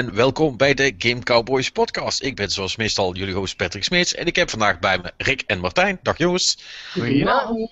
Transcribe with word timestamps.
En 0.00 0.14
welkom 0.14 0.56
bij 0.56 0.74
de 0.74 0.94
Game 0.98 1.22
Cowboys 1.22 1.70
podcast. 1.70 2.22
Ik 2.22 2.36
ben 2.36 2.50
zoals 2.50 2.76
meestal 2.76 3.14
jullie 3.14 3.34
host 3.34 3.56
Patrick 3.56 3.84
Smeets 3.84 4.14
en 4.14 4.26
ik 4.26 4.36
heb 4.36 4.50
vandaag 4.50 4.78
bij 4.78 4.98
me 4.98 5.12
Rick 5.16 5.42
en 5.46 5.58
Martijn. 5.58 5.98
Dag 6.02 6.18
jongens. 6.18 6.58
Goedenavond. 6.92 7.70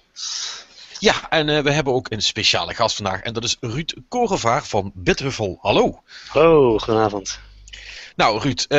Ja, 0.98 1.30
en 1.30 1.48
uh, 1.48 1.60
we 1.60 1.70
hebben 1.70 1.92
ook 1.92 2.10
een 2.10 2.22
speciale 2.22 2.74
gast 2.74 2.96
vandaag 2.96 3.22
en 3.22 3.32
dat 3.32 3.44
is 3.44 3.56
Ruud 3.60 3.94
Korevaar 4.08 4.64
van 4.64 4.92
Bithuffel. 4.94 5.58
Hallo. 5.60 6.02
Hallo, 6.28 6.78
goedenavond. 6.78 7.40
Nou 8.16 8.40
Ruud, 8.40 8.60
uh, 8.68 8.78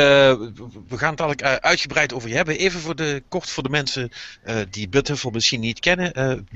we 0.88 0.98
gaan 0.98 1.09
het 1.09 1.18
dadelijk 1.18 1.43
uh, 1.43 1.54
uitgebreid 1.54 2.13
over 2.13 2.29
je 2.29 2.35
hebben. 2.35 2.57
Even 2.57 2.79
voor 2.79 2.95
de, 2.95 3.23
kort 3.29 3.49
voor 3.49 3.63
de 3.63 3.70
mensen 3.70 4.12
die 4.70 4.90
Bithuffel 4.90 5.29
misschien 5.29 5.59
niet 5.59 5.79
kennen. 5.79 6.48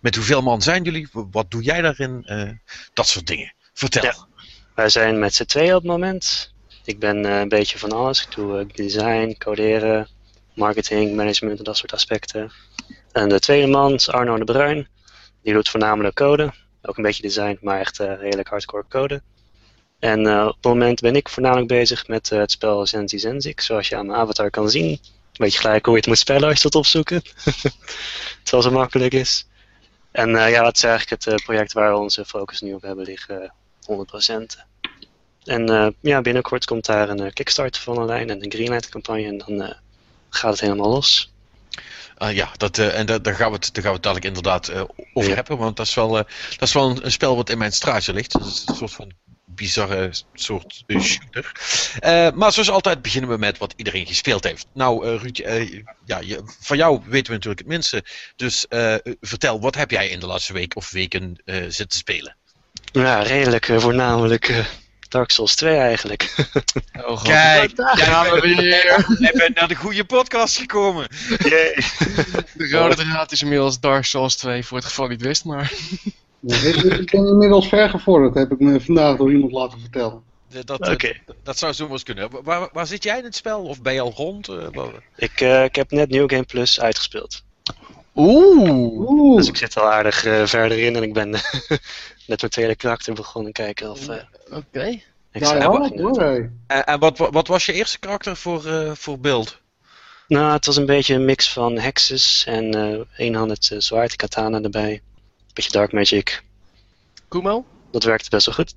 met 0.00 0.14
hoeveel 0.14 0.42
man 0.42 0.62
zijn 0.62 0.82
jullie? 0.82 1.08
Wat 1.12 1.50
doe 1.50 1.62
jij 1.62 1.80
daarin? 1.80 2.26
dat 2.94 3.08
soort 3.08 3.26
dingen. 3.26 3.54
Vertel. 3.72 4.02
Ja. 4.02 4.26
Wij 4.74 4.88
zijn 4.88 5.18
met 5.18 5.34
z'n 5.34 5.44
tweeën 5.44 5.74
op 5.74 5.82
het 5.82 5.90
moment. 5.90 6.52
Ik 6.84 6.98
ben 6.98 7.24
uh, 7.24 7.40
een 7.40 7.48
beetje 7.48 7.78
van 7.78 7.92
alles. 7.92 8.22
Ik 8.22 8.34
doe 8.34 8.60
uh, 8.60 8.66
design, 8.74 9.34
coderen, 9.38 10.08
marketing, 10.54 11.14
management 11.14 11.58
en 11.58 11.64
dat 11.64 11.76
soort 11.76 11.92
aspecten. 11.92 12.52
En 13.12 13.28
de 13.28 13.40
tweede 13.40 13.66
man 13.66 13.92
is 13.92 14.08
Arno 14.08 14.38
de 14.38 14.44
Bruin. 14.44 14.88
Die 15.42 15.52
doet 15.52 15.68
voornamelijk 15.68 16.14
code. 16.14 16.52
Ook 16.82 16.96
een 16.96 17.02
beetje 17.02 17.22
design, 17.22 17.58
maar 17.60 17.80
echt 17.80 18.00
uh, 18.00 18.18
redelijk 18.20 18.48
hardcore 18.48 18.84
code. 18.88 19.22
En 19.98 20.46
op 20.46 20.54
het 20.54 20.64
moment 20.64 21.00
ben 21.00 21.16
ik 21.16 21.28
voornamelijk 21.28 21.68
bezig 21.68 22.08
met 22.08 22.28
het 22.28 22.50
spel 22.50 22.86
Zenzi 22.86 23.18
Zenzik. 23.18 23.60
Zoals 23.60 23.88
je 23.88 23.96
aan 23.96 24.06
mijn 24.06 24.18
avatar 24.18 24.50
kan 24.50 24.70
zien. 24.70 25.00
Weet 25.32 25.52
je 25.52 25.60
gelijk 25.60 25.84
hoe 25.84 25.94
je 25.94 26.00
het 26.00 26.08
moet 26.08 26.18
spellen 26.18 26.48
als 26.48 26.56
je 26.56 26.62
dat 26.62 26.74
opzoeken. 26.74 27.22
Terwijl 28.42 28.62
zo 28.62 28.70
makkelijk 28.70 29.12
is. 29.12 29.46
En 30.10 30.30
ja, 30.30 30.62
dat 30.62 30.76
is 30.76 30.82
eigenlijk 30.82 31.24
het 31.24 31.42
project 31.44 31.72
waar 31.72 31.92
we 31.92 31.98
onze 31.98 32.24
focus 32.24 32.60
nu 32.60 32.74
op 32.74 32.82
hebben 32.82 33.04
liggen 33.04 33.52
100%. 33.90 34.70
En 35.44 35.70
uh, 35.70 35.86
ja, 36.00 36.20
binnenkort 36.20 36.64
komt 36.64 36.86
daar 36.86 37.08
een 37.08 37.20
uh, 37.20 37.32
Kickstarter 37.32 37.82
van 37.82 37.98
online 37.98 38.32
en 38.32 38.44
een 38.44 38.50
Greenlight 38.50 38.88
campagne 38.88 39.26
en 39.26 39.38
dan 39.38 39.62
uh, 39.62 39.70
gaat 40.30 40.50
het 40.50 40.60
helemaal 40.60 40.90
los. 40.90 41.32
ja, 42.18 42.50
dat, 42.56 42.78
en 42.78 43.06
da 43.06 43.18
daar, 43.18 43.34
gaan 43.34 43.50
we 43.50 43.56
het, 43.56 43.74
daar 43.74 43.82
gaan 43.82 43.92
we 43.92 43.96
het 43.96 44.02
dadelijk 44.02 44.26
inderdaad 44.26 44.72
over 45.12 45.30
ja. 45.30 45.34
hebben, 45.34 45.58
want 45.58 45.76
dat 45.76 45.86
is 45.86 45.94
wel, 45.94 46.08
dat 46.10 46.26
is 46.58 46.72
wel 46.72 46.90
een, 46.90 47.04
een, 47.04 47.12
spel 47.12 47.36
wat 47.36 47.50
in 47.50 47.58
mijn 47.58 47.72
straatje 47.72 48.12
ligt. 48.12 48.32
Dat 48.32 48.46
is 48.46 48.64
een 48.66 48.74
soort 48.74 48.92
van 48.92 49.12
bizarre 49.46 50.10
soort 50.34 50.84
shooter. 51.00 51.52
maar 52.34 52.52
zoals 52.52 52.70
altijd 52.70 53.02
beginnen 53.02 53.30
we 53.30 53.36
met 53.36 53.58
wat 53.58 53.74
iedereen 53.76 54.06
gespeeld 54.06 54.44
heeft. 54.44 54.66
Nou, 54.74 55.16
Ruud, 55.16 55.36
ja, 56.04 56.18
je, 56.20 56.42
van 56.60 56.76
jou 56.76 57.00
weten 57.04 57.26
we 57.26 57.32
natuurlijk 57.32 57.58
het 57.58 57.68
minste. 57.68 58.04
Dus 58.36 58.66
vertel, 59.20 59.60
wat 59.60 59.74
heb 59.74 59.90
jij 59.90 60.08
in 60.08 60.20
de 60.20 60.26
laatste 60.26 60.52
week 60.52 60.76
of 60.76 60.90
weken 60.90 61.42
zitten 61.68 61.98
spelen? 61.98 62.36
Ja, 62.92 63.22
redelijk 63.22 63.68
uh, 63.68 63.78
voornamelijk 63.78 64.48
uh, 64.48 64.58
Dark 65.08 65.30
Souls 65.30 65.54
2 65.54 65.76
eigenlijk. 65.76 66.34
Oh, 67.06 67.22
Kijk, 67.22 67.76
daar 67.76 67.96
gaan 67.96 68.34
we 68.34 68.40
weer. 68.40 69.04
Je 69.18 69.32
bent 69.36 69.54
naar 69.54 69.68
de 69.68 69.74
goede 69.74 70.04
podcast 70.04 70.58
gekomen. 70.58 71.06
Yeah. 71.28 71.76
De 72.54 72.68
rode 72.70 72.94
draad 72.94 73.32
is 73.32 73.42
inmiddels 73.42 73.80
Dark 73.80 74.04
Souls 74.04 74.36
2 74.36 74.64
voor 74.64 74.76
het 74.76 74.86
geval 74.86 75.06
niet 75.08 75.22
wist, 75.22 75.44
maar... 75.44 75.72
ik 76.46 77.10
ben 77.10 77.26
inmiddels 77.26 77.68
ver 77.68 77.90
gevorderd, 77.90 78.34
heb 78.34 78.52
ik 78.52 78.58
me 78.58 78.80
vandaag 78.80 79.16
door 79.16 79.32
iemand 79.32 79.52
laten 79.52 79.80
vertellen. 79.80 80.22
Dat, 80.64 80.80
okay. 80.80 81.20
dat, 81.26 81.36
dat 81.42 81.58
zou 81.58 81.72
zomaar 81.72 81.92
eens 81.92 82.02
kunnen. 82.02 82.28
Waar, 82.42 82.68
waar, 82.72 82.86
zit 82.86 83.02
jij 83.02 83.18
in 83.18 83.24
het 83.24 83.36
spel? 83.36 83.62
Of 83.62 83.82
ben 83.82 83.94
je 83.94 84.00
al 84.00 84.12
rond? 84.16 84.48
Ik, 85.16 85.40
uh, 85.40 85.64
ik 85.64 85.74
heb 85.74 85.90
net 85.90 86.10
New 86.10 86.30
Game 86.30 86.44
Plus 86.44 86.80
uitgespeeld. 86.80 87.42
Oeh. 88.14 89.36
Dus 89.36 89.48
ik 89.48 89.56
zit 89.56 89.76
al 89.76 89.92
aardig 89.92 90.24
uh, 90.24 90.46
verder 90.46 90.78
in 90.78 90.96
en 90.96 91.02
ik 91.02 91.12
ben 91.12 91.30
net 92.26 92.40
mijn 92.40 92.52
tweede 92.52 92.76
karakter 92.76 93.14
begonnen 93.14 93.52
kijken 93.52 93.90
of... 93.90 94.08
Uh, 94.08 94.16
Oké. 94.44 94.56
Okay. 94.56 95.04
Ja, 95.32 95.54
ja, 95.54 95.66
hoor, 95.66 95.84
en, 96.66 96.86
en 96.86 96.98
wat, 96.98 97.18
wat 97.18 97.46
was 97.46 97.66
je 97.66 97.72
eerste 97.72 97.98
karakter 97.98 98.36
voor, 98.36 98.66
uh, 98.66 98.90
voor 98.94 99.18
beeld? 99.18 99.60
Nou, 100.28 100.52
het 100.52 100.66
was 100.66 100.76
een 100.76 100.86
beetje 100.86 101.14
een 101.14 101.24
mix 101.24 101.52
van 101.52 101.78
hexes 101.78 102.44
en 102.46 102.76
uh, 102.76 103.00
eenhanded 103.16 103.70
uh, 103.72 103.78
zwaard, 103.78 104.16
katana 104.16 104.60
erbij. 104.60 105.02
Beetje 105.52 105.70
dark 105.70 105.92
magic. 105.92 106.42
Kumo? 107.28 107.64
Dat 107.90 108.04
werkte 108.04 108.30
best 108.30 108.46
wel 108.46 108.54
goed. 108.54 108.74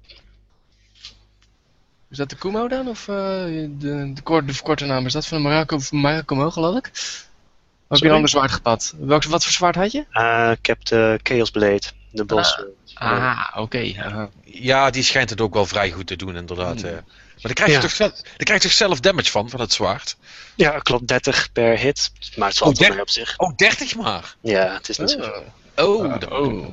Is 2.10 2.18
dat 2.18 2.30
de 2.30 2.36
Kumo 2.36 2.68
dan? 2.68 2.88
Of 2.88 3.06
de, 3.06 3.76
de, 3.78 4.22
korte, 4.24 4.46
de 4.46 4.54
verkorte 4.54 4.86
naam? 4.86 5.06
Is 5.06 5.14
dat 5.14 5.26
van 5.26 5.38
de 5.38 5.44
Marako, 5.44 5.80
Marako 5.92 6.52
geloof 6.52 6.78
ik? 6.78 6.92
Of 7.88 7.88
heb 7.88 8.00
je 8.00 8.08
een 8.08 8.14
ander 8.14 8.30
zwaard 8.30 8.52
gepad? 8.52 8.94
Welk, 9.00 9.24
wat 9.24 9.44
voor 9.44 9.54
zwaard 9.54 9.76
had 9.76 9.92
je? 9.92 10.06
Uh, 10.12 10.52
ik 10.52 10.66
heb 10.66 10.86
de 10.86 11.20
Chaos 11.24 11.52
Blade, 11.52 11.84
de 12.12 12.26
boss. 12.26 12.58
Ah, 12.58 12.66
ah 12.96 13.48
oké. 13.50 13.62
Okay. 13.62 14.12
Uh, 14.12 14.24
ja, 14.44 14.90
die 14.90 15.04
schijnt 15.04 15.30
het 15.30 15.42
ook 15.42 15.54
wel 15.54 15.66
vrij 15.66 15.92
goed 15.92 16.08
te 16.08 16.16
doen, 16.16 16.36
inderdaad. 16.36 16.82
Hmm. 16.82 16.92
Maar 16.92 17.54
daar 17.54 17.66
krijg, 17.66 17.70
je 17.70 17.76
ja. 17.76 18.08
toch, 18.08 18.14
daar 18.14 18.36
krijg 18.38 18.62
je 18.62 18.68
toch 18.68 18.78
zelf 18.78 19.00
damage 19.00 19.32
van, 19.32 19.50
van 19.50 19.60
het 19.60 19.74
zwaard? 19.74 20.18
Ja, 20.56 20.80
klopt. 20.80 21.08
30 21.08 21.52
per 21.52 21.78
hit. 21.78 22.12
Maar 22.36 22.48
het 22.48 22.58
valt 22.58 22.80
oh, 22.80 22.88
wel 22.88 23.00
op 23.00 23.10
zich. 23.10 23.34
Oh, 23.38 23.56
30 23.56 23.96
maar? 23.96 24.36
Ja, 24.42 24.74
het 24.74 24.90
is 24.90 24.98
niet 24.98 25.16
oh. 25.16 25.24
zo. 25.24 25.44
Oh, 25.86 26.06
uh, 26.06 26.20
dan, 26.20 26.32
oh. 26.32 26.68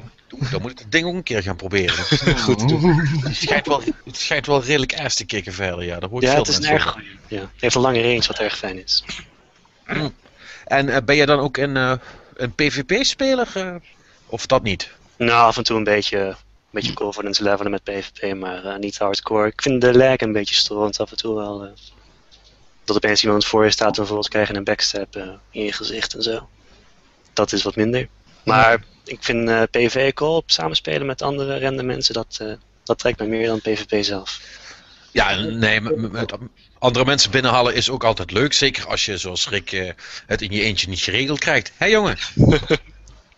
dan 0.50 0.60
moet 0.62 0.70
ik 0.70 0.78
het 0.78 0.92
ding 0.92 1.06
ook 1.06 1.14
een 1.14 1.22
keer 1.22 1.42
gaan 1.42 1.56
proberen. 1.56 2.04
goed 2.38 2.60
Het 3.24 3.36
schijnt 3.36 3.66
wel, 3.66 3.82
het 4.04 4.16
schijnt 4.16 4.46
wel 4.46 4.62
redelijk 4.62 4.94
ass 4.94 5.16
te 5.16 5.24
kicken 5.24 5.52
verder, 5.52 5.84
ja. 5.84 5.98
Dat 5.98 6.10
hoort 6.10 6.22
ja, 6.22 6.30
veel 6.30 6.38
het 6.38 6.48
is 6.48 6.56
een 6.56 6.64
erg 6.64 6.96
Ja, 7.28 7.40
het 7.40 7.48
heeft 7.56 7.74
een 7.74 7.80
lange 7.80 8.02
range, 8.02 8.26
wat 8.26 8.38
erg 8.38 8.56
fijn 8.56 8.82
is. 8.82 9.04
Mm. 9.86 10.14
En 10.64 10.88
uh, 10.88 10.96
ben 11.04 11.16
je 11.16 11.26
dan 11.26 11.38
ook 11.38 11.56
een, 11.56 11.76
uh, 11.76 11.92
een 12.34 12.54
PvP-speler? 12.54 13.48
Uh, 13.56 13.74
of 14.26 14.46
dat 14.46 14.62
niet? 14.62 14.90
Nou, 15.16 15.46
af 15.46 15.56
en 15.56 15.64
toe 15.64 15.76
een 15.76 15.84
beetje, 15.84 16.18
een 16.18 16.34
beetje 16.70 16.92
confidence 16.92 17.42
levelen 17.42 17.70
met 17.70 17.84
PvP, 17.84 18.34
maar 18.34 18.78
niet 18.78 18.98
hardcore. 18.98 19.46
Ik 19.46 19.62
vind 19.62 19.80
de 19.80 19.96
lag 19.96 20.20
een 20.20 20.32
beetje 20.32 20.54
storend 20.54 21.00
af 21.00 21.10
en 21.10 21.16
toe 21.16 21.34
wel. 21.34 21.74
dat 22.84 22.96
opeens 22.96 23.22
iemand 23.22 23.44
voor 23.44 23.64
je 23.64 23.70
staat 23.70 23.88
en 23.88 23.94
vervolgens 23.94 24.28
krijg 24.28 24.48
je 24.48 24.54
een 24.54 24.64
backstab 24.64 25.16
in 25.50 25.64
je 25.64 25.72
gezicht 25.72 26.14
en 26.14 26.22
zo. 26.22 26.48
Dat 27.32 27.52
is 27.52 27.62
wat 27.62 27.76
minder. 27.76 28.08
Maar 28.44 28.70
ja. 28.70 28.78
ik 29.04 29.18
vind 29.20 29.70
PvE 29.70 30.12
co-op 30.14 30.50
samenspelen 30.50 31.06
met 31.06 31.22
andere 31.22 31.56
rende 31.56 31.82
mensen, 31.82 32.14
dat, 32.14 32.58
dat 32.84 32.98
trekt 32.98 33.18
me 33.18 33.26
meer 33.26 33.46
dan 33.46 33.60
PvP 33.60 34.04
zelf. 34.04 34.40
Ja, 35.12 35.34
nee, 35.34 35.80
met, 35.80 36.32
andere 36.78 37.04
mensen 37.04 37.30
binnenhalen 37.30 37.74
is 37.74 37.90
ook 37.90 38.04
altijd 38.04 38.30
leuk. 38.30 38.52
Zeker 38.52 38.86
als 38.86 39.04
je, 39.04 39.16
zoals 39.16 39.48
Rick, 39.48 39.72
uh, 39.72 39.90
het 40.26 40.42
in 40.42 40.50
je 40.50 40.62
eentje 40.62 40.88
niet 40.88 41.00
geregeld 41.00 41.38
krijgt. 41.38 41.68
Hé 41.68 41.74
hey, 41.76 41.90
jongen? 41.90 42.16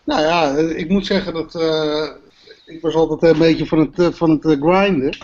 nou 0.05 0.21
ja, 0.21 0.57
ik 0.57 0.89
moet 0.89 1.05
zeggen 1.05 1.33
dat... 1.33 1.55
Uh, 1.55 2.07
ik 2.65 2.81
was 2.81 2.95
altijd 2.95 3.33
een 3.33 3.39
beetje 3.39 3.65
van 3.65 3.79
het, 3.79 3.99
uh, 3.99 4.07
van 4.11 4.29
het 4.29 4.57
grinden. 4.61 5.17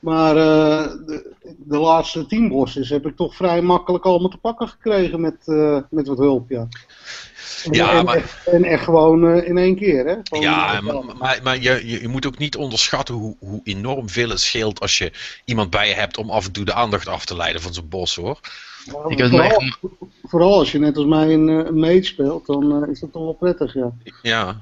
Maar 0.00 0.34
de, 0.34 1.34
de, 1.56 1.78
laatste 1.78 2.26
tien 2.26 2.48
bosses 2.48 2.88
heb 2.88 3.06
ik 3.06 3.16
toch 3.16 3.34
vrij 3.34 3.62
makkelijk 3.62 4.04
allemaal 4.04 4.30
te 4.30 4.36
pakken 4.36 4.68
gekregen 4.68 5.20
met, 5.20 5.46
met 5.90 6.06
wat 6.06 6.18
hulp, 6.18 6.50
ja. 6.50 6.68
Ja, 7.70 7.92
en, 7.92 8.04
maar... 8.04 8.42
en 8.44 8.64
echt 8.64 8.84
gewoon 8.84 9.24
uh, 9.24 9.48
in 9.48 9.58
één 9.58 9.76
keer, 9.76 10.06
hè? 10.06 10.14
Gewoon 10.22 10.44
ja, 10.44 10.80
maar, 10.80 11.04
maar, 11.18 11.40
maar 11.42 11.60
je, 11.60 12.00
je 12.00 12.08
moet 12.08 12.26
ook 12.26 12.38
niet 12.38 12.56
onderschatten 12.56 13.14
hoe, 13.14 13.36
hoe 13.38 13.60
enorm 13.64 14.08
veel 14.08 14.28
het 14.28 14.40
scheelt 14.40 14.80
als 14.80 14.98
je 14.98 15.12
iemand 15.44 15.70
bij 15.70 15.88
je 15.88 15.94
hebt 15.94 16.18
om 16.18 16.30
af 16.30 16.46
en 16.46 16.52
toe 16.52 16.64
de 16.64 16.74
aandacht 16.74 17.08
af 17.08 17.24
te 17.24 17.36
leiden 17.36 17.62
van 17.62 17.74
zo'n 17.74 17.88
bos, 17.88 18.14
hoor. 18.14 18.40
Ja, 18.84 19.24
ik 19.24 19.28
vooral, 19.28 19.62
vooral 20.24 20.58
als 20.58 20.72
je 20.72 20.78
net 20.78 20.96
als 20.96 21.06
mij 21.06 21.32
een, 21.32 21.48
een 21.48 21.78
mate 21.78 22.02
speelt, 22.02 22.46
dan 22.46 22.82
uh, 22.82 22.90
is 22.90 23.00
dat 23.00 23.12
toch 23.12 23.22
wel 23.22 23.32
prettig, 23.32 23.74
ja. 23.74 23.92
Ja. 24.22 24.60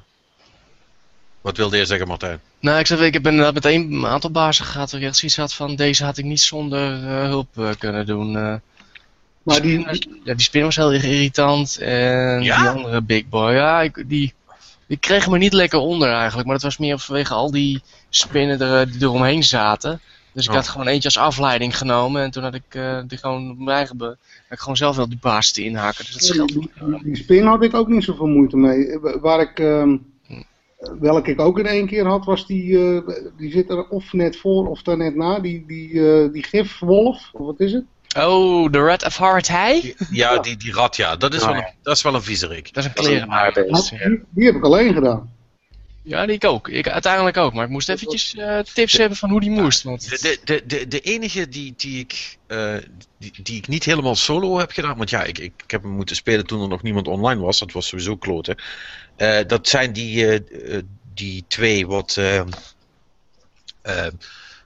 Wat 1.41 1.57
wilde 1.57 1.77
je 1.77 1.85
zeggen, 1.85 2.09
Martijn? 2.09 2.41
Nou, 2.61 2.79
ik, 2.79 2.87
zeg, 2.87 3.01
ik 3.01 3.13
heb 3.13 3.27
inderdaad 3.27 3.55
met 3.55 3.65
een 3.65 4.07
aantal 4.07 4.31
bazen 4.31 4.65
gehad 4.65 4.91
waar 4.91 5.01
ik 5.01 5.07
echt 5.07 5.17
zoiets 5.17 5.37
had 5.37 5.55
van, 5.55 5.77
deze 5.77 6.05
had 6.05 6.19
ik 6.19 6.25
niet 6.25 6.41
zonder 6.41 7.03
uh, 7.03 7.23
hulp 7.23 7.77
kunnen 7.79 8.07
doen. 8.07 8.33
Maar 9.43 9.61
die, 9.63 9.79
ja, 10.25 10.35
die 10.35 10.43
spin 10.45 10.63
was 10.63 10.77
heel 10.77 10.93
erg 10.93 11.05
irritant. 11.05 11.79
En 11.79 12.43
ja? 12.43 12.59
die 12.61 12.69
andere 12.69 13.03
Big 13.03 13.29
Boy, 13.29 13.53
ja, 13.53 13.81
ik, 13.83 14.05
die, 14.07 14.35
die 14.87 14.97
kregen 14.97 15.33
me 15.33 15.39
niet 15.39 15.53
lekker 15.53 15.79
onder 15.79 16.13
eigenlijk. 16.13 16.45
Maar 16.47 16.55
dat 16.55 16.65
was 16.65 16.79
meer 16.79 16.99
vanwege 16.99 17.35
al 17.35 17.51
die 17.51 17.83
spinnen 18.09 18.61
er, 18.61 18.91
die 18.93 19.03
eromheen 19.03 19.45
zaten. 19.45 20.01
Dus 20.33 20.45
ik 20.45 20.51
Oh. 20.51 20.57
had 20.57 20.69
gewoon 20.69 20.87
eentje 20.87 21.09
als 21.09 21.19
afleiding 21.19 21.79
genomen. 21.79 22.23
En 22.23 22.31
toen 22.31 22.43
had 22.43 22.55
ik 22.55 22.75
uh, 22.77 22.99
die 23.07 23.19
gewoon 23.19 23.51
op 23.51 23.59
mijn 23.59 23.77
eigen 23.77 23.97
be- 23.97 24.05
had 24.05 24.17
ik 24.51 24.59
gewoon 24.59 24.77
zelf 24.77 24.97
wel 24.97 25.09
die 25.09 25.19
baas 25.21 25.51
te 25.53 25.63
inhaken. 25.65 26.05
Dus 26.05 26.13
dat 26.15 26.25
scheelt 26.25 26.53
die, 27.05 27.17
spin 27.17 27.47
had 27.47 27.63
ik 27.63 27.75
ook 27.75 27.89
niet 27.89 28.05
zoveel 28.05 28.27
moeite 28.27 28.57
mee. 28.57 28.99
Waar 29.21 29.41
ik, 29.41 29.59
uh, 29.59 29.95
welke 31.01 31.31
ik 31.31 31.41
ook 31.41 31.59
in 31.59 31.67
één 31.67 31.87
keer 31.87 32.07
had, 32.07 32.25
was 32.25 32.47
die, 32.47 32.65
uh, 32.65 33.01
die 33.37 33.51
zit 33.51 33.71
er 33.71 33.89
of 33.89 34.13
net 34.13 34.37
voor 34.37 34.69
of 34.69 34.83
daar 34.83 34.97
net 34.97 35.15
na. 35.15 35.39
Die, 35.39 35.65
die, 35.67 35.91
uh, 35.91 36.33
die 36.33 36.43
gifwolf, 36.43 37.31
of 37.33 37.47
wat 37.47 37.61
is 37.61 37.73
het? 37.73 37.85
Oh, 38.19 38.71
de 38.71 38.85
Red 38.85 39.05
of 39.05 39.19
Heart 39.19 39.49
High? 39.49 39.95
Ja, 40.11 40.39
die, 40.39 40.57
die 40.57 40.73
rat, 40.73 40.97
ja. 40.97 41.17
Dat 41.17 41.35
is, 41.35 41.45
wel, 41.45 41.55
ja. 41.55 41.67
een, 41.67 41.73
dat 41.83 41.97
is 41.97 42.03
wel 42.03 42.15
een 42.15 42.23
viezerik. 42.23 42.75
Dat 42.75 42.91
is 42.95 43.07
een 43.07 43.29
haarbeest. 43.29 43.91
Nou, 43.91 44.09
die, 44.09 44.25
die 44.31 44.47
heb 44.47 44.55
ik 44.55 44.65
alleen 44.65 44.95
gedaan. 44.95 45.37
Ja, 46.09 46.27
die 46.27 46.35
ik 46.35 46.45
ook. 46.45 46.69
Ik 46.69 46.89
uiteindelijk 46.89 47.37
ook. 47.37 47.53
Maar 47.53 47.65
ik 47.65 47.71
moest 47.71 47.89
eventjes 47.89 48.35
eh, 48.35 48.59
tips 48.59 48.97
hebben 48.97 49.19
van 49.19 49.31
hoe 49.31 49.41
die 49.41 49.51
moest. 49.51 49.83
Want... 49.83 50.09
De, 50.23 50.39
de, 50.45 50.63
de, 50.67 50.89
de, 50.89 51.01
enige 51.01 51.49
die, 51.49 51.75
die, 51.77 51.99
ik, 51.99 52.39
eh, 52.47 52.77
die, 53.19 53.33
die 53.43 53.57
ik 53.57 53.69
niet 53.69 53.85
helemaal 53.85 54.15
solo 54.15 54.59
heb 54.59 54.71
gedaan, 54.71 54.97
want 54.97 55.11
ja, 55.11 55.23
ik, 55.23 55.39
ik, 55.39 55.53
ik 55.65 55.71
heb 55.71 55.83
hem 55.83 55.91
moeten 55.91 56.17
spelen 56.17 56.47
toen 56.47 56.63
er 56.63 56.69
nog 56.69 56.83
niemand 56.83 57.09
online 57.09 57.41
was, 57.41 57.59
dat 57.59 57.73
was 57.73 57.87
sowieso 57.87 58.17
kloten. 58.17 58.57
Eh, 59.17 59.39
dat 59.47 59.69
zijn 59.69 59.93
die, 59.93 60.45
die 61.15 61.45
twee 61.49 61.87
wat, 61.87 62.21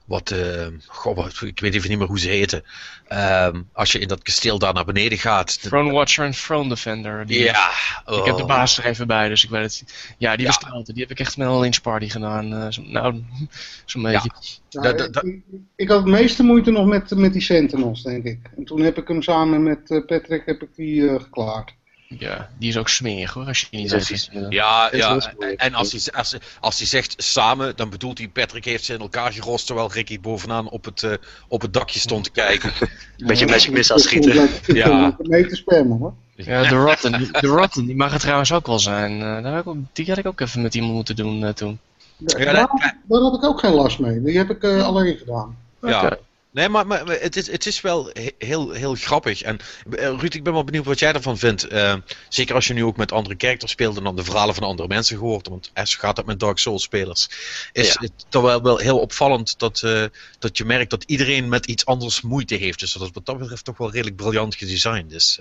wat, 0.05 0.31
eh, 0.31 0.67
goh, 0.87 1.15
wat- 1.15 1.41
ik 1.41 1.59
weet 1.59 1.73
even 1.73 1.89
niet 1.89 1.97
meer 1.97 2.07
hoe 2.07 2.19
ze 2.19 2.29
heten. 2.29 2.63
Ehm, 3.07 3.61
als 3.73 3.91
je 3.91 3.99
in 3.99 4.07
dat 4.07 4.21
kasteel 4.23 4.59
daar 4.59 4.73
naar 4.73 4.85
beneden 4.85 5.17
gaat. 5.17 5.61
Throne 5.61 5.91
Watcher 5.91 6.25
en 6.25 6.31
Throne 6.31 6.69
Defender. 6.69 7.25
Die, 7.25 7.39
Ja. 7.39 7.69
Ik 8.05 8.25
heb 8.25 8.35
de 8.35 8.41
oh. 8.41 8.47
baas 8.47 8.77
er 8.77 8.85
even 8.85 9.07
bij, 9.07 9.29
dus 9.29 9.43
ik 9.43 9.49
weet 9.49 9.63
het. 9.63 10.13
Ja, 10.17 10.31
die 10.35 10.45
Ja. 10.45 10.47
bestaat. 10.47 10.85
Die 10.85 11.01
heb 11.01 11.11
ik 11.11 11.19
echt 11.19 11.37
met 11.37 11.47
een 11.47 11.59
lynch 11.59 11.81
party 11.81 12.09
gedaan. 12.09 12.53
eh, 12.53 12.67
zo, 12.69 12.81
nou, 12.85 13.23
zo'n 13.85 14.01
beetje. 14.01 14.29
Nou, 14.71 15.03
ik, 15.03 15.41
ik 15.75 15.87
had 15.89 15.97
het 15.97 16.07
meeste 16.07 16.43
moeite 16.43 16.71
nog 16.71 16.85
met, 16.85 17.09
met 17.09 17.33
die 17.33 17.41
Sentinels, 17.41 18.03
denk 18.03 18.23
ik. 18.25 18.39
En 18.57 18.63
toen 18.65 18.81
heb 18.81 18.97
ik 18.97 19.07
hem 19.07 19.21
samen 19.21 19.63
met 19.63 19.89
eh, 19.91 20.05
Patrick 20.05 20.45
heb 20.45 20.61
ik 20.61 20.69
die 20.75 21.09
eh, 21.09 21.21
geklaard. 21.21 21.73
Ja, 22.19 22.49
die 22.57 22.69
is 22.69 22.77
ook 22.77 22.89
smerig 22.89 23.33
hoor, 23.33 23.45
als 23.45 23.59
je 23.59 23.67
die 23.69 23.79
niet 23.79 24.05
vies. 24.05 24.29
Eh, 24.29 24.45
Ja, 24.49 24.89
ja. 24.91 25.33
en 25.57 25.73
als 25.73 25.91
hij, 25.91 26.13
als, 26.13 26.35
als 26.59 26.77
hij 26.77 26.87
zegt 26.87 27.13
samen, 27.17 27.75
dan 27.75 27.89
bedoelt 27.89 28.17
hij 28.17 28.27
Patrick 28.27 28.65
heeft 28.65 28.83
ze 28.83 28.93
in 28.93 28.99
elkaar 28.99 29.33
gerost 29.33 29.65
terwijl 29.65 29.91
Ricky 29.91 30.19
bovenaan 30.19 30.69
op 30.69 30.85
het, 30.85 31.03
eh, 31.03 31.11
op 31.47 31.61
het 31.61 31.73
dakje 31.73 31.99
stond 31.99 32.23
te 32.23 32.31
kijken. 32.31 32.71
Beetje 33.17 33.45
Magic 33.47 33.71
Missile 33.71 33.99
schieten. 33.99 34.49
Ja. 34.65 35.15
mee 35.19 35.45
te 35.47 35.55
spammen 35.55 35.97
hoor. 35.97 36.13
Ja, 36.35 36.61
de 36.69 36.75
Rotten, 36.75 37.17
die- 37.17 37.31
de 37.31 37.47
Rotten, 37.47 37.85
die 37.85 37.95
mag 37.95 38.11
het 38.11 38.21
trouwens 38.21 38.51
ook 38.51 38.67
wel 38.67 38.79
zijn. 38.79 39.11
Eh, 39.21 39.43
daar 39.43 39.51
heb 39.53 39.61
ik 39.61 39.67
ook, 39.67 39.77
die 39.93 40.05
had 40.07 40.17
ik 40.17 40.25
ook 40.27 40.39
even 40.39 40.61
met 40.61 40.75
iemand 40.75 40.93
moeten 40.93 41.15
doen 41.15 41.43
eh, 41.43 41.49
toen. 41.53 41.79
Daar, 42.17 42.39
Ja, 42.39 42.51
daar, 42.53 42.67
daar 43.07 43.21
had 43.21 43.35
ik 43.35 43.43
ook 43.43 43.59
geen 43.59 43.73
last 43.73 43.99
mee. 43.99 44.21
Die 44.21 44.37
heb 44.37 44.49
ik 44.49 44.63
eh, 44.63 44.85
alleen 44.85 45.17
gedaan. 45.17 45.57
Ja. 45.81 46.17
Nee, 46.53 46.69
maar, 46.69 46.87
maar 46.87 47.05
het, 47.07 47.35
is, 47.35 47.51
het 47.51 47.65
is 47.65 47.81
wel 47.81 48.09
he- 48.13 48.31
heel, 48.37 48.71
heel 48.71 48.95
grappig. 48.95 49.41
En 49.41 49.57
eh, 49.91 50.05
Ruud, 50.19 50.33
ik 50.33 50.43
ben 50.43 50.53
wel 50.53 50.63
benieuwd 50.63 50.85
wat 50.85 50.99
jij 50.99 51.13
ervan 51.13 51.37
vindt. 51.37 51.67
Eh, 51.67 51.95
zeker 52.29 52.55
als 52.55 52.67
je 52.67 52.73
nu 52.73 52.83
ook 52.83 52.97
met 52.97 53.11
andere 53.11 53.35
characters 53.37 53.71
speelt 53.71 53.97
en 53.97 54.03
dan 54.03 54.15
de 54.15 54.23
verhalen 54.23 54.55
van 54.55 54.63
andere 54.63 54.87
mensen 54.87 55.17
gehoord. 55.17 55.47
Want 55.47 55.69
eh, 55.73 55.85
zo 55.85 55.97
gaat 55.99 56.15
dat 56.15 56.25
met 56.25 56.39
Dark 56.39 56.57
Souls 56.57 56.83
spelers. 56.83 57.29
Is 57.71 57.87
Ja. 57.87 57.95
het 57.99 58.11
toch 58.29 58.43
wel, 58.43 58.61
wel 58.61 58.77
heel 58.77 58.99
opvallend 58.99 59.59
dat, 59.59 59.81
eh, 59.83 60.03
dat 60.39 60.57
je 60.57 60.65
merkt 60.65 60.89
dat 60.89 61.03
iedereen 61.03 61.49
met 61.49 61.65
iets 61.65 61.85
anders 61.85 62.21
moeite 62.21 62.55
heeft. 62.55 62.79
Dus 62.79 62.93
dat 62.93 63.01
is 63.01 63.09
wat 63.13 63.25
dat 63.25 63.37
betreft 63.37 63.65
toch 63.65 63.77
wel 63.77 63.91
redelijk 63.91 64.15
briljant 64.15 64.55
gedesigned. 64.55 65.09
Dus, 65.09 65.39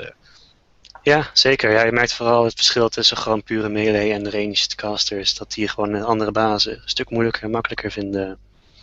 Ja, 1.02 1.30
zeker. 1.32 1.70
Ja, 1.70 1.84
je 1.84 1.92
merkt 1.92 2.12
vooral 2.12 2.44
het 2.44 2.54
verschil 2.54 2.88
tussen 2.88 3.16
gewoon 3.16 3.42
pure 3.42 3.68
melee 3.68 4.12
en 4.12 4.30
ranged 4.30 4.74
casters. 4.74 5.34
Dat 5.34 5.52
die 5.52 5.68
gewoon 5.68 5.92
een 5.92 6.04
andere 6.04 6.30
bazen 6.32 6.72
een 6.72 6.82
stuk 6.84 7.10
moeilijker 7.10 7.42
en 7.42 7.50
makkelijker 7.50 7.90
vinden. 7.90 8.38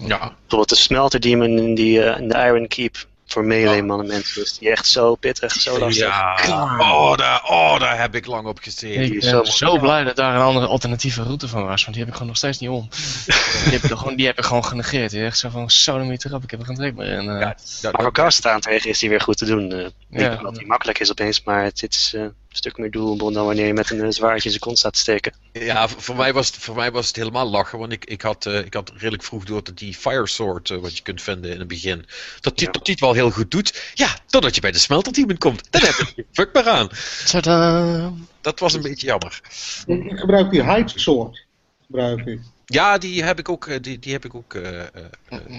Ja. 0.07 0.17
Bijvoorbeeld 0.17 0.69
de 0.69 0.75
Smelter 0.75 1.19
Demon 1.19 1.57
in, 1.57 1.75
die, 1.75 2.03
eh, 2.03 2.19
in 2.21 2.27
de 2.27 2.35
Iron 2.37 2.67
Keep 2.67 3.07
voor 3.25 3.43
melee 3.43 3.83
mannen 3.83 4.07
mensen. 4.07 4.41
Dus 4.41 4.57
die 4.57 4.69
echt 4.69 4.85
zo 4.87 5.15
pittig, 5.15 5.51
zo 5.51 5.79
lastig. 5.79 6.07
Ja, 6.07 6.39
oh 6.79 7.17
daar, 7.17 7.43
oh, 7.43 7.79
daar 7.79 7.99
heb 7.99 8.15
ik 8.15 8.25
lang 8.25 8.47
op 8.47 8.59
gezeten. 8.61 9.01
Ik 9.03 9.13
is 9.13 9.31
ben 9.31 9.45
zo 9.45 9.77
blij 9.77 10.03
dat 10.03 10.15
daar 10.15 10.35
een 10.35 10.41
andere 10.41 10.67
alternatieve 10.67 11.23
route 11.23 11.47
van 11.47 11.65
was, 11.65 11.81
want 11.81 11.87
die 11.95 11.99
heb 11.99 12.07
ik 12.07 12.13
gewoon 12.13 12.27
nog 12.27 12.37
steeds 12.37 12.59
niet 12.59 12.69
om. 12.69 12.89
die, 13.63 13.73
heb 13.79 13.83
ik 13.83 13.97
gewoon, 13.97 14.15
die 14.15 14.25
heb 14.25 14.37
ik 14.37 14.43
gewoon 14.43 14.65
genegeerd. 14.65 15.11
Die 15.11 15.23
echt 15.25 15.37
zo 15.37 15.49
van, 15.49 15.69
zo 15.71 15.97
niet 15.97 16.25
erop, 16.25 16.43
ik 16.43 16.51
heb 16.51 16.59
er 16.59 16.65
geen 16.65 16.75
trek 16.75 16.95
meer 16.95 17.07
in. 17.11 17.29
eh. 17.29 17.39
Ja, 17.39 17.55
dat- 17.81 17.91
Maar 17.93 18.01
voor 18.01 18.11
cast 18.11 18.45
aan 18.47 18.59
tegen 18.59 18.89
is 18.89 18.99
die 18.99 19.09
weer 19.09 19.21
goed 19.21 19.37
te 19.37 19.45
doen. 19.45 19.71
eh 19.71 19.79
Ja. 20.09 20.29
Niet 20.29 20.37
omdat 20.37 20.55
die 20.55 20.67
makkelijk 20.67 20.99
is 20.99 21.11
opeens, 21.11 21.43
maar 21.43 21.63
het, 21.63 21.81
het 21.81 21.93
is 21.93 22.13
eh, 22.15 22.25
stuk 22.57 22.77
meer 22.77 22.91
doelbel 22.91 23.31
dan 23.31 23.45
wanneer 23.45 23.65
je 23.65 23.73
met 23.73 23.89
een 23.89 24.01
eh, 24.01 24.09
zwaardje 24.09 24.43
in 24.43 24.49
zijn 24.49 24.59
kont 24.59 24.77
staat 24.77 24.93
te 24.93 24.99
steken. 24.99 25.33
Ja, 25.51 25.87
voor 25.87 26.15
mij, 26.15 26.33
was 26.33 26.47
het, 26.47 26.55
voor 26.57 26.75
mij 26.75 26.91
was 26.91 27.07
het 27.07 27.15
helemaal 27.15 27.49
lachen, 27.49 27.79
want 27.79 27.91
ik, 27.91 28.05
ik, 28.05 28.21
had, 28.21 28.45
eh, 28.45 28.59
ik 28.65 28.73
had 28.73 28.91
redelijk 28.95 29.23
vroeg 29.23 29.43
door 29.43 29.63
dat 29.63 29.77
die 29.77 29.93
Fire 29.93 30.27
Sword, 30.27 30.69
eh, 30.69 30.77
wat 30.77 30.97
je 30.97 31.03
kunt 31.03 31.21
vinden 31.21 31.51
in 31.51 31.59
het 31.59 31.67
begin, 31.67 32.05
dat 32.39 32.57
die, 32.57 32.65
Ja. 32.65 32.71
dat 32.71 32.85
die 32.85 32.93
het 32.93 33.03
wel 33.03 33.13
heel 33.13 33.31
goed 33.31 33.51
doet. 33.51 33.91
Ja, 33.93 34.17
totdat 34.25 34.55
je 34.55 34.61
bij 34.61 34.71
de 34.71 34.79
smelterteam 34.79 35.37
komt. 35.37 35.71
Dan 35.71 35.81
heb 35.81 35.95
je 36.15 36.25
fuck 36.31 36.53
meer 36.53 36.67
aan. 36.69 36.89
Tadaa. 37.25 38.13
Dat 38.41 38.59
was 38.59 38.73
een 38.73 38.81
beetje 38.81 39.07
jammer. 39.07 39.41
Ik, 39.85 40.03
ik 40.11 40.19
gebruik 40.19 40.51
die 40.51 40.73
Hide 40.73 40.91
Sword. 40.99 41.45
Gebruik 41.85 42.25
ik. 42.25 42.39
Ja, 42.71 42.97
die 42.97 43.23
heb 43.23 43.39
ik 43.39 43.49
ook, 43.49 43.67
eh, 43.67 43.77
die, 43.81 43.99
die 43.99 44.11
heb 44.11 44.25
ik 44.25 44.35
ook 44.35 44.53
eh, 44.53 44.81
eh, 44.81 44.87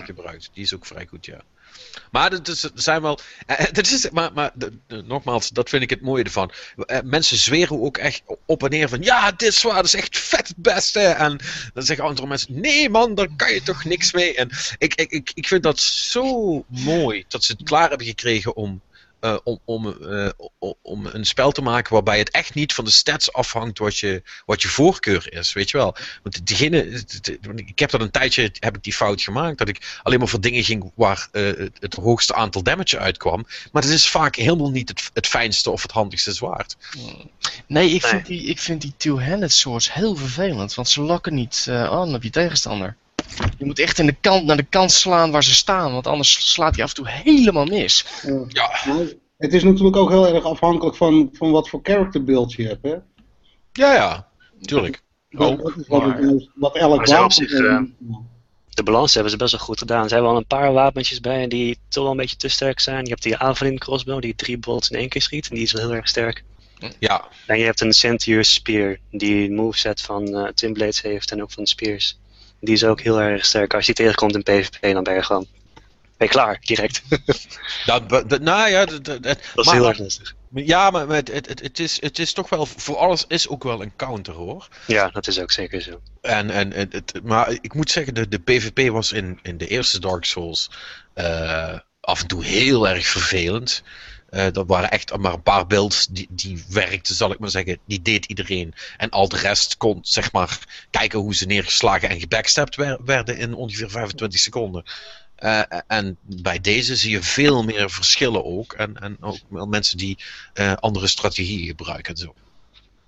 gebruikt. 0.05 0.51
Die 0.53 0.63
is 0.63 0.75
ook 0.75 0.87
vrij 0.87 1.07
goed, 1.07 1.27
ja. 1.27 1.41
Maar 2.11 2.31
dat 2.31 2.49
is, 2.49 2.63
er 2.63 2.71
zijn 2.75 3.03
wel. 3.03 3.19
dat 3.73 3.87
is, 3.87 4.11
maar 4.11 4.33
maar 4.33 4.53
nogmaals, 5.05 5.49
dat 5.49 5.69
vind 5.69 5.83
ik 5.83 5.91
het 5.91 6.01
mooie 6.01 6.25
ervan. 6.25 6.53
Mensen 7.05 7.37
zweren 7.37 7.81
ook 7.81 7.97
echt 7.97 8.23
op 8.47 8.63
en 8.63 8.71
neer 8.71 8.89
van. 8.89 9.03
Ja, 9.03 9.33
dit 9.33 9.55
zwaard 9.55 9.85
is 9.85 9.95
echt 9.95 10.19
vet 10.19 10.49
het 10.49 10.57
beste. 10.57 11.01
En 11.01 11.41
dan 11.75 11.83
zeggen 11.83 12.05
andere 12.05 12.27
mensen: 12.27 12.61
Nee, 12.61 12.89
man, 12.89 13.15
daar 13.15 13.29
kan 13.37 13.53
je 13.53 13.63
toch 13.63 13.85
niks 13.85 14.13
mee. 14.13 14.35
En 14.35 14.51
ik, 14.79 14.95
ik, 14.95 15.11
ik, 15.11 15.31
ik 15.35 15.47
vind 15.47 15.63
dat 15.63 15.81
zo 15.81 16.65
mooi 16.69 17.25
dat 17.29 17.45
ze 17.45 17.53
het 17.53 17.63
klaar 17.63 17.89
hebben 17.89 18.07
gekregen 18.07 18.57
om. 18.57 18.81
Eh, 19.21 19.37
om, 19.45 19.61
om, 19.65 20.03
eh, 20.03 20.29
om 20.83 21.07
een 21.07 21.25
spel 21.25 21.53
te 21.53 21.63
maken 21.63 21.93
waarbij 21.93 22.19
het 22.19 22.31
echt 22.31 22.55
niet 22.55 22.75
van 22.75 22.85
de 22.85 22.91
stats 22.91 23.33
afhangt 23.33 23.79
wat 23.79 23.99
je, 23.99 24.23
wat 24.47 24.63
je 24.63 24.69
voorkeur 24.69 25.33
is, 25.33 25.53
weet 25.53 25.71
je 25.71 25.77
wel. 25.77 25.97
Want 26.23 26.47
diegene, 26.47 27.05
ik 27.55 27.79
heb 27.79 27.91
dat 27.91 28.01
een 28.01 28.11
tijdje, 28.11 28.51
heb 28.59 28.77
ik 28.77 28.83
die 28.83 28.93
fout 28.93 29.23
gemaakt, 29.23 29.59
dat 29.59 29.69
ik 29.69 29.99
alleen 30.03 30.19
maar 30.19 30.29
voor 30.29 30.41
dingen 30.41 30.65
ging 30.65 30.93
waar 30.95 31.29
eh, 31.33 31.45
het, 31.45 31.77
het 31.81 31.95
hoogste 31.95 32.35
aantal 32.35 32.63
damage 32.63 32.99
uitkwam. 32.99 33.47
Maar 33.73 33.83
het 33.83 33.91
is 33.91 34.09
vaak 34.09 34.37
helemaal 34.37 34.71
niet 34.71 34.89
het, 34.89 35.11
het 35.15 35.27
fijnste 35.27 35.71
of 35.71 35.83
het 35.83 35.93
handigste 35.93 36.33
zwaard. 36.33 36.77
Nee, 37.67 37.91
ik 37.91 38.05
vind 38.05 38.27
die, 38.27 38.43
ik 38.43 38.59
vind 38.59 38.81
die 38.81 38.95
two-handed 38.97 39.53
swords 39.53 39.93
heel 39.93 40.17
vervelend, 40.17 40.75
want 40.75 40.89
ze 40.89 41.03
lokken 41.03 41.35
niet 41.35 41.67
eh, 41.69 41.85
aan 41.85 42.15
op 42.15 42.23
je 42.23 42.31
tegenstander. 42.31 42.97
Je 43.59 43.65
moet 43.65 43.79
echt 43.79 43.99
in 43.99 44.07
de 44.07 44.17
kant, 44.21 44.45
naar 44.45 44.57
de 44.57 44.63
kant 44.69 44.93
slaan 44.93 45.31
waar 45.31 45.45
ze 45.45 45.55
staan, 45.55 45.93
want 45.93 46.07
anders 46.07 46.53
slaat 46.53 46.75
hij 46.75 46.85
af 46.85 46.91
en 46.91 46.97
toe 46.97 47.09
helemaal 47.09 47.65
mis. 47.65 48.05
Ja, 48.49 48.71
het 49.39 49.53
is 49.53 49.63
natuurlijk 49.65 49.97
ook 49.97 50.11
heel 50.11 50.35
erg 50.35 50.45
afhankelijk 50.45 50.97
van, 50.97 51.29
van 51.33 51.51
wat 51.51 51.69
voor 51.69 51.81
character 51.83 52.25
build 52.25 52.53
je 52.53 52.67
hebt. 52.67 52.83
Hè? 52.83 52.95
ja, 53.73 53.95
ja, 53.95 54.29
tuurlijk. 54.61 55.03
Dat, 55.31 55.51
Oh, 55.51 55.63
dat 55.65 55.77
is 55.77 55.87
wat, 55.89 56.07
maar- 56.07 56.19
het- 56.19 56.49
wat 56.55 56.77
elk 56.77 57.07
wapen... 57.07 57.33
zich, 57.33 57.51
eh, 57.53 57.79
De 58.71 58.83
balans 58.83 59.15
hebben 59.15 59.33
ze 59.33 59.39
best 59.39 59.53
wel 59.53 59.61
goed 59.61 59.79
gedaan. 59.79 60.09
Ze 60.09 60.15
hebben 60.15 60.33
al 60.33 60.39
een 60.39 60.47
paar 60.47 60.73
wapentjes 60.73 61.21
bij 61.21 61.49
die 61.49 61.79
toch 61.89 62.03
wel 62.03 62.13
een 62.13 62.19
beetje 62.19 62.37
te 62.37 62.49
sterk 62.49 62.81
zijn. 62.81 63.05
Je 63.05 63.11
hebt 63.11 63.23
die 63.23 63.37
Avalin 63.37 63.79
crossbow 63.79 64.21
die 64.23 64.35
drie 64.35 64.59
bolts 64.59 64.91
in 64.91 64.99
één 64.99 65.09
keer 65.09 65.23
schiet. 65.23 65.49
En 65.49 65.55
die 65.55 65.65
is 65.65 65.73
wel 65.73 65.83
heel 65.87 65.95
erg 65.95 66.09
sterk. 66.09 66.45
Ja, 66.99 67.29
En 67.47 67.59
je 67.59 67.65
hebt 67.65 67.81
een 67.81 67.93
Centaur 67.93 68.45
Spear 68.45 68.97
die 69.11 69.49
een 69.49 69.55
moveset 69.55 70.01
van 70.01 70.35
eh 70.37 70.53
Twin 70.53 70.73
Blades 70.73 71.03
heeft 71.03 71.31
en 71.31 71.43
ook 71.43 71.51
van 71.53 71.67
Spears. 71.67 72.19
Die 72.61 72.75
is 72.75 72.85
ook 72.85 73.01
heel 73.01 73.21
erg 73.21 73.45
sterk. 73.45 73.75
Als 73.75 73.87
je 73.87 73.95
die 73.95 74.05
tegenkomt 74.05 74.35
in 74.35 74.43
PvP, 74.43 74.93
dan 74.93 75.03
ben 75.03 75.15
je 75.15 75.23
gewoon 75.23 75.47
ben 76.21 76.29
je 76.29 76.35
klaar, 76.35 76.59
direct. 76.61 77.03
dat, 77.87 78.09
dat, 78.09 78.41
nou 78.41 78.69
ja, 78.71 78.85
dat, 78.85 79.05
dat, 79.05 79.23
Dat 79.23 79.39
is 79.55 79.65
maar- 79.65 79.75
heel 79.75 79.89
erg 79.89 79.99
lastig. 79.99 80.35
ja 80.55 80.91
maar 80.91 81.07
het, 81.09 81.29
het, 81.63 81.79
is, 81.79 82.01
het 82.01 82.19
is 82.19 82.33
toch 82.33 82.49
wel, 82.49 82.67
voor 82.67 82.97
alles 82.97 83.25
is 83.29 83.49
ook 83.49 83.63
wel 83.63 83.83
een 83.83 83.97
counter 83.97 84.35
hoor. 84.35 84.69
Ja, 84.87 85.09
dat 85.09 85.27
is 85.27 85.41
ook 85.41 85.51
zeker 85.51 85.81
zo. 85.81 86.01
En, 86.21 86.51
en, 86.51 86.73
en 86.73 86.89
het, 86.91 87.21
maar 87.23 87.51
ik 87.61 87.75
moet 87.75 87.91
zeggen, 87.91 88.15
de, 88.15 88.29
de 88.29 88.39
PvP 88.39 88.91
was 88.91 89.13
in, 89.13 89.39
in 89.43 89.59
de 89.59 89.67
eerste 89.67 90.01
Dark 90.01 90.25
Souls 90.25 90.71
eh, 91.15 91.79
af 92.01 92.21
en 92.21 92.27
toe 92.27 92.45
heel 92.45 92.89
erg 92.89 93.07
vervelend. 93.07 93.83
Eh 94.31 94.47
dat 94.53 94.67
waren 94.67 94.91
echt 94.91 95.17
maar 95.17 95.33
een 95.33 95.43
paar 95.43 95.67
builds 95.67 96.07
die, 96.07 96.27
die 96.31 96.65
werkten, 96.69 97.15
zal 97.15 97.33
ik 97.33 97.39
maar 97.39 97.51
zeggen. 97.51 97.79
Die 97.85 98.03
deed 98.03 98.25
iedereen. 98.25 98.75
En 98.97 99.11
al 99.11 99.29
de 99.29 99.37
rest 99.37 99.77
kon, 99.77 99.99
zeg 100.03 100.33
maar, 100.33 100.59
kijken 100.91 101.19
hoe 101.19 101.35
ze 101.35 101.47
neergeslagen 101.47 102.09
en 102.09 102.21
gebackstabbed 102.21 102.77
wer- 102.77 102.99
werden 103.05 103.37
in 103.39 103.55
ongeveer 103.55 103.91
25 103.91 104.41
seconden. 104.41 104.85
Eh, 105.37 105.63
en 105.87 106.17
bij 106.21 106.61
deze 106.61 106.97
zie 106.97 107.11
je 107.11 107.23
veel 107.23 107.63
meer 107.63 107.91
verschillen 107.91 108.45
ook. 108.45 108.73
En, 108.73 108.97
en 109.01 109.17
ook 109.21 109.39
wel 109.49 109.67
mensen 109.67 109.99
die 109.99 110.19
eh, 110.53 110.73
andere 110.75 111.07
strategieën 111.07 111.67
gebruiken 111.67 112.15
en 112.15 112.21
zo. 112.21 112.35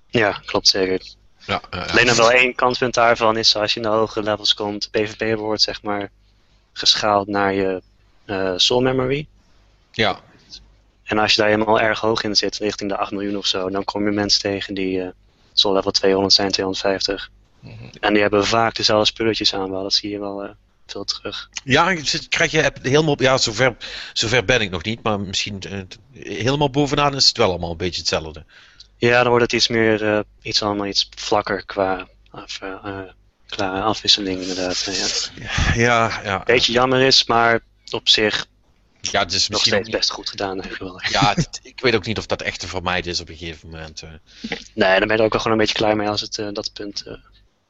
Ja, 0.08 0.42
klopt 0.44 0.68
zeker. 0.68 1.02
Ja, 1.46 1.62
Alleen 1.70 2.06
nog 2.06 2.16
wel 2.16 2.30
één 2.32 2.54
kantpunt 2.54 2.94
daarvan 2.94 3.36
is 3.36 3.56
als 3.56 3.74
je 3.74 3.80
naar 3.80 3.92
hogere 3.92 4.24
levels 4.24 4.54
komt, 4.54 4.88
PvP 4.90 5.38
wordt 5.38 5.62
zeg 5.62 5.82
maar 5.82 6.10
geschaald 6.72 7.28
naar 7.28 7.52
je 7.54 7.82
soul 8.56 8.80
memory. 8.80 9.26
ja, 9.92 10.20
En 11.12 11.18
als 11.18 11.34
je 11.34 11.40
daar 11.40 11.50
helemaal 11.50 11.80
erg 11.80 12.00
hoog 12.00 12.22
in 12.22 12.36
zit, 12.36 12.58
richting 12.58 12.90
de 12.90 12.96
8 12.96 13.10
miljoen 13.10 13.36
of 13.36 13.46
zo, 13.46 13.70
dan 13.70 13.84
kom 13.84 14.04
je 14.04 14.10
mensen 14.10 14.40
tegen 14.40 14.74
die 14.74 15.02
eh 15.02 15.08
soul 15.52 15.74
level 15.74 15.90
200 15.90 16.34
zijn, 16.34 16.50
250. 16.50 17.30
Mhm. 17.60 17.72
En 18.00 18.12
die 18.12 18.22
hebben 18.22 18.46
vaak 18.46 18.74
dezelfde 18.74 19.06
spulletjes 19.06 19.54
aan 19.54 19.70
wel, 19.70 19.82
dat 19.82 19.92
zie 19.94 20.10
je 20.10 20.18
wel 20.18 20.42
eh, 20.42 20.50
veel 20.86 21.04
terug. 21.04 21.48
Ja, 21.64 21.94
krijg 22.28 22.50
je 22.50 22.72
helemaal. 22.82 23.22
Ja, 23.22 23.38
zover, 23.38 23.76
zover 24.12 24.44
ben 24.44 24.60
ik 24.60 24.70
nog 24.70 24.82
niet, 24.82 25.02
maar 25.02 25.20
misschien. 25.20 25.60
eh, 25.60 25.80
helemaal 26.12 26.70
bovenaan 26.70 27.14
is 27.14 27.28
het 27.28 27.36
wel 27.36 27.48
allemaal 27.48 27.70
een 27.70 27.76
beetje 27.76 28.00
hetzelfde. 28.00 28.44
Ja, 28.96 29.20
dan 29.20 29.28
wordt 29.28 29.44
het 29.44 29.52
iets 29.52 29.68
meer, 29.68 30.24
iets 30.42 30.62
allemaal 30.62 30.86
iets 30.86 31.08
vlakker 31.16 31.66
qua, 31.66 32.08
af, 32.30 32.60
eh, 32.60 32.98
qua 33.46 33.80
afwisseling 33.80 34.40
inderdaad. 34.40 34.88
ja. 35.34 35.74
Ja, 35.74 36.20
ja. 36.24 36.42
Beetje 36.44 36.72
jammer 36.72 37.00
is, 37.00 37.24
maar 37.24 37.60
op 37.90 38.08
zich 38.08 38.46
Ja, 39.10 39.20
het 39.20 39.32
is 39.32 39.48
nog 39.48 39.60
misschien. 39.60 39.60
steeds 39.60 39.74
ook 39.78 39.84
niet- 39.84 39.96
best 39.96 40.10
goed 40.10 40.28
gedaan 40.28 40.60
eigenlijk 40.60 40.82
wel. 40.82 41.20
Ja, 41.22 41.34
het- 41.34 41.60
ik 41.72 41.80
weet 41.80 41.94
ook 41.94 42.06
niet 42.06 42.18
of 42.18 42.26
dat 42.26 42.42
echt 42.42 42.60
te 42.60 42.68
vermijden 42.68 43.10
is 43.12 43.20
op 43.20 43.28
een 43.28 43.36
gegeven 43.36 43.68
moment. 43.68 44.02
eh. 44.02 44.08
Nee, 44.74 44.98
dan 44.98 45.08
ben 45.08 45.16
je 45.16 45.16
er 45.16 45.22
ook 45.22 45.32
wel 45.32 45.40
gewoon 45.40 45.52
een 45.58 45.64
beetje 45.64 45.74
klaar 45.78 45.96
mee 45.96 46.08
als 46.08 46.20
het 46.20 46.38
eh, 46.38 46.48
dat 46.52 46.72
punt 46.72 47.02
eh 47.06 47.14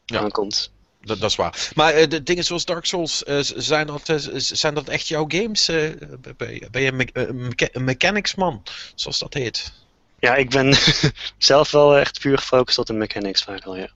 Ja. 0.04 0.18
aankomt. 0.20 0.70
Dat, 1.02 1.20
dat 1.20 1.30
is 1.30 1.36
waar. 1.36 1.70
Maar 1.74 1.92
eh, 1.94 2.08
de 2.08 2.22
dingen 2.22 2.44
zoals 2.44 2.64
Dark 2.64 2.84
Souls, 2.84 3.18
zijn, 3.56 3.86
dat, 3.86 4.12
zijn 4.36 4.74
dat 4.74 4.88
echt 4.88 5.08
jouw 5.08 5.24
games? 5.28 5.66
ben, 5.66 6.52
je- 6.54 6.68
een, 6.72 6.96
me- 6.96 7.08
een 7.12 7.36
mecha- 7.48 7.68
een 7.72 7.84
mechanics 7.84 8.34
man, 8.34 8.62
zoals 8.94 9.18
dat 9.18 9.34
heet? 9.34 9.72
Ja, 10.20 10.34
ik 10.34 10.50
ben 10.50 10.74
zelf 11.38 11.70
wel 11.70 11.96
echt 11.96 12.20
puur 12.20 12.38
gefocust 12.38 12.78
op 12.78 12.86
de 12.86 12.92
mechanics 12.92 13.42
vaak 13.42 13.64
al, 13.64 13.76
ja. 13.76 13.88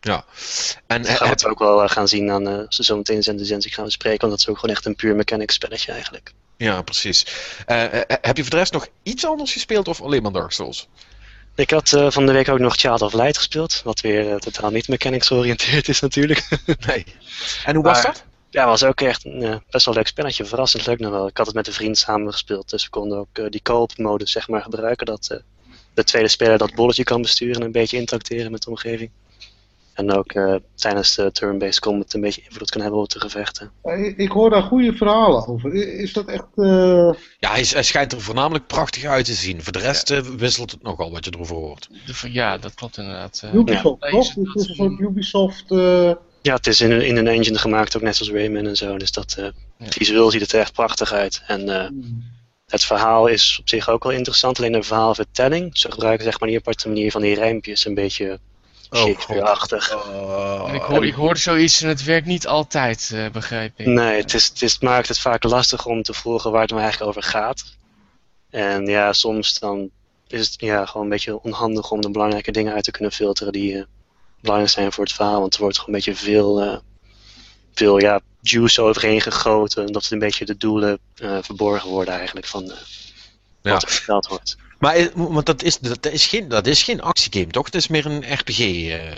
Ja. 0.00 0.24
En 0.86 1.02
Dat 1.02 1.10
gaan 1.10 1.26
we 1.26 1.32
het 1.32 1.46
ook 1.46 1.58
wel 1.58 1.88
gaan 1.88 2.08
zien 2.08 2.30
aan, 2.30 2.48
eh, 2.48 2.66
als 2.66 2.76
we 2.76 2.84
zo 2.84 2.96
meteen 2.96 3.20
in 3.20 3.32
de 3.36 3.42
recensie 3.42 3.72
gaan 3.72 3.84
bespreken, 3.84 4.18
want 4.20 4.30
dat 4.32 4.40
is 4.40 4.48
ook 4.48 4.58
gewoon 4.58 4.74
echt 4.76 4.84
een 4.86 4.96
puur 4.96 5.14
mechanics 5.16 5.54
spelletje 5.54 5.92
eigenlijk. 5.92 6.32
Ja, 6.56 6.82
precies. 6.82 7.26
Eh, 7.66 7.84
eh, 7.84 8.02
heb 8.20 8.36
je 8.36 8.42
voor 8.42 8.50
de 8.50 8.56
rest 8.56 8.72
nog 8.72 8.86
iets 9.02 9.26
anders 9.26 9.52
gespeeld 9.52 9.88
of 9.88 10.00
alleen 10.02 10.22
maar 10.22 10.32
Dark 10.32 10.50
Souls? 10.52 10.88
Ik 11.54 11.70
had 11.70 11.92
eh, 11.92 12.10
van 12.10 12.26
de 12.26 12.32
week 12.32 12.48
ook 12.48 12.58
nog 12.58 12.74
Child 12.76 13.02
of 13.02 13.12
Light 13.12 13.36
gespeeld, 13.36 13.80
wat 13.84 14.00
weer 14.00 14.30
eh, 14.30 14.36
totaal 14.36 14.70
niet 14.70 14.88
mechanics 14.88 15.26
georiënteerd 15.26 15.88
is 15.88 16.00
natuurlijk. 16.00 16.48
Nee. 16.86 17.04
En 17.64 17.74
hoe 17.74 17.84
was 17.84 18.02
Maar- 18.02 18.12
dat? 18.12 18.24
Ja, 18.50 18.66
was 18.66 18.84
ook 18.84 19.00
echt 19.00 19.24
een 19.24 19.42
eh, 19.42 19.56
best 19.70 19.84
wel 19.86 19.94
leuk 19.94 20.06
spelletje. 20.06 20.44
Verrassend 20.44 20.86
leuk 20.86 20.98
nog 20.98 21.10
wel. 21.10 21.26
Ik 21.26 21.36
had 21.36 21.46
het 21.46 21.54
met 21.54 21.66
een 21.66 21.72
vriend 21.72 21.98
samen 21.98 22.32
gespeeld. 22.32 22.70
Dus 22.70 22.84
we 22.84 22.90
konden 22.90 23.18
ook 23.18 23.28
eh, 23.38 23.44
die 23.48 23.62
co-op 23.62 23.96
modus 23.98 24.30
zeg 24.32 24.48
maar 24.48 24.62
gebruiken. 24.62 25.06
Dat 25.06 25.26
eh, 25.30 25.38
de 25.94 26.04
tweede 26.04 26.28
speler 26.28 26.58
dat 26.58 26.74
bolletje 26.74 27.04
kan 27.04 27.22
besturen 27.22 27.54
en 27.54 27.62
een 27.62 27.72
beetje 27.72 27.96
interacteren 27.96 28.50
met 28.50 28.62
de 28.62 28.70
omgeving. 28.70 29.10
En 29.94 30.12
ook 30.12 30.32
eh, 30.32 30.54
tijdens 30.74 31.14
de 31.14 31.32
turn-based 31.32 31.80
combat 31.80 32.12
een 32.14 32.20
beetje 32.20 32.42
invloed 32.48 32.70
kan 32.70 32.80
hebben 32.80 33.00
op 33.00 33.08
de 33.10 33.20
gevechten. 33.20 33.70
Ik, 33.84 34.16
ik 34.16 34.30
hoor 34.30 34.50
daar 34.50 34.62
goede 34.62 34.92
verhalen 34.92 35.46
over. 35.48 35.74
Is 35.74 36.12
dat 36.12 36.26
echt... 36.28 36.46
eh, 36.54 37.12
Ja, 37.38 37.50
hij, 37.50 37.64
hij 37.68 37.82
schijnt 37.82 38.12
er 38.12 38.20
voornamelijk 38.20 38.66
prachtig 38.66 39.04
uit 39.04 39.24
te 39.24 39.32
zien. 39.34 39.62
Voor 39.62 39.72
de 39.72 39.78
rest 39.78 40.10
eh, 40.10 40.20
wisselt 40.20 40.70
het 40.70 40.82
nogal 40.82 41.10
wat 41.10 41.24
je 41.24 41.30
erover 41.34 41.56
hoort. 41.56 41.88
De- 42.06 42.32
ja, 42.32 42.58
dat 42.58 42.74
klopt 42.74 42.96
inderdaad. 42.98 43.42
Ubisoft, 43.54 44.02
Ja. 44.04 44.10
toch? 44.10 44.28
Het 44.34 44.54
is 44.54 44.68
een 44.68 44.74
soort 44.74 45.00
Ubisoft... 45.00 45.64
Ja, 46.42 46.54
het 46.54 46.66
is 46.66 46.80
in, 46.80 46.90
een- 46.90 47.06
in 47.06 47.16
een 47.16 47.26
engine 47.28 47.58
gemaakt, 47.58 47.96
ook 47.96 48.02
net 48.02 48.16
zoals 48.16 48.32
Rayman 48.32 48.66
en 48.66 48.76
zo. 48.76 48.98
Dus 48.98 49.12
dat 49.12 49.34
eh, 49.38 49.44
Ja. 49.78 49.86
visueel 49.90 50.30
ziet 50.30 50.40
het 50.40 50.52
er 50.52 50.60
echt 50.60 50.72
prachtig 50.72 51.12
uit. 51.12 51.42
En 51.46 51.68
eh, 51.80 51.88
het 52.66 52.84
verhaal 52.84 53.26
is 53.26 53.56
op 53.60 53.68
zich 53.68 53.88
ook 53.88 54.02
wel 54.02 54.12
interessant. 54.12 54.58
Alleen 54.58 54.72
de 54.72 54.82
verhaalvertelling. 54.82 55.78
Ze 55.78 55.90
gebruiken 55.90 56.24
zeg 56.24 56.40
maar 56.40 56.48
die 56.48 56.58
aparte 56.58 56.88
manier 56.88 57.10
van 57.10 57.22
die 57.22 57.34
rijmpjes. 57.34 57.84
Een 57.86 57.94
beetje 57.94 58.38
Shakespeare-achtig. 58.96 59.90
En 60.66 60.74
ik, 60.74 60.82
hoor, 60.82 61.06
ik 61.06 61.14
hoorde 61.14 61.40
zoiets 61.40 61.82
en 61.82 61.88
het 61.88 62.04
werkt 62.04 62.26
niet 62.26 62.46
altijd, 62.46 63.10
eh, 63.14 63.30
begrijp 63.30 63.72
ik. 63.80 63.86
Nee, 63.86 64.20
het, 64.20 64.34
is, 64.34 64.46
het, 64.46 64.62
is, 64.62 64.72
het 64.72 64.82
maakt 64.82 65.08
het 65.08 65.18
vaak 65.18 65.42
lastig 65.42 65.86
om 65.86 66.02
te 66.02 66.14
volgen 66.14 66.50
waar 66.50 66.60
het 66.60 66.70
nou 66.70 66.82
eigenlijk 66.82 67.10
over 67.10 67.30
gaat. 67.30 67.64
En 68.50 68.86
ja, 68.86 69.12
soms 69.12 69.58
dan 69.58 69.90
is 70.28 70.46
het 70.46 70.60
ja, 70.60 70.86
gewoon 70.86 71.02
een 71.02 71.12
beetje 71.12 71.42
onhandig 71.42 71.90
om 71.90 72.00
de 72.00 72.10
belangrijke 72.10 72.52
dingen 72.52 72.74
uit 72.74 72.84
te 72.84 72.90
kunnen 72.90 73.12
filteren 73.12 73.52
die 73.52 73.78
eh, 73.78 73.84
belangrijk 74.40 74.72
zijn 74.72 74.92
voor 74.92 75.04
het 75.04 75.12
verhaal. 75.12 75.40
Want 75.40 75.54
er 75.54 75.60
wordt 75.60 75.78
gewoon 75.78 75.94
een 75.94 76.00
beetje 76.04 76.24
veel, 76.24 76.60
eh, 76.60 76.76
veel 77.74 78.00
ja, 78.00 78.20
juice 78.40 78.82
overheen 78.82 79.20
gegoten. 79.20 79.92
Dat 79.92 80.10
een 80.10 80.18
beetje 80.18 80.44
de 80.44 80.56
doelen 80.56 80.98
eh, 81.16 81.38
verborgen 81.40 81.90
worden 81.90 82.14
eigenlijk 82.14 82.46
van 82.46 82.70
eh, 82.70 82.76
Ja. 83.62 83.72
wat 83.72 83.82
er 83.82 83.88
verteld 83.88 84.26
wordt. 84.26 84.56
Maar 84.78 85.08
want 85.14 85.46
dat 85.46 85.62
is, 85.62 85.78
dat, 85.78 86.06
is 86.06 86.26
geen, 86.26 86.48
dat 86.48 86.66
is 86.66 86.82
geen 86.82 87.00
actiegame, 87.00 87.52
toch? 87.52 87.64
Het 87.64 87.74
is 87.74 87.88
meer 87.88 88.06
een 88.06 88.32
RPG. 88.34 88.58
eh. 88.58 89.16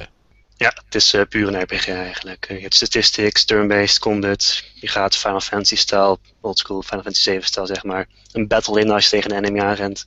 Ja, 0.58 0.72
het 0.84 0.94
is 0.94 1.14
eh, 1.14 1.22
puur 1.28 1.48
een 1.48 1.62
RPG 1.62 1.88
eigenlijk. 1.88 2.46
Eh, 2.48 2.56
je 2.56 2.62
hebt 2.62 2.74
statistics, 2.74 3.44
turn-based 3.44 3.98
combat. 3.98 4.62
Je 4.74 4.88
gaat 4.88 5.16
Final 5.16 5.40
Fantasy-stijl, 5.40 6.18
oldschool 6.40 6.82
Final 6.82 7.02
Fantasy 7.02 7.30
7-stijl 7.30 7.66
zeg 7.66 7.84
maar. 7.84 8.06
Een 8.32 8.46
battle 8.46 8.80
in 8.80 8.90
als 8.90 9.04
je 9.04 9.10
tegen 9.10 9.30
een 9.30 9.44
enemy 9.44 9.60
aanrent. 9.60 10.06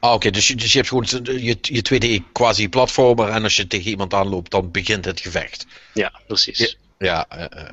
Ah, 0.00 0.12
oké, 0.12 0.30
dus, 0.30 0.48
je- 0.48 0.54
dus 0.54 0.72
je 0.72 0.78
hebt 0.78 0.88
gewoon 0.88 1.40
je, 1.42 1.56
je 1.60 1.82
2D 1.82 2.32
quasi-platformer 2.32 3.28
en 3.28 3.42
als 3.42 3.56
je 3.56 3.66
tegen 3.66 3.90
iemand 3.90 4.14
aanloopt, 4.14 4.50
dan 4.50 4.70
begint 4.70 5.04
het 5.04 5.20
gevecht. 5.20 5.66
Ja, 5.94 6.20
precies. 6.26 6.76
Ja, 7.04 7.26
eh, 7.28 7.64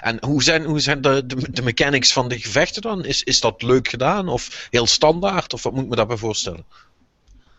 en 0.00 0.24
hoe 0.24 0.42
zijn, 0.42 0.64
hoe 0.64 0.80
zijn 0.80 1.00
de, 1.00 1.26
de, 1.50 1.62
mechanics 1.62 2.12
van 2.12 2.28
de 2.28 2.38
gevechten 2.38 2.82
dan? 2.82 3.04
Is, 3.04 3.22
is 3.22 3.40
dat 3.40 3.62
leuk 3.62 3.88
gedaan 3.88 4.28
of 4.28 4.68
heel 4.70 4.86
standaard? 4.86 5.52
Of 5.52 5.62
wat 5.62 5.72
moet 5.72 5.82
ik 5.82 5.88
me 5.88 5.96
daarbij 5.96 6.16
voorstellen? 6.16 6.64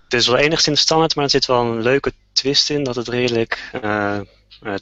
Het 0.04 0.14
is 0.14 0.28
wel 0.28 0.38
enigszins 0.38 0.82
standaard, 0.82 1.16
maar 1.16 1.24
er 1.24 1.30
zit 1.30 1.46
wel 1.46 1.62
een 1.62 1.82
leuke 1.82 2.14
twist 2.32 2.70
in 2.70 2.84
dat 2.84 2.96
het 2.96 3.08
redelijk 3.08 3.72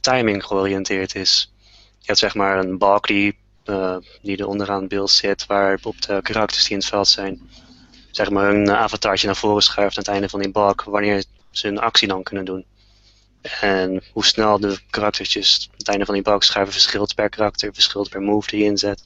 timing 0.02 0.44
georiënteerd 0.44 1.16
is. 1.16 1.54
Je 2.00 2.06
hebt 2.06 2.20
zeg 2.20 2.36
maar 2.36 2.60
een 2.60 2.78
balk 2.78 3.08
die, 3.08 3.38
die 4.22 4.38
er 4.38 4.48
onderaan 4.48 4.88
beeld 4.88 5.12
zit, 5.12 5.46
waarop 5.46 6.02
de 6.02 6.20
karakters 6.22 6.64
die 6.64 6.72
in 6.72 6.78
het 6.78 6.88
veld 6.88 7.08
zijn, 7.08 7.50
zeg 8.12 8.30
maar 8.30 8.48
hun 8.48 8.72
avatartje 8.72 9.26
naar 9.26 9.36
voren 9.36 9.64
schuift 9.64 9.98
aan 9.98 10.04
het 10.04 10.14
einde 10.14 10.30
van 10.30 10.40
die 10.40 10.52
balk, 10.52 10.84
wanneer 10.84 11.24
ze 11.52 11.68
hun 11.68 11.80
actie 11.80 12.08
dan 12.08 12.24
kunnen 12.24 12.46
doen. 12.46 12.66
En 13.62 14.04
hoe 14.14 14.26
snel 14.26 14.60
de 14.60 14.80
karaktertjes 14.90 15.68
aan 15.72 15.78
het 15.78 15.88
einde 15.88 16.06
van 16.06 16.14
die 16.14 16.24
balk 16.24 16.44
schuiven 16.44 16.74
verschilt 16.74 17.16
per 17.16 17.30
karakter, 17.30 17.74
verschilt 17.74 18.10
per 18.10 18.22
move 18.22 18.50
die 18.50 18.60
je 18.60 18.66
inzet. 18.66 19.06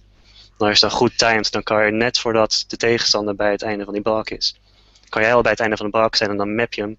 En 0.58 0.68
als 0.68 0.80
je 0.80 0.88
dan 0.88 0.98
goed 0.98 1.18
timed, 1.18 1.52
dan 1.52 1.64
kan 1.64 1.86
je 1.86 1.92
net 1.92 2.20
voordat 2.20 2.66
de 2.68 2.78
tegenstander 2.78 3.36
bij 3.36 3.52
het 3.52 3.62
einde 3.62 3.84
van 3.84 3.94
die 3.94 4.02
balk 4.02 4.30
is, 4.30 4.56
kan 5.10 5.22
jij 5.22 5.34
al 5.34 5.42
bij 5.42 5.52
het 5.52 5.60
einde 5.60 5.78
van 5.78 5.86
de 5.86 5.92
balk 5.92 6.16
zijn 6.16 6.30
en 6.30 6.38
dan 6.38 6.56
map 6.56 6.74
je 6.74 6.82
hem. 6.82 6.98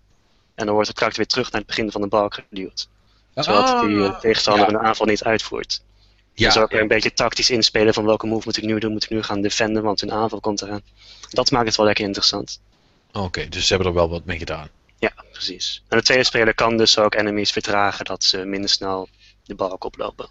En 0.55 0.65
dan 0.65 0.75
wordt 0.75 0.89
de 0.89 0.95
karakter 0.95 1.19
weer 1.21 1.31
terug 1.31 1.51
naar 1.51 1.61
het 1.61 1.69
begin 1.69 1.91
van 1.91 2.01
de 2.01 2.07
balk 2.07 2.35
geduwd. 2.35 2.89
Zodat 3.35 3.87
die 3.87 4.05
eh, 4.05 4.19
tegenstander 4.19 4.71
ja. 4.71 4.79
een 4.79 4.85
aanval 4.85 5.07
niet 5.07 5.25
uitvoert. 5.25 5.83
Ja, 6.35 6.47
dus 6.47 6.57
ook 6.57 6.69
ja. 6.69 6.73
weer 6.73 6.83
een 6.83 6.89
beetje 6.89 7.13
tactisch 7.13 7.51
inspelen 7.51 7.95
van 7.95 8.05
welke 8.05 8.27
move 8.27 8.43
moet 8.45 8.57
ik 8.57 8.65
nu 8.65 8.79
doen. 8.79 8.93
Moet 8.93 9.05
ik 9.05 9.11
nu 9.11 9.23
gaan 9.23 9.41
defenden, 9.41 9.83
want 9.83 10.01
hun 10.01 10.13
aanval 10.13 10.41
komt 10.41 10.63
eraan. 10.63 10.83
Dat 11.31 11.51
maakt 11.51 11.67
het 11.67 11.77
wel 11.77 11.87
lekker 11.87 12.05
interessant. 12.05 12.61
Oké, 13.13 13.49
dus 13.49 13.67
ze 13.67 13.75
hebben 13.75 13.93
er 13.93 13.99
wel 13.99 14.09
wat 14.09 14.25
mee 14.25 14.39
gedaan. 14.39 14.69
Ja, 15.03 15.13
precies. 15.33 15.83
En 15.89 15.99
de 15.99 16.05
tweede 16.05 16.25
speler 16.25 16.55
kan 16.55 16.77
dus 16.77 16.99
ook 16.99 17.15
enemies 17.15 17.53
vertragen 17.53 18.05
dat 18.05 18.25
ze 18.25 18.45
minder 18.45 18.71
snel 18.71 19.09
de 19.45 19.55
balk 19.55 19.85
oplopen. 19.85 20.29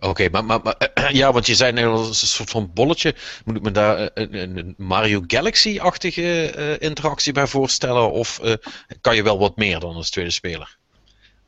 Oké, 0.00 0.28
maar, 0.30 0.44
maar, 0.44 0.60
maar 0.62 0.90
ja, 1.20 1.32
want 1.32 1.46
je 1.46 1.54
zei 1.54 1.72
net 1.72 1.84
een 1.84 2.14
soort 2.14 2.50
van 2.50 2.70
bolletje. 2.74 3.14
Moet 3.44 3.56
ik 3.56 3.62
me 3.62 3.70
daar 3.70 3.96
eh, 3.98 4.06
een, 4.14 4.56
een- 4.58 4.74
Mario 4.76 5.24
Galaxy-achtige 5.26 6.50
eh, 6.50 6.88
interactie 6.88 7.32
bij 7.32 7.46
voorstellen? 7.46 8.10
Of 8.12 8.38
eh, 8.38 8.52
kan 9.00 9.14
je 9.16 9.22
wel 9.22 9.38
wat 9.38 9.56
meer 9.56 9.80
dan 9.80 9.94
als 9.94 10.10
tweede 10.10 10.30
speler? 10.30 10.76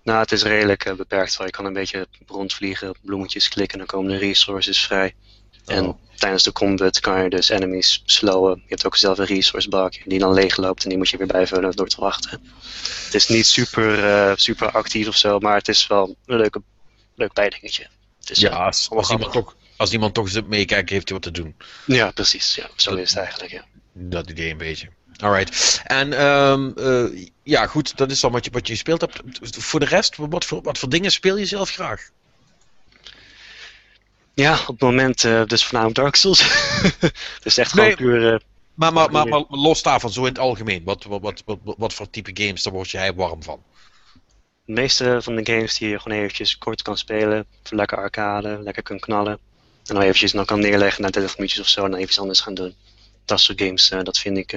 Nou, 0.02 0.18
het 0.20 0.32
is 0.32 0.42
redelijk 0.42 0.84
eh, 0.84 0.94
beperkt. 0.94 1.36
wel. 1.36 1.46
Je 1.46 1.52
kan 1.52 1.64
een 1.64 1.72
beetje 1.72 2.08
rondvliegen, 2.26 2.94
bloemetjes 3.02 3.48
klikken, 3.48 3.78
dan 3.78 3.86
komen 3.86 4.10
de 4.12 4.18
resources 4.18 4.80
vrij. 4.80 5.14
En 5.66 5.84
Oh. 5.86 5.98
tijdens 6.16 6.42
de 6.42 6.52
combat 6.52 7.00
kan 7.00 7.22
je 7.22 7.28
dus 7.30 7.48
enemies 7.48 8.02
slowen. 8.04 8.56
Je 8.56 8.68
hebt 8.68 8.86
ook 8.86 8.96
zelf 8.96 9.18
een 9.18 9.24
resource 9.24 9.68
bak 9.68 9.94
die 10.04 10.18
dan 10.18 10.32
leeg 10.32 10.56
loopt 10.56 10.82
en 10.82 10.88
die 10.88 10.98
moet 10.98 11.08
je 11.08 11.16
weer 11.16 11.26
bijvullen 11.26 11.76
door 11.76 11.88
te 11.88 12.00
wachten. 12.00 12.40
Het 13.04 13.14
is 13.14 13.28
niet 13.28 13.46
super, 13.46 14.04
eh, 14.04 14.32
super 14.36 14.70
actief 14.70 15.08
of 15.08 15.16
zo, 15.16 15.38
maar 15.38 15.56
het 15.56 15.68
is 15.68 15.86
wel 15.86 16.16
een 16.26 16.36
leuke, 16.36 16.62
leuk 17.14 17.32
bijdingetje. 17.32 17.86
Het 18.20 18.30
is, 18.30 18.38
Ja, 18.38 18.50
als, 18.50 18.88
iemand 19.10 19.32
toch, 19.32 19.56
als 19.76 19.92
iemand 19.92 20.14
toch 20.14 20.28
zit 20.28 20.48
meekijken, 20.48 20.94
heeft 20.94 21.08
hij 21.08 21.18
wat 21.18 21.34
te 21.34 21.40
doen. 21.42 21.56
Ja, 21.86 22.10
precies. 22.10 22.54
Ja, 22.54 22.68
zo 22.76 22.94
is 22.94 23.10
het 23.10 23.18
eigenlijk. 23.18 23.52
Ja. 23.52 23.64
Dat 23.92 24.30
idee 24.30 24.50
een 24.50 24.56
beetje. 24.58 24.88
Alright. 25.16 25.80
En 25.84 26.12
ehm, 26.12 26.70
eh, 26.76 27.26
ja, 27.42 27.66
goed, 27.66 27.96
dat 27.96 28.10
is 28.10 28.20
dan 28.20 28.32
wat 28.32 28.44
je, 28.44 28.50
wat 28.50 28.66
je 28.66 28.72
gespeeld 28.72 29.00
hebt. 29.00 29.20
Voor 29.58 29.80
de 29.80 29.86
rest, 29.86 30.16
wat 30.16 30.44
voor, 30.44 30.62
wat 30.62 30.78
voor 30.78 30.88
dingen 30.88 31.10
speel 31.12 31.36
je 31.36 31.46
zelf 31.46 31.70
graag? 31.70 32.10
Ja, 34.34 34.52
op 34.52 34.66
het 34.66 34.80
moment 34.80 35.24
eh, 35.24 35.44
dus 35.44 35.64
voornamelijk 35.64 35.98
Dark 35.98 36.14
Souls. 36.14 36.42
het 37.00 37.44
is 37.44 37.58
echt 37.58 37.70
gewoon 37.70 37.86
Nee. 37.86 37.96
puur 37.96 38.32
eh, 38.34 38.40
Maar, 38.74 38.92
maar, 38.92 39.10
maar, 39.10 39.28
maar 39.28 39.44
los 39.48 39.82
daarvan, 39.82 40.10
zo 40.10 40.20
in 40.20 40.26
het 40.26 40.38
algemeen. 40.38 40.84
Wat, 40.84 41.04
wat, 41.04 41.20
wat, 41.20 41.42
wat, 41.44 41.58
wat 41.78 41.94
voor 41.94 42.10
type 42.10 42.30
games, 42.42 42.62
daar 42.62 42.72
word 42.72 42.90
jij 42.90 43.14
warm 43.14 43.42
van? 43.42 43.62
De 44.64 44.72
meeste 44.72 45.18
van 45.22 45.36
de 45.36 45.52
games 45.52 45.78
die 45.78 45.88
je 45.88 46.00
gewoon 46.00 46.18
eventjes 46.18 46.58
kort 46.58 46.82
kan 46.82 46.96
spelen, 46.98 47.46
voor 47.62 47.76
lekker 47.76 47.98
arcade, 47.98 48.58
lekker 48.62 48.82
kan 48.82 48.98
knallen. 49.00 49.32
En 49.86 49.94
dan 49.94 50.02
eventjes 50.02 50.32
dan 50.32 50.44
kan 50.44 50.60
neerleggen 50.60 51.02
na 51.02 51.10
30 51.10 51.36
minuutjes 51.36 51.60
of 51.60 51.68
zo 51.68 51.84
en 51.84 51.90
dan 51.90 51.98
even 51.98 52.10
iets 52.10 52.20
anders 52.20 52.40
gaan 52.40 52.54
doen. 52.54 52.74
Dat 53.24 53.40
soort 53.40 53.60
games, 53.60 53.90
eh, 53.90 54.02
dat 54.02 54.18
vind 54.18 54.36
ik, 54.36 54.52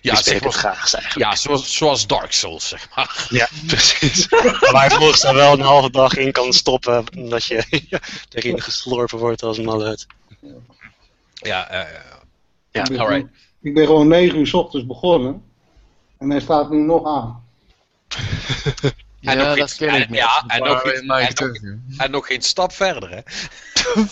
Ja, 0.00 0.14
zeg 0.14 0.26
ik 0.26 0.32
het 0.32 0.42
maar, 0.42 0.52
graagst 0.52 0.94
eigenlijk. 0.94 1.30
ja 1.30 1.36
zoals, 1.36 1.76
zoals 1.76 2.06
Dark 2.06 2.32
Souls, 2.32 2.68
zeg 2.68 2.88
maar. 2.94 3.26
Ja, 3.28 3.48
precies. 3.66 4.26
Waar 4.70 4.90
je 4.90 4.96
volgens 4.96 5.20
dan 5.20 5.34
wel 5.34 5.52
een 5.52 5.60
halve 5.60 5.90
dag 5.90 6.14
in 6.16 6.32
kan 6.32 6.52
stoppen, 6.52 7.04
omdat 7.16 7.44
je 7.44 7.64
erin 8.32 8.60
geslorpen 8.62 9.18
wordt 9.18 9.42
als 9.42 9.58
een 9.58 9.64
mallet. 9.64 10.06
Ja, 11.34 11.68
eh, 11.68 11.92
Ja, 12.70 12.82
ik, 12.82 12.88
ben 12.88 12.98
alright. 12.98 12.98
gewoon, 12.98 13.30
ik 13.62 13.74
ben 13.74 13.86
gewoon 13.86 14.08
9 14.08 14.38
uur 14.38 14.46
's 14.46 14.54
ochtends 14.54 14.86
begonnen. 14.86 15.42
En 16.18 16.30
hij 16.30 16.40
staat 16.40 16.70
nu 16.70 16.76
nog 16.78 17.06
aan. 17.06 17.44
Ja, 19.20 19.32
nog 19.34 19.46
dat 19.46 19.56
iets- 19.58 19.76
ken 19.76 19.88
en- 19.88 20.00
ik 20.02 20.08
niet. 20.08 20.18
ja, 20.18 20.44
en 20.46 20.62
nog 20.62 20.84
Maar, 20.84 21.04
maar 21.04 21.20
en 21.20 21.34
terug, 21.34 21.60
en 21.96 22.10
nog 22.10 22.26
geen 22.26 22.42
stap 22.42 22.72
verder, 22.72 23.10
hè? 23.10 23.20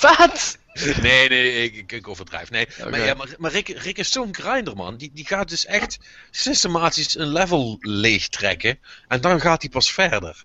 Wat? 0.00 0.58
Nee, 1.02 1.28
nee, 1.28 1.62
ik, 1.64 1.76
ik, 1.76 1.92
ik 1.92 2.08
overdrijf. 2.08 2.50
Nee, 2.50 2.66
maar, 2.90 3.04
ja, 3.04 3.14
maar, 3.14 3.34
maar 3.38 3.50
Rick, 3.50 3.68
Rick 3.68 3.98
is 3.98 4.12
zo'n 4.12 4.34
grinder, 4.34 4.76
man. 4.76 4.96
Die, 4.96 5.10
die 5.14 5.26
gaat 5.26 5.48
dus 5.48 5.66
echt 5.66 5.98
systematisch 6.30 7.18
een 7.18 7.32
level 7.32 7.76
leegtrekken. 7.80 8.78
En 9.08 9.20
dan 9.20 9.40
gaat 9.40 9.62
hij 9.62 9.70
pas 9.70 9.92
verder. 9.92 10.44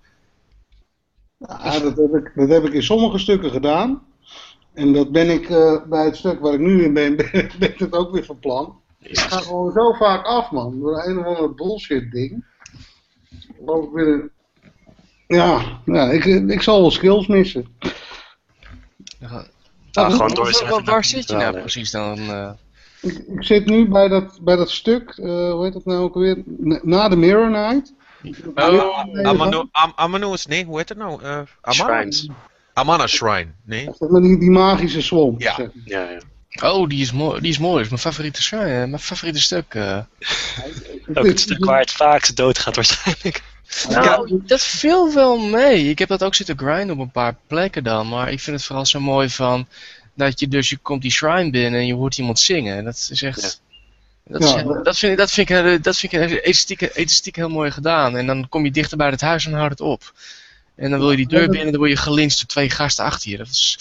Ja, 1.38 1.80
dat, 1.80 1.98
heb 1.98 2.14
ik, 2.14 2.32
dat 2.36 2.50
heb 2.50 2.64
ik 2.64 2.74
in 2.74 2.84
sommige 2.84 3.18
stukken 3.18 3.52
gedaan. 3.52 4.06
En 4.74 4.94
dat 4.94 5.12
ben 5.12 5.30
ik 5.30 5.50
eh, 5.50 5.84
bij 5.86 6.06
het 6.06 6.16
stuk 6.16 6.40
waar 6.40 6.54
ik 6.54 6.60
nu 6.60 6.84
in 6.84 6.94
ben, 6.94 7.16
ben, 7.18 7.32
ben 7.60 7.72
ik 7.72 7.80
het 7.80 7.94
ook 7.94 8.12
weer 8.12 8.26
van 8.26 8.40
plan. 8.40 8.80
Ik 9.00 9.20
ga 9.20 9.38
gewoon 9.38 9.72
zo 9.72 9.92
vaak 9.92 10.26
af, 10.26 10.52
man. 10.52 10.80
Door 10.80 11.04
een 11.04 11.18
of 11.18 11.26
ander 11.26 11.56
bullshit 11.56 12.12
ding. 12.12 12.46
Geloof 13.58 13.86
ik 13.86 13.92
weer. 13.92 14.32
Ja, 15.28 15.82
ja 15.86 16.12
ik, 16.12 16.26
ik 16.26 16.62
zal 16.62 16.82
wel 16.82 16.92
skills 16.92 17.28
missen. 17.28 17.66
Ja, 19.20 19.46
Waar- 19.92 20.12
gewoon 20.12 20.34
waar- 20.86 21.06
zit 21.06 21.28
je 21.30 21.36
nou 21.36 21.60
precies 21.60 21.92
dan? 21.92 22.18
eh? 22.20 22.50
Ik, 23.02 23.18
ik 23.18 23.44
zit 23.44 23.66
nu 23.66 23.88
bij 23.90 24.08
dat, 24.08 24.40
bij 24.42 24.56
dat 24.56 24.70
stuk, 24.72 25.10
eh, 25.10 25.26
hoe 25.52 25.64
heet 25.64 25.74
dat 25.74 25.86
nou 25.86 26.00
ook 26.00 26.16
alweer? 26.16 26.44
Na- 26.84 27.10
de 27.10 27.16
Mirror 27.16 27.50
Night. 27.50 27.94
Oh, 28.56 29.00
Amano, 29.24 29.68
Am, 29.72 29.92
Amano's, 29.96 30.46
nee, 30.46 30.66
hoe 30.66 30.78
heet 30.78 30.90
het 30.90 30.98
nou? 30.98 31.24
Eh 31.24 31.30
Amana? 31.30 31.44
Shrines. 31.72 32.28
Amana 32.74 33.08
Shrine, 33.08 33.48
nee. 33.66 33.90
Die, 34.00 34.40
die 34.40 34.50
magische 34.50 35.02
swamp. 35.02 35.42
Ja. 35.42 35.56
zeg. 35.56 35.70
Ja, 35.86 36.10
ja. 36.10 36.20
Oh, 36.74 36.88
die 36.90 37.02
is 37.02 37.12
mooi. 37.12 37.42
Die 37.42 37.50
is 37.50 37.58
mooi. 37.60 37.74
Dat 37.76 37.84
is 37.84 37.90
mijn 37.90 38.02
favoriete, 38.02 38.42
shrine, 38.42 38.88
mijn 38.88 39.00
favoriete 39.00 39.40
stuk. 39.42 39.74
eh. 39.74 39.98
Ook 41.14 41.26
het 41.26 41.40
stuk 41.40 41.66
waar 41.66 41.80
het 41.80 41.92
vaakst 41.92 42.36
doodgaat 42.36 42.76
waarschijnlijk. 42.76 43.44
Nou, 43.90 44.42
dat 44.46 44.64
viel 44.64 45.14
wel 45.14 45.38
mee. 45.38 45.90
Ik 45.90 46.00
heb 46.00 46.10
dat 46.10 46.24
ook 46.24 46.36
zitten 46.36 46.58
grinden 46.58 46.96
op 46.96 47.02
een 47.02 47.12
paar 47.12 47.36
plekken 47.48 47.84
dan. 47.84 48.08
Maar 48.08 48.32
ik 48.32 48.40
vind 48.40 48.56
het 48.56 48.66
vooral 48.66 48.86
zo 48.86 49.00
mooi 49.00 49.30
van... 49.30 49.68
Dat 50.14 50.40
je 50.40 50.48
dus, 50.48 50.70
je 50.70 50.78
komt 50.78 51.02
die 51.02 51.12
shrine 51.12 51.50
binnen 51.50 51.80
en 51.80 51.86
je 51.86 51.94
hoort 51.94 52.18
iemand 52.18 52.40
zingen. 52.40 52.84
Dat 52.84 53.08
is 53.12 53.22
echt... 53.22 53.62
Dat, 54.24 54.42
is 54.42 54.52
Ja, 54.52 54.64
dat, 54.84 54.98
vind 54.98 55.12
ik, 55.12 55.18
dat 55.18 55.32
vind 55.32 55.50
ik, 55.50 55.84
dat 55.84 55.98
vind 55.98 56.14
ik 56.14 56.44
elastiek, 56.44 56.82
elastiek 56.82 57.36
heel 57.36 57.50
mooi 57.50 57.72
gedaan. 57.72 58.18
En 58.18 58.26
dan 58.26 58.50
kom 58.50 58.66
je 58.66 58.72
dichter 58.72 58.98
bij 58.98 59.10
het 59.10 59.22
huis 59.22 59.46
en 59.46 59.54
houdt 59.54 59.70
het 59.70 59.82
op. 59.82 60.14
En 60.76 60.90
dan 60.90 61.00
wil 61.00 61.12
je 61.12 61.18
die 61.18 61.28
deur 61.28 61.46
binnen 61.46 61.66
en 61.66 61.72
dan 61.72 61.80
word 61.80 61.92
je 61.92 61.98
gelinst 61.98 62.40
door 62.40 62.48
twee 62.48 62.70
gasten 62.70 63.06
achter 63.06 63.32
je. 63.32 63.38
Dat 63.38 63.48
is, 63.48 63.78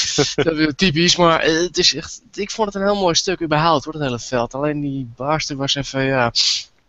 dat 0.34 0.56
is 0.56 0.72
typisch, 0.76 1.16
maar 1.16 1.40
eh, 1.40 1.60
het 1.60 1.78
is 1.78 1.94
echt, 1.94 2.20
ik 2.34 2.50
vond 2.50 2.66
het 2.66 2.76
een 2.76 2.88
heel 2.88 3.00
mooi 3.00 3.14
stuk 3.14 3.42
überhaupt 3.42 3.84
hoor, 3.84 3.94
het 3.94 4.02
hele 4.02 4.18
veld. 4.18 4.54
Alleen 4.54 4.80
die 4.80 5.12
baarstuk 5.16 5.58
was 5.58 5.74
even, 5.74 6.04
ja, 6.04 6.32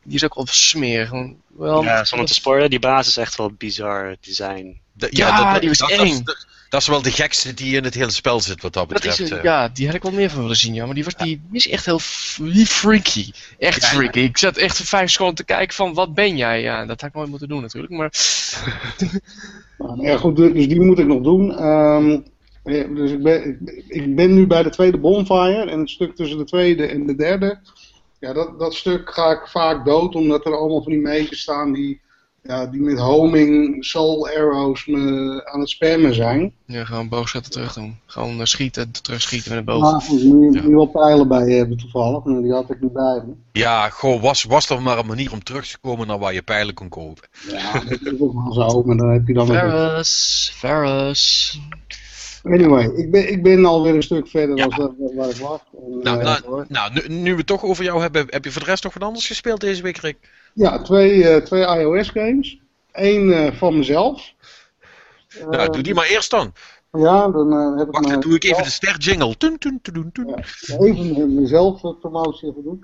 die 0.04 0.16
is 0.16 0.24
ook 0.24 0.36
wel 0.36 0.48
smerig. 0.50 1.12
Wel, 1.58 1.84
Ja, 1.84 2.06
zonder 2.06 2.28
te 2.28 2.34
spoilen, 2.34 2.70
die 2.70 2.80
baas 2.80 3.08
is 3.08 3.18
echt 3.18 3.36
wel 3.38 3.52
bizar 3.58 4.16
design. 4.22 4.80
De- 4.94 5.08
Ja, 5.12 5.60
die 5.60 5.70
was 5.70 5.78
dat, 5.78 5.90
dat, 5.90 6.00
eng. 6.00 6.06
is- 6.06 6.24
dat, 6.24 6.46
dat 6.70 6.82
is 6.82 6.88
wel 6.88 7.02
de 7.02 7.12
gekste 7.12 7.54
die 7.54 7.76
in 7.76 7.84
het 7.84 7.94
hele 7.94 8.12
spel 8.12 8.40
zit, 8.42 8.62
wat 8.62 8.74
dat 8.74 8.90
dat 8.90 9.04
is, 9.04 9.10
betreft. 9.10 9.32
een- 9.32 9.38
eh. 9.38 9.44
ja, 9.44 9.68
die 9.70 9.86
had 9.86 9.96
ik 9.96 10.02
wel 10.04 10.12
meer 10.12 10.30
van 10.30 10.42
willen 10.42 10.56
zien, 10.58 10.74
ja. 10.74 10.86
Maar 10.86 10.96
die, 10.96 11.04
was, 11.04 11.16
die, 11.16 11.42
die 11.50 11.60
is 11.60 11.68
echt 11.68 11.86
heel 11.86 12.00
die 12.42 12.66
freaky. 12.66 13.32
Echt 13.60 13.82
Ja, 13.82 13.88
ja. 13.88 13.94
freaky. 13.96 14.20
Ik 14.20 14.38
zat 14.38 14.58
echt 14.58 14.78
vijf 14.78 15.10
seconden 15.12 15.36
te 15.36 15.44
kijken 15.44 15.76
van, 15.76 15.94
wat 15.94 16.14
ben 16.14 16.38
jij? 16.38 16.62
Ja, 16.62 16.86
dat 16.86 17.02
had 17.02 17.10
ik 17.10 17.16
nooit 17.16 17.30
moeten 17.30 17.48
doen 17.48 17.62
natuurlijk, 17.62 17.94
maar... 17.94 18.12
Ja, 20.02 20.18
goed, 20.18 20.36
dus 20.36 20.68
die 20.68 20.82
moet 20.82 21.00
ik 21.00 21.06
nog 21.08 21.22
doen. 21.22 21.58
Ehm, 21.58 22.10
ja, 22.64 22.84
dus 22.84 23.12
ik 23.12 23.24
ben, 23.24 23.60
ik, 23.66 23.84
ik 23.88 24.16
ben 24.16 24.34
nu 24.34 24.48
bij 24.48 24.64
de 24.64 24.70
tweede 24.70 24.98
bonfire 24.98 25.70
en 25.70 25.80
het 25.80 25.90
stuk 25.90 26.16
tussen 26.16 26.38
de 26.38 26.44
tweede 26.44 26.86
en 26.86 27.06
de 27.06 27.16
derde. 27.16 27.60
Ja, 28.24 28.34
dat, 28.34 28.60
dat 28.60 28.74
stuk 28.74 29.14
ga 29.14 29.32
ik 29.32 29.48
vaak 29.48 29.86
dood, 29.86 30.16
omdat 30.16 30.46
er 30.46 30.58
allemaal 30.58 30.82
van 30.84 30.92
die 30.92 31.02
meisjes 31.02 31.42
staan 31.42 31.74
die, 31.74 32.02
ja, 32.44 32.66
die 32.66 32.82
met 32.82 33.00
homing 33.00 33.86
soul 33.86 34.28
arrows 34.28 34.86
me 34.86 35.42
aan 35.52 35.60
het 35.60 35.70
spammen 35.70 36.14
zijn. 36.16 36.54
Ja, 36.66 36.86
gewoon 36.86 37.10
boogschatten 37.10 37.52
terug 37.52 37.74
doen. 37.74 37.98
Gewoon 38.06 38.40
eh, 38.40 38.46
schieten, 38.46 38.92
terugschieten 39.02 39.50
met 39.50 39.60
een 39.60 39.66
boog. 39.66 39.82
Maar 39.82 40.04
nu, 40.24 40.52
Ja. 40.52 40.62
nu 40.62 40.76
wel 40.76 40.86
pijlen 40.86 41.28
bij 41.28 41.52
hebben 41.52 41.78
toevallig, 41.78 42.24
maar 42.24 42.42
die 42.42 42.54
had 42.54 42.70
ik 42.70 42.82
niet 42.82 42.94
bij 42.94 43.24
me. 43.26 43.34
Ja, 43.52 43.90
goh, 43.90 44.22
was, 44.22 44.44
was 44.44 44.70
er 44.70 44.82
maar 44.82 44.98
een 44.98 45.06
manier 45.06 45.32
om 45.32 45.44
terug 45.44 45.68
te 45.68 45.78
komen 45.82 46.08
naar 46.08 46.20
waar 46.20 46.34
je 46.34 46.42
pijlen 46.44 46.74
kon 46.74 46.90
kopen. 46.90 47.28
Ja, 47.50 47.72
dat 47.80 48.02
is 48.02 48.20
ook 48.20 48.34
wel 48.34 48.54
zo, 48.70 48.84
maar 48.84 48.98
dan 48.98 49.10
heb 49.10 49.28
je 49.28 49.34
dan 49.34 49.48
nog... 49.48 49.58
Ferris, 49.58 50.52
Ferris. 50.56 51.60
Anyway, 52.44 52.86
ik 52.96 53.12
ben, 53.12 53.32
ik 53.32 53.44
ben 53.44 53.66
alweer 53.66 53.96
een 53.96 54.04
stuk 54.04 54.28
verder 54.28 54.58
Ja. 54.58 54.68
dan 54.68 54.96
waar- 55.16 55.30
ik 55.30 55.36
was. 55.36 55.60
En, 55.74 56.00
Nou, 56.02 56.20
eh, 56.20 56.26
nou, 56.26 56.66
nou 56.68 56.92
nu, 56.94 57.16
nu 57.16 57.32
we 57.32 57.38
het 57.38 57.48
toch 57.48 57.64
over 57.64 57.84
jou 57.84 58.02
hebben, 58.02 58.26
heb 58.30 58.44
je 58.44 58.52
voor 58.52 58.62
de 58.64 58.70
rest 58.70 58.84
nog 58.84 58.94
wat 58.94 59.04
anders 59.04 59.28
gespeeld 59.28 59.62
deze 59.62 59.82
week, 59.84 59.98
Rick? 59.98 60.18
Ja, 60.54 60.82
twee, 60.82 61.28
eh, 61.30 61.42
twee 61.42 61.66
iOS 61.80 62.10
games. 62.10 62.60
Eén 62.92 63.32
eh, 63.34 63.52
van 63.54 63.78
mezelf. 63.78 64.32
nou, 65.50 65.70
doe 65.72 65.82
die 65.82 65.94
maar 65.94 66.08
eerst 66.08 66.32
dan. 66.32 66.54
Ja, 66.92 67.28
dan 67.28 67.52
heb 67.78 67.88
ik 67.88 67.94
Wacht, 67.94 68.06
me- 68.06 68.12
dan 68.12 68.20
doe 68.22 68.36
ik 68.36 68.44
even 68.44 68.64
de 68.64 68.70
ster 68.70 68.98
jingle. 68.98 69.38
Tun, 69.38 69.58
tun, 69.58 69.80
tun, 69.82 70.10
tun. 70.14 70.28
Ja. 70.28 70.78
even 70.80 71.36
mezelf 71.36 71.82
promotie 72.00 72.50
even 72.50 72.64
doen. 72.64 72.84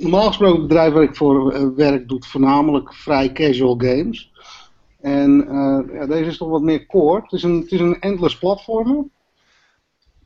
Normaal 0.00 0.26
gesproken 0.26 0.58
het 0.58 0.68
bedrijf 0.68 0.92
waar 0.92 1.02
ik 1.02 1.16
voor 1.16 1.74
werk 1.74 2.08
doet 2.08 2.26
voornamelijk 2.26 2.94
vrij 2.94 3.32
casual 3.32 3.74
games. 3.78 4.29
En 5.00 5.48
eh, 5.48 5.94
ja, 5.94 6.06
deze 6.06 6.30
is 6.30 6.36
toch 6.36 6.48
wat 6.48 6.62
meer 6.62 6.86
core. 6.86 7.22
Het 7.22 7.32
is 7.32 7.42
een, 7.42 7.60
het 7.60 7.72
is 7.72 7.80
een 7.80 8.00
endless 8.00 8.38
platformer. 8.38 9.04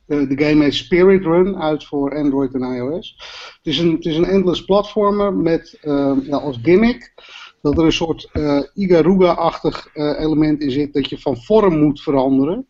Eh, 0.07 0.29
de 0.29 0.45
game 0.45 0.63
heet 0.63 0.75
Spirit 0.75 1.25
Run, 1.25 1.57
uit 1.57 1.85
voor 1.85 2.17
Android 2.17 2.55
en 2.55 2.75
iOS. 2.75 3.15
Het 3.57 3.67
is 3.67 3.79
een, 3.79 3.93
het 3.93 4.05
is 4.05 4.17
een 4.17 4.25
endless 4.25 4.65
platformer 4.65 5.35
met 5.35 5.79
eh, 5.81 6.17
ja, 6.23 6.37
als 6.37 6.59
gimmick 6.63 7.15
dat 7.63 7.79
er 7.79 7.85
een 7.85 7.93
soort 7.93 8.29
eh 8.33 8.61
Igaruga-achtig 8.75 9.91
eh, 9.95 10.21
element 10.21 10.61
in 10.61 10.71
zit 10.71 10.93
dat 10.93 11.09
je 11.09 11.19
van 11.19 11.37
vorm 11.37 11.79
moet 11.79 12.03
veranderen 12.03 12.67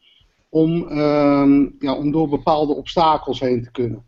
om, 0.48 0.88
ehm, 0.88 1.68
ja, 1.78 1.94
om 1.94 2.10
door 2.10 2.28
bepaalde 2.28 2.74
obstakels 2.74 3.40
heen 3.40 3.62
te 3.62 3.70
kunnen. 3.70 4.04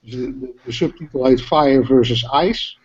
Dus 0.00 0.14
de, 0.14 0.38
de, 0.38 0.54
de 0.64 0.72
subtitel 0.72 1.24
heet 1.24 1.42
Fire 1.42 1.84
versus 1.84 2.28
Ice. 2.42 2.78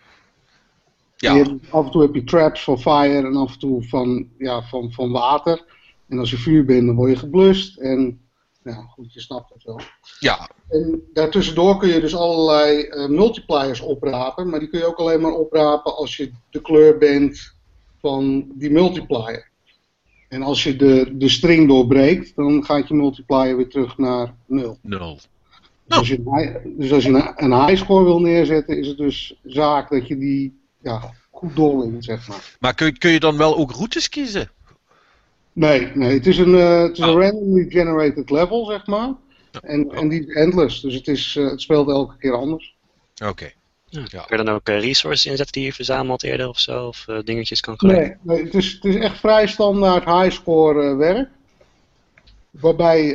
Ja, 1.16 1.34
Je 1.34 1.58
af 1.70 1.84
en 1.84 1.90
toe 1.90 2.02
heb 2.02 2.14
je 2.14 2.24
traps 2.24 2.64
van 2.64 2.80
fire 2.80 3.26
en 3.26 3.36
af 3.36 3.52
en 3.52 3.58
toe 3.58 3.82
van, 3.82 4.28
ja, 4.38 4.62
van, 4.62 4.92
van 4.92 5.10
water. 5.10 5.64
En 6.08 6.18
als 6.18 6.30
je 6.30 6.36
vuur 6.36 6.64
bent, 6.64 6.86
dan 6.86 6.94
word 6.94 7.10
je 7.10 7.16
geblust. 7.16 7.78
En 7.78 8.20
ja, 8.62 8.86
goed, 8.88 9.12
je 9.12 9.20
snapt 9.20 9.52
het 9.54 9.62
wel. 9.64 9.80
ja, 10.18 10.50
En 10.68 11.02
daartussendoor 11.12 11.78
kun 11.78 11.88
je 11.88 12.00
dus 12.00 12.14
allerlei 12.14 12.82
eh, 12.82 13.08
multipliers 13.08 13.80
oprapen. 13.80 14.48
Maar 14.48 14.58
die 14.58 14.68
kun 14.68 14.78
je 14.78 14.86
ook 14.86 14.98
alleen 14.98 15.20
maar 15.20 15.32
oprapen 15.32 15.96
als 15.96 16.16
je 16.16 16.30
de 16.50 16.60
kleur 16.60 16.98
bent 16.98 17.54
van 18.00 18.46
die 18.54 18.70
multiplier. 18.70 19.50
En 20.28 20.42
als 20.42 20.62
je 20.62 20.76
de, 20.76 21.16
de 21.16 21.28
string 21.28 21.68
doorbreekt, 21.68 22.36
dan 22.36 22.64
gaat 22.64 22.88
je 22.88 22.94
multiplier 22.94 23.56
weer 23.56 23.68
terug 23.68 23.98
naar 23.98 24.34
0. 24.46 24.78
nul. 24.82 25.18
Dus 25.86 25.98
als 25.98 26.08
je, 26.08 26.72
dus 26.76 26.92
als 26.92 27.04
je 27.04 27.10
een, 27.10 27.32
een 27.36 27.66
high 27.66 27.82
score 27.82 28.04
wil 28.04 28.20
neerzetten, 28.20 28.78
is 28.78 28.88
het 28.88 28.96
dus 28.96 29.40
zaak 29.44 29.90
dat 29.90 30.08
je 30.08 30.18
die 30.18 30.65
ja, 30.86 31.12
goed 31.30 31.56
doorlinkt, 31.56 32.04
zeg 32.04 32.28
maar. 32.28 32.56
Maar 32.60 32.74
kun, 32.74 32.86
je- 32.86 32.98
kun 32.98 33.10
je 33.10 33.20
dan 33.20 33.36
wel 33.36 33.56
ook 33.56 33.70
routes 33.72 34.08
kiezen? 34.08 34.50
Nee, 35.52 35.90
nee 35.94 36.12
het 36.14 36.26
is 36.26 36.38
een, 36.38 36.54
eh, 36.54 36.82
het 36.82 36.92
is 36.92 36.98
een 36.98 37.08
Oh. 37.08 37.20
randomly 37.22 37.66
generated 37.70 38.30
level, 38.30 38.64
zeg 38.66 38.86
maar. 38.86 39.12
En, 39.62 39.90
en 39.90 40.08
die 40.08 40.26
is 40.26 40.34
endless, 40.34 40.80
dus 40.80 40.94
het, 40.94 41.08
is, 41.08 41.36
eh, 41.36 41.50
het 41.50 41.60
speelt 41.60 41.88
elke 41.88 42.16
keer 42.18 42.32
anders. 42.36 42.76
Oké. 43.24 43.50
Kun 43.90 44.06
je 44.28 44.36
dan 44.44 44.48
ook 44.48 44.68
eh, 44.68 44.80
resources 44.80 45.26
inzetten 45.30 45.52
die 45.54 45.64
je 45.64 45.72
verzamelt 45.72 46.22
eerder 46.22 46.48
of 46.48 46.58
zo? 46.58 46.86
Of 46.86 47.04
eh, 47.08 47.18
dingetjes 47.24 47.60
kan 47.60 47.76
Nee, 47.80 47.92
collecten? 47.94 48.18
nee 48.22 48.42
het, 48.44 48.54
is, 48.54 48.72
het 48.72 48.84
is 48.84 48.94
echt 48.96 49.18
vrij 49.18 49.46
standaard 49.46 50.04
highscore 50.04 50.94
werk. 50.96 51.28
Waarbij 52.50 53.06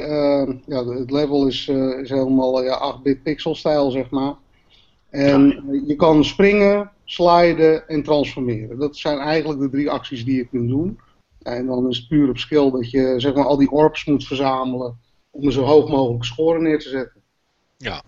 ja, 0.67 0.85
het 0.85 1.11
level 1.11 1.47
is, 1.47 1.67
eh, 1.67 1.99
is 1.99 2.09
helemaal 2.09 2.63
ja, 2.63 2.93
8-bit 2.99 3.23
pixel 3.23 3.55
stijl, 3.55 3.91
zeg 3.91 4.09
maar. 4.09 4.33
En 5.09 5.63
je 5.87 5.95
kan 5.95 6.23
springen, 6.25 6.91
sliden 7.11 7.87
en 7.87 8.03
transformeren. 8.03 8.79
Dat 8.79 8.97
zijn 8.97 9.17
eigenlijk 9.17 9.59
de 9.59 9.69
drie 9.69 9.89
acties 9.89 10.25
die 10.25 10.35
je 10.35 10.47
kunt 10.47 10.69
doen. 10.69 10.99
En 11.41 11.65
dan 11.65 11.89
is 11.89 11.97
het 11.97 12.07
puur 12.07 12.29
op 12.29 12.37
skill 12.37 12.71
dat 12.71 12.91
je 12.91 13.13
zeg 13.17 13.33
maar, 13.33 13.45
al 13.45 13.57
die 13.57 13.71
orbs 13.71 14.05
moet 14.05 14.27
verzamelen 14.27 14.99
om 15.31 15.45
een 15.45 15.51
zo 15.51 15.63
hoog 15.63 15.89
mogelijk 15.89 16.23
score 16.23 16.59
neer 16.59 16.79
te 16.79 16.89
zetten. 16.89 17.21
Ja. 17.77 18.03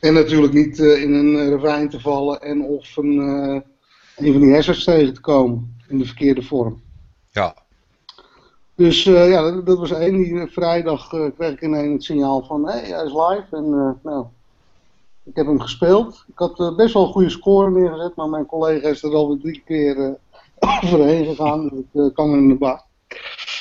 En 0.00 0.14
natuurlijk 0.14 0.52
niet 0.52 0.80
eh, 0.80 1.02
in 1.02 1.12
een 1.12 1.38
eh, 1.38 1.48
ravijn 1.48 1.88
te 1.88 2.00
vallen 2.00 2.40
en 2.40 2.62
of 2.62 2.96
een, 2.96 3.18
een 4.16 4.32
van 4.32 4.40
die 4.40 4.52
hazards 4.52 4.84
tegen 4.84 5.14
te 5.14 5.20
komen 5.20 5.76
in 5.88 5.98
de 5.98 6.04
verkeerde 6.04 6.42
vorm. 6.42 6.82
Ja. 7.30 7.56
Dus 8.74 9.02
ja, 9.02 9.42
dat, 9.42 9.66
dat 9.66 9.78
was 9.78 9.90
één. 9.90 10.16
Die 10.16 10.46
vrijdag 10.46 11.08
kreeg 11.08 11.52
ik 11.52 11.62
ineens 11.62 11.92
het 11.92 12.04
signaal 12.04 12.42
van, 12.42 12.66
hé, 12.66 12.72
hey, 12.72 12.90
hij 12.90 13.04
is 13.04 13.12
live. 13.12 13.46
En 13.50 13.98
nou, 14.02 14.26
ik 15.24 15.36
heb 15.36 15.46
hem 15.46 15.60
gespeeld. 15.60 16.24
Ik 16.28 16.38
had 16.38 16.60
eh, 16.60 16.76
best 16.76 16.94
wel 16.94 17.06
een 17.06 17.12
goede 17.12 17.30
score 17.30 17.70
neergezet, 17.70 18.16
maar 18.16 18.28
mijn 18.28 18.46
collega 18.46 18.88
is 18.88 19.02
er 19.02 19.14
alweer 19.14 19.38
drie 19.38 19.62
keer 19.64 19.98
eh, 19.98 20.12
overheen 20.84 21.24
gegaan. 21.24 21.68
Dus 21.68 21.78
ik 21.78 21.86
eh, 21.92 22.14
kan 22.14 22.30
hem 22.30 22.38
in 22.38 22.48
de 22.48 22.54
bak. 22.54 22.86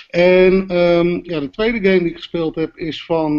En 0.10 0.68
ehm, 0.68 1.20
ja, 1.24 1.40
de 1.40 1.50
tweede 1.50 1.90
game 1.90 2.00
die 2.00 2.10
ik 2.10 2.16
gespeeld 2.16 2.56
heb 2.56 2.78
is 2.78 3.06
van 3.06 3.38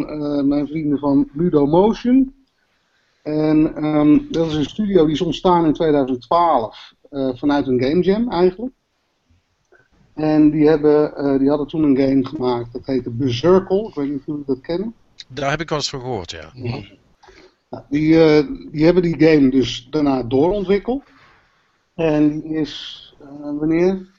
mijn 0.49 0.67
vrienden 0.67 0.99
van 0.99 1.29
Ludo 1.33 1.67
Motion. 1.67 2.35
En 3.23 3.75
ehm, 3.75 4.19
dat 4.31 4.47
is 4.47 4.55
een 4.55 4.65
studio 4.65 5.05
die 5.05 5.15
is 5.15 5.21
ontstaan 5.21 5.65
in 5.65 5.73
2012 5.73 6.93
eh, 7.11 7.29
vanuit 7.35 7.67
een 7.67 7.83
game 7.83 8.01
jam 8.01 8.31
eigenlijk. 8.31 8.73
En 10.15 10.51
die, 10.51 10.69
hebben, 10.69 11.39
die 11.39 11.49
hadden 11.49 11.67
toen 11.67 11.83
een 11.83 11.97
game 11.97 12.27
gemaakt, 12.27 12.73
dat 12.73 12.87
heette 12.87 13.11
Berserkle. 13.11 13.89
Ik 13.89 13.95
weet 13.95 14.09
niet 14.09 14.19
of 14.19 14.27
jullie 14.27 14.45
dat 14.47 14.61
kennen. 14.61 14.95
Daar 15.29 15.51
heb 15.51 15.61
ik 15.61 15.69
wel 15.69 15.79
eens 15.79 15.91
van 15.91 16.01
gehoord, 16.01 16.31
ja. 16.31 16.53
Die, 17.89 18.25
eh, 18.25 18.47
die 18.71 18.85
hebben 18.85 19.03
die 19.03 19.29
game 19.29 19.51
dus 19.51 19.87
daarna 19.91 20.23
doorontwikkeld. 20.23 21.03
En 21.95 22.41
die 22.41 22.57
is, 22.57 23.15
eh, 23.21 23.59
wanneer? 23.59 24.13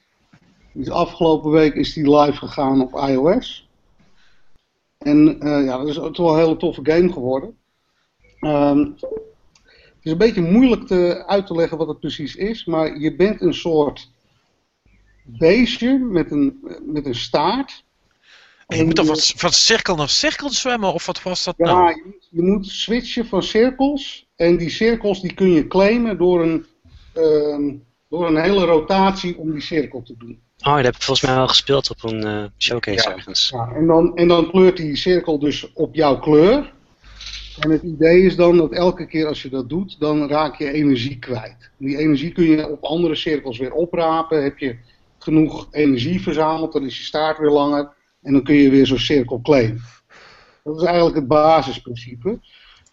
Is 0.73 0.89
afgelopen 0.89 1.51
week 1.51 1.73
is 1.73 1.93
die 1.93 2.17
live 2.17 2.37
gegaan 2.37 2.81
op 2.81 3.09
iOS. 3.09 3.69
En 4.97 5.39
eh, 5.39 5.65
ja, 5.65 5.77
dat 5.77 5.87
is 5.87 5.99
ook 5.99 6.17
wel 6.17 6.33
een 6.33 6.39
hele 6.39 6.57
toffe 6.57 6.81
game 6.83 7.11
geworden. 7.11 7.57
Ehm, 8.39 8.77
het 8.77 10.01
is 10.01 10.11
een 10.11 10.17
beetje 10.17 10.51
moeilijk 10.51 10.87
te, 10.87 11.23
uit 11.27 11.47
te 11.47 11.55
leggen 11.55 11.77
wat 11.77 11.87
het 11.87 11.99
precies 11.99 12.35
is, 12.35 12.65
maar 12.65 12.99
je 12.99 13.15
bent 13.15 13.41
een 13.41 13.53
soort 13.53 14.11
beestje 15.23 15.97
met 15.97 16.31
een, 16.31 16.59
met 16.85 17.05
een 17.05 17.15
staart. 17.15 17.84
En 18.67 18.77
je 18.77 18.83
moet 18.83 18.95
dan 18.95 19.05
van, 19.05 19.17
van 19.17 19.51
cirkel 19.51 19.95
naar 19.95 20.09
cirkel 20.09 20.49
zwemmen, 20.49 20.93
of 20.93 21.05
wat 21.05 21.21
was 21.21 21.43
dat 21.43 21.53
Ja, 21.57 21.65
nou? 21.65 21.89
je 21.89 22.01
moet, 22.05 22.27
je 22.29 22.41
moet 22.41 22.65
switchen 22.67 23.25
van 23.25 23.43
cirkels. 23.43 24.27
En 24.35 24.57
die 24.57 24.69
cirkels 24.69 25.21
die 25.21 25.33
kun 25.33 25.51
je 25.51 25.67
claimen 25.67 26.17
door 26.17 26.41
een, 26.43 26.65
ehm, 27.13 27.73
door 28.09 28.27
een 28.27 28.41
hele 28.41 28.65
rotatie 28.65 29.37
om 29.37 29.51
die 29.51 29.61
cirkel 29.61 30.01
te 30.01 30.15
doen. 30.17 30.39
Oh, 30.59 30.75
dat 30.75 30.85
heb 30.85 30.95
ik 30.95 31.01
volgens 31.01 31.27
mij 31.27 31.35
wel 31.35 31.47
gespeeld 31.47 31.89
op 31.89 32.03
een 32.03 32.23
eh, 32.23 32.43
showcase 32.57 33.09
Ja. 33.09 33.15
ergens. 33.15 33.49
Ja, 33.53 33.71
en, 33.75 33.87
dan, 33.87 34.15
en 34.15 34.27
dan 34.27 34.49
kleurt 34.49 34.77
die 34.77 34.95
cirkel 34.95 35.39
dus 35.39 35.73
op 35.73 35.95
jouw 35.95 36.19
kleur. 36.19 36.73
En 37.59 37.69
het 37.69 37.83
idee 37.83 38.21
is 38.21 38.35
dan 38.35 38.57
dat 38.57 38.71
elke 38.71 39.07
keer 39.07 39.27
als 39.27 39.41
je 39.41 39.49
dat 39.49 39.69
doet, 39.69 39.99
dan 39.99 40.27
raak 40.27 40.57
je 40.57 40.71
energie 40.71 41.19
kwijt. 41.19 41.69
Die 41.77 41.97
energie 41.97 42.31
kun 42.31 42.45
je 42.45 42.69
op 42.69 42.83
andere 42.83 43.15
cirkels 43.15 43.57
weer 43.57 43.71
oprapen. 43.73 44.43
Heb 44.43 44.57
je 44.57 44.75
genoeg 45.19 45.67
energie 45.71 46.21
verzameld, 46.21 46.73
dan 46.73 46.85
is 46.85 46.97
je 46.97 47.03
staart 47.03 47.37
weer 47.37 47.49
langer. 47.49 47.89
En 48.25 48.33
dan 48.33 48.43
kun 48.43 48.55
je 48.55 48.69
weer 48.69 48.87
zo'n 48.87 48.97
cirkel 48.97 49.41
claimen. 49.41 49.81
Dat 50.63 50.81
is 50.81 50.83
eigenlijk 50.87 51.15
het 51.15 51.27
basisprincipe. 51.27 52.39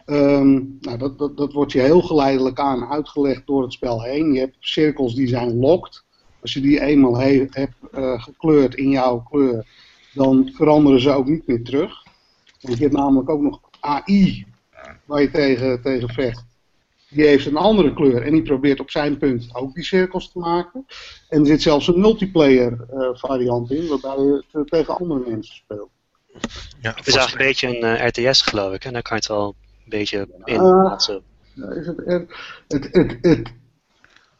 Ehm, 0.05 0.61
nou, 0.79 0.97
dat, 0.97 1.37
dat, 1.37 1.53
wordt 1.53 1.71
je 1.71 1.79
heel 1.79 2.01
geleidelijk 2.01 2.59
aan 2.59 2.89
uitgelegd 2.89 3.47
door 3.47 3.61
het 3.61 3.73
spel 3.73 4.03
heen. 4.03 4.33
Je 4.33 4.39
hebt 4.39 4.55
cirkels 4.59 5.15
die 5.15 5.27
zijn 5.27 5.59
locked. 5.59 6.03
Als 6.41 6.53
je 6.53 6.61
die 6.61 6.81
eenmaal 6.81 7.17
he- 7.17 7.45
hebt 7.49 7.75
eh, 7.91 8.23
gekleurd 8.23 8.75
in 8.75 8.89
jouw 8.89 9.19
kleur, 9.29 9.67
dan 10.13 10.49
veranderen 10.53 11.01
ze 11.01 11.11
ook 11.11 11.27
niet 11.27 11.47
meer 11.47 11.63
terug. 11.63 12.03
Want 12.61 12.77
je 12.77 12.83
hebt 12.83 12.97
namelijk 12.97 13.29
ook 13.29 13.41
nog 13.41 13.61
AI 13.79 14.45
waar 15.05 15.21
je 15.21 15.31
tegen, 15.31 15.81
tegen 15.81 16.09
vecht. 16.09 16.45
Die 17.13 17.25
heeft 17.25 17.45
een 17.45 17.57
andere 17.57 17.93
kleur 17.93 18.21
en 18.21 18.31
die 18.31 18.41
probeert 18.41 18.79
op 18.79 18.89
zijn 18.91 19.17
punt 19.17 19.49
ook 19.53 19.73
die 19.73 19.83
cirkels 19.83 20.31
te 20.31 20.39
maken. 20.39 20.85
En 21.29 21.39
er 21.39 21.45
zit 21.45 21.61
zelfs 21.61 21.87
een 21.87 21.99
multiplayer 21.99 22.85
eh, 22.89 23.09
variant 23.13 23.71
in, 23.71 23.87
waarbij 23.87 24.23
je 24.25 24.43
te- 24.51 24.63
tegen 24.65 24.97
andere 24.97 25.29
mensen 25.29 25.55
speelt. 25.55 25.89
Ja, 26.81 26.93
Het 26.95 27.07
is 27.07 27.15
eigenlijk 27.15 27.31
een 27.31 27.47
beetje 27.47 27.67
een 27.67 27.97
eh, 27.97 28.07
RTS 28.07 28.41
geloof 28.41 28.73
ik. 28.73 28.85
En 28.85 28.93
daar 28.93 29.01
kan 29.01 29.17
je 29.17 29.23
het 29.23 29.31
wel 29.31 29.47
een 29.47 29.89
beetje 29.89 30.27
in 30.43 30.57
plaatsen. 30.57 31.21
Ja, 31.53 31.69
is 31.69 31.87
het, 31.87 31.97
het, 32.05 32.29
het, 32.67 33.17
het, 33.21 33.53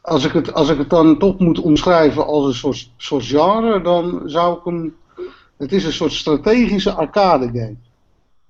als, 0.00 0.24
ik 0.24 0.32
het, 0.32 0.52
als 0.52 0.68
ik 0.68 0.78
het 0.78 0.90
dan 0.90 1.18
toch 1.18 1.38
moet 1.38 1.58
omschrijven 1.60 2.26
als 2.26 2.46
een 2.46 2.54
soort, 2.54 2.90
soort 2.96 3.24
genre, 3.24 3.80
dan 3.82 4.22
zou 4.24 4.58
ik 4.58 4.64
hem. 4.64 4.96
Het 5.56 5.72
is 5.72 5.84
een 5.84 5.92
soort 5.92 6.12
strategische 6.12 6.92
arcade 6.92 7.46
game. 7.46 7.76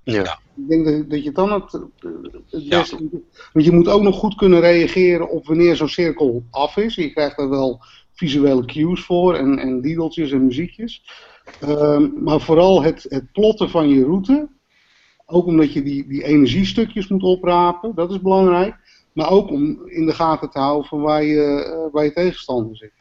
Ja. 0.03 0.39
Ik 0.57 0.69
denk 0.69 0.85
dat, 0.85 1.11
dat 1.11 1.25
je 1.25 1.33
dan 1.33 1.53
het, 1.53 1.73
het 1.73 2.65
Ja. 2.65 2.79
beste. 2.79 3.09
Want 3.53 3.65
je 3.65 3.73
moet 3.73 3.89
ook 3.89 4.03
nog 4.03 4.17
goed 4.17 4.35
kunnen 4.35 4.61
reageren 4.61 5.31
op 5.31 5.47
wanneer 5.47 5.77
zo'n 5.77 5.89
cirkel 5.89 6.45
af 6.51 6.77
is. 6.77 6.95
Je 6.95 7.13
krijgt 7.13 7.37
daar 7.37 7.49
wel 7.49 7.81
visuele 8.13 8.65
cues 8.65 9.05
voor 9.05 9.35
en, 9.35 9.59
en 9.59 9.81
diedeltjes 9.81 10.31
en 10.33 10.45
muziekjes. 10.47 11.03
Ehm, 11.61 12.11
maar 12.23 12.41
vooral 12.41 12.83
het, 12.83 13.07
het 13.09 13.33
plotten 13.33 13.71
van 13.71 13.89
je 13.89 14.05
route. 14.05 14.49
Ook 15.27 15.47
omdat 15.47 15.73
je 15.73 15.83
die, 15.83 16.07
die 16.09 16.25
energiestukjes 16.25 17.09
moet 17.09 17.23
oprapen, 17.23 17.95
dat 17.95 18.11
is 18.11 18.21
belangrijk. 18.21 18.75
Maar 19.13 19.31
ook 19.31 19.51
om 19.51 19.89
in 19.89 20.07
de 20.07 20.15
gaten 20.15 20.51
te 20.51 20.59
houden 20.59 20.89
van 20.89 21.01
waar 21.01 21.25
je, 21.25 21.43
eh, 21.43 21.93
waar 21.93 22.05
je 22.05 22.13
tegenstander 22.13 22.77
zit. 22.77 22.93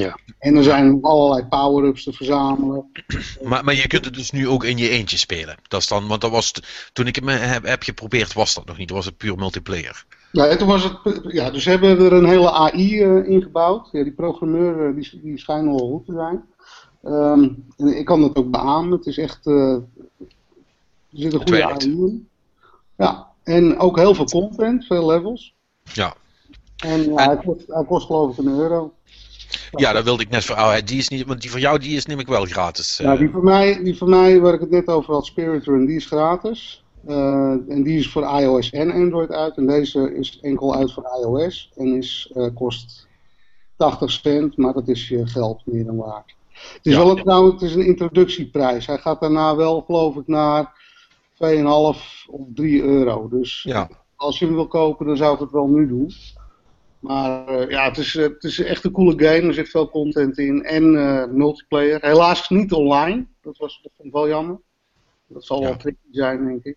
Ja. 0.00 0.18
En 0.38 0.56
er 0.56 0.62
zijn 0.62 0.98
allerlei 1.02 1.44
power-ups 1.48 2.04
te 2.04 2.12
verzamelen. 2.12 2.90
Maar, 3.42 3.64
maar 3.64 3.74
je 3.74 3.86
kunt 3.86 4.04
het 4.04 4.14
dus 4.14 4.30
nu 4.30 4.48
ook 4.48 4.64
in 4.64 4.78
je 4.78 4.88
eentje 4.88 5.16
spelen. 5.16 5.56
Dat 5.68 5.80
is 5.80 5.88
dan, 5.88 6.06
want 6.06 6.20
dat 6.20 6.30
was 6.30 6.52
toen 6.92 7.06
ik 7.06 7.14
het 7.14 7.24
me 7.24 7.32
heb, 7.32 7.64
heb 7.66 7.82
geprobeerd, 7.82 8.32
was 8.32 8.54
dat 8.54 8.64
nog 8.66 8.76
niet. 8.78 8.88
Dan 8.88 8.96
was 8.96 9.06
het 9.06 9.16
puur 9.16 9.36
multiplayer. 9.36 10.04
Ja, 10.32 10.46
en 10.46 10.58
toen 10.58 10.68
was 10.68 10.82
het, 10.84 10.98
ja, 11.32 11.50
dus 11.50 11.62
ze 11.62 11.70
hebben 11.70 11.98
er 11.98 12.12
een 12.12 12.28
hele 12.28 12.50
AI 12.52 13.02
eh, 13.02 13.28
ingebouwd. 13.28 13.88
Ja, 13.92 14.02
die 14.02 14.12
programmeur 14.12 14.88
eh, 14.88 14.94
die, 14.94 15.20
die 15.22 15.38
schijnt 15.38 15.64
wel 15.64 15.78
goed 15.78 16.06
te 16.06 16.12
zijn. 16.12 16.44
Ehm, 17.02 17.48
en 17.76 17.98
ik 17.98 18.04
kan 18.04 18.20
dat 18.20 18.36
ook 18.36 18.50
beamen. 18.50 18.92
Het 18.92 19.06
is 19.06 19.18
echt. 19.18 19.46
eh, 19.46 19.54
er 19.72 19.82
zit 21.10 21.32
een 21.32 21.38
Het 21.40 21.48
goede 21.50 21.66
werkt. 21.66 21.82
AI 21.82 21.90
in. 21.90 22.28
Ja, 22.96 23.26
en 23.42 23.78
ook 23.78 23.96
heel 23.96 24.14
veel 24.14 24.24
content, 24.24 24.86
veel 24.86 25.06
levels. 25.06 25.54
Ja. 25.82 26.14
En 26.76 27.02
ja, 27.02 27.16
En- 27.16 27.26
hij, 27.28 27.36
kost, 27.36 27.66
hij 27.66 27.84
kost 27.84 28.06
geloof 28.06 28.38
ik 28.38 28.44
een 28.44 28.58
euro. 28.58 28.92
Ja, 29.70 29.92
dat 29.92 30.04
wilde 30.04 30.22
ik 30.22 30.30
net 30.30 30.44
voor. 30.44 30.56
Oh, 30.56 30.74
die 30.84 30.98
is 30.98 31.08
niet, 31.08 31.26
want 31.26 31.40
die 31.40 31.50
van 31.50 31.60
jou 31.60 31.78
die 31.78 31.96
is 31.96 32.06
neem 32.06 32.18
ik 32.18 32.26
wel 32.26 32.44
gratis. 32.44 32.98
eh. 33.00 33.06
Ja, 33.06 33.16
die 33.16 33.30
van, 33.30 33.44
mij, 33.44 33.82
die 33.82 33.96
van 33.96 34.08
mij, 34.10 34.40
waar 34.40 34.54
ik 34.54 34.60
het 34.60 34.70
net 34.70 34.86
over 34.88 35.14
had, 35.14 35.26
Spirit 35.26 35.64
Run, 35.64 35.86
die 35.86 35.96
is 35.96 36.06
gratis. 36.06 36.84
Eh, 37.06 37.50
en 37.68 37.82
die 37.82 37.98
is 37.98 38.10
voor 38.10 38.40
iOS 38.40 38.70
en 38.70 38.90
Android 38.92 39.30
uit. 39.30 39.56
En 39.56 39.66
deze 39.66 40.14
is 40.14 40.38
enkel 40.42 40.74
uit 40.74 40.92
voor 40.92 41.04
iOS. 41.22 41.72
En 41.76 41.86
is, 41.96 42.30
eh, 42.34 42.46
kost 42.54 43.08
80 43.76 44.10
cent, 44.10 44.56
maar 44.56 44.72
dat 44.72 44.88
is 44.88 45.08
je 45.08 45.26
geld 45.26 45.62
meer 45.64 45.84
dan 45.84 45.96
waard. 45.96 46.34
Het 46.52 46.86
is 46.86 46.92
Ja. 46.92 46.98
wel 46.98 47.10
een, 47.16 47.22
trouwens, 47.22 47.52
het 47.52 47.62
is 47.70 47.74
een 47.74 47.86
introductieprijs. 47.86 48.86
Hij 48.86 48.98
gaat 48.98 49.20
daarna 49.20 49.56
wel, 49.56 49.80
geloof 49.80 50.16
ik, 50.16 50.26
naar 50.26 50.80
2,5 51.34 52.26
of 52.28 52.46
3 52.54 52.82
euro. 52.82 53.28
Dus 53.28 53.62
Ja. 53.62 53.88
als 54.16 54.38
je 54.38 54.44
hem 54.46 54.54
wil 54.54 54.66
kopen, 54.68 55.06
dan 55.06 55.16
zou 55.16 55.34
ik 55.34 55.40
het 55.40 55.50
wel 55.50 55.66
nu 55.68 55.88
doen. 55.88 56.12
Maar 57.02 57.46
eh, 57.48 57.70
ja, 57.70 57.88
het 57.88 57.98
is, 57.98 58.16
eh, 58.16 58.22
het 58.24 58.44
is 58.44 58.58
echt 58.58 58.84
een 58.84 58.90
coole 58.92 59.12
game. 59.24 59.48
Er 59.48 59.54
zit 59.54 59.68
veel 59.68 59.90
content 59.90 60.38
in. 60.38 60.64
En 60.64 60.96
eh, 60.96 61.24
multiplayer. 61.32 61.98
Helaas 62.00 62.48
niet 62.48 62.72
online. 62.72 63.26
Dat, 63.40 63.56
was, 63.58 63.80
dat 63.82 63.92
vond 63.96 64.08
ik 64.08 64.14
wel 64.14 64.28
jammer. 64.28 64.60
Dat 65.26 65.44
zal 65.44 65.60
Ja. 65.60 65.64
wel 65.64 65.76
tricky 65.76 65.98
zijn, 66.10 66.44
denk 66.46 66.64
ik. 66.64 66.76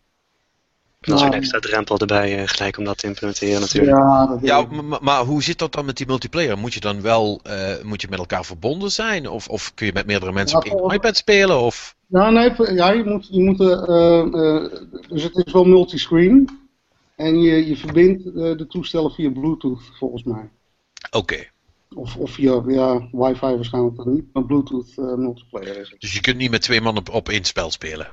Dat 0.99 1.19
is 1.19 1.25
een 1.25 1.33
extra 1.33 1.59
drempel 1.59 1.97
erbij 1.97 2.37
eh, 2.41 2.47
gelijk 2.47 2.77
om 2.77 2.83
dat 2.83 2.97
te 2.97 3.07
implementeren 3.07 3.59
natuurlijk. 3.61 3.97
Ja, 3.97 4.27
dat 4.27 4.39
Ja, 4.41 4.61
maar, 4.61 4.99
maar 5.03 5.23
hoe 5.23 5.43
zit 5.43 5.59
dat 5.59 5.71
dan 5.73 5.85
met 5.85 5.97
die 5.97 6.07
multiplayer? 6.07 6.57
Moet 6.57 6.73
je 6.73 6.79
dan 6.79 7.01
wel 7.01 7.39
eh, 7.43 7.83
moet 7.83 8.01
je 8.01 8.07
met 8.09 8.19
elkaar 8.19 8.45
verbonden 8.45 8.91
zijn? 8.91 9.29
Of, 9.29 9.47
of 9.47 9.71
kun 9.73 9.85
je 9.85 9.93
met 9.93 10.05
meerdere 10.05 10.31
mensen 10.31 10.61
Ja, 10.63 10.71
op 10.71 10.89
één 10.89 10.99
iPad 10.99 11.17
spelen? 11.17 11.59
Of... 11.59 11.95
Ja, 12.07 12.29
nee, 12.29 12.51
ja, 12.73 12.91
je 12.91 13.03
moet, 13.03 13.27
je 13.31 13.43
moet 13.43 13.59
eh, 13.59 14.19
eh, 14.19 14.71
dus 15.09 15.23
het 15.23 15.45
is 15.45 15.53
wel 15.53 15.65
multiscreen. 15.65 16.49
En 17.15 17.41
je, 17.41 17.67
je 17.67 17.77
verbindt 17.77 18.25
eh, 18.25 18.33
de 18.33 18.67
toestellen 18.67 19.11
via 19.11 19.31
Bluetooth, 19.31 19.91
volgens 19.97 20.23
mij. 20.23 20.49
Oké. 21.11 21.47
Of, 21.95 22.15
of 22.15 22.31
via 22.31 22.63
ja, 22.67 23.07
wifi 23.11 23.55
waarschijnlijk 23.55 23.95
dan 23.95 24.13
niet, 24.13 24.25
maar 24.33 24.45
Bluetooth 24.45 24.97
eh, 24.97 25.13
multiplayer 25.13 25.77
is 25.77 25.89
het. 25.89 26.01
Dus 26.01 26.13
je 26.13 26.21
kunt 26.21 26.37
niet 26.37 26.51
met 26.51 26.61
twee 26.61 26.81
man 26.81 26.97
op, 26.97 27.09
op 27.09 27.29
één 27.29 27.43
spel 27.43 27.71
spelen. 27.71 28.07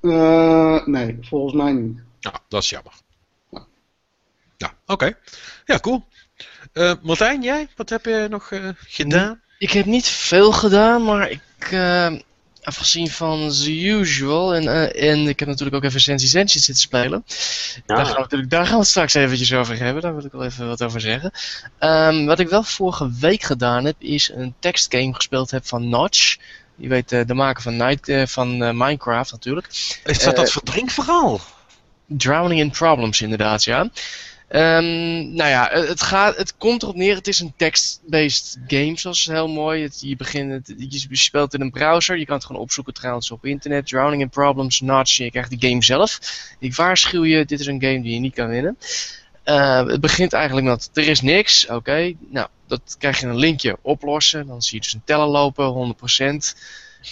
Eh, 0.00 0.86
nee, 0.86 1.18
volgens 1.20 1.54
mij 1.54 1.72
niet. 1.72 1.98
Ja, 2.18 2.40
dat 2.48 2.62
is 2.62 2.70
jammer. 2.70 2.92
Ja. 3.50 3.66
Ja, 4.56 4.74
oké. 4.86 5.18
Ja, 5.64 5.78
cool. 5.78 6.04
Eh, 6.72 6.92
Martijn, 7.02 7.42
jij? 7.42 7.68
Wat 7.76 7.88
heb 7.88 8.04
je 8.04 8.26
nog 8.30 8.50
eh, 8.50 8.68
gedaan? 8.74 9.40
Ik 9.58 9.70
heb 9.70 9.86
niet 9.86 10.06
veel 10.06 10.52
gedaan, 10.52 11.04
maar 11.04 11.30
ik, 11.30 11.42
eh, 11.70 12.12
afgezien 12.62 13.10
van 13.10 13.48
the 13.48 13.84
usual, 13.84 14.54
en, 14.54 14.68
eh, 14.68 15.10
en 15.10 15.28
ik 15.28 15.38
heb 15.38 15.48
natuurlijk 15.48 15.76
ook 15.76 15.84
even 15.84 16.00
Sensi 16.00 16.26
Sensi 16.26 16.58
zitten 16.58 16.82
spelen. 16.82 17.24
Ja. 17.26 17.94
Daar, 17.94 18.04
gaan 18.04 18.14
we 18.14 18.20
natuurlijk, 18.20 18.50
daar 18.50 18.64
gaan 18.64 18.72
we 18.72 18.80
het 18.80 18.88
straks 18.88 19.14
eventjes 19.14 19.52
over 19.52 19.78
hebben, 19.78 20.02
daar 20.02 20.14
wil 20.14 20.24
ik 20.24 20.32
wel 20.32 20.44
even 20.44 20.68
wat 20.68 20.82
over 20.82 21.00
zeggen. 21.00 21.30
Ehm, 21.78 22.24
wat 22.24 22.38
ik 22.38 22.48
wel 22.48 22.62
vorige 22.62 23.10
week 23.20 23.42
gedaan 23.42 23.84
heb, 23.84 23.96
is 23.98 24.30
een 24.34 24.54
tekstgame 24.58 25.14
gespeeld 25.14 25.50
heb 25.50 25.66
van 25.66 25.88
Notch. 25.88 26.36
Je 26.76 26.88
weet, 26.88 27.12
eh, 27.12 27.20
de 27.26 27.34
maker 27.34 27.62
van, 27.62 27.76
Night, 27.76 28.08
eh, 28.08 28.26
van 28.26 28.56
Minecraft 28.58 29.32
natuurlijk. 29.32 29.66
Is 30.04 30.18
dat 30.18 30.36
dat 30.36 30.52
verdrinkverhaal? 30.52 31.40
Drowning 32.06 32.60
in 32.60 32.70
Problems, 32.70 33.20
inderdaad, 33.20 33.64
ja. 33.64 33.90
Ehm, 34.52 35.34
nou 35.34 35.50
ja, 35.50 35.68
het, 35.72 36.02
gaat, 36.02 36.36
het 36.36 36.56
komt 36.56 36.82
erop 36.82 36.94
neer, 36.94 37.14
het 37.14 37.28
is 37.28 37.40
een 37.40 37.54
text-based 37.56 38.58
game, 38.66 38.98
zoals 38.98 39.24
heel 39.24 39.48
mooi. 39.48 39.88
Je, 39.96 40.16
begint, 40.16 40.52
het, 40.52 40.74
je 40.88 41.16
speelt 41.16 41.54
in 41.54 41.60
een 41.60 41.70
browser, 41.70 42.18
je 42.18 42.24
kan 42.24 42.36
het 42.36 42.44
gewoon 42.44 42.62
opzoeken 42.62 42.94
trouwens 42.94 43.30
op 43.30 43.44
internet. 43.44 43.86
Drowning 43.86 44.22
in 44.22 44.28
Problems, 44.28 44.80
Notch, 44.80 45.16
je 45.16 45.30
krijgt 45.30 45.60
de 45.60 45.68
game 45.68 45.82
zelf. 45.82 46.18
Ik 46.58 46.74
waarschuw 46.74 47.24
je, 47.24 47.44
dit 47.44 47.60
is 47.60 47.66
een 47.66 47.82
game 47.82 48.02
die 48.02 48.14
je 48.14 48.20
niet 48.20 48.34
kan 48.34 48.48
winnen. 48.48 48.78
Eh, 49.42 49.86
het 49.86 50.00
begint 50.00 50.32
eigenlijk 50.32 50.66
met, 50.66 50.90
er 50.92 51.08
is 51.08 51.20
niks, 51.20 51.66
oké. 51.66 52.12
Nou, 52.28 52.48
dat 52.66 52.96
krijg 52.98 53.20
je 53.20 53.26
een 53.26 53.36
linkje 53.36 53.78
oplossen, 53.82 54.46
dan 54.46 54.62
zie 54.62 54.74
je 54.74 54.82
dus 54.82 54.92
een 54.92 55.02
teller 55.04 55.26
lopen, 55.26 55.72
100%. 55.72 56.54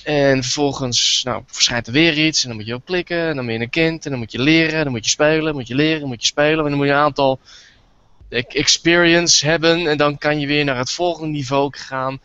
En 0.04 0.42
vervolgens 0.42 1.22
nou, 1.24 1.42
verschijnt 1.46 1.86
er 1.86 1.92
weer 1.92 2.26
iets 2.26 2.42
en 2.42 2.48
dan 2.48 2.58
moet 2.58 2.66
je 2.66 2.74
op 2.74 2.84
klikken. 2.84 3.28
En 3.28 3.36
dan 3.36 3.46
ben 3.46 3.54
je 3.54 3.60
een 3.60 3.70
kind 3.70 4.04
en 4.04 4.10
dan 4.10 4.18
moet 4.18 4.32
je 4.32 4.42
leren, 4.42 4.82
dan 4.82 4.92
moet 4.92 5.04
je 5.04 5.10
spelen, 5.10 5.54
moet 5.54 5.68
je 5.68 5.74
leren, 5.74 6.08
moet 6.08 6.20
je 6.20 6.26
spelen. 6.26 6.64
En 6.64 6.70
dan 6.70 6.78
moet 6.78 6.86
je 6.86 6.92
een 6.92 6.98
aantal 6.98 7.40
e- 8.28 8.38
experience 8.38 9.46
hebben 9.46 9.86
en 9.86 9.98
dan 9.98 10.18
kan 10.18 10.40
je 10.40 10.46
weer 10.46 10.64
naar 10.64 10.78
het 10.78 10.90
volgende 10.90 11.28
niveau 11.30 11.76
gaan. 11.76 12.20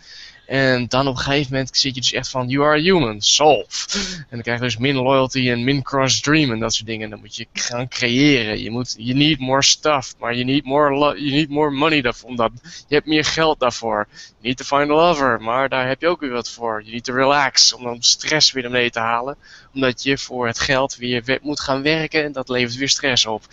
En 0.46 0.88
dan 0.88 1.08
op 1.08 1.16
een 1.16 1.22
gegeven 1.22 1.52
moment 1.52 1.78
zit 1.78 1.96
je 1.96 2.02
dus 2.02 2.12
echt 2.14 2.30
van, 2.30 2.48
you 2.48 2.66
are 2.66 2.82
human, 2.82 3.22
solve. 3.22 4.00
En 4.18 4.26
dan 4.30 4.42
krijg 4.42 4.60
je 4.60 4.66
dus 4.66 4.78
min 4.78 4.96
loyalty 4.96 5.50
en 5.50 5.64
min 5.64 5.82
cross 5.84 6.22
dream 6.22 6.52
en 6.52 6.60
dat 6.60 6.74
soort 6.74 6.88
dingen. 6.88 7.04
En 7.04 7.10
dan 7.10 7.20
moet 7.20 7.36
je 7.36 7.48
gaan 7.54 7.88
creëren. 7.88 8.62
Je 8.62 8.72
moet, 8.72 8.96
you 8.98 9.18
need 9.18 9.40
more 9.40 9.64
stuff, 9.64 10.16
maar 10.20 10.34
you 10.34 10.46
need 10.46 10.64
more, 10.66 11.20
you 11.20 11.32
need 11.32 11.50
more 11.50 11.72
money 11.72 12.02
daarvoor. 12.02 12.30
Omdat 12.30 12.52
je 12.88 12.96
hebt 12.96 13.08
meer 13.08 13.26
geld 13.26 13.60
daarvoor. 13.60 14.08
You 14.18 14.36
need 14.42 14.58
to 14.58 14.64
find 14.78 14.90
a 14.90 14.94
lover, 14.94 15.42
maar 15.42 15.70
daar 15.70 15.88
heb 15.88 16.02
je 16.02 16.08
ook 16.08 16.20
weer 16.20 16.32
wat 16.32 16.50
voor. 16.50 16.80
You 16.82 16.92
need 16.92 17.04
to 17.04 17.14
relax, 17.14 17.74
om 17.74 17.84
dan 17.84 17.98
stress 18.04 18.52
weer 18.52 18.64
beneden 18.64 18.92
te 18.92 19.00
halen. 19.00 19.38
Omdat 19.74 20.04
je 20.04 20.18
voor 20.18 20.48
het 20.48 20.60
geld 20.60 20.96
weer 20.96 21.24
we- 21.24 21.40
moet 21.42 21.60
gaan 21.60 21.82
werken 21.82 22.24
en 22.24 22.32
dat 22.32 22.50
levert 22.50 22.76
weer 22.78 22.90
stress 22.90 23.26
op. 23.26 23.44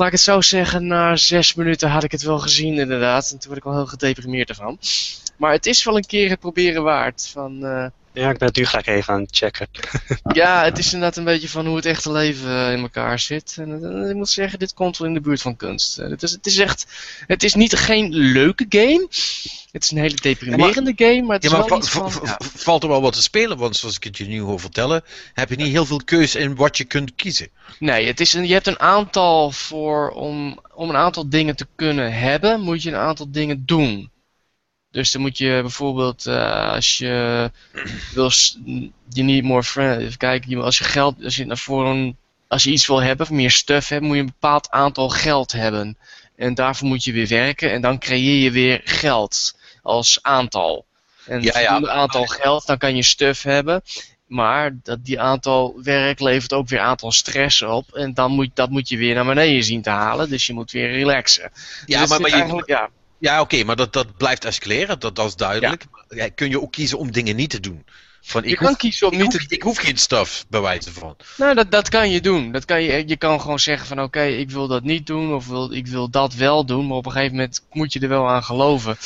Laat 0.00 0.08
ik 0.08 0.14
het 0.14 0.24
zo 0.24 0.40
zeggen, 0.40 0.86
na 0.86 1.16
zes 1.16 1.54
minuten 1.54 1.88
had 1.90 2.04
ik 2.04 2.10
het 2.10 2.22
wel 2.22 2.38
gezien 2.38 2.78
inderdaad. 2.78 3.30
En 3.30 3.38
toen 3.38 3.48
werd 3.50 3.60
ik 3.62 3.66
al 3.66 3.76
heel 3.76 3.86
gedeprimeerd 3.86 4.48
ervan. 4.48 4.78
Maar 5.36 5.52
het 5.52 5.66
is 5.66 5.84
wel 5.84 5.96
een 5.96 6.06
keer 6.06 6.28
het 6.30 6.40
proberen 6.40 6.82
waard. 6.82 7.28
Van, 7.32 7.64
eh, 7.64 7.86
Ja, 8.20 8.30
ik 8.30 8.38
ben 8.38 8.48
het 8.48 8.56
nu 8.56 8.64
graag 8.64 8.86
even 8.86 9.14
aan 9.14 9.20
het 9.20 9.36
checken. 9.36 9.66
Ja, 10.32 10.64
het 10.64 10.78
is 10.78 10.92
inderdaad 10.92 11.16
een 11.16 11.24
beetje 11.24 11.48
van 11.48 11.66
hoe 11.66 11.76
het 11.76 11.86
echte 11.86 12.12
leven 12.12 12.48
eh, 12.66 12.72
in 12.72 12.80
elkaar 12.80 13.18
zit. 13.18 13.56
En 13.58 14.02
eh, 14.02 14.08
ik 14.10 14.14
moet 14.16 14.28
zeggen, 14.28 14.58
dit 14.58 14.74
komt 14.74 14.98
wel 14.98 15.08
in 15.08 15.14
de 15.14 15.20
buurt 15.20 15.40
van 15.42 15.56
kunst. 15.56 15.98
Eh, 15.98 16.08
Het 16.10 16.22
is, 16.22 16.30
het 16.30 16.46
is 16.46 16.58
echt, 16.58 16.86
het 17.26 17.42
is 17.42 17.54
niet 17.54 17.74
geen 17.76 18.14
leuke 18.14 18.66
game. 18.68 19.06
Het 19.72 19.82
is 19.82 19.90
een 19.90 19.98
hele 19.98 20.14
deprimerende 20.14 20.92
game, 20.96 21.22
maar 21.22 21.34
het 21.36 21.44
is 21.44 21.50
Ja, 21.50 21.56
maar 21.58 21.68
wel 21.68 21.78
va- 21.78 21.84
iets 21.84 21.88
va- 21.94 22.08
van... 22.08 22.12
va- 22.12 22.20
ja. 22.24 22.38
valt 22.54 22.82
er 22.82 22.88
wel 22.88 23.00
wat 23.00 23.12
te 23.12 23.22
spelen? 23.22 23.56
Want 23.58 23.76
zoals 23.76 23.96
ik 23.96 24.04
het 24.04 24.16
je 24.16 24.26
nu 24.26 24.40
hoor 24.40 24.60
vertellen, 24.60 25.02
heb 25.34 25.48
je 25.50 25.56
niet 25.56 25.72
heel 25.72 25.86
veel 25.86 26.00
keuze 26.04 26.38
in 26.38 26.54
wat 26.56 26.76
je 26.76 26.84
kunt 26.84 27.14
kiezen. 27.14 27.48
Nee, 27.78 28.06
het 28.06 28.20
is 28.20 28.32
een, 28.32 28.46
je 28.46 28.52
hebt 28.52 28.66
een 28.66 28.80
aantal 28.80 29.50
voor, 29.50 30.10
om, 30.10 30.58
om 30.74 30.88
een 30.88 30.96
aantal 30.96 31.28
dingen 31.28 31.56
te 31.56 31.66
kunnen 31.76 32.12
hebben, 32.12 32.60
moet 32.60 32.82
je 32.82 32.90
een 32.90 32.96
aantal 32.96 33.30
dingen 33.30 33.62
doen. 33.66 34.10
Dus 34.90 35.10
dan 35.10 35.20
moet 35.20 35.38
je 35.38 35.58
bijvoorbeeld, 35.60 36.26
eh, 36.26 36.72
als 36.72 36.98
je 36.98 37.50
wil, 38.14 38.30
je 39.08 39.22
need 39.22 39.42
more 39.42 39.62
friends, 39.62 40.04
even 40.04 40.18
kijken, 40.18 40.62
als 40.62 40.78
je 40.78 40.84
geld, 40.84 41.24
als 41.24 41.36
je, 41.36 41.44
naar 41.44 42.14
als 42.48 42.62
je 42.62 42.70
iets 42.70 42.86
wil 42.86 43.02
hebben, 43.02 43.26
of 43.26 43.32
meer 43.32 43.50
stuff 43.50 43.88
hebben, 43.88 44.08
moet 44.08 44.16
je 44.16 44.22
een 44.22 44.32
bepaald 44.40 44.70
aantal 44.70 45.08
geld 45.08 45.52
hebben. 45.52 45.96
En 46.36 46.54
daarvoor 46.54 46.88
moet 46.88 47.04
je 47.04 47.12
weer 47.12 47.28
werken 47.28 47.72
en 47.72 47.80
dan 47.80 47.98
creëer 47.98 48.42
je 48.42 48.50
weer 48.50 48.80
geld 48.84 49.58
als 49.82 50.18
aantal. 50.22 50.84
En 51.26 51.42
Ja, 51.42 51.58
ja. 51.58 51.86
aantal 51.86 52.26
geld, 52.26 52.66
dan 52.66 52.78
kan 52.78 52.96
je 52.96 53.02
stuff 53.02 53.42
hebben. 53.42 53.82
Maar 54.26 54.78
dat, 54.82 55.04
die 55.04 55.20
aantal 55.20 55.80
werk 55.82 56.20
levert 56.20 56.52
ook 56.52 56.68
weer 56.68 56.80
aantal 56.80 57.12
stress 57.12 57.62
op. 57.62 57.94
En 57.94 58.14
dan 58.14 58.32
moet, 58.32 58.50
dat 58.54 58.70
moet 58.70 58.88
je 58.88 58.96
weer 58.96 59.14
naar 59.14 59.24
beneden 59.24 59.64
zien 59.64 59.82
te 59.82 59.90
halen. 59.90 60.28
Dus 60.28 60.46
je 60.46 60.52
moet 60.52 60.70
weer 60.70 60.90
relaxen. 60.90 61.50
Ja, 61.86 62.00
Dus 62.00 62.08
maar, 62.08 62.20
maar 62.20 62.36
je, 62.36 62.62
ja. 62.66 62.90
Ja 63.20 63.40
oké, 63.40 63.64
maar 63.64 63.76
dat, 63.76 63.92
dat 63.92 64.16
blijft 64.16 64.44
escaleren, 64.44 65.00
dat, 65.00 65.16
dat 65.16 65.26
is 65.26 65.36
duidelijk. 65.36 65.84
Ja, 66.08 66.28
kun 66.28 66.50
je 66.50 66.60
ook 66.60 66.72
kiezen 66.72 66.98
om 66.98 67.12
dingen 67.12 67.36
niet 67.36 67.50
te 67.50 67.60
doen? 67.60 67.84
Van, 68.22 68.42
Je 68.42 68.48
ik, 68.48 68.56
kan 68.56 68.66
hoef, 68.66 68.76
kiezen 68.76 69.10
om 69.10 69.18
niet 69.18 69.30
te... 69.30 69.44
ik 69.48 69.62
hoef 69.62 69.78
geen 69.78 69.96
stuff, 69.96 70.46
bij 70.48 70.60
wijze 70.60 70.92
van. 70.92 71.16
Nou, 71.36 71.54
dat, 71.54 71.70
dat 71.70 71.88
kan 71.88 72.10
je 72.10 72.20
doen. 72.20 72.52
Dat 72.52 72.64
kan 72.64 72.82
je, 72.82 73.02
je 73.06 73.16
kan 73.16 73.40
gewoon 73.40 73.58
zeggen 73.58 73.86
van 73.86 74.02
oké, 74.02 74.22
ik 74.22 74.50
wil 74.50 74.66
dat 74.66 74.82
niet 74.82 75.06
doen. 75.06 75.34
Of 75.34 75.46
wil, 75.46 75.72
ik 75.72 75.86
wil 75.86 76.10
dat 76.10 76.34
wel 76.34 76.66
doen. 76.66 76.86
Maar 76.86 76.96
op 76.96 77.06
een 77.06 77.12
gegeven 77.12 77.34
moment 77.34 77.66
moet 77.70 77.92
je 77.92 78.00
er 78.00 78.08
wel 78.08 78.28
aan 78.28 78.44
geloven. 78.44 78.96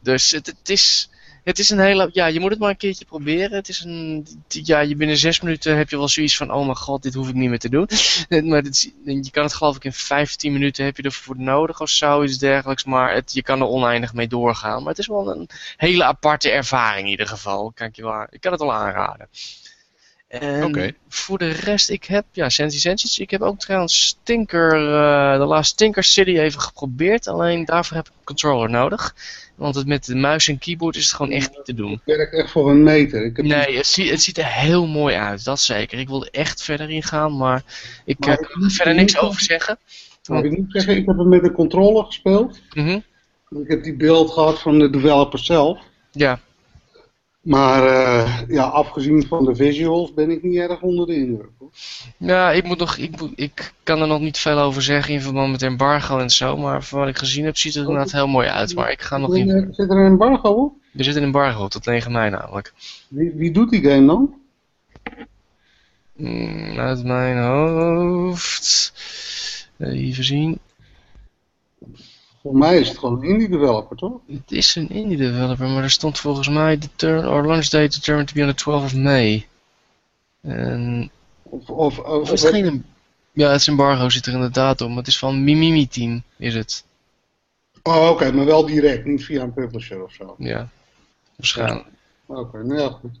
Dus 0.00 0.30
het, 0.30 0.46
het 0.46 0.68
is... 0.68 1.10
Het 1.48 1.58
is 1.58 1.70
een 1.70 1.78
hele, 1.78 2.10
ja, 2.12 2.26
je 2.26 2.40
moet 2.40 2.50
het 2.50 2.58
maar 2.58 2.70
een 2.70 2.76
keertje 2.76 3.04
proberen. 3.04 3.56
Het 3.56 3.68
is 3.68 3.84
een, 3.84 4.26
ja, 4.48 4.80
je 4.80 4.96
binnen 4.96 5.16
zes 5.16 5.40
minuten 5.40 5.76
heb 5.76 5.90
je 5.90 5.96
wel 5.96 6.08
zoiets 6.08 6.36
van, 6.36 6.52
oh 6.52 6.64
mijn 6.64 6.76
god, 6.76 7.02
dit 7.02 7.14
hoef 7.14 7.28
ik 7.28 7.34
niet 7.34 7.48
meer 7.48 7.58
te 7.58 7.68
doen. 7.68 7.88
Maar 8.50 8.64
je 9.04 9.30
kan 9.30 9.42
het 9.42 9.54
geloof 9.54 9.76
ik 9.76 9.84
in 9.84 9.92
15 9.92 10.52
minuten 10.52 10.84
heb 10.84 10.96
je 10.96 11.02
ervoor 11.02 11.38
nodig 11.38 11.80
of 11.80 11.88
zo, 11.88 12.22
iets 12.22 12.38
dergelijks. 12.38 12.84
Maar 12.84 13.14
het, 13.14 13.32
je 13.32 13.42
kan 13.42 13.60
er 13.60 13.66
oneindig 13.66 14.14
mee 14.14 14.28
doorgaan. 14.28 14.78
Maar 14.78 14.90
het 14.90 14.98
is 14.98 15.06
wel 15.06 15.30
een 15.30 15.48
hele 15.76 16.04
aparte 16.04 16.50
ervaring 16.50 17.04
in 17.04 17.10
ieder 17.10 17.26
geval. 17.26 17.72
Kan 17.74 17.86
ik, 17.86 17.96
wel, 17.96 18.26
ik 18.30 18.40
kan 18.40 18.52
het 18.52 18.60
wel 18.60 18.74
aanraden. 18.74 19.28
En 20.28 20.96
voor 21.08 21.38
de 21.38 21.48
rest, 21.48 21.90
ik 21.90 22.04
heb, 22.04 22.24
ja, 22.32 22.48
Sensi 22.48 22.78
Sensis. 22.78 23.18
Ik 23.18 23.30
heb 23.30 23.40
ook 23.40 23.58
trouwens 23.58 24.06
Stinker, 24.06 24.72
eh, 24.72 25.38
de 25.38 25.44
laatste 25.44 25.74
Stinker 25.74 26.04
City 26.04 26.38
even 26.38 26.60
geprobeerd. 26.60 27.26
Alleen 27.26 27.64
daarvoor 27.64 27.96
heb 27.96 28.06
ik 28.06 28.12
een 28.18 28.24
controller 28.24 28.70
nodig. 28.70 29.14
Want 29.54 29.74
het 29.74 29.86
met 29.86 30.04
de 30.04 30.14
muis 30.14 30.48
en 30.48 30.58
keyboard 30.58 30.96
is 30.96 31.06
het 31.06 31.14
gewoon 31.14 31.32
echt 31.32 31.50
niet 31.50 31.64
te 31.64 31.74
doen. 31.74 31.90
Het 31.90 32.00
werkt 32.16 32.34
echt 32.34 32.50
voor 32.50 32.70
een 32.70 32.82
meter. 32.82 33.24
Ik 33.24 33.36
heb 33.36 33.46
Nee, 33.46 33.76
het, 33.76 33.86
zie, 33.86 34.10
het 34.10 34.22
ziet 34.22 34.38
er 34.38 34.46
heel 34.46 34.86
mooi 34.86 35.16
uit, 35.16 35.44
dat 35.44 35.60
zeker. 35.60 35.98
Ik 35.98 36.08
wilde 36.08 36.30
echt 36.30 36.62
verder 36.62 36.90
ingaan, 36.90 37.36
maar 37.36 37.62
ik 38.04 38.18
Maar 38.18 38.28
eh, 38.28 38.40
ik- 38.42 38.48
kan 38.48 38.62
er 38.64 38.70
verder 38.70 38.94
niks 38.94 39.18
over 39.18 39.40
zeggen. 39.42 39.78
Maar 40.28 40.44
ik 40.44 40.56
moet 40.58 40.72
zeggen, 40.72 40.96
ik 40.96 41.06
heb 41.06 41.16
hem 41.18 41.28
met 41.28 41.42
een 41.44 41.52
controller 41.52 42.04
gespeeld. 42.04 42.60
Mhm. 42.74 42.98
Ik 43.50 43.68
heb 43.68 43.82
die 43.82 43.96
beeld 43.96 44.30
gehad 44.30 44.60
van 44.60 44.78
de 44.78 44.90
developer 44.90 45.38
zelf. 45.38 45.78
Ja, 46.12 46.40
Maar 47.48 47.86
eh, 47.86 48.40
ja, 48.48 48.62
afgezien 48.62 49.26
van 49.26 49.44
de 49.44 49.54
visuals 49.54 50.14
ben 50.14 50.30
ik 50.30 50.42
niet 50.42 50.56
erg 50.56 50.80
onder 50.80 51.06
de 51.06 51.14
indruk. 51.16 51.50
hoor. 51.58 51.70
ja 52.16 52.50
ik, 52.52 52.64
moet 52.64 52.78
nog, 52.78 52.96
ik, 52.96 53.20
moet, 53.20 53.32
ik 53.36 53.72
kan 53.82 54.00
er 54.00 54.06
nog 54.06 54.20
niet 54.20 54.38
veel 54.38 54.58
over 54.58 54.82
zeggen 54.82 55.14
in 55.14 55.20
verband 55.20 55.50
met 55.50 55.62
embargo 55.62 56.18
en 56.18 56.30
zo. 56.30 56.56
Maar 56.56 56.82
van 56.84 56.98
wat 56.98 57.08
ik 57.08 57.18
gezien 57.18 57.44
heb, 57.44 57.56
ziet 57.56 57.74
het 57.74 57.82
er 57.82 57.88
inderdaad 57.88 58.12
heel 58.12 58.26
mooi 58.26 58.48
uit. 58.48 58.74
Maar 58.74 58.90
ik 58.90 59.00
ga 59.02 59.16
nog 59.16 59.36
in. 59.36 59.48
er- 59.48 59.68
Zit 59.70 59.90
er 59.90 59.96
een 59.96 60.06
embargo 60.06 60.48
op? 60.50 60.72
Er 60.96 61.04
zit 61.04 61.16
een 61.16 61.22
embargo 61.22 61.64
op, 61.64 61.70
tot 61.70 61.86
9 61.86 62.12
mei 62.12 62.30
namelijk. 62.30 62.72
Wie, 63.08 63.32
wie 63.34 63.50
doet 63.50 63.70
die 63.70 63.82
game 63.82 64.06
dan? 64.06 64.34
Mm, 66.16 66.78
uit 66.78 67.04
mijn 67.04 67.38
hoofd. 67.38 68.92
Even 69.78 70.24
zien. 70.24 70.58
Voor 72.48 72.58
mij 72.58 72.78
is 72.78 72.88
het 72.88 72.98
gewoon 72.98 73.18
een 73.22 73.28
indie 73.28 73.48
developer, 73.48 73.96
toch? 73.96 74.12
Het 74.26 74.52
is 74.52 74.74
een 74.74 74.88
indie 74.90 75.16
developer, 75.16 75.68
maar 75.68 75.82
er 75.82 75.90
stond 75.90 76.18
volgens 76.18 76.48
mij 76.48 76.78
de 76.78 76.88
turn 76.96 77.26
or 77.28 77.46
launch 77.46 77.68
date 77.68 77.88
determined 77.88 78.28
to 78.28 78.34
be 78.34 78.40
on 78.42 78.48
the 78.48 78.54
12 78.54 78.84
of 78.84 78.94
May. 78.94 79.46
En 80.40 81.10
Of, 81.42 81.68
of, 81.70 81.98
of, 81.98 82.32
is 82.32 82.42
het 82.42 82.50
geen... 82.50 82.64
em- 82.64 82.84
Ja, 83.32 83.50
het 83.50 83.66
embargo 83.68 84.08
zit 84.08 84.26
er 84.26 84.32
inderdaad 84.32 84.80
maar 84.80 84.96
het 84.96 85.06
is 85.06 85.18
van 85.18 85.44
Mimimi 85.44 85.88
Team, 85.88 86.22
is 86.36 86.54
het. 86.54 86.84
Oh, 87.82 88.08
oké, 88.10 88.32
maar 88.32 88.44
wel 88.44 88.66
direct, 88.66 89.04
niet 89.04 89.24
via 89.24 89.42
een 89.42 89.52
publisher 89.52 90.02
of 90.02 90.12
zo. 90.12 90.34
Ja, 90.38 90.68
waarschijnlijk. 91.36 91.86
Oké, 92.26 92.64
nou 92.64 92.80
ja, 92.80 92.88
goed. 92.88 93.20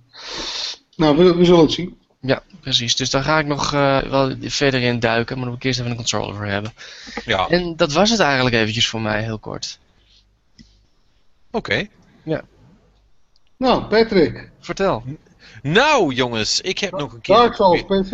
Nou, 0.96 1.16
we, 1.16 1.34
we 1.36 1.44
zullen 1.44 1.60
het 1.60 1.72
zien. 1.72 1.98
Ja, 2.20 2.42
precies. 2.60 2.96
Dus 2.96 3.10
daar 3.10 3.22
ga 3.22 3.38
ik 3.38 3.46
nog 3.46 3.74
eh, 3.74 3.98
wel 4.02 4.36
verder 4.40 4.82
in 4.82 5.00
duiken, 5.00 5.34
maar 5.36 5.44
dan 5.44 5.54
moet 5.54 5.62
ik 5.62 5.66
eerst 5.68 5.78
even 5.78 5.90
een 5.90 5.96
controller 5.96 6.34
voor 6.34 6.46
hebben. 6.46 6.72
Ja, 7.24 7.48
En 7.48 7.76
dat 7.76 7.92
was 7.92 8.10
het 8.10 8.20
eigenlijk 8.20 8.54
eventjes 8.56 8.88
voor 8.88 9.00
mij, 9.00 9.22
heel 9.22 9.38
kort. 9.38 9.78
oké. 11.50 11.86
Nou, 13.56 13.82
Patrick, 13.84 14.50
Vertel. 14.60 15.04
Nou 15.62 16.14
jongens, 16.14 16.60
ik 16.60 16.78
heb 16.78 16.90
nog 16.92 17.12
een 17.12 17.20
keer... 17.20 17.34
Dark 17.36 17.54
Souls 17.54 17.82
PC. 17.82 18.12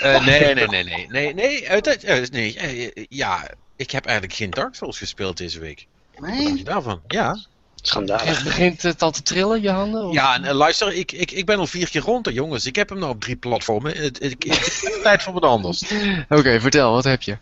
Eh, 0.00 0.24
nee, 0.26 0.54
nee, 0.54 0.66
nee, 0.66 0.84
nee, 0.84 1.06
nee, 1.08 1.34
nee, 1.34 1.68
uit- 1.70 2.30
nee 2.32 2.56
eh, 2.58 3.04
ja, 3.08 3.48
ik 3.76 3.90
heb 3.90 4.04
eigenlijk 4.04 4.36
geen 4.36 4.50
Dark 4.50 4.74
Souls 4.74 4.98
gespeeld 4.98 5.36
deze 5.36 5.58
week. 5.60 5.86
Wat 6.14 6.28
dacht 6.28 6.42
je 6.42 6.52
Nee? 6.52 6.64
daarvan? 6.64 7.00
Ja. 7.06 7.38
Schandalig. 7.86 8.42
Begint 8.42 8.82
het 8.82 9.02
al 9.02 9.10
te 9.10 9.22
trillen, 9.22 9.62
je 9.62 9.70
handen? 9.70 10.04
of- 10.06 10.14
Ja, 10.14 10.34
en 10.34 10.44
eh, 10.44 10.54
luister, 10.54 10.92
ik, 10.92 11.12
ik, 11.12 11.30
ik 11.30 11.46
ben 11.46 11.58
al 11.58 11.66
vier 11.66 11.90
keer 11.90 12.00
rond, 12.02 12.26
hè, 12.26 12.32
jongens. 12.32 12.64
Ik 12.66 12.76
heb 12.76 12.88
hem 12.88 12.98
nou 12.98 13.10
op 13.12 13.20
drie 13.20 13.36
platformen. 13.36 13.96
Het, 13.96 14.18
het, 14.22 14.34
het 14.48 14.66
is 14.66 14.84
tijd 15.02 15.22
voor 15.22 15.32
wat 15.32 15.42
anders. 15.42 15.82
Oké, 16.28 16.60
vertel, 16.60 16.92
wat 16.92 17.04
heb 17.04 17.22
je? 17.22 17.38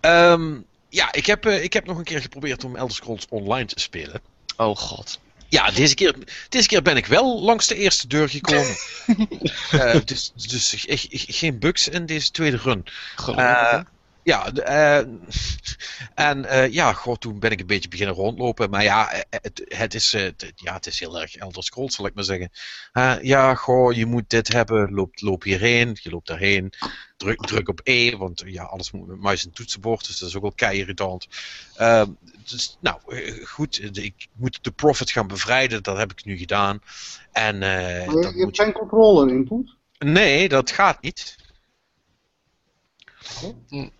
Ehm, 0.00 0.52
ja, 0.88 1.12
ik 1.12 1.26
heb, 1.26 1.46
eh, 1.46 1.62
ik 1.62 1.72
heb 1.72 1.86
nog 1.86 1.98
een 1.98 2.04
keer 2.04 2.20
geprobeerd 2.20 2.64
om 2.64 2.76
Elder 2.76 2.94
Scrolls 2.96 3.26
Online 3.28 3.64
te 3.66 3.80
spelen. 3.80 4.20
Oh 4.56 4.76
god. 4.76 5.18
Ja, 5.48 5.70
deze 5.70 5.94
keer, 5.94 6.14
deze 6.48 6.68
keer 6.68 6.82
ben 6.82 6.96
ik 6.96 7.06
wel 7.06 7.42
langs 7.42 7.66
de 7.66 7.74
eerste 7.74 8.06
deur 8.06 8.28
gekomen. 8.28 8.76
Eh, 9.70 9.96
dus 10.04 10.32
dus 10.34 10.86
eh, 10.86 10.98
geen 11.10 11.58
bugs 11.58 11.88
in 11.88 12.06
deze 12.06 12.30
tweede 12.30 12.56
run. 12.56 12.84
Gelukkig. 13.16 13.82
Ja, 14.22 14.52
eh, 14.52 15.06
en 16.14 16.44
eh, 16.44 16.72
ja, 16.72 16.92
goh, 16.92 17.16
toen 17.16 17.38
ben 17.38 17.50
ik 17.50 17.60
een 17.60 17.66
beetje 17.66 17.88
beginnen 17.88 18.14
rondlopen. 18.14 18.70
Maar 18.70 18.82
ja, 18.82 19.12
eh, 19.12 19.20
het, 19.30 19.62
het, 19.68 19.94
is, 19.94 20.10
ja, 20.54 20.74
het 20.74 20.86
is 20.86 21.00
heel 21.00 21.20
erg 21.20 21.36
Elder 21.36 21.62
Scrolls, 21.62 21.94
zal 21.94 22.06
ik 22.06 22.14
maar 22.14 22.24
zeggen. 22.24 22.50
Ja, 23.22 23.54
goh, 23.54 23.92
je 23.92 24.06
moet 24.06 24.30
dit 24.30 24.52
hebben, 24.52 24.94
loop, 24.94 25.20
loop 25.20 25.42
hierheen, 25.42 25.98
je 26.02 26.10
loopt 26.10 26.26
daarheen. 26.26 26.72
Druk, 27.16 27.40
druk 27.40 27.68
op 27.68 27.80
E, 27.82 28.16
want 28.16 28.42
ja, 28.46 28.62
alles 28.62 28.90
moet 28.90 29.06
met 29.06 29.20
muis 29.20 29.44
en 29.44 29.52
toetsenbord, 29.52 30.06
dus 30.06 30.18
dat 30.18 30.28
is 30.28 30.36
ook 30.36 30.42
wel 30.42 30.52
kei 30.52 30.78
irritant. 30.78 31.28
Ehm, 31.76 32.10
dus, 32.50 32.76
nou, 32.80 33.00
goed, 33.44 33.96
ik 33.96 34.26
moet 34.32 34.58
de 34.64 34.70
Prophet 34.70 35.10
gaan 35.10 35.26
bevrijden, 35.26 35.82
dat 35.82 35.96
heb 35.96 36.10
ik 36.10 36.24
nu 36.24 36.36
gedaan. 36.36 36.82
En 37.32 37.58
Maar 37.58 38.10
je, 38.10 38.42
hebt 38.44 38.60
geen 38.60 38.72
controller 38.72 39.28
input? 39.34 39.76
Nee, 39.98 40.48
dat 40.48 40.70
gaat 40.70 41.02
niet. 41.02 41.36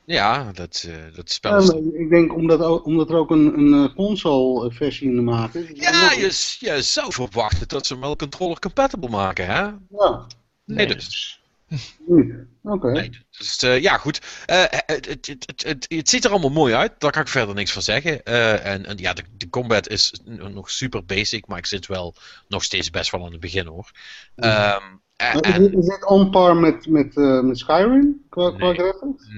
Ja, 0.04 0.52
dat, 0.52 0.84
eh, 0.88 1.14
dat 1.14 1.30
spel 1.30 1.58
is... 1.58 1.68
ik 1.92 2.08
denk 2.08 2.34
omdat, 2.34 2.82
omdat 2.82 3.10
er 3.10 3.16
ook 3.16 3.30
een, 3.30 3.58
een 3.58 3.88
eh, 3.88 3.94
console 3.94 4.70
versie 4.72 5.08
in 5.08 5.16
de 5.16 5.22
maak 5.22 5.54
is. 5.54 5.68
Ja, 5.74 6.12
je, 6.12 6.56
je 6.58 6.82
zou 6.82 7.12
verwachten 7.12 7.68
dat 7.68 7.86
ze 7.86 7.92
hem 7.92 8.02
wel 8.02 8.16
controller 8.16 8.58
compatible 8.58 9.08
maken, 9.08 9.46
hè? 9.46 9.60
Ja, 9.90 10.26
Nee, 10.64 10.86
Nee. 10.86 10.86
dus. 10.86 11.40
Oké. 12.62 12.90
Nee, 12.90 13.10
dus 13.30 13.62
eh, 13.62 13.80
ja, 13.80 13.98
goed. 13.98 14.20
Eh, 14.46 14.64
het, 14.68 15.06
het, 15.06 15.52
het, 15.64 15.86
het, 15.88 16.08
ziet 16.08 16.24
er 16.24 16.30
allemaal 16.30 16.50
mooi 16.50 16.74
uit, 16.74 16.92
daar 16.98 17.10
kan 17.10 17.22
ik 17.22 17.28
verder 17.28 17.54
niks 17.54 17.72
van 17.72 17.82
zeggen. 17.82 18.24
Eh, 18.24 18.66
en, 18.66 18.86
en 18.86 18.98
ja, 18.98 19.12
de, 19.12 19.22
de 19.36 19.48
combat 19.48 19.88
is 19.88 20.12
nog 20.24 20.70
super 20.70 21.04
basic, 21.04 21.46
maar 21.46 21.58
ik 21.58 21.66
zit 21.66 21.86
wel 21.86 22.14
nog 22.48 22.64
steeds 22.64 22.90
best 22.90 23.10
wel 23.10 23.24
aan 23.24 23.32
het 23.32 23.40
begin 23.40 23.66
hoor. 23.66 23.90
Ehm, 24.34 24.76
Is, 24.76 25.11
en- 25.16 25.60
dit- 25.62 25.72
is 25.72 25.86
dit 25.86 26.04
on 26.06 26.30
par 26.30 26.56
met, 26.56 26.86
met, 26.88 27.16
eh, 27.16 27.40
met 27.40 27.58
Skyrim 27.58 28.22
qua, 28.28 28.50
qua 28.50 28.66
Nee. 28.66 28.74
graphics? 28.74 29.28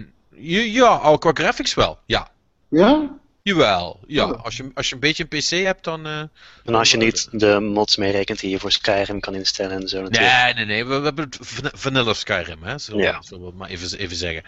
ja, 0.73 0.87
al 0.95 1.19
qua 1.19 1.31
graphics 1.35 1.75
wel, 1.75 1.99
ja. 2.07 2.29
Ja? 2.69 3.19
Jawel, 3.55 4.01
ja. 4.07 4.31
Oh. 4.31 4.45
Als 4.45 4.57
je, 4.57 4.71
als 4.75 4.89
je 4.89 4.95
een 4.95 5.01
beetje 5.01 5.27
een 5.29 5.39
PC 5.41 5.49
hebt, 5.65 5.85
dan... 5.85 6.07
eh, 6.07 6.19
En 6.65 6.75
als 6.75 6.91
je 6.91 6.97
niet 6.97 7.29
de 7.31 7.61
mods 7.61 7.97
meerekent 7.97 8.41
die 8.41 8.51
je 8.51 8.59
voor 8.59 8.73
Skyrim 8.73 9.21
kan 9.21 9.35
instellen 9.35 9.81
en 9.81 9.89
zo 9.89 10.03
natuurlijk. 10.03 10.43
Nee, 10.43 10.55
nee, 10.55 10.65
nee. 10.65 10.85
We, 10.85 10.99
we 10.99 11.05
hebben 11.05 11.25
het 11.25 11.39
van- 11.41 11.71
vanilla 11.75 12.13
Skyrim, 12.15 12.63
hè. 12.63 12.79
Zullen, 12.79 13.01
we- 13.01 13.07
Ja. 13.07 13.23
zullen 13.23 13.43
we 13.43 13.49
het 13.49 13.57
maar 13.59 13.69
even, 13.69 13.99
even 13.99 14.17
zeggen. 14.17 14.43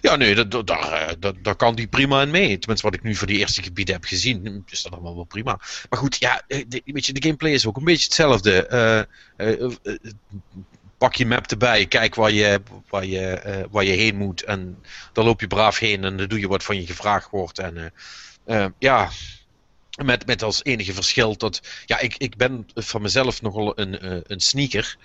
Ja, 0.00 0.16
nee, 0.16 0.34
dat, 0.34 0.50
dat, 0.50 0.66
daar, 0.66 0.92
eh, 0.92 1.14
dat, 1.18 1.34
daar 1.42 1.56
kan 1.56 1.74
die 1.74 1.86
prima 1.86 2.22
in 2.22 2.30
mee. 2.30 2.58
Tenminste, 2.58 2.86
wat 2.86 2.94
ik 2.94 3.02
nu 3.02 3.14
voor 3.14 3.26
die 3.26 3.38
eerste 3.38 3.62
gebieden 3.62 3.94
heb 3.94 4.04
gezien, 4.04 4.64
is 4.70 4.82
dat 4.82 4.92
allemaal 4.92 5.14
wel 5.14 5.24
prima. 5.24 5.58
Maar 5.90 5.98
goed, 5.98 6.16
ja, 6.18 6.42
eh, 6.48 6.64
de, 6.68 6.82
weet 6.84 7.06
je, 7.06 7.12
de 7.12 7.22
gameplay 7.22 7.52
is 7.52 7.66
ook 7.66 7.76
een 7.76 7.84
beetje 7.84 8.04
hetzelfde. 8.04 9.08
Pak 10.98 11.14
je 11.14 11.26
map 11.26 11.46
erbij, 11.50 11.86
kijk 11.86 12.14
waar 12.14 12.30
je, 12.32 12.60
waar, 12.88 13.04
je, 13.04 13.20
eh, 13.26 13.64
waar 13.70 13.84
je 13.84 13.92
heen 13.92 14.16
moet. 14.16 14.42
En 14.42 14.82
dan 15.12 15.24
loop 15.24 15.40
je 15.40 15.46
braaf 15.46 15.78
heen 15.78 16.04
en 16.04 16.16
dan 16.16 16.28
doe 16.28 16.40
je 16.40 16.48
wat 16.48 16.64
van 16.64 16.80
je 16.80 16.86
gevraagd 16.86 17.30
wordt. 17.30 17.58
En 17.58 17.92
eh, 18.44 18.64
eh, 18.64 18.70
ja, 18.78 19.10
met, 20.02 20.26
met 20.26 20.42
als 20.42 20.64
enige 20.64 20.94
verschil 20.94 21.36
dat. 21.36 21.60
Ja, 21.86 21.98
ik, 21.98 22.16
ik 22.16 22.36
ben 22.36 22.66
van 22.74 23.02
mezelf 23.02 23.42
nogal 23.42 23.78
een, 23.78 23.98
eh, 23.98 24.18
een 24.22 24.40
sneaker. 24.40 24.96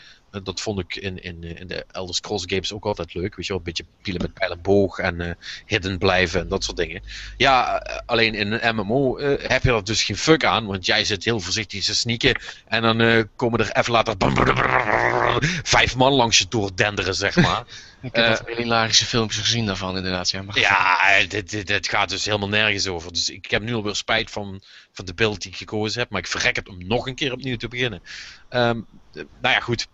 Dat 0.43 0.61
vond 0.61 0.79
ik 0.79 0.95
in, 0.95 1.23
in, 1.23 1.43
in 1.43 1.67
de 1.67 1.85
Elder 1.91 2.15
Scrolls 2.15 2.43
games 2.45 2.73
ook 2.73 2.85
altijd 2.85 3.13
leuk. 3.13 3.35
Weet 3.35 3.45
je 3.45 3.51
wel, 3.51 3.57
een 3.57 3.63
beetje 3.63 3.85
pielen 4.01 4.21
met 4.21 4.33
pijl 4.33 4.51
en 4.51 4.61
boog 4.61 4.99
en 4.99 5.21
eh, 5.21 5.31
hidden 5.65 5.97
blijven 5.97 6.39
en 6.39 6.47
dat 6.47 6.63
soort 6.63 6.77
dingen. 6.77 7.01
Ja, 7.37 7.81
eh, 7.81 7.99
alleen 8.05 8.35
in 8.35 8.51
een 8.51 8.75
MMO 8.75 9.17
eh, 9.17 9.49
heb 9.49 9.63
je 9.63 9.71
er 9.71 9.83
dus 9.83 10.03
geen 10.03 10.17
fuck 10.17 10.45
aan. 10.45 10.65
Want 10.65 10.85
jij 10.85 11.03
zit 11.05 11.23
heel 11.23 11.39
voorzichtig 11.39 11.83
te 11.83 11.95
sneaken. 11.95 12.41
En 12.67 12.81
dan 12.81 13.27
komen 13.35 13.59
er 13.59 13.71
even 13.71 13.91
later 13.91 14.15
vijf 15.63 15.95
man 15.95 16.13
langs 16.13 16.37
je 16.37 16.45
door 16.49 16.71
denderen, 16.75 17.15
zeg 17.15 17.35
maar. 17.35 17.63
Ik 18.01 18.15
heb 18.15 18.25
Eh, 18.25 18.29
wat 18.29 18.57
hilarische 18.57 19.05
filmpjes 19.05 19.41
gezien 19.41 19.65
daarvan 19.65 19.97
inderdaad. 19.97 20.29
Ja, 20.29 20.41
maar. 20.41 20.59
Ja, 20.59 21.25
dit, 21.27 21.49
dit, 21.49 21.67
dit 21.67 21.87
gaat 21.87 22.09
dus 22.09 22.25
helemaal 22.25 22.49
nergens 22.49 22.87
over. 22.87 23.13
Dus 23.13 23.29
ik 23.29 23.51
heb 23.51 23.61
nu 23.61 23.73
alweer 23.73 23.95
spijt 23.95 24.31
van, 24.31 24.61
van 24.91 25.05
de 25.05 25.13
beeld 25.13 25.41
die 25.41 25.51
ik 25.51 25.57
gekozen 25.57 25.99
heb. 25.99 26.09
Maar 26.09 26.19
ik 26.19 26.27
verrek 26.27 26.55
het 26.55 26.69
om 26.69 26.87
nog 26.87 27.07
een 27.07 27.15
keer 27.15 27.31
opnieuw 27.31 27.57
te 27.57 27.67
beginnen. 27.67 28.01
Ehm, 28.49 28.81
eh, 29.13 29.23
nou 29.41 29.53
ja, 29.53 29.59
goed. 29.59 29.87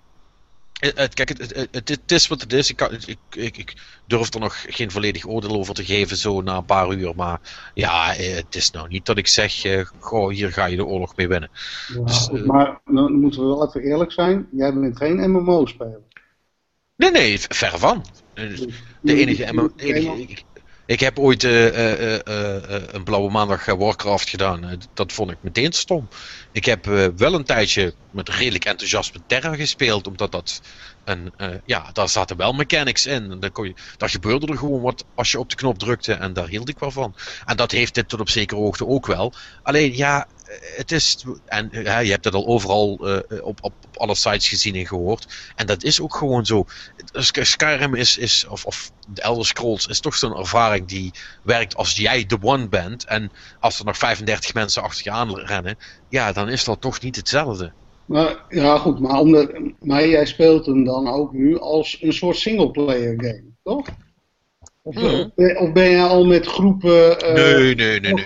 Eh, 0.79 0.91
het- 0.95 1.13
kijk, 1.13 1.29
het, 1.29 1.67
het, 1.71 1.89
het, 1.89 2.11
is 2.11 2.27
wat 2.27 2.41
het 2.41 2.53
is. 2.53 2.69
Ik, 2.69 2.75
kan, 2.75 2.91
ik, 2.93 3.17
ik, 3.31 3.57
ik 3.57 3.73
durf 4.07 4.33
er 4.33 4.39
nog 4.39 4.65
geen 4.67 4.91
volledig 4.91 5.25
oordeel 5.25 5.55
over 5.55 5.73
te 5.73 5.85
geven 5.85 6.17
zo 6.17 6.41
na 6.41 6.57
een 6.57 6.65
paar 6.65 6.91
uur. 6.93 7.15
Maar 7.15 7.39
ja, 7.73 8.15
eh, 8.15 8.35
het 8.35 8.55
is 8.55 8.71
nou 8.71 8.87
niet 8.87 9.05
dat 9.05 9.17
ik 9.17 9.27
zeg, 9.27 9.63
eh, 9.63 9.85
goh, 9.99 10.29
hier 10.31 10.51
ga 10.51 10.65
je 10.65 10.75
de 10.75 10.85
oorlog 10.85 11.15
mee 11.15 11.27
winnen. 11.27 11.49
Ja, 11.93 12.03
Dus, 12.03 12.29
eh, 12.29 12.43
maar 12.43 12.81
dan 12.85 13.13
moeten 13.13 13.39
we 13.41 13.47
wel 13.47 13.67
even 13.67 13.81
eerlijk 13.81 14.11
zijn. 14.11 14.47
Jij 14.51 14.73
bent 14.73 14.97
geen 14.97 15.31
MMO-speler. 15.31 16.01
Nee, 16.95 17.11
nee, 17.11 17.39
v- 17.39 17.45
verre 17.49 17.77
van. 17.77 18.05
Eh, 18.33 18.49
Dus 18.49 18.65
De 19.01 19.15
enige, 19.15 19.53
MMO 19.53 19.69
de 19.75 20.37
ik, 20.85 20.99
heb 20.99 21.19
ooit 21.19 21.43
eh, 21.43 21.67
eh, 21.67 22.13
eh, 22.13 22.83
een 22.91 23.03
blauwe 23.03 23.31
maandag 23.31 23.65
Warcraft 23.65 24.29
gedaan. 24.29 24.79
Dat 24.93 25.13
vond 25.13 25.31
ik 25.31 25.37
meteen 25.41 25.73
stom. 25.73 26.07
Ik 26.51 26.65
heb 26.65 26.85
wel 27.15 27.33
een 27.33 27.43
tijdje 27.43 27.93
met 28.11 28.29
redelijk 28.29 28.65
enthousiasme 28.65 29.19
Terra 29.27 29.55
gespeeld, 29.55 30.07
omdat 30.07 30.31
dat 30.31 30.61
eh, 31.05 31.49
ja, 31.65 31.89
daar 31.93 32.09
zaten 32.09 32.37
wel 32.37 32.53
mechanics 32.53 33.05
in. 33.05 33.37
En 33.41 33.51
kon 33.51 33.67
je, 33.67 33.73
daar 33.97 34.09
gebeurde 34.09 34.47
er 34.47 34.57
gewoon 34.57 34.81
wat 34.81 35.05
als 35.15 35.31
je 35.31 35.39
op 35.39 35.49
de 35.49 35.55
knop 35.55 35.79
drukte 35.79 36.13
en 36.13 36.33
daar 36.33 36.47
hield 36.47 36.69
ik 36.69 36.79
wel 36.79 36.91
van. 36.91 37.15
En 37.45 37.57
dat 37.57 37.71
heeft 37.71 37.93
dit 37.95 38.09
tot 38.09 38.19
op 38.19 38.29
zekere 38.29 38.59
hoogte 38.59 38.87
ook 38.87 39.05
wel. 39.05 39.33
Alleen 39.63 39.95
ja, 39.95 40.27
het 40.75 40.91
is, 40.91 41.25
en 41.45 41.69
eh, 41.71 42.03
je 42.03 42.11
hebt 42.11 42.25
het 42.25 42.33
al 42.33 42.47
overal 42.47 42.97
eh, 42.99 43.45
op, 43.45 43.63
op, 43.63 43.73
op 43.85 43.97
alle 43.97 44.15
sites 44.15 44.47
gezien 44.47 44.75
en 44.75 44.87
gehoord. 44.87 45.51
En 45.55 45.65
dat 45.65 45.83
is 45.83 46.01
ook 46.01 46.15
gewoon 46.15 46.45
zo. 46.45 46.63
Sk- 47.11 47.43
Skyrim 47.43 47.95
is, 47.95 48.17
is 48.17 48.45
of, 48.47 48.65
of 48.65 48.91
de 49.07 49.21
Elder 49.21 49.45
Scrolls 49.45 49.87
is 49.87 49.99
toch 49.99 50.15
zo'n 50.15 50.37
ervaring 50.37 50.87
die 50.87 51.13
werkt 51.43 51.75
als 51.75 51.95
jij 51.95 52.25
de 52.25 52.37
one 52.41 52.69
bent. 52.69 53.05
En 53.05 53.31
als 53.59 53.79
er 53.79 53.85
nog 53.85 53.97
35 53.97 54.53
mensen 54.53 54.81
achter 54.83 55.03
je 55.03 55.11
aan 55.11 55.39
rennen, 55.39 55.77
ja, 56.07 56.31
dan 56.31 56.49
is 56.49 56.63
dat 56.63 56.81
toch 56.81 57.01
niet 57.01 57.15
hetzelfde. 57.15 57.75
Maar, 58.05 58.45
ja, 58.49 58.77
goed, 58.77 58.99
maar, 58.99 59.25
maar 59.79 60.07
jij 60.07 60.25
speelt 60.25 60.65
hem 60.65 60.83
dan 60.83 61.07
ook 61.07 61.33
nu 61.33 61.59
als 61.59 62.01
een 62.01 62.13
soort 62.13 62.37
singleplayer 62.37 63.13
game, 63.17 63.53
toch? 63.63 63.87
Of, 64.87 64.95
Mhm. 64.95 65.29
eh, 65.35 65.61
of 65.61 65.71
ben 65.71 65.89
je 65.89 66.01
al 66.01 66.25
met 66.25 66.45
groepen. 66.47 67.19
eh, 67.21 67.33
Nee, 67.33 67.75
nee, 67.75 67.99
nee, 67.99 68.13
nee. 68.13 68.25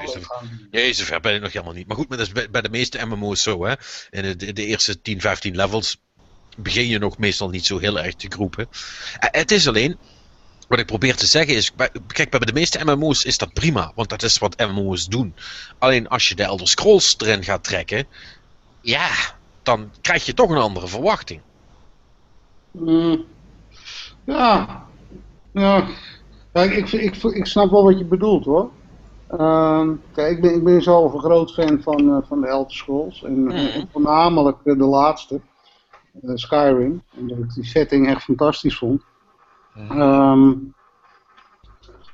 nee, 0.72 0.94
zover 0.94 1.20
ben 1.20 1.36
ik 1.36 1.42
nog 1.42 1.52
helemaal 1.54 1.74
niet. 1.74 1.88
Maar 1.88 1.96
goed, 1.98 2.10
maar 2.10 2.18
dat 2.18 2.28
is 2.28 2.34
bij, 2.34 2.50
bij 2.50 2.62
de 2.62 2.70
meeste 2.70 3.06
MMO's 3.06 3.42
zo, 3.44 3.66
hè. 3.66 3.74
In 4.10 4.38
de, 4.38 4.66
eerste 4.66 5.02
10, 5.02 5.22
15 5.22 5.56
levels 5.56 6.02
begin 6.58 6.88
je 6.88 7.00
nog 7.00 7.18
meestal 7.18 7.50
niet 7.50 7.66
zo 7.66 7.78
heel 7.78 8.00
erg 8.00 8.16
te 8.16 8.28
groepen. 8.30 8.68
Eh, 9.20 9.30
Het 9.40 9.52
is 9.52 9.68
alleen, 9.68 9.98
wat 10.68 10.80
ik 10.80 10.86
probeer 10.86 11.16
te 11.16 11.26
zeggen 11.26 11.56
is, 11.56 11.72
kijk, 12.08 12.30
bij 12.30 12.40
de 12.40 12.54
meeste 12.54 12.86
MMO's 12.86 13.24
is 13.24 13.38
dat 13.38 13.54
prima, 13.54 13.92
want 13.96 14.10
dat 14.10 14.24
is 14.24 14.38
wat 14.38 14.58
MMO's 14.58 15.06
doen. 15.08 15.36
Alleen 15.78 16.08
als 16.08 16.30
je 16.30 16.36
de 16.36 16.44
Elder 16.44 16.68
Scrolls 16.68 17.16
erin 17.18 17.44
gaat 17.44 17.64
trekken, 17.64 18.08
ja, 18.82 19.10
dan 19.64 19.92
krijg 20.02 20.26
je 20.26 20.34
toch 20.34 20.50
een 20.50 20.58
andere 20.58 20.88
verwachting. 20.88 21.42
Mm, 22.72 23.26
ja. 24.26 24.84
Ja. 25.54 25.88
Ja, 26.54 26.62
ik, 26.62 26.92
ik, 26.92 27.16
ik, 27.16 27.46
snap 27.46 27.72
wel 27.72 27.84
wat 27.84 27.98
je 27.98 28.06
bedoelt 28.06 28.46
hoor. 28.46 28.70
Ehm, 29.28 29.94
kijk, 30.14 30.36
ik 30.36 30.42
ben, 30.42 30.54
ik 30.56 30.64
ben 30.64 30.82
zelf 30.82 31.14
een 31.14 31.20
groot 31.20 31.54
fan 31.54 31.82
van, 31.82 32.10
eh, 32.10 32.28
van 32.28 32.42
de 32.42 32.48
Elder 32.48 32.72
Scrolls. 32.74 33.24
En 33.24 33.44
Mhm. 33.44 33.56
eh, 33.56 33.84
voornamelijk 33.92 34.58
eh, 34.64 34.78
de 34.78 34.86
laatste, 34.86 35.42
Skyrim. 36.34 37.04
Omdat 37.18 37.38
ik 37.38 37.54
die 37.54 37.66
setting 37.66 38.08
echt 38.08 38.24
fantastisch 38.24 38.78
vond. 38.78 39.02
Mhm. 39.76 40.02
Ehm, 40.02 40.54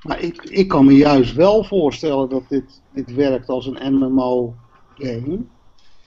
maar 0.04 0.20
ik, 0.20 0.44
ik 0.44 0.68
kan 0.68 0.86
me 0.86 0.96
juist 0.96 1.34
wel 1.34 1.64
voorstellen 1.64 2.30
dat 2.30 2.44
dit, 2.50 2.82
dit 2.94 3.14
werkt 3.16 3.50
als 3.50 3.66
een 3.68 3.94
MMO-game. 3.94 5.40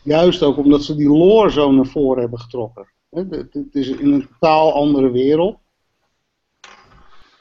Juist 0.03 0.43
ook 0.43 0.57
omdat 0.57 0.83
ze 0.83 0.97
die 0.97 1.09
lore 1.09 1.51
zo 1.51 1.73
naar 1.73 1.87
voren 1.87 2.21
hebben 2.21 2.39
getrokken. 2.41 2.89
Het 3.11 3.69
is 3.71 3.89
in 3.89 4.13
een 4.13 4.29
totaal 4.29 4.73
andere 4.75 5.11
wereld. 5.11 5.57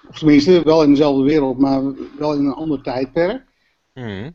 Of 0.09 0.17
tenminste, 0.17 0.61
wel 0.63 0.83
in 0.83 0.89
dezelfde 0.89 1.23
wereld, 1.23 1.57
maar 1.57 1.81
wel 2.17 2.33
in 2.33 2.45
een 2.45 2.53
ander 2.53 2.81
tijdperk. 2.81 3.43
Mhm. 3.93 4.31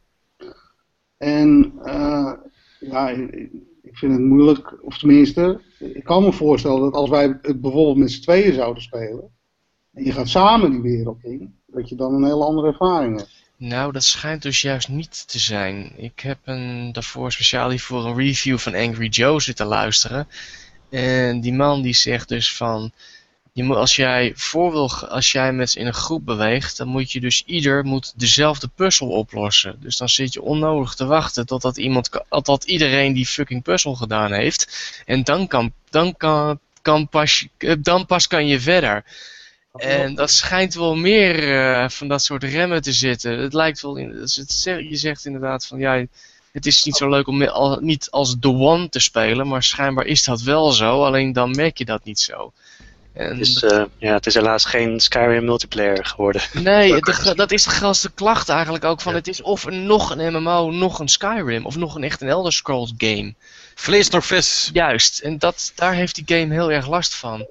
En 1.16 1.72
eh, 1.84 2.32
ja, 2.80 3.08
ik 3.08 3.50
ik 3.92 3.98
vind 3.98 4.12
het 4.12 4.20
moeilijk, 4.20 4.84
of 4.84 4.98
tenminste, 4.98 5.60
ik 5.78 6.04
kan 6.04 6.22
me 6.22 6.32
voorstellen 6.32 6.80
dat 6.80 6.94
als 6.94 7.10
wij 7.10 7.38
het 7.42 7.60
bijvoorbeeld 7.60 7.96
met 7.96 8.10
z'n 8.10 8.20
tweeën 8.20 8.54
zouden 8.54 8.82
spelen, 8.82 9.30
en 9.92 10.04
je 10.04 10.12
gaat 10.12 10.28
samen 10.28 10.70
die 10.70 10.80
wereld 10.80 11.24
in, 11.24 11.54
dat 11.66 11.88
je 11.88 11.94
dan 11.94 12.14
een 12.14 12.24
hele 12.24 12.44
andere 12.44 12.66
ervaring 12.66 13.16
hebt. 13.16 13.40
Nou, 13.56 13.92
dat 13.92 14.04
schijnt 14.04 14.42
dus 14.42 14.62
juist 14.62 14.88
niet 14.88 15.28
te 15.28 15.38
zijn. 15.38 15.92
Ik 15.96 16.20
heb 16.20 16.38
een, 16.44 16.92
daarvoor 16.92 17.32
speciaal 17.32 17.70
hiervoor 17.70 18.06
een 18.06 18.16
review 18.16 18.58
van 18.58 18.74
Angry 18.74 19.08
Joe 19.08 19.40
zitten 19.40 19.66
luisteren. 19.66 20.28
En 20.90 21.40
die 21.40 21.52
man 21.52 21.82
die 21.82 21.94
zegt 21.94 22.28
dus 22.28 22.56
van... 22.56 22.92
Je 23.54 23.62
moet, 23.62 23.76
als 23.76 23.96
jij 23.96 24.32
voor 24.36 24.72
wil, 24.72 24.90
als 25.08 25.32
jij 25.32 25.52
met 25.52 25.74
in 25.74 25.86
een 25.86 25.94
groep 25.94 26.24
beweegt, 26.24 26.76
dan 26.76 26.88
moet 26.88 27.12
je 27.12 27.20
dus 27.20 27.42
ieder 27.46 27.84
moet 27.84 28.12
dezelfde 28.16 28.68
puzzel 28.74 29.08
oplossen. 29.08 29.76
Dus 29.80 29.96
dan 29.96 30.08
zit 30.08 30.32
je 30.32 30.42
onnodig 30.42 30.94
te 30.94 31.04
wachten 31.06 31.46
totdat 31.46 31.76
iemand, 31.76 32.10
totdat 32.28 32.64
iedereen 32.64 33.12
die 33.12 33.26
fucking 33.26 33.62
puzzel 33.62 33.94
gedaan 33.94 34.32
heeft. 34.32 34.92
En 35.06 35.22
dan 35.22 35.46
kan, 35.46 35.72
dan 35.90 36.16
kan, 36.16 36.58
kan 36.82 37.08
pas, 37.08 37.46
eh, 37.58 37.74
dan 37.78 38.06
pas 38.06 38.26
kan 38.26 38.46
je 38.46 38.60
verder. 38.60 39.04
En 39.76 40.14
dat 40.14 40.30
schijnt 40.30 40.74
wel 40.74 40.94
meer 40.96 41.56
eh, 41.60 41.88
van 41.88 42.08
dat 42.08 42.22
soort 42.22 42.42
remmen 42.44 42.82
te 42.82 42.92
zitten. 42.92 43.38
Het 43.38 43.52
lijkt 43.52 43.80
wel, 43.80 43.96
in, 43.96 44.10
het 44.10 44.30
zeg- 44.52 44.88
je 44.88 44.96
zegt 44.96 45.24
inderdaad 45.24 45.66
van 45.66 45.78
ja, 45.78 46.04
het 46.52 46.66
is 46.66 46.82
niet 46.84 46.96
zo 46.96 47.08
leuk 47.08 47.26
om 47.26 47.42
al, 47.42 47.78
niet 47.80 48.10
als 48.10 48.36
The 48.40 48.48
One 48.48 48.88
te 48.88 49.00
spelen, 49.00 49.48
maar 49.48 49.62
schijnbaar 49.62 50.06
is 50.06 50.24
dat 50.24 50.42
wel 50.42 50.70
zo, 50.72 51.04
alleen 51.04 51.32
dan 51.32 51.50
merk 51.50 51.78
je 51.78 51.84
dat 51.84 52.04
niet 52.04 52.20
zo. 52.20 52.52
En 53.14 53.38
Dus 53.38 53.62
eh, 53.62 53.84
ja, 53.98 54.12
het 54.14 54.26
is 54.26 54.34
helaas 54.34 54.64
geen 54.64 55.00
Skyrim 55.00 55.44
multiplayer 55.44 56.04
geworden. 56.04 56.42
Nee, 56.52 57.00
de- 57.00 57.32
dat 57.34 57.50
is 57.50 57.64
de 57.64 57.70
grootste 57.70 58.10
klacht 58.12 58.48
eigenlijk 58.48 58.84
ook 58.84 59.00
van 59.00 59.14
het 59.14 59.28
is 59.28 59.42
of 59.42 59.64
een, 59.64 59.86
nog 59.86 60.10
een 60.16 60.32
MMO, 60.32 60.70
nog 60.70 60.98
een 60.98 61.08
Skyrim 61.08 61.66
of 61.66 61.76
nog 61.76 61.94
een 61.94 62.02
echt 62.04 62.20
een 62.20 62.28
Elder 62.28 62.52
Scrolls 62.52 62.92
game. 62.98 63.34
Vlees 63.74 64.08
nog 64.08 64.26
vis. 64.26 64.70
Juist, 64.72 65.18
en 65.20 65.38
dat, 65.38 65.72
daar 65.74 65.94
heeft 65.94 66.14
die 66.14 66.38
game 66.38 66.54
heel 66.54 66.72
erg 66.72 66.88
last 66.88 67.14
van. 67.14 67.46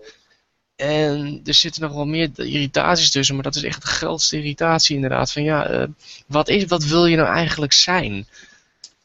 En 0.75 1.41
er 1.45 1.53
zitten 1.53 1.81
nog 1.81 1.93
wel 1.93 2.05
meer 2.05 2.29
irritaties 2.35 3.11
tussen, 3.11 3.35
maar 3.35 3.43
dat 3.43 3.55
is 3.55 3.63
echt 3.63 3.81
de 3.81 3.87
grootste 3.87 4.37
irritatie 4.37 4.95
inderdaad. 4.95 5.31
Van 5.31 5.43
ja, 5.43 5.65
eh, 5.65 5.83
wat, 6.27 6.47
is, 6.49 6.65
wat 6.65 6.83
wil 6.83 7.05
je 7.05 7.15
nou 7.15 7.35
eigenlijk 7.35 7.73
zijn? 7.73 8.27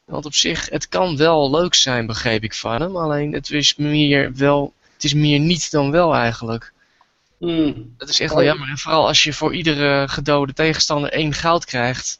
Want 0.05 0.25
op 0.25 0.33
zich, 0.33 0.69
het 0.69 0.89
kan 0.89 1.17
wel 1.17 1.51
leuk 1.51 1.73
zijn, 1.75 2.05
begreep 2.05 2.43
ik 2.43 2.53
van 2.53 2.81
hem. 2.81 2.95
Alleen 2.97 3.33
het 3.33 3.49
is 3.51 3.75
meer 3.75 4.35
wel, 4.35 4.73
het 4.97 5.05
is 5.05 5.13
meer 5.13 5.39
niet 5.39 5.71
dan 5.71 5.91
wel 5.91 6.15
eigenlijk. 6.15 6.73
Hmm. 7.37 7.93
Dat 7.97 8.09
is 8.09 8.19
echt 8.19 8.33
wel 8.33 8.43
jammer. 8.43 8.69
En 8.69 8.77
vooral 8.77 9.07
als 9.07 9.23
je 9.23 9.33
voor 9.33 9.55
iedere 9.55 10.07
gedode 10.07 10.53
tegenstander 10.53 11.11
één 11.11 11.33
goud 11.33 11.65
krijgt. 11.65 12.19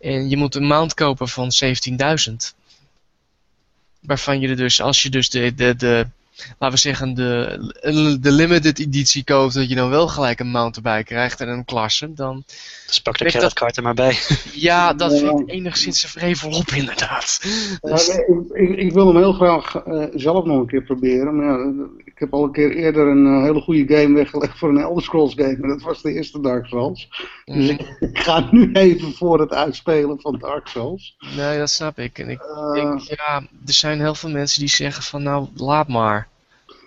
En 0.00 0.28
je 0.28 0.36
moet 0.36 0.54
een 0.54 0.66
mount 0.66 0.94
kopen 0.94 1.28
van 1.28 1.50
17.000. 2.30 2.34
Waarvan 4.00 4.40
je 4.40 4.48
er 4.48 4.56
dus, 4.56 4.80
als 4.80 5.02
je 5.02 5.10
dus 5.10 5.30
de, 5.30 5.54
de, 5.54 5.76
de, 5.76 6.06
laten 6.58 6.70
we 6.70 6.76
zeggen, 6.76 7.14
de, 7.14 8.18
de 8.20 8.32
limited 8.32 8.78
editie 8.78 9.24
koopt, 9.24 9.54
dat 9.54 9.68
je 9.68 9.74
dan 9.74 9.90
wel 9.90 10.08
gelijk 10.08 10.40
een 10.40 10.50
mount 10.50 10.76
erbij 10.76 11.02
krijgt 11.02 11.40
en 11.40 11.48
een 11.48 11.64
klasse, 11.64 12.12
dan... 12.12 12.44
Dus 12.86 13.00
pak 13.00 13.18
de 13.18 13.24
creditcard 13.24 13.76
er 13.76 13.82
maar 13.82 13.94
bij. 13.94 14.18
Ja, 14.52 14.92
dat 14.92 15.12
Ja. 15.12 15.18
vind 15.18 15.40
ik 15.40 15.50
enigszins 15.50 16.02
een 16.02 16.08
vrevel 16.08 16.50
op, 16.50 16.68
inderdaad. 16.68 17.40
Ja, 17.80 17.90
Dus- 17.90 18.08
ik, 18.08 18.26
ik, 18.52 18.76
ik 18.76 18.92
wil 18.92 19.06
hem 19.06 19.16
heel 19.16 19.32
graag 19.32 19.74
eh, 19.74 20.04
zelf 20.14 20.44
nog 20.44 20.60
een 20.60 20.66
keer 20.66 20.82
proberen. 20.82 21.36
Maar 21.36 21.46
ja, 21.46 21.72
heb 22.20 22.32
al 22.32 22.44
een 22.44 22.52
keer 22.52 22.70
eerder 22.76 23.06
een 23.06 23.26
eh, 23.26 23.42
hele 23.42 23.60
goede 23.60 23.96
game 23.96 24.14
weggelegd 24.14 24.58
voor 24.58 24.68
een 24.68 24.78
Elder 24.78 25.02
Scrolls 25.02 25.34
game. 25.34 25.58
En 25.62 25.68
dat 25.68 25.82
was 25.82 26.02
de 26.02 26.12
eerste 26.12 26.40
Dark 26.40 26.66
Souls. 26.66 27.08
Dus 27.44 27.68
ik, 27.68 27.80
ik 28.10 28.18
ga 28.18 28.48
nu 28.50 28.72
even 28.72 29.12
voor 29.12 29.40
het 29.40 29.52
uitspelen 29.52 30.20
van 30.20 30.38
Dark 30.38 30.66
Souls. 30.66 31.16
Nee, 31.36 31.58
dat 31.58 31.70
snap 31.70 31.98
ik. 31.98 32.18
En 32.18 32.28
ik 32.28 32.40
Eh, 32.40 32.72
denk, 32.72 33.00
ja, 33.00 33.36
er 33.66 33.72
zijn 33.72 34.00
heel 34.00 34.14
veel 34.14 34.30
mensen 34.30 34.60
die 34.60 34.68
zeggen 34.68 35.02
van, 35.02 35.22
nou, 35.22 35.46
laat 35.54 35.88
maar. 35.88 36.28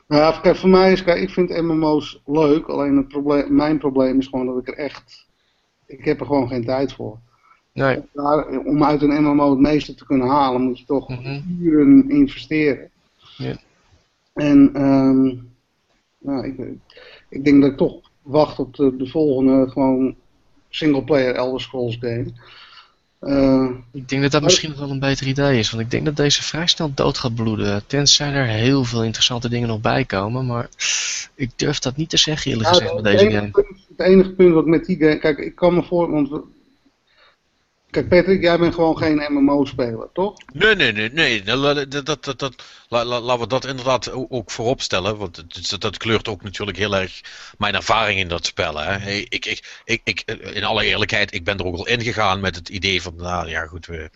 nou 0.08 0.22
ja, 0.22 0.40
kijk, 0.42 0.56
voor 0.56 0.70
mij 0.70 0.92
is, 0.92 1.04
kijk, 1.04 1.22
ik 1.22 1.30
vind 1.30 1.62
MMO's 1.62 2.20
leuk. 2.26 2.68
Alleen 2.68 2.98
het 2.98 3.08
probleem, 3.08 3.56
mijn 3.56 3.78
probleem 3.78 4.20
is 4.20 4.28
gewoon 4.28 4.46
dat 4.46 4.58
ik 4.58 4.68
er 4.68 4.78
echt, 4.78 5.26
ik 5.86 6.06
heb 6.06 6.20
er 6.20 6.26
gewoon 6.26 6.48
geen 6.48 6.66
tijd 6.66 6.94
voor. 6.94 7.18
Nee. 7.74 8.00
Daar, 8.14 8.48
om 8.48 8.84
uit 8.84 9.02
een 9.02 9.24
MMO 9.24 9.50
het 9.50 9.60
meeste 9.60 9.96
te 9.96 10.06
kunnen 10.06 10.28
halen, 10.28 10.62
moet 10.62 10.80
je 10.80 10.86
toch 10.86 11.10
Mhm. 11.10 11.40
uren 11.60 12.10
investeren. 12.10 12.90
Ja. 13.38 13.56
En 14.34 14.70
ehm, 14.74 15.36
nou, 16.20 16.48
ik, 16.48 16.78
ik 17.30 17.44
denk 17.44 17.62
dat 17.62 17.72
ik 17.72 17.78
toch 17.78 18.12
wacht 18.22 18.60
op 18.60 18.76
de, 18.76 18.96
de 18.98 19.08
volgende 19.08 19.70
gewoon 19.72 20.16
single-player 20.70 21.36
Elder 21.36 21.62
Scrolls 21.62 21.98
game. 22.00 22.32
Eh, 23.20 23.70
Ik 23.92 24.10
denk 24.10 24.22
dat 24.22 24.32
dat 24.32 24.42
misschien 24.42 24.70
nog 24.70 24.80
wel 24.80 24.90
een 24.90 25.00
beter 25.00 25.28
idee 25.28 25.60
is, 25.60 25.72
want 25.72 25.84
ik 25.84 25.92
denk 25.92 26.06
dat 26.06 26.16
deze 26.16 26.44
vrij 26.44 26.68
snel 26.68 26.92
dood 26.94 27.18
gaat 27.18 27.36
bloeden. 27.36 27.84
Tenzij 27.88 28.34
er 28.34 28.46
heel 28.48 28.84
veel 28.84 29.04
interessante 29.04 29.50
dingen 29.50 29.68
nog 29.68 29.82
bij 29.82 30.06
komen, 30.06 30.46
maar 30.46 30.70
ik 31.36 31.50
durf 31.56 31.80
dat 31.80 31.96
niet 31.96 32.10
te 32.10 32.18
zeggen 32.18 32.52
eerlijk 32.52 32.70
ja, 32.70 32.76
gezegd 32.76 32.96
met 32.96 33.04
deze 33.04 33.32
game. 33.32 33.52
punt, 33.52 33.68
het 33.98 34.08
enige 34.08 34.32
punt 34.32 34.54
wat 34.54 34.66
met 34.66 34.86
die 34.86 34.98
game. 34.98 35.18
Kijk, 35.18 35.38
ik 35.38 35.56
kan 35.56 35.74
me 35.74 35.84
voor. 35.84 36.12
Want 36.12 36.30
kijk, 37.94 38.08
Patrick, 38.10 38.41
jij 38.41 38.58
bent 38.58 38.74
gewoon 38.74 38.98
geen 38.98 39.26
MMO-speler, 39.30 40.10
toch? 40.14 40.34
Nee, 40.54 40.76
nee, 40.76 40.91
nee, 40.91 41.10
nee. 41.12 41.44
Dat, 41.44 41.91
dat, 42.06 42.24
dat, 42.24 42.39
dat, 42.39 42.64
la- 42.89 43.06
la- 43.06 43.20
laten 43.20 43.41
we 43.41 43.48
dat 43.48 43.66
inderdaad 43.66 44.12
ook 44.30 44.52
voorop 44.52 44.82
stellen. 44.82 45.18
Want 45.18 45.44
dat 45.82 45.98
kleurt 45.98 46.28
ook 46.28 46.44
natuurlijk 46.44 46.78
heel 46.78 46.96
erg 46.96 47.22
mijn 47.58 47.76
ervaring 47.76 48.20
in 48.20 48.28
dat 48.28 48.46
spel. 48.46 48.78
Hè. 48.80 49.10
Ik, 49.12 49.46
ik, 49.46 49.82
ik, 49.86 50.02
ik, 50.04 50.22
in 50.54 50.64
alle 50.64 50.86
eerlijkheid, 50.86 51.34
ik 51.34 51.44
ben 51.44 51.58
er 51.58 51.66
ook 51.66 51.76
al 51.76 51.88
ingegaan 51.88 52.39
met 52.39 52.56
het 52.56 52.70
idee 52.70 53.02
van, 53.02 53.14
nou 53.16 53.50
ja 53.50 53.66
goed, 53.66 53.86
we, 53.86 54.10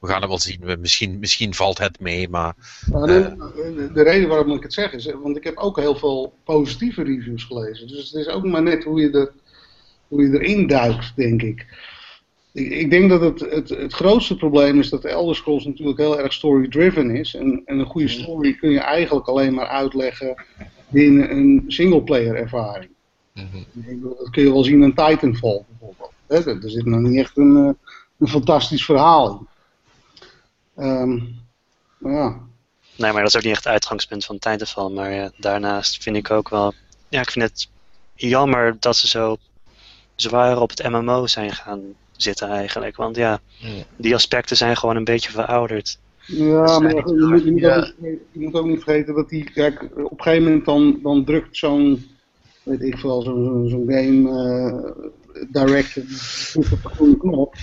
we 0.00 0.08
gaan 0.08 0.20
het 0.20 0.28
wel 0.28 0.38
zien. 0.38 0.60
We, 0.60 0.76
misschien, 0.76 1.18
misschien 1.18 1.54
valt 1.54 1.78
het 1.78 2.00
mee, 2.00 2.28
maar 2.28 2.54
Nou, 2.86 3.06
de, 3.06 3.90
de 3.92 4.02
reden 4.02 4.28
waarom 4.28 4.52
ik 4.52 4.62
het 4.62 4.72
zeg 4.72 4.92
is, 4.92 5.06
eh, 5.06 5.14
want 5.22 5.36
ik 5.36 5.44
heb 5.44 5.56
ook 5.56 5.76
heel 5.78 5.96
veel 5.96 6.38
positieve 6.44 7.02
reviews 7.02 7.44
gelezen. 7.44 7.86
Dus 7.88 8.10
het 8.10 8.26
is 8.26 8.28
ook 8.28 8.44
maar 8.44 8.62
net 8.62 8.84
hoe 8.84 9.00
je, 9.00 9.10
er, 9.10 9.32
hoe 10.08 10.22
je 10.22 10.40
erin 10.40 10.66
duikt, 10.66 11.12
denk 11.16 11.42
ik. 11.42 11.66
Ik, 12.54 12.70
ik 12.70 12.90
denk 12.90 13.10
dat 13.10 13.20
het, 13.20 13.40
het, 13.40 13.68
het 13.68 13.92
grootste 13.92 14.36
probleem 14.36 14.78
is 14.78 14.88
dat 14.88 15.02
de 15.02 15.08
Elder 15.08 15.34
Scrolls 15.34 15.64
natuurlijk 15.64 15.98
heel 15.98 16.20
erg 16.20 16.32
story-driven 16.32 17.10
is. 17.10 17.34
En, 17.34 17.62
en 17.64 17.78
een 17.78 17.86
goede 17.86 18.08
story 18.08 18.54
kun 18.54 18.70
je 18.70 18.80
eigenlijk 18.80 19.26
alleen 19.26 19.54
maar 19.54 19.66
uitleggen 19.66 20.44
binnen 20.88 21.30
een 21.30 21.64
singleplayer 21.66 22.34
ervaring. 22.34 22.90
Mhm. 23.32 23.56
Dat 24.00 24.30
kun 24.30 24.42
je 24.42 24.52
wel 24.52 24.64
zien 24.64 24.82
in 24.82 24.94
Titanfall 24.94 25.64
bijvoorbeeld. 25.68 26.12
Hè, 26.26 26.62
Er 26.62 26.70
zit 26.70 26.84
nog 26.84 27.00
niet 27.00 27.18
echt 27.18 27.36
een, 27.36 27.56
eh, 27.56 27.90
een 28.18 28.28
fantastisch 28.28 28.84
verhaal 28.84 29.28
in. 29.28 29.48
Ehm, 30.74 31.20
maar 31.98 32.12
ja, 32.12 32.40
Nee, 32.96 33.12
maar 33.12 33.22
dat 33.22 33.30
is 33.30 33.36
ook 33.36 33.42
niet 33.42 33.52
echt 33.52 33.64
het 33.64 33.72
uitgangspunt 33.72 34.24
van 34.24 34.38
Titanfall. 34.38 34.90
Maar 34.90 35.12
ja, 35.12 35.30
daarnaast 35.36 36.02
vind 36.02 36.16
ik 36.16 36.30
ook 36.30 36.48
wel... 36.48 36.74
Ja, 37.08 37.20
ik 37.20 37.30
vind 37.30 37.44
het 37.44 37.68
jammer 38.14 38.76
dat 38.80 38.96
ze 38.96 39.08
zo 39.08 39.36
zwaar 40.14 40.60
op 40.60 40.70
het 40.70 40.88
MMO 40.88 41.26
zijn 41.26 41.52
gaan 41.52 41.94
zitten 42.16 42.48
eigenlijk. 42.48 42.96
Want 42.96 43.16
ja, 43.16 43.40
die 43.96 44.14
aspecten 44.14 44.56
zijn 44.56 44.76
gewoon 44.76 44.96
een 44.96 45.04
beetje 45.04 45.30
verouderd. 45.30 45.98
Ja, 46.26 46.78
maar 46.78 46.94
je 46.94 47.02
moet, 47.30 47.44
je, 47.44 47.50
moet 47.50 47.60
Ja. 47.60 47.76
ook 47.76 47.84
niet, 47.84 47.94
vergeten- 47.98 48.20
je 48.32 48.40
moet 48.40 48.54
ook 48.54 48.66
niet 48.66 48.82
vergeten 48.82 49.14
dat 49.14 49.28
die, 49.28 49.50
kijk, 49.50 49.82
op 49.82 50.10
een 50.18 50.22
gegeven 50.22 50.44
moment 50.44 50.64
dan, 50.64 50.98
dan 51.02 51.24
drukt 51.24 51.56
zo'n, 51.56 52.16
weet 52.62 52.82
ik 52.82 52.98
veel, 52.98 53.22
zo'n 53.22 53.44
zo'n 53.44 53.68
zo'n 53.68 53.86
game 53.88 54.30
eh 54.30 55.02
director, 55.50 56.02
drukt 56.52 56.72
op 56.72 56.82
de 56.82 56.88
groene 56.88 57.16
knop. 57.16 57.54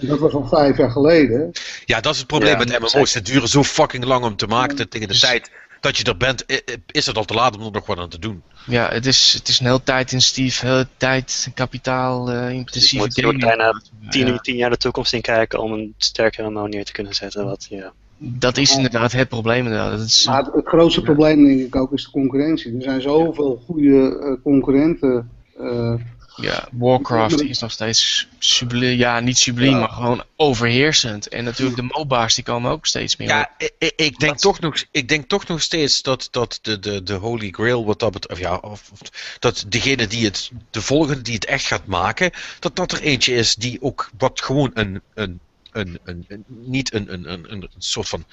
En 0.00 0.06
dat 0.06 0.18
was 0.18 0.32
al 0.32 0.46
vijf 0.48 0.76
jaar 0.76 0.90
geleden. 0.90 1.50
ja, 1.84 2.00
dat 2.00 2.12
is 2.12 2.18
het 2.18 2.26
probleem 2.26 2.52
Ja, 2.52 2.58
met. 2.58 2.78
MMO's. 2.94 3.10
Ze 3.10 3.22
duren 3.22 3.48
zo 3.48 3.62
fucking 3.62 4.04
lang 4.04 4.24
om 4.24 4.36
te 4.36 4.46
maken. 4.46 4.76
dat 4.76 4.90
Tegen 4.90 5.08
de 5.08 5.18
tijd 5.18 5.50
dat 5.80 5.96
je 5.96 6.04
er 6.04 6.16
bent, 6.16 6.44
is 6.86 7.06
het 7.06 7.16
al 7.16 7.24
te 7.24 7.34
laat 7.34 7.56
om 7.56 7.64
er 7.64 7.70
nog 7.72 7.86
wat 7.86 7.98
aan 7.98 8.08
te 8.08 8.18
doen. 8.18 8.42
Ja, 8.66 8.88
het 8.92 9.06
is, 9.06 9.32
het 9.32 9.48
is 9.48 9.60
een 9.60 9.66
heel 9.66 9.82
tijdintensief, 9.82 10.60
heel 10.60 10.84
tijd, 10.96 11.50
kapitaal, 11.54 12.24
Dus 12.24 12.34
je 12.48 12.52
intensieve 12.54 12.96
moet, 13.04 13.14
je 13.16 13.22
moet 13.26 13.42
gaming. 13.42 13.56
bijna 13.58 13.80
tien, 14.10 14.26
Ja, 14.26 14.38
tien 14.38 14.56
jaar 14.56 14.70
de 14.70 14.76
toekomst 14.76 15.12
in 15.12 15.20
kijken 15.20 15.60
om 15.60 15.72
een 15.72 15.94
sterke 15.96 16.42
MMO 16.42 16.66
neer 16.66 16.84
te 16.84 16.92
kunnen 16.92 17.14
zetten. 17.14 17.44
Wat, 17.44 17.66
ja. 17.70 17.92
dat 18.18 18.56
is 18.56 18.76
inderdaad 18.76 19.12
het 19.12 19.28
probleem. 19.28 19.64
Inderdaad. 19.64 19.90
Dat 19.98 20.06
is, 20.06 20.26
Maar 20.26 20.44
het, 20.44 20.54
het 20.54 20.66
grootste 20.66 21.02
probleem 21.02 21.44
denk 21.44 21.60
ik 21.60 21.76
ook 21.76 21.92
is 21.92 22.04
de 22.04 22.10
concurrentie. 22.10 22.76
Er 22.76 22.82
zijn 22.82 23.00
zoveel 23.02 23.62
goede 23.66 24.18
eh, 24.18 24.42
concurrenten. 24.42 25.30
eh, 25.58 25.94
ja, 26.40 26.68
Warcraft 26.72 27.42
is 27.42 27.58
nog 27.58 27.70
steeds 27.70 28.28
subliem, 28.38 28.98
ja 28.98 29.20
niet 29.20 29.38
subliem, 29.38 29.70
Ja. 29.70 29.78
maar 29.78 29.88
gewoon 29.88 30.22
overheersend. 30.36 31.28
En 31.28 31.44
natuurlijk 31.44 31.76
de 31.76 31.82
MOBA's 31.82 32.34
die 32.34 32.44
komen 32.44 32.70
ook 32.70 32.86
steeds 32.86 33.16
meer 33.16 33.28
op. 33.28 33.34
Ja, 33.34 33.50
ik, 33.58 33.72
ik- 33.78 33.92
ik, 33.96 34.18
denk 34.18 34.32
Dat- 34.32 34.40
toch 34.40 34.60
nog, 34.60 34.84
ik 34.90 35.08
denk 35.08 35.28
toch 35.28 35.46
nog 35.46 35.62
steeds 35.62 36.02
dat, 36.02 36.28
dat 36.30 36.58
de, 36.62 36.78
de, 36.78 37.02
de 37.02 37.14
Holy 37.14 37.50
Grail, 37.50 37.84
wat 37.84 37.98
dat 37.98 38.12
betreft, 38.12 38.40
ja, 38.40 38.54
of, 38.56 38.82
of 38.92 38.98
dat 39.38 39.64
degene 39.68 40.06
die 40.06 40.24
het, 40.24 40.50
de 40.70 40.82
volgende 40.82 41.22
die 41.22 41.34
het 41.34 41.44
echt 41.44 41.64
gaat 41.66 41.86
maken, 41.86 42.30
dat 42.58 42.76
dat 42.76 42.92
er 42.92 43.00
eentje 43.00 43.34
is 43.34 43.54
die 43.54 43.82
ook 43.82 44.10
wat 44.18 44.42
gewoon 44.42 44.70
een, 44.74 45.02
een, 45.14 45.40
een, 45.72 45.98
een, 46.04 46.24
een- 46.28 46.44
niet 46.48 46.94
een, 46.94 47.12
een, 47.12 47.32
een, 47.32 47.48
een 47.52 47.68
soort 47.78 48.08
van 48.08 48.24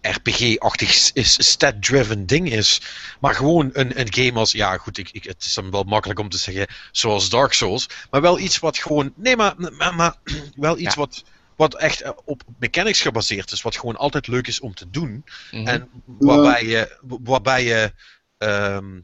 RPG-achtig 0.00 0.90
stat-driven 1.22 2.26
ding 2.26 2.52
is, 2.52 2.80
maar 3.20 3.34
gewoon 3.34 3.70
een, 3.72 4.00
een 4.00 4.14
game 4.14 4.38
als, 4.38 4.52
ja 4.52 4.76
goed, 4.76 4.98
ik, 4.98 5.10
ik, 5.12 5.24
het 5.24 5.44
is 5.44 5.54
dan 5.54 5.70
wel 5.70 5.82
makkelijk 5.82 6.18
om 6.20 6.28
te 6.28 6.38
zeggen, 6.38 6.66
zoals 6.92 7.30
Dark 7.30 7.52
Souls, 7.52 7.86
maar 8.10 8.20
wel 8.20 8.38
iets 8.38 8.58
wat 8.58 8.78
gewoon, 8.78 9.12
nee 9.16 9.36
maar, 9.36 9.54
maar, 9.78 9.94
maar 9.94 10.14
wel 10.56 10.78
iets 10.78 10.94
Ja. 10.94 11.00
wat, 11.00 11.24
wat 11.56 11.74
echt 11.74 12.00
eh, 12.00 12.10
op 12.24 12.42
mechanics 12.58 13.00
gebaseerd 13.00 13.52
is, 13.52 13.62
wat 13.62 13.76
gewoon 13.76 13.96
altijd 13.96 14.26
leuk 14.26 14.46
is 14.46 14.60
om 14.60 14.74
te 14.74 14.90
doen. 14.90 15.24
Mhm. 15.50 15.66
En 15.66 15.88
waarbij 16.04 16.66
je, 16.66 16.98
waarbij 17.02 17.64
je 17.64 17.92
ehm, 18.38 19.00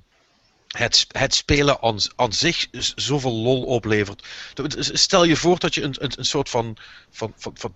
het, 0.77 1.07
het 1.09 1.35
spelen 1.35 1.83
aan, 1.83 1.99
aan 2.17 2.33
zich 2.33 2.67
zoveel 2.95 3.33
lol 3.33 3.65
oplevert. 3.65 4.27
Stel 4.79 5.25
je 5.25 5.37
voor 5.37 5.59
dat 5.59 5.75
je 5.75 5.83
een, 5.83 5.95
een, 5.99 6.25
soort 6.25 6.49
van, 6.49 6.77
van, 7.11 7.33
van, 7.37 7.53
van 7.55 7.75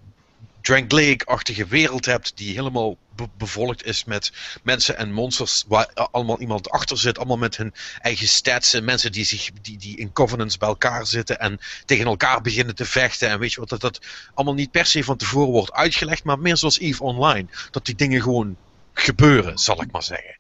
Drank 0.61 0.93
Lake-achtige 0.93 1.67
wereld 1.67 2.05
hebt 2.05 2.33
die 2.37 2.55
helemaal 2.55 2.97
be- 3.17 3.29
bevolkt 3.39 3.85
is 3.85 4.05
met 4.05 4.33
mensen 4.63 4.97
en 4.97 5.13
monsters 5.13 5.65
waar 5.69 5.93
allemaal 5.95 6.41
iemand 6.41 6.71
achter 6.71 6.99
zit, 6.99 7.19
allemaal 7.19 7.39
met 7.39 7.57
hun 7.57 7.75
eigen 8.01 8.29
stats 8.29 8.75
en 8.75 8.85
mensen 8.85 9.13
die, 9.13 9.25
zich, 9.25 9.51
die, 9.63 9.79
die 9.79 9.97
in 9.97 10.13
covenants 10.13 10.57
bij 10.57 10.69
elkaar 10.69 11.07
zitten 11.07 11.39
en 11.39 11.59
tegen 11.85 12.07
elkaar 12.07 12.41
beginnen 12.41 12.75
te 12.75 12.85
vechten 12.85 13.29
en 13.29 13.39
weet 13.39 13.53
je 13.53 13.61
wat, 13.61 13.69
dat 13.69 13.81
dat 13.81 14.01
allemaal 14.35 14.55
niet 14.55 14.71
per 14.71 14.87
se 14.87 15.05
van 15.05 15.17
tevoren 15.17 15.53
wordt 15.53 15.73
uitgelegd, 15.73 16.25
maar 16.25 16.39
meer 16.39 16.57
zoals 16.57 16.79
EVE 16.79 17.03
Online, 17.03 17.49
dat 17.71 17.87
die 17.87 17.95
dingen 17.95 18.23
gewoon 18.23 18.57
gebeuren, 18.93 19.59
zal 19.59 19.83
ik 19.83 19.91
maar 19.91 20.03
zeggen. 20.03 20.39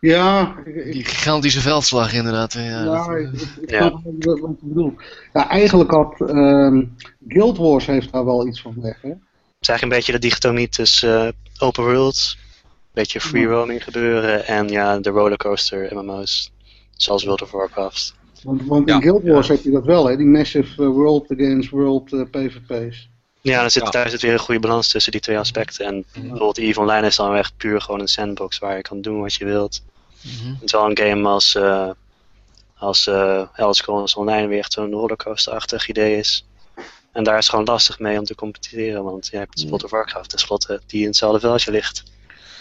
Ja, 0.00 0.56
ik, 0.64 0.74
ik- 0.74 0.92
Die 0.92 1.04
gigantische 1.04 1.60
veldslag 1.60 2.12
inderdaad. 2.12 2.52
Ja, 2.52 2.60
Ja, 2.62 2.84
dat, 2.84 3.06
ik, 3.06 3.12
eh, 3.26 3.32
ik, 3.32 3.40
ik 3.62 3.70
Ja. 3.70 3.78
snap 3.88 3.92
wat 4.04 4.40
wat 4.40 4.56
je 4.60 4.66
bedoelt. 4.66 5.02
Ja, 5.32 5.48
eigenlijk 5.48 5.90
had 5.90 6.20
ehm, 6.20 6.84
Guild 7.28 7.56
Wars 7.58 7.86
heeft 7.86 8.12
daar 8.12 8.24
wel 8.24 8.46
iets 8.46 8.60
van 8.62 8.74
weg. 8.80 8.98
Hè? 9.02 9.08
Het 9.08 9.18
is 9.60 9.68
eigenlijk 9.68 9.82
een 9.82 9.88
beetje 9.88 10.12
de 10.12 10.18
dichotomie 10.28 10.68
tussen 10.68 11.26
eh, 11.26 11.32
open 11.58 11.84
world, 11.84 12.36
een 12.62 12.68
beetje 12.92 13.20
free 13.20 13.46
roaming 13.46 13.84
gebeuren 13.84 14.46
en 14.46 14.68
ja, 14.68 14.98
de 14.98 15.10
rollercoaster 15.10 15.88
MMO's, 15.94 16.52
zoals 16.96 17.24
World 17.24 17.42
of 17.42 17.50
Warcraft. 17.50 18.14
Want, 18.42 18.62
want 18.66 18.88
Ja, 18.88 18.94
in 18.94 19.02
Guild 19.02 19.22
Wars 19.22 19.46
ja. 19.46 19.54
heb 19.54 19.62
je 19.62 19.70
dat 19.70 19.84
wel, 19.84 20.06
hè? 20.08 20.16
die 20.16 20.26
massive 20.26 20.82
eh, 20.82 20.88
world 20.88 21.30
against 21.32 21.70
world 21.70 22.30
PvP's. 22.30 23.10
Ja, 23.42 23.60
dan 23.60 23.70
zit, 23.70 23.82
Ja. 23.82 23.90
daar 23.90 24.10
zit 24.10 24.22
weer 24.22 24.32
een 24.32 24.38
goede 24.38 24.60
balans 24.60 24.88
tussen 24.88 25.12
die 25.12 25.20
twee 25.20 25.38
aspecten. 25.38 25.86
En 25.86 26.04
bijvoorbeeld 26.12 26.58
EVE 26.58 26.80
Online 26.80 27.06
is 27.06 27.16
dan 27.16 27.36
echt 27.36 27.56
puur 27.56 27.80
gewoon 27.80 28.00
een 28.00 28.08
sandbox 28.08 28.58
waar 28.58 28.76
je 28.76 28.82
kan 28.82 29.00
doen 29.00 29.20
wat 29.20 29.34
je 29.34 29.44
wilt. 29.44 29.82
mhm. 30.20 30.54
Terwijl 30.64 30.90
een 30.90 30.98
game 30.98 31.28
als, 31.28 31.54
eh 31.54 31.90
als 32.76 33.06
eh 33.06 33.42
Elder 33.54 33.74
Scrolls 33.74 34.14
Online 34.14 34.46
weer 34.46 34.58
echt 34.58 34.72
zo'n 34.72 34.90
rollercoaster-achtig 34.92 35.88
idee 35.88 36.16
is. 36.16 36.44
En 37.12 37.24
daar 37.24 37.38
is 37.38 37.44
het 37.44 37.50
gewoon 37.54 37.64
lastig 37.64 37.98
mee 37.98 38.18
om 38.18 38.24
te 38.24 38.34
competeren, 38.34 39.04
want 39.04 39.28
je 39.30 39.36
hebt 39.36 39.62
World 39.68 39.84
of 39.84 39.90
Warcraft 39.90 40.28
tenslotte 40.30 40.80
die 40.86 41.00
in 41.00 41.06
hetzelfde 41.06 41.40
veldje 41.40 41.70
ligt. 41.70 42.02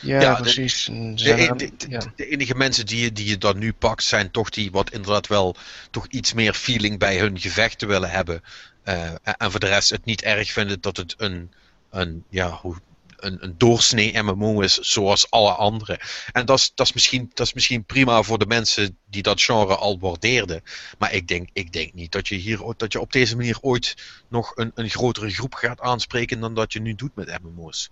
Ja, 0.01 0.35
precies. 0.35 0.85
De, 0.85 1.13
de- 1.15 1.71
de- 1.77 1.89
ja. 1.89 2.01
de 2.15 2.27
enige 2.27 2.55
mensen 2.55 2.85
die 2.85 3.03
je, 3.03 3.11
die 3.11 3.27
je 3.29 3.37
dan 3.37 3.57
nu 3.57 3.73
pakt, 3.73 4.03
zijn 4.03 4.31
toch 4.31 4.49
die 4.49 4.71
wat 4.71 4.91
inderdaad 4.91 5.27
wel 5.27 5.55
toch 5.91 6.05
iets 6.09 6.33
meer 6.33 6.53
feeling 6.53 6.99
bij 6.99 7.17
hun 7.17 7.39
gevechten 7.39 7.87
willen 7.87 8.09
hebben. 8.09 8.43
Eh, 8.83 9.11
en, 9.23 9.51
voor 9.51 9.59
de 9.59 9.67
rest 9.67 9.89
het 9.89 10.05
niet 10.05 10.21
erg 10.21 10.51
vinden 10.51 10.81
dat 10.81 10.97
het 10.97 11.15
een, 11.17 11.51
een 11.89 12.23
ja, 12.29 12.49
hoe, 12.49 12.75
een, 13.21 13.37
een 13.43 13.55
doorsnee 13.57 14.21
MMO 14.21 14.61
is 14.61 14.73
zoals 14.73 15.31
alle 15.31 15.51
andere. 15.51 15.99
En 16.31 16.45
dat 16.45 16.57
is, 16.57 16.71
dat, 16.75 16.85
is 16.85 16.93
misschien, 16.93 17.31
dat 17.33 17.45
is 17.45 17.53
misschien 17.53 17.83
prima 17.83 18.23
voor 18.23 18.37
de 18.37 18.45
mensen 18.45 18.97
die 19.09 19.21
dat 19.21 19.41
genre 19.41 19.75
al 19.75 19.99
waardeerden. 19.99 20.61
Maar 20.97 21.13
ik 21.13 21.27
denk, 21.27 21.49
ik 21.53 21.73
denk 21.73 21.93
niet 21.93 22.11
dat 22.11 22.27
je, 22.27 22.35
hier, 22.35 22.73
dat 22.77 22.91
je 22.91 22.99
op 22.99 23.11
deze 23.11 23.35
manier 23.35 23.57
ooit 23.61 23.95
nog 24.27 24.51
een, 24.55 24.71
een 24.75 24.89
grotere 24.89 25.29
groep 25.29 25.53
gaat 25.53 25.81
aanspreken 25.81 26.39
dan 26.39 26.55
dat 26.55 26.73
je 26.73 26.81
nu 26.81 26.95
doet 26.95 27.15
met 27.15 27.39
MMO's. 27.43 27.89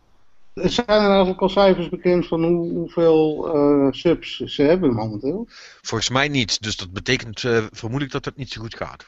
Zijn 0.53 0.87
er 0.87 1.09
eigenlijk 1.09 1.41
al 1.41 1.49
cijfers 1.49 1.89
bekend 1.89 2.27
van 2.27 2.43
hoe, 2.43 2.71
hoeveel 2.71 3.49
eh, 3.53 3.91
subs 3.91 4.37
ze 4.37 4.61
hebben 4.61 4.93
momenteel? 4.93 5.47
Volgens 5.81 6.09
mij 6.09 6.27
niet, 6.27 6.61
dus 6.61 6.77
dat 6.77 6.91
betekent 6.91 7.43
uh, 7.43 7.65
vermoedelijk 7.71 8.11
dat 8.11 8.25
het 8.25 8.35
niet 8.35 8.51
zo 8.51 8.61
goed 8.61 8.75
gaat. 8.75 9.05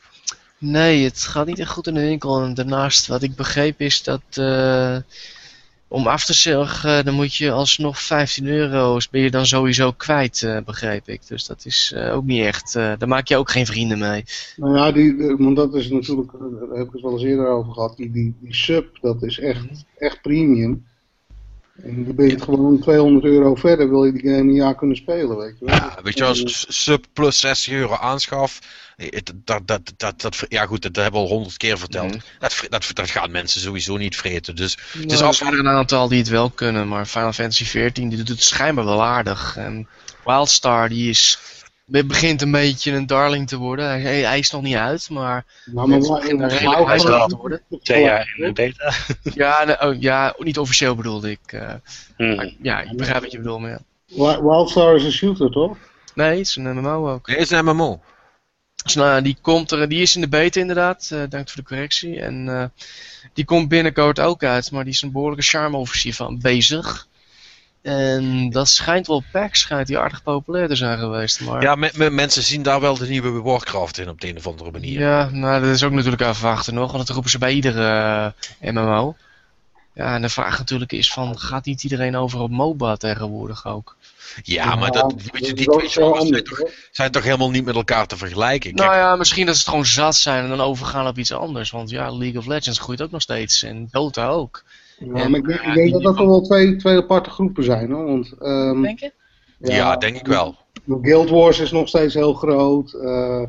Nee, 0.64 1.04
het 1.04 1.22
gaat 1.22 1.46
niet 1.46 1.60
echt 1.60 1.70
goed 1.70 1.88
in 1.88 1.94
de 1.94 2.00
winkel. 2.00 2.44
En 2.44 2.54
daarnaast, 2.54 3.08
wat 3.08 3.24
ik 3.24 3.36
begreep 3.36 3.82
is 3.82 4.04
dat 4.04 4.22
uh, 4.40 4.98
om 5.88 6.08
af 6.08 6.26
te 6.26 6.34
zeggen, 6.34 7.06
dan 7.06 7.14
moet 7.14 7.36
je 7.36 7.52
alsnog 7.52 8.02
15 8.02 8.48
euro's 8.48 9.10
ben 9.10 9.22
je 9.22 9.32
dan 9.32 9.46
sowieso 9.46 9.92
kwijt, 9.92 10.42
uh, 10.42 10.58
begreep 10.66 11.08
ik. 11.08 11.28
Dus 11.28 11.46
dat 11.46 11.66
is 11.66 11.94
uh, 11.96 12.16
ook 12.16 12.24
niet 12.24 12.46
echt, 12.46 12.74
daar 12.74 13.08
maak 13.08 13.28
je 13.28 13.38
ook 13.38 13.52
geen 13.52 13.66
vrienden 13.66 14.00
mee. 14.00 14.24
Nou 14.56 14.76
ja, 14.76 14.92
die, 14.92 15.36
want 15.38 15.56
dat 15.56 15.76
is 15.76 15.90
natuurlijk, 15.90 16.32
daar 16.32 16.78
heb 16.78 16.88
ik 16.88 16.94
het 16.94 17.02
wel 17.02 17.12
eens 17.12 17.24
eerder 17.24 17.48
over 17.48 17.74
gehad, 17.74 17.98
die, 17.98 18.12
die, 18.12 18.36
die 18.40 18.56
sub, 18.56 18.98
dat 19.02 19.24
is 19.24 19.40
echt, 19.40 19.86
echt 19.98 20.22
premium. 20.22 20.86
En 21.84 22.06
dan 22.06 22.16
ben 22.16 22.28
je 22.28 22.40
gewoon 22.40 22.80
200 22.80 23.26
euro 23.26 23.56
verder, 23.56 23.90
wil 23.90 24.06
je 24.06 24.12
die 24.12 24.22
game 24.22 24.38
een 24.38 24.54
jaar 24.54 24.76
kunnen 24.76 24.96
spelen, 24.96 25.38
weet 25.38 25.56
je 25.60 25.66
wel. 25.66 25.76
Ja, 25.76 25.98
weet 26.04 26.18
je, 26.18 26.26
als 26.26 26.66
sub 26.70 27.06
plus 27.14 27.40
60 27.40 27.74
euro 27.74 27.96
aanschaf, 27.96 28.60
dat, 29.44 29.62
dat, 29.66 29.94
dat, 29.98 30.22
dat, 30.22 30.46
ja 30.50 30.66
goed, 30.66 30.82
dat 30.82 30.96
hebben 30.96 31.22
we 31.22 31.28
al 31.28 31.34
honderd 31.34 31.58
keer 31.58 31.78
verteld. 31.78 32.18
Dat, 32.40 32.66
dat, 32.70 32.90
dat 32.94 33.10
gaan 33.10 33.32
mensen 33.32 33.62
sowieso 33.62 33.98
niet 33.98 34.16
vreten. 34.16 34.56
Dus 34.56 34.78
nou, 34.94 35.04
het 35.04 35.12
is 35.12 35.22
als... 35.22 35.40
Er 35.40 35.46
zijn 35.46 35.58
er 35.58 35.66
een 35.66 35.78
aantal 35.78 36.08
die 36.08 36.18
het 36.18 36.30
wel 36.30 36.50
kunnen, 36.50 36.88
maar 36.88 37.06
Final 37.06 37.34
Fantasy 37.34 37.64
XIV 37.64 37.92
die 37.92 38.18
doet 38.18 38.28
het 38.28 38.44
schijnbaar 38.44 38.86
wel 38.86 39.04
aardig. 39.04 39.58
En 39.58 39.88
Wildstar 40.26 40.90
die 40.90 41.10
is 41.10 41.40
begint 41.92 42.42
een 42.42 42.52
beetje 42.52 42.92
een 42.92 43.08
darling 43.08 43.48
te 43.48 43.58
worden. 43.58 43.86
Hij, 43.86 44.22
hij 44.22 44.40
is 44.40 44.52
nog 44.52 44.62
niet 44.62 44.76
uit, 44.76 45.10
maar, 45.10 45.46
nou, 45.66 45.88
maar 45.88 46.00
begint 46.00 46.24
redelijk 46.24 46.52
hij 46.88 47.00
wel 47.00 47.28
te 47.28 47.36
worden. 47.36 47.62
Twee 47.84 48.04
jaar 48.04 48.34
in 48.38 48.46
de 48.46 48.54
beta. 48.54 48.94
ja, 49.34 49.78
oh, 49.82 50.02
ja, 50.02 50.36
niet 50.38 50.58
officieel 50.58 50.96
bedoelde 50.96 51.32
ik. 51.32 51.52
Uh, 51.52 51.74
mm. 52.18 52.36
maar, 52.36 52.54
ja, 52.62 52.82
ik 52.82 52.98
begrijp 52.98 53.22
wat 53.22 53.32
je 53.32 53.38
bedoelt, 53.38 53.62
maar 53.62 53.70
ja. 53.70 54.42
Wildstar 54.42 54.96
is 54.96 55.04
een 55.04 55.12
shooter, 55.12 55.52
toch? 55.52 55.78
Nee, 56.16 56.38
het 56.38 56.48
is 56.48 56.56
een 56.56 56.76
MMO 56.76 57.12
ook. 57.12 57.28
Nee, 57.28 57.38
het 57.38 57.52
is 57.52 57.58
een 57.58 57.66
MMO. 57.66 58.02
Dus 58.84 58.96
nou, 58.96 59.22
die, 59.22 59.38
komt 59.42 59.72
er, 59.72 59.90
die 59.90 60.02
is 60.02 60.16
in 60.16 60.22
de 60.22 60.28
beta 60.28 60.60
inderdaad, 60.60 61.10
uh, 61.14 61.24
dank 61.30 61.50
voor 61.50 61.62
de 61.62 61.68
correctie. 61.68 62.20
En 62.20 62.46
uh, 62.48 62.64
die 63.34 63.46
komt 63.46 63.70
binnenkort 63.70 64.20
ook 64.20 64.44
uit, 64.44 64.72
maar 64.72 64.84
die 64.84 64.94
is 64.94 65.02
een 65.02 65.12
behoorlijke 65.12 65.46
charme-offensief 65.46 66.16
van 66.16 66.40
bezig. 66.40 67.08
En 67.82 68.50
dat 68.50 68.70
schijnt 68.70 69.08
wel 69.08 69.24
PAX, 69.32 69.60
schijnt 69.60 69.88
die 69.88 69.98
aardig 69.98 70.24
populair 70.24 70.68
te 70.68 70.76
zijn 70.76 71.00
geweest. 71.00 71.42
Maar... 71.42 71.62
Ja, 71.62 71.76
me, 71.76 71.92
me, 71.94 72.10
mensen 72.10 72.44
zien 72.44 72.62
daar 72.62 72.82
wel 72.82 72.98
de 72.98 73.08
nieuwe 73.08 73.42
Warcraft 73.42 73.98
in 73.98 74.10
op 74.10 74.22
de 74.22 74.28
een 74.28 74.38
of 74.38 74.48
andere 74.48 74.72
manier. 74.72 75.00
Ja, 75.00 75.30
nou 75.30 75.62
dat 75.62 75.70
is 75.70 75.84
ook 75.84 75.92
natuurlijk 75.92 76.22
afwachten 76.22 76.74
nog, 76.74 76.92
want 76.92 77.08
dat 77.08 77.16
roepen 77.16 77.32
ze 77.32 77.38
bij 77.38 77.54
iedere 77.54 78.34
uh, 78.62 78.72
MMO. 78.72 79.16
Ja, 79.94 80.16
en 80.16 80.22
de 80.22 80.30
vraag 80.30 80.58
natuurlijk 80.58 80.92
is 80.92 81.14
van, 81.14 81.40
gaat 81.40 81.66
niet 81.66 81.84
iedereen 81.84 82.16
over 82.16 82.40
op 82.40 82.50
MOBA 82.50 82.96
tegenwoordig 82.96 83.68
ook? 83.68 83.96
Ja, 84.44 84.64
ja, 84.64 84.76
maar 84.76 84.92
dat, 84.92 85.14
weet 85.32 85.46
je, 85.46 85.54
die 85.54 85.70
twee 85.70 85.90
genres 85.90 86.28
zijn 86.28 86.44
toch, 86.44 86.62
zijn 86.92 87.12
toch 87.12 87.24
helemaal 87.24 87.50
niet 87.50 87.66
met 87.66 87.76
elkaar 87.76 88.08
te 88.08 88.18
vergelijken? 88.18 88.76
Nou 88.76 88.96
ja, 88.96 89.16
misschien 89.16 89.46
dat 89.46 89.56
ze 89.56 89.62
het 89.62 89.70
gewoon 89.70 89.86
zat 89.86 90.16
zijn 90.16 90.44
en 90.44 90.50
dan 90.50 90.62
overgaan 90.62 91.08
op 91.08 91.18
iets 91.18 91.32
anders. 91.32 91.72
Want 91.72 91.90
ja, 91.90 92.12
League 92.12 92.40
of 92.40 92.46
Legends 92.46 92.80
groeit 92.80 93.02
ook 93.02 93.12
nog 93.12 93.22
steeds 93.22 93.64
en 93.64 93.88
Dota 93.92 94.28
ook. 94.28 94.64
Ja, 95.06 95.14
en, 95.14 95.32
maar 95.32 95.40
ik 95.40 95.48
denk, 95.48 95.62
ik 95.62 95.74
denk 95.74 95.92
dat 95.92 96.02
dat 96.02 96.18
toch 96.18 96.28
wel 96.28 96.42
twee, 96.42 96.76
twee 96.76 96.98
aparte 96.98 97.30
groepen 97.30 97.64
zijn 97.64 97.92
hoor. 97.92 98.06
Want, 98.06 98.36
um, 98.40 98.82
denk 98.82 99.00
je? 99.00 99.12
Ja, 99.60 99.76
ja, 99.76 99.98
denk 99.98 100.16
ik 100.16 100.28
wel. 100.28 100.56
Guild 101.02 101.30
Wars 101.30 101.60
is 101.60 101.72
nog 101.72 101.88
steeds 101.88 102.14
heel 102.14 102.34
groot. 102.34 102.94
Uh, 102.94 103.44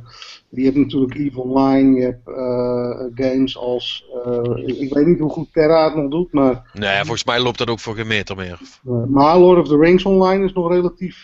je 0.48 0.64
hebt 0.64 0.76
natuurlijk 0.76 1.14
EVE 1.14 1.40
Online, 1.40 1.98
je 1.98 2.04
hebt 2.04 2.28
uh, 2.28 3.26
games 3.26 3.56
als, 3.56 4.04
uh, 4.26 4.66
ik, 4.66 4.76
ik, 4.76 4.94
weet 4.94 5.06
niet 5.06 5.18
hoe 5.18 5.30
goed 5.30 5.52
Terra 5.52 5.84
het 5.84 5.94
nog 5.94 6.10
doet, 6.10 6.32
maar... 6.32 6.70
Nee, 6.72 6.98
volgens 6.98 7.24
mij 7.24 7.40
loopt 7.40 7.58
dat 7.58 7.70
ook 7.70 7.80
voor 7.80 7.94
geen 7.94 8.06
meter 8.06 8.36
meer. 8.36 8.58
Uh, 8.86 9.04
maar 9.04 9.38
Lord 9.38 9.58
of 9.58 9.68
the 9.68 9.78
Rings 9.78 10.04
Online 10.04 10.44
is 10.44 10.52
nog 10.52 10.70
relatief 10.70 11.22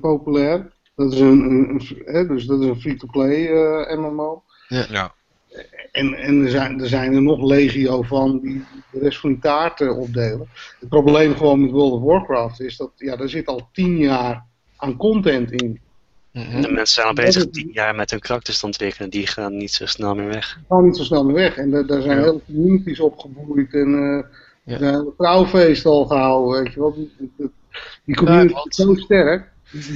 populair. 0.00 0.72
Dat 0.94 1.12
is 1.12 1.20
een, 1.20 1.40
een, 1.40 1.82
een, 2.04 2.28
dus 2.28 2.46
dat 2.46 2.60
is 2.60 2.66
een 2.66 2.80
free-to-play 2.80 3.48
MMO. 3.96 4.42
Ja. 4.68 4.86
ja. 4.90 5.14
En, 5.92 6.14
en 6.14 6.44
er, 6.44 6.50
zijn, 6.50 6.80
er 6.80 6.88
zijn 6.88 7.14
er 7.14 7.22
nog 7.22 7.42
legio 7.42 8.02
van 8.02 8.40
die 8.40 8.64
de 8.90 8.98
rest 8.98 9.20
van 9.20 9.30
die 9.30 9.38
taarten 9.38 9.96
opdelen. 9.96 10.48
Het 10.80 10.88
probleem 10.88 11.36
gewoon 11.36 11.60
met 11.60 11.70
World 11.70 11.92
of 11.92 12.02
Warcraft 12.02 12.60
is 12.60 12.76
dat 12.76 12.90
ja, 12.96 13.16
daar 13.16 13.28
zit 13.28 13.46
al 13.46 13.68
tien 13.72 13.96
jaar 13.96 14.44
aan 14.76 14.96
content 14.96 15.52
in. 15.52 15.80
De 16.32 16.70
mensen 16.70 16.86
zijn 16.86 17.06
al 17.06 17.12
bezig 17.12 17.50
tien 17.50 17.70
jaar 17.72 17.94
met 17.94 18.10
hun 18.10 18.20
karakters 18.20 18.58
te 18.58 18.66
ontwikkelen. 18.66 19.10
Die 19.10 19.26
gaan 19.26 19.56
niet 19.56 19.72
zo 19.72 19.86
snel 19.86 20.14
meer 20.14 20.28
weg. 20.28 20.54
Die 20.54 20.64
gaan 20.68 20.84
niet 20.84 20.96
zo 20.96 21.02
snel 21.02 21.24
meer 21.24 21.34
weg. 21.34 21.56
En 21.56 21.70
daar 21.70 22.02
zijn 22.02 22.16
ja. 22.16 22.22
heel 22.22 22.42
communities 22.46 23.00
opgebloeid. 23.00 23.72
En 23.72 23.88
uh, 23.88 24.24
ja. 24.64 24.72
er 24.72 24.78
zijn 24.78 25.06
trouwfeest 25.16 25.86
al 25.86 26.06
gehouden. 26.06 26.62
Weet 26.62 26.72
je 26.72 26.80
wel. 26.80 26.94
Die, 26.94 27.12
die, 27.18 27.50
die 28.04 28.16
community 28.16 28.52
ja, 28.52 28.64
is 28.68 28.76
zo 28.76 28.94
sterk. 28.94 29.50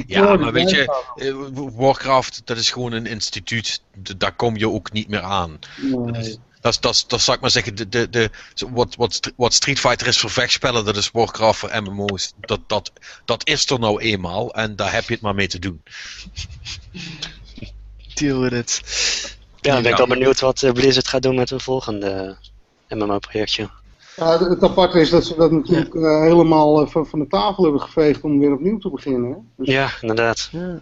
Ja, 0.07 0.37
maar 0.37 0.53
weet 0.53 0.71
je, 0.71 1.13
eh, 1.15 1.35
Warcraft, 1.77 2.43
dat 2.45 2.57
is 2.57 2.71
gewoon 2.71 2.93
een 2.93 3.07
instituut. 3.07 3.83
Daar 4.17 4.35
kom 4.35 4.57
je 4.57 4.69
ook 4.69 4.93
niet 4.93 5.09
meer 5.09 5.23
aan. 5.23 5.59
Nee. 5.81 6.39
Dat, 6.61 6.79
dat, 6.81 7.05
dat 7.07 7.21
zal 7.21 7.35
ik 7.35 7.41
maar 7.41 7.51
zeggen, 7.51 7.75
de, 7.75 7.89
de, 7.89 8.11
de, 8.11 8.31
wat, 8.71 8.95
wat, 8.95 9.33
wat 9.37 9.55
Street 9.55 9.81
Fighter 9.81 10.07
is 10.07 10.19
voor 10.19 10.31
vechtspellen, 10.31 10.85
dat 10.85 10.97
is 10.97 11.11
Warcraft 11.11 11.59
voor 11.59 11.83
MMO's. 11.83 12.33
Dat, 12.41 12.61
dat, 12.67 12.93
dat 13.25 13.49
is 13.49 13.71
er 13.71 13.79
nou 13.79 14.01
eenmaal 14.01 14.55
en 14.55 14.77
daar 14.77 14.93
heb 14.93 15.05
je 15.05 15.13
het 15.13 15.23
maar 15.23 15.35
mee 15.35 15.49
te 15.49 15.59
doen. 15.59 15.83
Deal 18.15 18.41
with 18.41 18.53
it. 18.53 18.81
Ja, 19.61 19.73
dan 19.73 19.83
ben 19.83 19.91
ik 19.91 19.99
wel 19.99 20.07
benieuwd 20.07 20.41
wat 20.41 20.63
eh, 20.63 20.73
Blizzard 20.73 21.09
gaat 21.09 21.23
doen 21.23 21.35
met 21.35 21.51
een 21.51 21.61
volgende 21.61 22.37
MMO-projectje. 22.89 23.71
Ja, 24.17 24.49
het 24.49 24.63
aparte 24.63 25.01
is 25.01 25.11
dat 25.11 25.25
ze 25.25 25.35
dat 25.37 25.51
natuurlijk 25.51 25.95
ja. 25.95 26.01
uh, 26.01 26.21
helemaal 26.21 26.83
uh, 26.83 26.89
van, 26.89 27.07
van, 27.07 27.19
de 27.19 27.27
tafel 27.27 27.63
hebben 27.63 27.81
geveegd 27.81 28.23
om 28.23 28.39
weer 28.39 28.53
opnieuw 28.53 28.79
te 28.79 28.91
beginnen. 28.91 29.53
Dus... 29.57 29.69
Ja, 29.69 29.91
inderdaad. 30.01 30.49
Ja. 30.53 30.81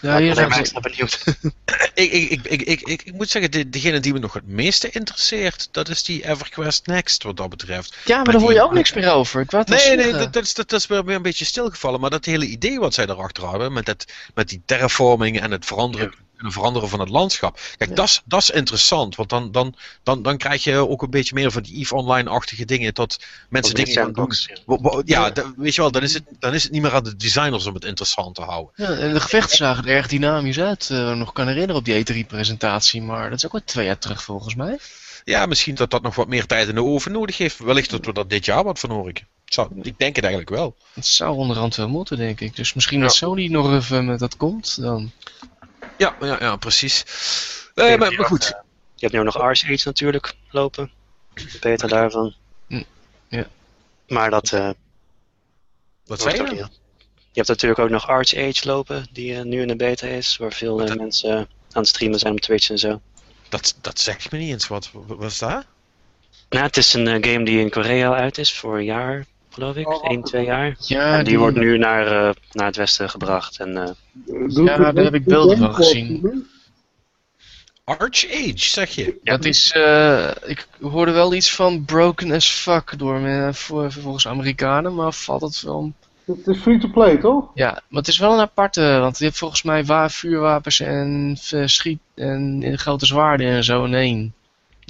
Ja, 0.00 0.18
hier 0.18 0.34
zijn 0.34 0.50
we 0.50 0.80
benieuwd. 0.80 1.24
ik, 1.94 2.12
ik, 2.12 2.46
ik, 2.46 2.62
ik, 2.62 2.80
ik, 2.80 3.02
ik, 3.02 3.12
moet 3.12 3.28
zeggen, 3.28 3.50
de, 3.50 3.68
degene 3.68 4.00
die 4.00 4.12
me 4.12 4.18
nog 4.18 4.32
het 4.32 4.46
meeste 4.46 4.90
interesseert, 4.90 5.68
dat 5.70 5.88
is 5.88 6.02
die 6.02 6.24
EverQuest 6.24 6.86
Next, 6.86 7.22
wat 7.22 7.36
dat 7.36 7.48
betreft. 7.48 7.96
Ja, 8.04 8.16
maar, 8.16 8.24
maar 8.24 8.32
daar 8.32 8.42
hoor 8.42 8.52
je 8.52 8.62
ook 8.62 8.72
niks 8.72 8.92
meer 8.92 9.10
over. 9.10 9.40
Ik 9.40 9.52
nee, 9.52 9.96
nee, 9.96 10.12
dat, 10.12 10.32
dat, 10.32 10.42
is, 10.42 10.54
dat, 10.54 10.72
is 10.72 10.86
weer 10.86 11.08
een 11.08 11.22
beetje 11.22 11.44
stilgevallen. 11.44 12.00
Maar 12.00 12.10
dat 12.10 12.24
hele 12.24 12.46
idee 12.46 12.78
wat 12.78 12.94
zij 12.94 13.06
daarachter 13.06 13.44
hadden, 13.44 13.72
met, 13.72 13.86
het, 13.86 14.12
met 14.34 14.48
die 14.48 14.62
terraforming 14.64 15.40
en 15.40 15.50
het 15.50 15.66
veranderen 15.66 16.10
ja 16.10 16.26
kunnen 16.38 16.56
veranderen 16.56 16.88
van 16.88 17.00
het 17.00 17.08
landschap. 17.08 17.60
Kijk, 17.76 17.96
ja. 17.96 18.06
dat 18.24 18.40
is 18.40 18.50
interessant, 18.50 19.16
want 19.16 19.28
dan, 19.28 19.52
dan, 19.52 19.74
dan, 20.02 20.22
dan 20.22 20.36
krijg 20.36 20.64
je 20.64 20.88
ook 20.88 21.02
een 21.02 21.10
beetje 21.10 21.34
meer 21.34 21.50
van 21.50 21.62
die 21.62 21.76
EVE 21.76 21.94
Online-achtige 21.94 22.64
dingen, 22.64 22.94
tot 22.94 23.24
mensen 23.48 23.74
dingen 23.74 23.92
gaan 23.92 24.12
doen. 24.12 24.32
Ja, 25.04 25.30
ja 25.34 25.52
weet 25.56 25.74
je 25.74 25.80
wel, 25.80 25.90
dan 25.90 26.02
is, 26.02 26.14
het, 26.14 26.22
dan 26.38 26.54
is 26.54 26.62
het 26.62 26.72
niet 26.72 26.82
meer 26.82 26.94
aan 26.94 27.04
de 27.04 27.16
designers 27.16 27.66
om 27.66 27.74
het 27.74 27.84
interessant 27.84 28.34
te 28.34 28.42
houden. 28.42 28.72
Ja, 28.76 28.88
en 28.88 29.12
de 29.12 29.20
gevechten 29.20 29.56
zagen 29.56 29.84
er 29.84 29.96
erg 29.96 30.08
dynamisch 30.08 30.60
uit, 30.60 30.88
uh, 30.92 31.14
nog 31.14 31.32
kan 31.32 31.46
herinneren 31.46 31.76
op 31.76 31.84
die 31.84 32.24
E3-presentatie, 32.24 33.02
maar 33.02 33.30
dat 33.30 33.38
is 33.38 33.46
ook 33.46 33.52
al 33.52 33.60
twee 33.64 33.86
jaar 33.86 33.98
terug 33.98 34.22
volgens 34.22 34.54
mij. 34.54 34.78
Ja, 35.24 35.46
misschien 35.46 35.74
dat 35.74 35.90
dat 35.90 36.02
nog 36.02 36.14
wat 36.14 36.28
meer 36.28 36.46
tijd 36.46 36.68
in 36.68 36.74
de 36.74 36.84
oven 36.84 37.12
nodig 37.12 37.38
heeft. 37.38 37.58
Wellicht 37.58 37.90
dat 37.90 38.06
we 38.06 38.12
dat 38.12 38.30
dit 38.30 38.44
jaar 38.44 38.64
wat 38.64 38.78
van 38.78 38.90
horen. 38.90 39.08
Ik, 39.08 39.24
zou, 39.44 39.68
ik 39.82 39.98
denk 39.98 40.16
het 40.16 40.24
eigenlijk 40.24 40.54
wel. 40.54 40.76
Het 40.92 41.06
zou 41.06 41.36
onderhand 41.36 41.76
wel 41.76 41.88
moeten, 41.88 42.16
denk 42.16 42.40
ik. 42.40 42.56
Dus 42.56 42.74
misschien 42.74 43.00
dat 43.00 43.14
Sony 43.14 43.46
nog 43.46 43.72
even 43.72 44.04
met 44.04 44.18
dat 44.18 44.36
komt, 44.36 44.80
dan... 44.80 45.10
Ja, 45.98 46.16
ja, 46.20 46.36
ja 46.40 46.56
precies. 46.56 47.04
Uh, 47.74 47.96
maar, 47.96 48.12
maar, 48.12 48.24
goed. 48.24 48.46
je 48.94 49.06
hebt 49.06 49.12
nu 49.12 49.22
nog 49.22 49.38
Arch 49.38 49.64
Age 49.64 49.82
natuurlijk 49.84 50.34
lopen. 50.50 50.90
Beter 51.60 51.88
daarvan. 51.88 52.34
Hm, 52.66 52.82
ja. 53.28 53.46
Maar 54.08 54.30
dat... 54.30 54.52
Uh, 54.52 54.70
Wat 56.06 56.20
zei 56.20 56.36
je? 56.36 56.66
Je 57.30 57.44
hebt 57.44 57.48
natuurlijk 57.48 57.80
ook 57.80 57.90
nog 57.90 58.08
Arch 58.08 58.34
Age 58.34 58.66
lopen, 58.66 59.06
die 59.12 59.32
uh, 59.32 59.42
nu 59.42 59.60
in 59.60 59.68
de 59.68 59.76
beta 59.76 60.06
is, 60.06 60.36
waar 60.36 60.52
veel 60.52 60.76
dat... 60.76 60.96
mensen 60.96 61.36
aan 61.36 61.46
het 61.82 61.88
streamen 61.88 62.18
zijn 62.18 62.32
op 62.32 62.40
Twitch 62.40 62.70
en 62.70 62.78
zo. 62.78 63.00
Dat, 63.48 63.76
dat 63.80 64.00
zegt 64.00 64.32
me 64.32 64.38
niet 64.38 64.52
eens. 64.52 64.68
Wat, 64.68 64.90
wat 64.92 65.30
is 65.30 65.38
dat? 65.38 65.64
Nou, 66.48 66.64
het 66.64 66.76
is 66.76 66.92
een 66.92 67.06
game 67.06 67.44
die 67.44 67.60
in 67.60 67.70
Korea 67.70 68.14
uit 68.14 68.38
is 68.38 68.52
voor 68.52 68.78
een 68.78 68.84
jaar, 68.84 69.26
geloof 69.58 69.76
ik. 69.76 69.88
Oh, 69.88 70.10
1, 70.10 70.22
2 70.22 70.44
jaar. 70.44 70.76
Ja, 70.78 71.18
en 71.18 71.24
die, 71.24 71.38
wordt 71.38 71.56
nu 71.56 71.78
naar, 71.78 72.06
uh, 72.06 72.30
naar 72.52 72.66
het 72.66 72.76
westen 72.76 73.10
gebracht. 73.10 73.58
En, 73.58 73.70
uh, 73.70 74.66
ja, 74.66 74.76
daar 74.76 75.04
heb 75.04 75.14
ik 75.14 75.24
beelden 75.24 75.58
van 75.58 75.74
gezien. 75.74 76.46
Arch 77.84 78.26
Age, 78.32 78.52
zeg 78.56 78.90
je? 78.90 79.18
Ja, 79.22 79.36
dat 79.36 79.44
is, 79.44 79.74
uh, 79.76 80.30
ik 80.46 80.68
hoorde 80.80 81.12
wel 81.12 81.34
iets 81.34 81.54
van 81.54 81.84
broken 81.84 82.32
as 82.32 82.50
fuck 82.50 82.98
door 82.98 83.20
me, 83.20 83.54
voor, 83.54 83.92
volgens 83.92 84.28
Amerikanen, 84.28 84.94
maar 84.94 85.12
valt 85.12 85.40
het 85.40 85.62
wel... 85.62 85.92
Het 86.24 86.46
is 86.46 86.58
free 86.58 86.78
to 86.78 86.88
play, 86.88 87.16
toch? 87.16 87.50
Ja, 87.54 87.70
maar 87.70 88.00
het 88.00 88.08
is 88.08 88.18
wel 88.18 88.32
een 88.32 88.40
aparte, 88.40 88.98
want 89.00 89.18
je 89.18 89.24
hebt 89.24 89.38
volgens 89.38 89.62
mij 89.62 89.84
waar 89.84 90.10
vuurwapens 90.10 90.80
en 90.80 91.38
schiet 91.64 91.98
en 92.14 92.72
grote 92.78 93.06
zwaarden 93.06 93.46
en 93.46 93.64
zo 93.64 93.84
in 93.84 93.94
één. 93.94 94.34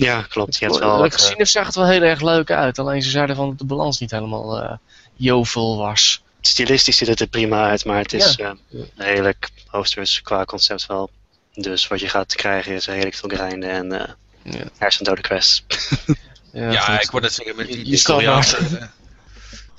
Ja, 0.04 0.22
klopt. 0.22 0.58
Je 0.58 0.64
hebt 0.64 0.78
wel 0.78 1.10
gezien 1.10 1.30
eh, 1.30 1.36
heb, 1.36 1.46
zag 1.46 1.66
het 1.66 1.74
wel 1.74 1.86
heel 1.86 2.02
erg 2.02 2.20
leuk 2.20 2.50
uit. 2.50 2.78
Alleen 2.78 3.02
ze 3.02 3.10
zeiden 3.10 3.36
van 3.36 3.48
dat 3.48 3.58
de 3.58 3.64
balans 3.64 3.98
niet 4.00 4.10
helemaal 4.10 4.62
eh 4.62 4.76
jovel 5.16 5.76
was. 5.76 6.22
stilistisch 6.40 6.96
ziet 6.96 7.08
het 7.08 7.20
er 7.20 7.26
prima 7.26 7.68
uit, 7.68 7.84
maar 7.84 7.98
het 7.98 8.12
is 8.12 8.36
eh, 8.36 8.50
redelijk 8.96 9.48
posters 9.70 10.22
qua 10.22 10.44
concept 10.44 10.86
wel. 10.86 11.10
Dus 11.54 11.86
wat 11.86 12.00
je 12.00 12.08
gaat 12.08 12.34
krijgen 12.34 12.74
is 12.74 12.86
redelijk 12.86 13.14
veel 13.14 13.28
grinden 13.28 13.70
en 13.70 13.92
eh 13.92 14.08
Ja. 14.42 14.64
hersendode 14.78 15.20
quests. 15.20 15.62
Ja, 16.52 16.80
goed. 16.80 17.02
ik 17.02 17.10
wou 17.10 17.22
net 17.22 17.32
zeggen, 17.32 17.56
met 17.56 17.66
die, 17.66 17.90
Je 17.90 17.96
eh, 18.14 18.82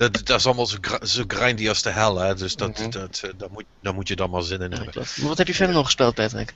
dat, 0.08 0.26
dat 0.26 0.38
is 0.38 0.46
allemaal 0.46 0.66
zo, 0.66 0.76
zo 1.02 1.24
grindy 1.26 1.68
als 1.68 1.82
de 1.82 1.90
hel, 1.90 2.16
hè. 2.18 2.34
Dus 2.34 2.56
dat, 2.56 2.78
Mhm. 2.78 2.90
dat, 2.90 3.20
eh, 3.24 3.30
daar, 3.36 3.50
moet, 3.50 3.64
daar 3.80 3.94
moet 3.94 4.08
je 4.08 4.16
dan 4.16 4.30
maar 4.30 4.42
zin 4.42 4.60
in 4.60 4.72
hebben. 4.72 4.92
Maar 4.94 5.28
wat 5.28 5.38
heb 5.38 5.46
je 5.46 5.54
verder 5.54 5.74
nog 5.74 5.84
gespeeld, 5.84 6.14
Patrick? 6.14 6.54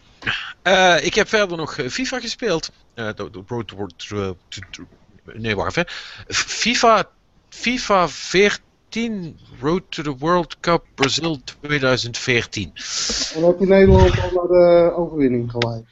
Eh, 0.63 1.05
ik 1.05 1.15
heb 1.15 1.29
verder 1.29 1.57
nog 1.57 1.77
eh, 1.77 1.89
FIFA 1.89 2.21
gespeeld. 2.21 2.71
Eh, 2.95 3.07
de, 3.07 3.31
de 3.31 3.43
Road 3.47 3.69
to, 3.69 3.87
to, 3.97 4.37
to- 4.49 4.61
to- 4.71 4.89
Nee, 5.25 5.57
wacht 5.57 5.77
even. 5.77 5.91
FIFA, 6.35 7.11
FIFA 7.49 8.09
14 8.09 9.41
Road 9.61 9.83
to 9.89 10.03
the 10.03 10.17
World 10.17 10.61
Cup 10.61 10.87
Brazil 10.95 11.41
2014. 11.61 12.73
En 13.35 13.43
heb 13.43 13.59
je 13.59 13.67
Nederland 13.67 14.21
al 14.21 14.31
naar 14.33 14.47
de 14.49 14.93
overwinning 14.97 15.51
geleid. 15.51 15.85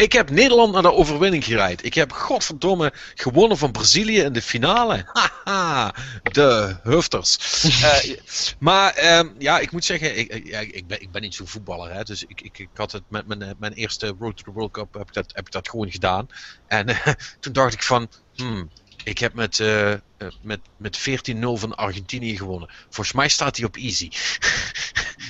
Ik 0.00 0.12
heb 0.12 0.30
Nederland 0.30 0.72
naar 0.72 0.82
de 0.82 0.92
overwinning 0.92 1.44
geleid. 1.44 1.84
Ik 1.84 1.94
heb 1.94 2.12
godverdomme 2.12 2.92
gewonnen 3.14 3.58
van 3.58 3.72
Brazilië 3.72 4.20
in 4.20 4.32
de 4.32 4.42
finale. 4.42 5.04
Haha, 5.44 5.94
de 6.22 6.76
hufters. 6.82 7.38
Eh, 7.82 8.16
maar 8.58 8.94
ehm, 8.94 9.28
ja, 9.38 9.58
ik 9.58 9.70
moet 9.72 9.84
zeggen, 9.84 10.18
ik, 10.18 10.28
ik- 10.28 10.46
ja, 10.46 10.58
ik, 10.58 10.86
ben, 10.86 11.00
ik 11.02 11.10
ben 11.10 11.22
niet 11.22 11.34
zo'n 11.34 11.46
voetballer. 11.46 11.92
Hè, 11.92 12.02
dus 12.02 12.24
ik, 12.24 12.40
ik, 12.40 12.58
ik 12.58 12.68
had 12.74 12.92
het 12.92 13.02
met 13.08 13.26
mijn, 13.26 13.54
mijn 13.58 13.72
eerste 13.72 14.14
Road 14.18 14.36
to 14.36 14.42
the 14.42 14.50
World 14.52 14.70
Cup 14.72 14.92
heb 14.94 15.08
ik 15.08 15.12
dat, 15.14 15.30
heb 15.34 15.46
ik 15.46 15.52
dat 15.52 15.68
gewoon 15.68 15.90
gedaan. 15.90 16.26
En 16.66 16.86
toen 17.40 17.52
dacht 17.52 17.72
ik 17.74 17.82
van, 17.82 18.08
hmm, 18.34 18.70
ik 19.04 19.18
heb 19.18 19.34
met, 19.34 19.60
eh, 19.60 19.92
eh, 19.92 19.98
met, 20.42 20.60
met 20.76 20.98
14-0 20.98 21.38
van 21.40 21.74
Argentinië 21.74 22.36
gewonnen. 22.36 22.70
Volgens 22.82 23.12
mij 23.12 23.28
staat 23.28 23.56
hij 23.56 23.66
op 23.66 23.76
easy. 23.76 24.08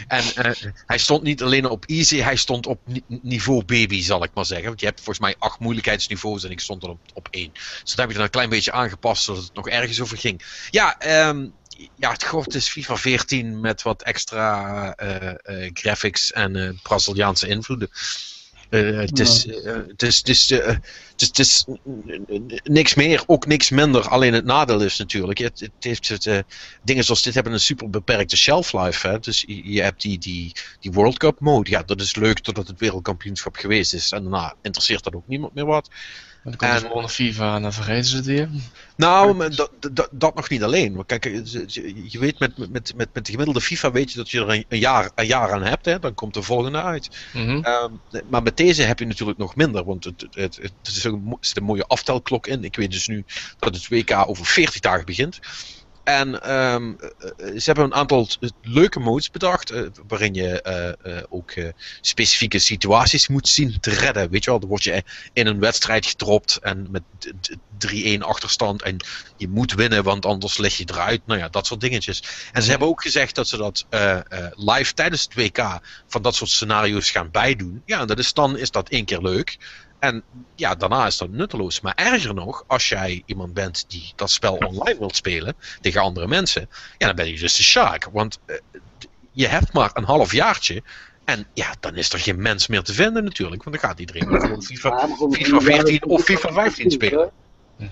En 0.06 0.24
eh, 0.34 0.72
hij 0.86 0.98
stond 0.98 1.22
niet 1.22 1.42
alleen 1.42 1.66
op 1.66 1.84
easy, 1.84 2.18
hij 2.18 2.36
stond 2.36 2.66
op 2.66 2.80
ni- 2.84 3.04
niveau 3.06 3.64
baby, 3.64 4.02
zal 4.02 4.24
ik 4.24 4.30
maar 4.34 4.46
zeggen. 4.46 4.66
Want 4.66 4.80
je 4.80 4.86
hebt 4.86 5.00
volgens 5.00 5.26
mij 5.26 5.36
acht 5.38 5.58
moeilijkheidsniveaus 5.58 6.44
en 6.44 6.50
ik 6.50 6.60
stond 6.60 6.82
er 6.82 6.88
op, 6.88 7.00
op 7.12 7.28
één. 7.30 7.52
Dus 7.52 7.82
dat 7.84 7.96
heb 7.98 8.10
ik 8.10 8.16
er 8.16 8.22
een 8.22 8.30
klein 8.30 8.48
beetje 8.48 8.72
aangepast, 8.72 9.22
zodat 9.22 9.42
het 9.42 9.54
nog 9.54 9.68
ergens 9.68 10.00
over 10.00 10.18
ging. 10.18 10.66
Ja, 10.70 10.98
ehm, 10.98 11.48
ja 11.94 12.12
het 12.12 12.24
god 12.24 12.54
is 12.54 12.68
FIFA 12.68 12.96
14 12.96 13.60
met 13.60 13.82
wat 13.82 14.02
extra 14.02 14.94
eh, 14.94 15.28
eh, 15.28 15.70
graphics 15.72 16.32
en 16.32 16.78
Braziliaanse 16.82 17.48
invloeden. 17.48 17.90
Eh, 18.70 18.96
het, 18.96 19.18
is, 19.18 19.46
eh, 19.46 19.74
het 19.86 20.02
is, 20.02 20.18
het 20.18 20.28
is, 20.28 20.50
eh, 20.50 20.76
het 21.16 21.38
is, 21.38 21.64
niks 22.62 22.94
meer, 22.94 23.22
ook 23.26 23.46
niks 23.46 23.70
minder. 23.70 24.08
Alleen 24.08 24.32
het 24.32 24.44
nadeel 24.44 24.80
is 24.80 24.96
natuurlijk, 24.96 25.38
het, 25.38 25.60
het 25.60 25.72
heeft 25.78 26.08
het, 26.08 26.44
dingen 26.82 27.04
zoals 27.04 27.22
dit 27.22 27.34
hebben 27.34 27.52
een 27.52 27.60
super 27.60 27.90
beperkte 27.90 28.36
shelf 28.36 28.72
life. 28.72 29.08
Hè? 29.08 29.18
Dus 29.18 29.44
je, 29.46 29.72
je 29.72 29.82
hebt 29.82 30.02
die, 30.02 30.18
die, 30.18 30.52
die 30.80 30.92
World 30.92 31.18
Cup 31.18 31.40
mode. 31.40 31.70
Ja, 31.70 31.82
dat 31.82 32.00
is 32.00 32.14
leuk 32.14 32.38
totdat 32.38 32.66
het 32.68 32.80
wereldkampioenschap 32.80 33.56
geweest 33.56 33.94
is. 33.94 34.12
En 34.12 34.22
daarna 34.22 34.54
interesseert 34.62 35.04
dat 35.04 35.14
ook 35.14 35.28
niemand 35.28 35.54
meer 35.54 35.66
wat. 35.66 35.90
Dan 36.44 36.56
komt 36.56 36.70
de 36.70 36.76
En- 36.76 36.80
volgende 36.80 37.08
FIFA 37.08 37.56
en 37.56 37.62
dan 37.62 37.72
vergeten 37.72 38.04
ze 38.04 38.16
het 38.16 38.26
weer. 38.26 38.48
Nou, 38.96 39.48
dat, 39.48 39.70
dat, 39.92 40.08
dat 40.12 40.34
nog 40.34 40.48
niet 40.48 40.62
alleen. 40.62 41.06
Kijk, 41.06 41.26
eh, 41.26 41.44
je 42.06 42.18
weet 42.18 42.38
met, 42.38 42.56
met, 42.56 42.70
met, 42.96 43.12
met 43.12 43.26
de 43.26 43.30
gemiddelde 43.30 43.60
FIFA 43.60 43.90
weet 43.90 44.10
je 44.10 44.16
dat 44.16 44.30
je 44.30 44.40
er 44.40 44.48
een, 44.48 44.64
een 44.68 44.78
jaar, 44.78 45.10
een 45.14 45.26
jaar 45.26 45.52
aan 45.52 45.62
hebt. 45.62 45.84
Hè? 45.84 45.98
Dan 45.98 46.14
komt 46.14 46.34
de 46.34 46.42
volgende 46.42 46.82
uit. 46.82 47.10
Mhm. 47.32 47.60
Ehm, 47.62 47.92
maar 48.28 48.42
met 48.42 48.56
deze 48.56 48.82
heb 48.82 48.98
je 48.98 49.06
natuurlijk 49.06 49.38
nog 49.38 49.56
minder, 49.56 49.84
want 49.84 50.04
het, 50.04 50.26
het, 50.30 50.56
het, 50.56 50.72
is 50.82 51.04
een, 51.04 51.26
er 51.30 51.36
zit 51.40 51.56
een 51.56 51.64
mooie 51.64 51.86
aftelklok 51.86 52.46
in. 52.46 52.64
Ik 52.64 52.76
weet 52.76 52.90
dus 52.90 53.06
nu 53.06 53.24
dat 53.58 53.74
het 53.74 53.88
WK 53.88 54.12
over 54.26 54.46
40 54.46 54.80
dagen 54.80 55.04
begint. 55.04 55.38
En 56.10 56.42
ehm, 56.42 56.92
eh, 56.98 57.08
eh, 57.36 57.58
ze 57.58 57.62
hebben 57.64 57.84
een 57.84 57.94
aantal 57.94 58.28
leuke 58.62 59.00
modes 59.00 59.30
bedacht, 59.30 59.70
eh, 59.70 59.82
waarin 60.06 60.34
je 60.34 60.48
ook 61.28 61.52
specifieke 62.00 62.58
situaties 62.58 63.28
moet 63.28 63.48
zien 63.48 63.80
te 63.80 63.90
redden. 63.90 64.30
Weet 64.30 64.44
je 64.44 64.50
wel, 64.50 64.60
dan 64.60 64.68
word 64.68 64.84
je 64.84 65.02
in 65.32 65.46
een 65.46 65.60
wedstrijd 65.60 66.06
gedropt 66.06 66.56
en 66.56 66.86
met 66.90 67.02
d- 67.18 67.32
d- 67.40 67.56
3-1 67.78 68.22
achterstand 68.22 68.82
en 68.82 68.96
je 69.36 69.48
moet 69.48 69.74
winnen, 69.74 70.02
want 70.02 70.26
anders 70.26 70.58
lig 70.58 70.76
je 70.76 70.84
eruit. 70.90 71.20
Nou 71.26 71.40
ja, 71.40 71.48
dat 71.48 71.66
soort 71.66 71.80
dingetjes. 71.80 72.22
En 72.52 72.62
ze 72.62 72.70
hebben 72.70 72.88
ook 72.88 73.02
gezegd 73.02 73.34
dat 73.34 73.48
ze 73.48 73.56
dat 73.56 73.86
live 74.56 74.94
tijdens 74.94 75.22
het 75.22 75.34
WK 75.34 75.80
van 76.06 76.22
dat 76.22 76.34
soort 76.34 76.50
scenario's 76.50 77.10
gaan 77.10 77.30
bijdoen. 77.30 77.82
Ja, 77.84 78.00
en 78.00 78.06
dat 78.06 78.18
is, 78.18 78.32
dan 78.32 78.58
is 78.58 78.70
dat 78.70 78.88
één 78.88 79.04
keer 79.04 79.20
leuk. 79.20 79.58
En 80.00 80.22
ja, 80.54 80.74
daarna 80.74 81.06
is 81.06 81.16
dat 81.16 81.30
nutteloos. 81.30 81.80
Maar 81.80 81.94
erger 81.94 82.34
nog, 82.34 82.64
als 82.66 82.88
jij 82.88 83.22
iemand 83.26 83.54
bent 83.54 83.84
die 83.88 84.12
dat 84.16 84.30
spel 84.30 84.54
online 84.54 84.98
wilt 84.98 85.16
spelen 85.16 85.54
tegen 85.80 86.00
andere 86.00 86.26
mensen, 86.26 86.68
ja, 86.98 87.06
dan 87.06 87.16
ben 87.16 87.28
je 87.28 87.38
dus 87.38 87.56
de 87.56 87.62
shark. 87.62 88.08
Want 88.12 88.38
eh, 88.46 88.56
je 89.32 89.46
hebt 89.46 89.72
maar 89.72 89.90
een 89.94 90.04
half 90.04 90.32
jaartje. 90.32 90.82
En 91.24 91.46
ja, 91.54 91.74
dan 91.80 91.96
is 91.96 92.12
er 92.12 92.18
geen 92.18 92.42
mens 92.42 92.66
meer 92.66 92.82
te 92.82 92.92
vinden 92.92 93.24
natuurlijk. 93.24 93.62
Want 93.62 93.80
dan 93.80 93.90
gaat 93.90 93.98
iedereen 93.98 94.28
gewoon 94.40 94.62
FIFA, 94.62 95.08
FIFA 95.30 95.60
14 95.60 96.04
of 96.04 96.22
FIFA 96.22 96.52
15 96.52 96.90
spelen. 96.90 97.30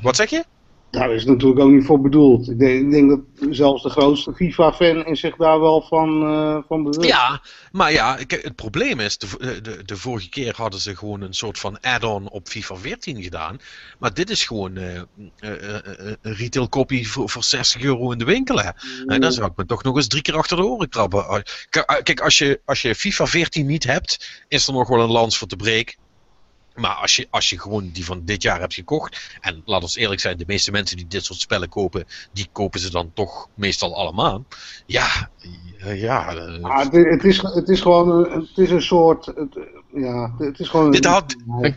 Wat 0.01 0.17
zeg 0.17 0.31
je? 0.31 0.45
Daar 0.91 1.15
is 1.15 1.21
het 1.21 1.31
natuurlijk 1.31 1.61
ook 1.61 1.71
niet 1.71 1.85
voor 1.85 2.01
bedoeld. 2.01 2.51
Ik 2.51 2.59
denk, 2.59 2.81
ik 2.81 2.91
denk 2.91 3.09
dat 3.09 3.21
zelfs 3.51 3.83
de 3.83 3.91
grootste 3.91 4.35
FIFA-fan 4.35 5.17
zich 5.17 5.37
daar 5.37 5.61
wel 5.61 5.83
van, 5.83 6.23
eh, 6.23 6.59
van 6.69 6.83
bewust. 6.83 7.09
Ja, 7.09 7.41
maar 7.73 7.93
ja, 7.93 8.19
het 8.27 8.55
probleem 8.55 9.01
is, 9.01 9.19
de, 9.19 9.61
de, 9.63 9.85
de 9.85 9.97
vorige 9.97 10.29
keer 10.29 10.55
hadden 10.57 10.81
ze 10.81 10.97
gewoon 10.97 11.21
een 11.21 11.35
soort 11.35 11.59
van 11.59 11.81
add-on 11.81 12.31
op 12.31 12.49
FIFA 12.49 12.77
14 12.77 13.23
gedaan. 13.23 13.59
Maar 13.99 14.15
dit 14.15 14.31
is 14.31 14.45
gewoon 14.45 14.77
eh, 14.77 14.97
eh, 14.97 15.03
eh, 15.41 15.75
eh, 15.75 16.15
een 16.23 16.35
retail 16.35 16.69
copy 16.69 17.05
voor, 17.05 17.31
voor 17.31 17.45
60 17.45 17.83
euro 17.83 18.11
in 18.11 18.19
de 18.19 18.25
winkel. 18.25 18.59
Hè. 18.59 18.71
En 19.07 19.21
dan 19.21 19.33
zou 19.33 19.51
ik 19.51 19.57
me 19.57 19.67
toch 19.67 19.83
nog 19.83 19.97
eens 19.97 20.09
drie 20.09 20.23
keer 20.23 20.37
achter 20.37 20.57
de 20.57 20.65
oren 20.65 20.89
krabben. 20.89 21.27
Ah, 21.27 21.41
ah, 21.87 22.03
Kijk, 22.03 22.21
als 22.21 22.39
je, 22.39 22.61
als 22.65 22.83
je 22.83 22.95
FIFA 22.95 23.27
14 23.27 23.67
niet 23.67 23.85
hebt, 23.85 24.45
is 24.49 24.67
er 24.67 24.73
nog 24.73 24.89
wel 24.89 25.01
een 25.01 25.11
lans 25.11 25.39
voor 25.39 25.49
te 25.49 25.57
breken. 25.57 25.97
Maar 26.79 26.95
als 26.95 27.17
je, 27.17 27.27
als 27.31 27.51
je 27.51 27.61
gewoon 27.61 27.91
die 27.93 28.05
van 28.05 28.23
dit 28.25 28.43
jaar 28.43 28.61
hebt 28.61 28.75
gekocht. 28.75 29.39
En 29.41 29.63
laat 29.65 29.83
ons 29.83 29.97
eerlijk 29.97 30.21
zijn, 30.21 30.37
de 30.37 30.45
meeste 30.47 30.71
mensen 30.71 30.97
die 30.97 31.07
dit 31.07 31.25
soort 31.25 31.41
spellen 31.41 31.69
kopen, 31.69 32.05
die 32.33 32.49
kopen 32.53 32.81
ze 32.81 32.91
dan 32.91 33.11
toch 33.15 33.49
meestal 33.55 33.97
allemaal. 33.97 34.45
Ja, 34.87 35.31
ja. 35.85 36.35
eh, 36.37 36.63
Ah, 36.65 36.79
het, 36.79 36.93
het, 36.93 37.25
is, 37.25 37.43
het 37.43 37.69
is 37.69 37.81
gewoon 37.81 38.11
een, 38.11 38.41
het 38.41 38.59
is 38.59 38.71
een 38.71 38.83
soort. 38.83 39.27
Het, 39.27 39.59
ja, 39.99 40.35
het 40.39 40.59
is 40.61 40.69
gewoon 40.69 40.91
Dit 40.91 41.05
een, 41.05 41.11
had- 41.11 41.37
Een 41.61 41.75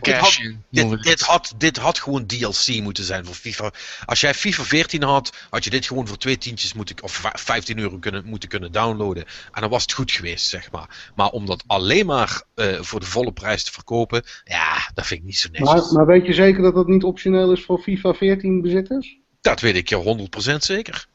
we 0.70 0.96
Dit, 1.00 1.20
had, 1.20 1.54
dit 1.56 1.76
had 1.76 1.98
gewoon 1.98 2.26
DLC 2.26 2.80
moeten 2.82 3.04
zijn 3.04 3.24
voor 3.24 3.34
FIFA. 3.34 3.70
Als 4.04 4.20
jij 4.20 4.34
FIFA 4.34 4.62
14 4.62 5.02
had, 5.02 5.32
had 5.50 5.64
je 5.64 5.70
dit 5.70 5.86
gewoon 5.86 6.06
voor 6.08 6.16
twee 6.16 6.38
tientjes 6.38 6.72
moeten, 6.72 6.96
of 7.02 7.12
va- 7.12 7.32
15 7.34 7.78
euro 7.78 7.98
kunnen, 7.98 8.24
moeten 8.26 8.48
kunnen 8.48 8.72
downloaden. 8.72 9.24
En 9.52 9.60
dan 9.60 9.70
was 9.70 9.82
het 9.82 9.92
goed 9.92 10.10
geweest, 10.12 10.46
zeg 10.46 10.70
maar. 10.70 11.10
Maar 11.14 11.28
om 11.30 11.46
dat 11.46 11.64
alleen 11.66 12.06
maar 12.06 12.42
eh, 12.54 12.78
voor 12.80 13.00
de 13.00 13.06
volle 13.06 13.32
prijs 13.32 13.64
te 13.64 13.72
verkopen, 13.72 14.22
ja, 14.44 14.90
dat 14.94 15.06
vind 15.06 15.20
ik 15.20 15.26
niet 15.26 15.38
zo 15.38 15.48
netjes. 15.52 15.70
maar, 15.72 15.92
maar 15.92 16.06
weet 16.06 16.26
je 16.26 16.32
zeker 16.32 16.62
dat 16.62 16.74
dat 16.74 16.86
niet 16.88 17.04
optioneel 17.04 17.52
is 17.52 17.64
voor 17.64 17.78
FIFA 17.78 18.14
14 18.14 18.60
bezitters? 18.60 19.16
Dat 19.40 19.60
weet 19.60 19.76
ik 19.76 19.88
je 19.88 20.28
100% 20.52 20.56
zeker. 20.58 21.06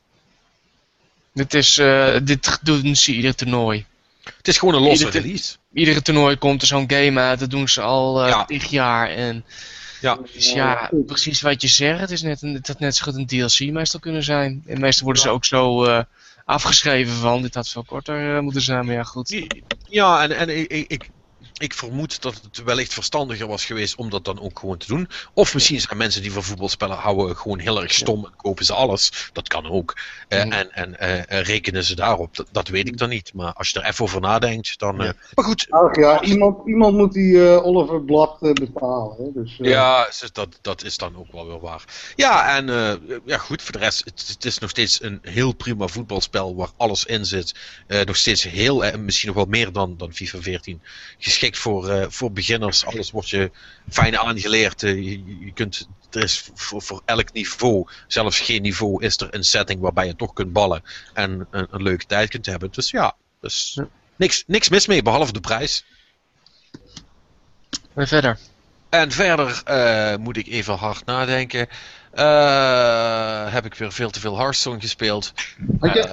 Dit, 1.34 1.54
is, 1.54 1.78
eh, 1.78 2.16
dit 2.24 2.60
doen 2.62 2.96
ze 2.96 3.12
ieder 3.14 3.36
toernooi. 3.36 3.86
Het 4.38 4.48
is 4.48 4.58
gewoon 4.58 4.74
een 4.76 4.82
losse 4.82 5.06
Ieder- 5.06 5.22
release. 5.22 5.56
Iedere 5.74 6.02
toernooi 6.02 6.36
komt 6.38 6.62
er 6.62 6.68
zo'n 6.68 6.90
game 6.92 7.20
uit. 7.20 7.40
Dat 7.40 7.50
doen 7.50 7.68
ze 7.70 7.82
al 7.82 8.28
Ja. 8.28 8.46
tig 8.46 8.66
jaar. 8.66 9.10
En 9.10 9.46
Ja. 10.02 10.18
dus 10.34 10.52
ja, 10.52 10.92
precies 11.06 11.42
wat 11.42 11.62
je 11.62 11.68
zegt. 11.68 12.00
Het 12.00 12.12
is 12.12 12.22
net 12.22 12.42
een, 12.42 12.54
het 12.54 12.68
had 12.68 12.80
net 12.80 12.96
zo 12.96 13.04
goed 13.04 13.16
een 13.16 13.26
DLC 13.28 13.60
meestal 13.60 14.00
kunnen 14.00 14.24
zijn. 14.24 14.64
En 14.68 14.80
meestal 14.80 15.04
worden 15.04 15.22
ze 15.24 15.30
ook 15.30 15.46
zo 15.46 15.84
eh, 15.86 16.04
afgeschreven 16.46 17.14
van. 17.14 17.42
Dit 17.42 17.54
had 17.56 17.70
veel 17.70 17.84
korter 17.84 18.36
eh, 18.36 18.42
moeten 18.42 18.62
zijn. 18.62 18.86
Maar 18.86 18.96
ja, 18.96 19.04
goed. 19.04 19.46
Ja, 19.90 20.24
en, 20.24 20.38
en 20.38 20.58
ik, 20.60 20.86
ik, 20.88 21.10
ik, 21.58 21.74
vermoed 21.74 22.22
dat 22.22 22.34
het 22.42 22.64
wellicht 22.64 22.94
verstandiger 22.94 23.48
was 23.48 23.66
geweest 23.66 23.96
om 23.96 24.10
dat 24.10 24.26
dan 24.26 24.40
ook 24.42 24.60
gewoon 24.60 24.78
te 24.78 24.88
doen. 24.88 25.10
Of 25.34 25.54
misschien 25.54 25.82
zijn 25.82 25.98
mensen 25.98 26.22
die 26.22 26.32
van 26.32 26.44
voetbalspellen 26.44 26.98
houden 26.98 27.36
gewoon 27.38 27.60
heel 27.60 27.82
erg 27.82 27.94
stom 27.94 28.26
en 28.26 28.34
kopen 28.36 28.66
ze 28.66 28.74
alles. 28.74 29.30
Dat 29.34 29.48
kan 29.48 29.70
ook. 29.70 29.98
Eh, 30.28 30.44
Mhm. 30.44 30.52
En, 30.52 30.72
en 30.72 31.00
eh, 31.00 31.18
eh, 31.40 31.46
rekenen 31.46 31.84
ze 31.84 31.96
daarop. 31.96 32.36
Dat, 32.36 32.48
dat 32.52 32.68
weet 32.68 32.88
ik 32.88 32.98
dan 32.98 33.10
niet. 33.10 33.34
Maar 33.34 33.54
als 33.54 33.70
je 33.70 33.80
er 33.80 33.86
even 33.88 34.04
over 34.04 34.22
nadenkt, 34.22 34.80
dan. 34.80 35.00
eh, 35.00 35.06
Ja. 35.06 35.14
Maar 35.36 35.46
goed. 35.46 35.68
Ach 35.70 35.96
ja, 35.96 36.22
iemand, 36.22 36.68
iemand 36.68 36.98
moet 36.98 37.14
die 37.14 37.48
eh, 37.50 37.66
Oliver 37.66 38.02
Blad 38.04 38.40
betalen. 38.40 39.16
Hè? 39.18 39.42
Dus, 39.42 39.60
eh, 39.60 39.70
Ja, 39.70 40.06
dus 40.06 40.30
dat, 40.34 40.60
dat 40.62 40.84
is 40.84 40.98
dan 40.98 41.18
ook 41.18 41.32
wel 41.32 41.48
weer 41.48 41.60
waar. 41.60 41.84
Ja, 42.16 42.56
en 42.58 42.70
eh, 42.70 42.94
ja, 43.26 43.38
goed, 43.38 43.62
voor 43.62 43.72
de 43.72 43.80
rest, 43.80 44.06
het, 44.06 44.26
het 44.28 44.46
is 44.46 44.58
nog 44.58 44.70
steeds 44.70 45.02
een 45.04 45.20
heel 45.22 45.54
prima 45.54 45.88
voetbalspel 45.88 46.56
waar 46.56 46.70
alles 46.78 47.06
in 47.06 47.26
zit. 47.26 47.56
Eh, 47.88 48.02
nog 48.06 48.16
steeds 48.16 48.44
heel, 48.44 48.86
en 48.86 49.06
misschien 49.06 49.28
nog 49.28 49.36
wel 49.38 49.46
meer 49.46 49.72
dan, 49.72 49.98
dan 49.98 50.14
FIFA 50.14 50.42
14. 50.42 50.82
Geschikt 51.18 51.47
voor, 51.56 51.90
eh, 51.90 52.06
voor 52.10 52.32
beginners. 52.32 52.86
Alles 52.86 53.12
wordt 53.12 53.30
je 53.30 53.52
fijn 53.90 54.18
aangeleerd. 54.18 54.84
Eh, 54.84 55.04
je, 55.04 55.52
kunt, 55.54 55.88
er 56.12 56.24
is 56.24 56.50
voor, 56.54 56.82
voor 56.82 57.02
elk 57.06 57.34
niveau, 57.34 57.88
zelfs 58.08 58.40
geen 58.40 58.62
niveau, 58.62 59.04
is 59.04 59.18
er 59.18 59.28
een 59.36 59.44
setting 59.44 59.80
waarbij 59.82 60.06
je 60.06 60.16
toch 60.16 60.34
kunt 60.34 60.54
ballen 60.54 60.84
en 61.14 61.48
een, 61.52 61.68
een 61.72 61.82
leuke 61.84 62.06
tijd 62.06 62.30
kunt 62.30 62.46
hebben. 62.46 62.70
Dus 62.72 62.90
ja, 62.92 63.16
dus 63.42 63.72
Ja. 63.76 63.88
niks, 64.16 64.44
niks 64.48 64.70
mis 64.70 64.88
mee, 64.88 65.02
behalve 65.02 65.34
de 65.34 65.40
prijs. 65.40 65.86
En 67.94 68.08
verder. 68.08 68.38
En 68.90 69.12
verder 69.12 69.62
eh, 69.66 70.16
moet 70.18 70.38
ik 70.38 70.48
even 70.48 70.74
hard 70.76 71.06
nadenken. 71.06 71.68
Eh, 72.12 73.54
heb 73.54 73.66
ik 73.66 73.74
weer 73.74 73.92
veel 73.92 74.10
te 74.10 74.20
veel 74.20 74.38
Hearthstone 74.38 74.80
gespeeld. 74.80 75.34
Had 75.80 75.94
jij, 75.94 76.08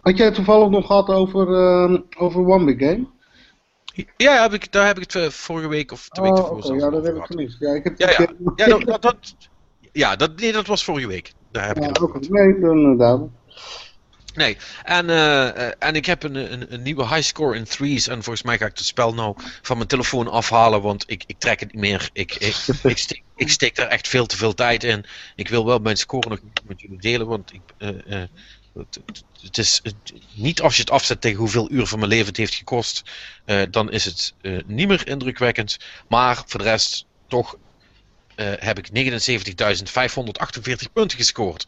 had 0.00 0.16
jij 0.16 0.26
het 0.26 0.34
toevallig 0.34 0.68
nog 0.68 0.86
gehad 0.86 1.08
over, 1.08 1.46
ehm, 1.54 1.96
over 2.16 2.46
One 2.46 2.74
Big 2.74 2.88
Game? 2.88 3.06
Ja, 4.16 4.42
heb 4.42 4.52
ik, 4.52 4.72
daar 4.72 4.86
heb 4.86 4.96
ik 4.96 5.02
het 5.02 5.14
eh, 5.14 5.30
vorige 5.30 5.68
week 5.68 5.92
of 5.92 6.08
de 6.08 6.22
week 6.22 6.36
Oh, 6.36 6.62
zelfs 6.62 6.82
ja, 6.82 6.90
dat 6.90 7.04
heb 7.04 7.16
ik 7.16 7.24
gemist. 7.24 7.60
Ja, 7.60 7.74
ik 7.74 7.84
heb 7.84 7.98
Ja, 7.98 8.10
ja. 8.10 8.34
Ja, 8.56 8.66
dat, 8.66 8.86
dat, 8.86 9.02
dat- 9.02 9.36
ja 9.92 10.16
dat, 10.16 10.40
nee, 10.40 10.52
dat 10.52 10.66
was 10.66 10.84
vorige 10.84 11.06
week. 11.06 11.34
Daar 11.50 11.66
heb 11.66 11.76
ik 11.76 11.82
Ja, 11.82 11.88
het 11.88 12.00
oké. 12.00 12.18
Nee, 12.18 12.46
uh, 12.48 12.98
duidelijk. 12.98 13.32
Nee, 14.36 14.56
en, 14.82 15.10
eh, 15.10 15.66
eh, 15.66 15.72
en 15.78 15.94
ik 15.94 16.06
heb 16.06 16.22
een, 16.22 16.34
een, 16.52 16.72
een 16.72 16.82
nieuwe 16.82 17.06
high 17.08 17.22
score 17.22 17.56
in 17.56 17.64
threes. 17.64 18.06
En 18.08 18.22
volgens 18.22 18.42
mij 18.42 18.58
ga 18.58 18.66
ik 18.66 18.76
het 18.76 18.86
spel 18.86 19.14
nou 19.14 19.34
van 19.62 19.76
mijn 19.76 19.88
telefoon 19.88 20.28
afhalen. 20.28 20.82
Want 20.82 21.04
ik, 21.10 21.24
ik 21.26 21.38
trek 21.38 21.60
het 21.60 21.72
niet 21.72 21.80
meer. 21.80 22.10
Ik, 22.12 22.34
ik, 22.34 22.56
ik, 22.82 22.98
steek, 22.98 23.24
ik 23.34 23.50
steek 23.50 23.78
er 23.78 23.86
echt 23.86 24.08
veel 24.08 24.26
te 24.26 24.36
veel 24.36 24.54
tijd 24.54 24.84
in. 24.84 25.04
Ik 25.34 25.48
wil 25.48 25.66
wel 25.66 25.78
mijn 25.78 25.96
score 25.96 26.28
nog 26.28 26.40
met 26.64 26.80
jullie 26.80 26.98
delen. 27.00 27.26
Want 27.26 27.52
ik, 27.52 27.62
eh, 27.76 28.22
eh, 28.22 28.28
het, 28.76 28.98
het- 29.06 29.24
het 29.42 29.58
is 29.58 29.80
het- 29.82 30.12
niet 30.32 30.60
als 30.60 30.74
je 30.76 30.80
het 30.80 30.90
afzet 30.90 31.20
tegen 31.20 31.38
hoeveel 31.38 31.70
uur 31.70 31.86
van 31.86 31.98
mijn 31.98 32.10
leven 32.10 32.26
het 32.26 32.36
heeft 32.36 32.54
gekost. 32.54 33.02
eh, 33.44 33.62
dan 33.70 33.90
is 33.90 34.04
het 34.04 34.34
eh, 34.40 34.58
niet 34.66 34.88
meer 34.88 35.06
indrukwekkend. 35.08 35.76
Maar 36.08 36.42
voor 36.46 36.58
de 36.60 36.64
rest 36.66 37.06
toch 37.28 37.56
eh, 38.34 38.52
heb 38.58 38.78
ik 38.78 38.90
79.548 38.92 40.92
punten 40.92 41.18
gescoord. 41.18 41.66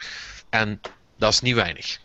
En 0.51 0.81
dat 1.17 1.33
is 1.33 1.41
niet 1.41 1.55
weinig. 1.55 1.99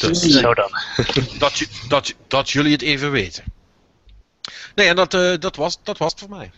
Dus, 0.00 0.20
Zo 0.20 0.54
dan. 0.54 0.70
dat, 1.38 1.58
je- 1.58 1.68
dat, 1.88 2.06
je- 2.08 2.14
dat 2.28 2.50
jullie 2.50 2.72
het 2.72 2.82
even 2.82 3.10
weten. 3.10 3.44
Nee, 4.74 4.88
en 4.88 4.96
dat, 4.96 5.14
eh, 5.14 5.34
dat, 5.38 5.56
was, 5.56 5.78
dat 5.82 5.98
was 5.98 6.10
het 6.10 6.20
voor 6.20 6.28
mij. 6.30 6.50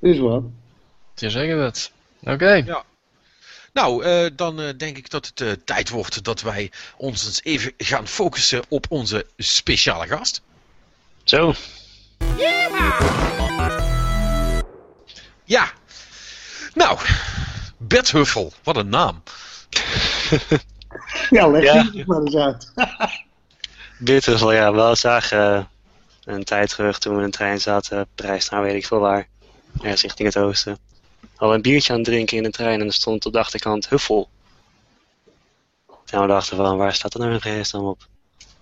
Is 0.00 0.18
wat. 0.18 0.42
Jazeker 1.14 1.56
dat. 1.56 1.92
Oké. 2.20 2.82
Nou, 3.76 4.04
eh, 4.04 4.30
dan 4.36 4.60
eh, 4.60 4.68
denk 4.76 4.96
ik 4.96 5.10
dat 5.10 5.26
het 5.26 5.40
eh, 5.40 5.52
tijd 5.64 5.88
wordt 5.88 6.24
dat 6.24 6.40
wij 6.40 6.70
ons 6.96 7.26
eens 7.26 7.42
even 7.42 7.72
gaan 7.78 8.08
focussen 8.08 8.62
op 8.68 8.86
onze 8.88 9.26
speciale 9.36 10.06
gast. 10.06 10.42
Zo. 11.24 11.54
Ja. 15.44 15.70
Nou, 16.74 16.98
Bert 17.76 18.10
Huffel, 18.10 18.52
wat 18.62 18.76
een 18.76 18.88
naam. 18.88 19.22
Ja, 21.30 21.48
leg 21.48 21.62
Ja. 21.62 21.90
het 21.92 22.06
maar 22.06 22.20
eens 22.20 22.36
uit. 22.36 22.72
Bittervel, 23.98 24.52
ja. 24.52 24.72
We 24.72 24.96
zagen 24.96 25.56
eh, 25.56 25.64
een 26.34 26.44
tijd 26.44 26.68
terug 26.68 26.98
toen 26.98 27.12
we 27.12 27.18
in 27.18 27.24
een 27.24 27.30
trein 27.30 27.60
zaten, 27.60 28.06
prijs 28.14 28.48
naar 28.48 28.62
weet 28.62 28.74
ik 28.74 28.86
veel 28.86 28.98
waar, 28.98 29.28
ergens 29.82 30.02
richting 30.02 30.34
het 30.34 30.42
oosten. 30.42 30.78
Al 31.36 31.54
een 31.54 31.62
biertje 31.62 31.92
aan 31.92 31.98
het 31.98 32.08
drinken 32.08 32.36
in 32.36 32.42
de 32.42 32.50
trein 32.50 32.80
en 32.80 32.86
er 32.86 32.92
stond 32.92 33.26
op 33.26 33.32
de 33.32 33.38
achterkant 33.38 33.88
Huffel. 33.88 34.28
En 36.10 36.20
we 36.20 36.26
dachten 36.26 36.56
van, 36.56 36.76
waar 36.76 36.94
staat 36.94 37.14
er 37.14 37.20
nou 37.20 37.32
een 37.32 37.40
vredesnaam 37.40 37.84
op? 37.84 38.06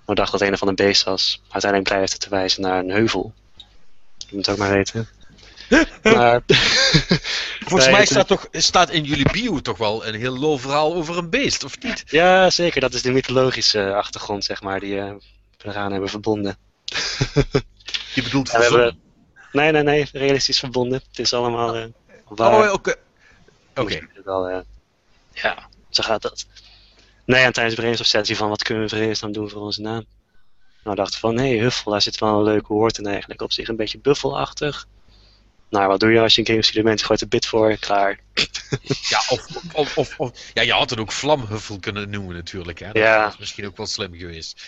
We 0.04 0.14
dachten 0.14 0.38
dat 0.38 0.40
het 0.40 0.48
een 0.48 0.54
of 0.54 0.60
ander 0.60 0.86
beest 0.86 1.02
was. 1.02 1.40
Maar 1.42 1.52
uiteindelijk 1.52 1.90
blijft 1.92 2.12
het 2.12 2.20
te 2.20 2.28
wijzen 2.28 2.62
naar 2.62 2.78
een 2.78 2.90
heuvel. 2.90 3.32
Je 4.16 4.26
moet 4.30 4.46
het 4.46 4.48
ook 4.48 4.60
maar 4.60 4.72
weten. 4.72 5.08
Maar, 6.02 6.40
Volgens 7.68 7.90
mij 7.90 8.06
staat, 8.06 8.26
toch, 8.26 8.48
staat 8.50 8.90
in 8.90 9.04
jullie 9.04 9.32
bio 9.32 9.60
toch 9.60 9.78
wel 9.78 10.06
een 10.06 10.14
heel 10.14 10.38
low 10.38 10.58
verhaal 10.58 10.94
over 10.94 11.18
een 11.18 11.30
beest, 11.30 11.64
of 11.64 11.82
niet? 11.82 12.04
ja, 12.06 12.50
zeker. 12.50 12.80
Dat 12.80 12.94
is 12.94 13.02
de 13.02 13.12
mythologische 13.12 13.94
achtergrond, 13.94 14.44
zeg 14.44 14.62
maar, 14.62 14.80
die 14.80 14.98
eh, 14.98 15.12
we 15.58 15.68
eraan 15.68 15.92
hebben 15.92 16.10
verbonden. 16.10 16.56
Je 18.14 18.22
bedoelt 18.22 18.50
verzonnen. 18.50 18.82
hebben... 18.82 19.00
Nee, 19.52 19.72
nee, 19.72 19.82
nee. 19.82 20.08
Realistisch 20.12 20.58
verbonden. 20.58 21.02
Het 21.08 21.18
is 21.18 21.32
allemaal 21.32 21.76
eh 21.76 21.84
waar. 22.24 22.66
Oh, 22.66 22.72
oké. 22.72 22.94
Oké. 23.74 24.08
Eh, 24.24 24.58
ja, 25.32 25.68
zo 25.90 26.02
gaat 26.02 26.22
dat. 26.22 26.46
Nee, 27.24 27.44
en 27.44 27.52
tijdens 27.52 27.74
de 27.74 27.80
brainstorm-sessie 27.80 28.36
van 28.36 28.48
wat 28.48 28.62
kunnen 28.62 28.88
we 28.88 29.00
eerst 29.06 29.20
dan 29.20 29.32
doen 29.32 29.50
voor 29.50 29.60
onze 29.62 29.80
naam. 29.80 30.04
Nou, 30.84 30.96
dachten 30.96 31.18
van, 31.18 31.34
nee, 31.34 31.60
Huffel, 31.60 31.90
daar 31.92 32.02
zit 32.02 32.18
wel 32.18 32.36
een 32.38 32.42
leuke 32.44 32.72
woord 32.72 32.98
in 32.98 33.06
eigenlijk. 33.06 33.42
Op 33.42 33.52
zich 33.52 33.68
een 33.68 33.76
beetje 33.76 33.98
buffelachtig. 33.98 34.86
Nou, 35.68 35.86
wat 35.88 36.00
doe 36.00 36.10
je 36.12 36.20
als 36.20 36.34
je 36.34 36.40
een 36.40 36.62
game? 36.72 36.90
Je 36.96 37.04
gooit 37.04 37.20
een 37.20 37.28
bit 37.28 37.46
voor, 37.46 37.76
klaar. 37.76 38.20
Ja, 39.08 39.18
of, 39.28 39.46
of, 39.72 39.98
of, 39.98 40.18
of- 40.18 40.50
ja, 40.54 40.62
je 40.62 40.72
had 40.72 40.90
het 40.90 40.98
ook 40.98 41.12
vlamhuffel 41.12 41.78
kunnen 41.78 42.10
noemen 42.10 42.34
natuurlijk. 42.34 42.78
Hè? 42.78 42.86
Dat 42.86 42.96
Ja. 42.96 43.28
is 43.28 43.36
misschien 43.36 43.66
ook 43.66 43.76
wel 43.76 43.86
slim 43.86 44.14
geweest. 44.14 44.64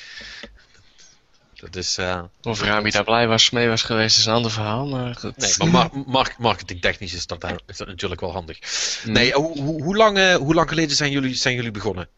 Dat 1.61 1.77
is... 1.77 1.99
eh, 1.99 2.23
Of 2.43 2.63
Rami 2.63 2.91
daar 2.91 3.05
blij 3.05 3.29
was, 3.29 3.51
mee 3.51 3.69
was 3.69 3.83
geweest, 3.83 4.19
is 4.19 4.27
een 4.27 4.33
ander 4.33 4.51
verhaal. 4.51 4.87
Maar 4.87 5.15
goed. 5.15 5.37
Nee, 5.37 5.53
maar 5.59 5.69
mar 5.69 6.03
mar 6.07 6.35
marketingtechnisch 6.39 7.15
is 7.15 7.27
dat, 7.27 7.41
daar- 7.41 7.61
is 7.67 7.77
dat 7.77 7.87
natuurlijk 7.87 8.21
wel 8.21 8.33
handig. 8.33 8.59
Hmm. 9.03 9.13
Nee, 9.13 9.33
hoe, 9.33 9.61
hoe, 9.61 9.83
hoe, 9.83 9.97
lang, 9.97 10.19
eh, 10.19 10.35
hoe 10.35 10.55
lang 10.55 10.69
geleden 10.69 10.97
zijn 10.97 11.11
jullie, 11.11 11.35
zijn 11.35 11.55
jullie 11.55 11.71
begonnen? 11.71 12.09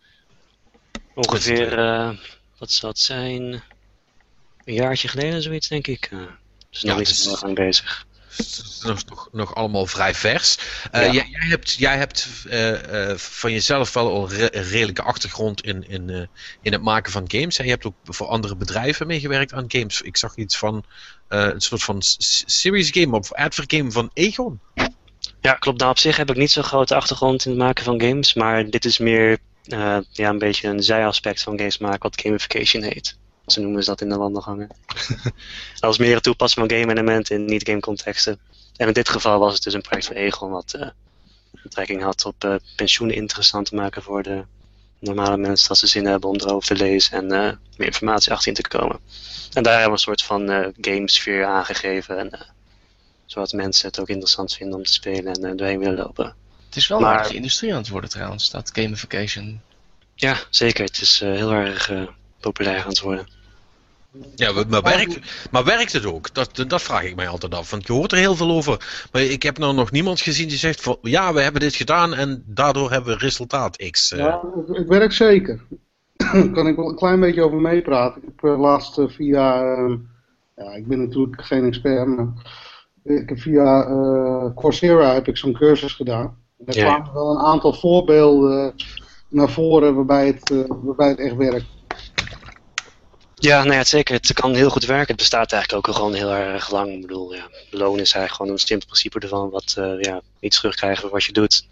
Ongeveer, 1.14 1.78
eh, 1.78 2.11
wat 2.59 2.70
zal 2.70 2.89
het 2.89 2.99
zijn? 2.99 3.43
Een 4.64 4.74
jaartje 4.74 5.09
geleden, 5.09 5.43
zoiets, 5.43 5.68
denk 5.68 5.86
ik. 5.86 6.09
Eh, 6.12 6.18
dus 6.70 6.82
nog 6.82 6.93
Ja, 6.93 6.99
niet 6.99 7.09
dus- 7.09 7.22
zo 7.22 7.28
heel 7.30 7.39
lang 7.43 7.55
bezig. 7.55 8.07
Nog, 8.87 9.05
nog, 9.05 9.29
nog 9.33 9.55
allemaal 9.55 9.87
vrij 9.87 10.14
vers. 10.14 10.59
Eh, 10.91 11.01
Ja. 11.05 11.12
jij, 11.12 11.29
jij 11.31 11.49
hebt, 11.49 11.72
jij 11.74 11.97
hebt 11.97 12.29
eh, 12.49 13.11
eh, 13.11 13.16
van 13.18 13.53
jezelf 13.53 13.93
wel 13.93 14.11
al 14.11 14.29
re- 14.29 14.49
een 14.51 14.68
redelijke 14.68 15.03
achtergrond 15.03 15.62
in, 15.62 15.89
in, 15.89 16.29
in 16.62 16.72
het 16.72 16.83
maken 16.83 17.12
van 17.12 17.24
games. 17.26 17.59
En 17.59 17.64
je 17.64 17.70
hebt 17.70 17.85
ook 17.87 17.95
voor 18.05 18.26
andere 18.26 18.57
bedrijven 18.57 19.07
meegewerkt 19.07 19.53
aan 19.53 19.64
games. 19.68 20.01
Ik 20.01 20.16
zag 20.16 20.37
iets 20.37 20.57
van 20.59 20.85
een 21.29 21.61
soort 21.61 21.83
van 21.83 21.97
series 22.47 22.91
game 22.91 23.16
of 23.16 23.33
advert 23.33 23.72
game 23.74 23.91
van 23.91 24.11
Egon. 24.14 24.61
Ja, 25.41 25.53
klopt. 25.53 25.79
Nou, 25.79 25.91
op 25.91 25.99
zich 25.99 26.16
heb 26.16 26.31
ik 26.31 26.37
niet 26.37 26.51
zo'n 26.51 26.62
grote 26.62 26.95
achtergrond 26.95 27.45
in 27.45 27.51
het 27.51 27.61
maken 27.61 27.85
van 27.85 28.01
games, 28.01 28.35
maar 28.35 28.70
dit 28.70 28.85
is 28.85 28.99
meer 28.99 29.39
ja, 29.62 30.03
een 30.12 30.39
beetje 30.39 30.68
een 30.68 30.83
zijaspect 30.83 31.43
van 31.43 31.59
games 31.59 31.79
maken, 31.79 32.01
wat 32.03 32.20
gamification 32.20 32.83
heet. 32.83 33.16
Zo 33.53 33.61
noemen 33.61 33.82
ze 33.82 33.90
dat 33.90 34.01
in 34.01 34.09
de 34.09 34.16
wandelgangen. 34.16 34.68
dat 35.80 35.92
is 35.92 35.99
meer 35.99 36.14
het 36.14 36.22
toepassen 36.22 36.68
van 36.68 36.78
game-elementen 36.78 37.36
in 37.36 37.44
niet-game 37.44 37.80
contexten. 37.80 38.38
En 38.76 38.86
in 38.86 38.92
dit 38.92 39.09
geval 39.09 39.38
was 39.38 39.55
het 39.55 39.62
dus 39.62 39.74
een 39.74 39.80
project 39.80 40.07
van 40.07 40.16
Egon 40.16 40.51
wat 40.51 40.72
eh, 40.72 40.88
betrekking 41.62 42.03
had 42.03 42.24
op 42.24 42.44
eh, 42.44 42.55
pensioenen 42.76 43.16
interessant 43.16 43.66
te 43.66 43.74
maken 43.74 44.03
voor 44.03 44.22
de 44.22 44.44
normale 44.99 45.36
mensen, 45.36 45.68
dat 45.68 45.78
ze 45.78 45.86
zin 45.86 46.07
hebben 46.07 46.28
om 46.30 46.36
erover 46.36 46.68
te 46.68 46.84
lezen 46.84 47.12
en 47.12 47.32
eh, 47.32 47.53
meer 47.76 47.86
informatie 47.86 48.32
achterin 48.32 48.55
te 48.55 48.68
komen. 48.68 48.99
En 49.53 49.62
daar 49.62 49.72
hebben 49.72 49.90
we 49.90 49.96
een 49.96 50.16
soort 50.16 50.22
van 50.22 50.51
eh 50.51 50.68
gamesfeer 50.80 51.44
aangegeven 51.44 52.18
en 52.18 52.30
eh, 52.30 52.40
zodat 53.26 53.53
mensen 53.53 53.86
het 53.88 54.01
ook 54.01 54.09
interessant 54.09 54.55
vinden 54.55 54.76
om 54.78 54.84
te 54.84 54.92
spelen 54.92 55.32
en 55.34 55.44
eh, 55.44 55.57
doorheen 55.57 55.78
willen 55.78 55.96
lopen. 55.96 56.34
Het 56.66 56.76
is 56.76 56.86
wel 56.88 57.01
Maar- 57.01 57.11
een 57.11 57.16
aardige 57.16 57.34
industrie 57.36 57.72
aan 57.72 57.78
het 57.78 57.88
worden 57.88 58.11
trouwens, 58.11 58.51
dat 58.51 58.70
gamification. 58.72 59.61
Ja, 60.14 60.38
zeker. 60.51 60.84
Het 60.84 61.01
is 61.01 61.20
eh, 61.20 61.30
heel 61.32 61.53
erg 61.53 61.90
eh, 61.90 62.03
populair 62.40 62.82
aan 62.82 62.88
het 62.88 63.01
worden. 63.01 63.28
Ja, 64.34 64.52
maar, 64.52 64.64
maar, 64.68 64.82
werkt, 64.82 65.18
maar 65.50 65.64
werkt 65.64 65.92
het 65.92 66.04
ook? 66.06 66.34
Dat, 66.34 66.64
dat 66.66 66.82
vraag 66.82 67.02
ik 67.04 67.16
mij 67.16 67.28
altijd 67.28 67.54
af. 67.54 67.70
Want 67.70 67.86
je 67.86 67.92
hoort 67.92 68.12
er 68.12 68.18
heel 68.18 68.36
veel 68.36 68.50
over. 68.50 69.06
Maar 69.12 69.22
ik 69.22 69.42
heb 69.42 69.58
nou 69.58 69.74
nog 69.74 69.90
niemand 69.90 70.20
gezien 70.20 70.48
die 70.48 70.58
zegt 70.58 70.80
van 70.82 70.98
ja, 71.02 71.32
we 71.32 71.40
hebben 71.40 71.60
dit 71.60 71.74
gedaan 71.74 72.14
en 72.14 72.42
daardoor 72.46 72.90
hebben 72.90 73.12
we 73.12 73.18
resultaat 73.18 73.76
X. 73.90 74.12
eh. 74.12 74.18
Ja, 74.18 74.40
het, 74.72 74.88
werkt 74.88 75.14
zeker. 75.14 75.60
Daar 76.16 76.48
kan 76.54 76.66
ik 76.66 76.76
wel 76.76 76.88
een 76.88 76.96
klein 76.96 77.20
beetje 77.20 77.42
over 77.42 77.60
meepraten. 77.60 78.22
Ik 78.22 78.28
heb 78.40 78.56
laatst 78.58 78.98
eh, 78.98 79.08
via, 79.08 79.62
eh, 79.76 79.94
ja, 80.56 80.74
ik 80.74 80.86
ben 80.86 80.98
natuurlijk 80.98 81.42
geen 81.44 81.64
expert, 81.64 82.06
maar 82.06 82.28
ik 83.04 83.28
heb 83.28 83.38
via 83.40 83.82
eh, 83.82 84.54
Coursera 84.54 85.12
heb 85.14 85.28
ik 85.28 85.36
zo'n 85.36 85.52
cursus 85.52 85.92
gedaan. 85.92 86.36
Daar 86.58 86.76
Ja. 86.76 86.84
kwamen 86.94 87.12
wel 87.14 87.30
een 87.30 87.44
aantal 87.44 87.72
voorbeelden 87.72 88.74
naar 89.28 89.50
voren 89.50 89.94
waarbij 89.94 90.26
het, 90.26 90.64
waarbij 90.68 91.08
het 91.08 91.18
echt 91.18 91.36
werkt. 91.36 91.66
Ja, 93.41 93.62
nou 93.62 93.74
ja, 93.74 93.84
zeker. 93.84 94.14
Het 94.14 94.32
kan 94.32 94.55
heel 94.55 94.70
goed 94.70 94.84
werken. 94.84 95.07
Het 95.07 95.16
bestaat 95.16 95.53
eigenlijk 95.53 95.86
ook 95.86 95.95
al 95.95 96.01
gewoon 96.01 96.14
heel 96.14 96.30
erg 96.30 96.70
lang. 96.70 96.93
Ik 96.93 97.01
bedoel, 97.01 97.34
ja, 97.34 97.49
loon 97.70 97.99
is 97.99 98.12
eigenlijk 98.12 98.32
gewoon 98.34 98.53
een 98.53 98.59
simpel 98.59 98.86
principe 98.86 99.18
ervan. 99.18 99.51
Wat, 99.51 99.74
eh, 99.78 100.01
ja, 100.01 100.20
iets 100.41 100.57
terugkrijgen 100.57 101.01
voor 101.01 101.11
wat 101.11 101.24
je 101.24 101.32
doet. 101.32 101.66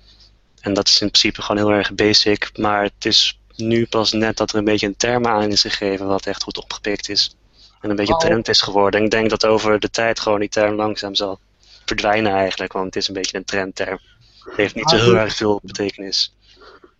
En 0.60 0.74
dat 0.74 0.88
is 0.88 1.00
in 1.00 1.10
principe 1.10 1.42
gewoon 1.42 1.66
heel 1.66 1.76
erg 1.76 1.94
basic. 1.94 2.50
Maar 2.58 2.82
het 2.82 3.04
is 3.04 3.38
nu 3.56 3.86
pas 3.86 4.12
net 4.12 4.36
dat 4.36 4.50
er 4.50 4.58
een 4.58 4.64
beetje 4.64 4.86
een 4.86 4.96
term 4.96 5.26
aan 5.26 5.50
is 5.50 5.60
gegeven 5.60 6.06
wat 6.06 6.26
echt 6.26 6.42
goed 6.42 6.58
opgepikt 6.58 7.08
is. 7.08 7.34
En 7.80 7.90
een 7.90 7.96
beetje 7.96 8.14
Oh. 8.14 8.20
trend 8.20 8.48
is 8.48 8.60
geworden. 8.60 9.00
En 9.00 9.06
ik 9.06 9.12
denk 9.12 9.30
dat 9.30 9.46
over 9.46 9.80
de 9.80 9.90
tijd 9.90 10.20
gewoon 10.20 10.40
die 10.40 10.48
term 10.48 10.74
langzaam 10.74 11.14
zal 11.14 11.38
verdwijnen 11.84 12.32
eigenlijk. 12.32 12.72
Want 12.72 12.86
het 12.86 12.96
is 12.96 13.08
een 13.08 13.14
beetje 13.14 13.36
een 13.36 13.44
trendterm. 13.44 13.98
Het 14.44 14.56
heeft 14.56 14.74
niet 14.74 14.90
zo 14.90 14.96
heel 14.96 15.16
erg 15.16 15.34
veel 15.34 15.60
betekenis. 15.62 16.35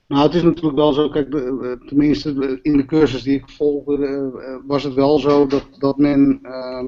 Nou, 0.08 0.22
het 0.22 0.34
is 0.34 0.42
natuurlijk 0.42 0.76
wel 0.76 0.92
zo, 0.92 1.08
kijk, 1.08 1.34
eh, 1.34 1.72
tenminste 1.86 2.58
in 2.62 2.76
de 2.76 2.84
cursus 2.84 3.22
die 3.22 3.34
ik 3.34 3.50
volgde, 3.50 4.06
eh, 4.06 4.16
eh, 4.52 4.60
was 4.66 4.82
het 4.82 4.94
wel 4.94 5.18
zo 5.18 5.46
dat, 5.46 5.66
dat 5.78 5.98
men, 5.98 6.38
ehm, 6.42 6.86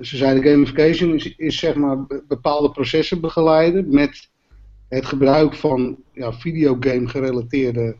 ze 0.00 0.16
zeiden 0.16 0.42
gamification 0.42 1.14
is, 1.14 1.36
is 1.36 1.58
zeg 1.58 1.74
maar 1.74 2.06
be- 2.06 2.24
bepaalde 2.28 2.70
processen 2.70 3.20
begeleiden 3.20 3.94
met 3.94 4.30
het 4.88 5.06
gebruik 5.06 5.54
van 5.54 5.96
ja, 6.12 6.32
videogame 6.32 7.08
gerelateerde 7.08 7.96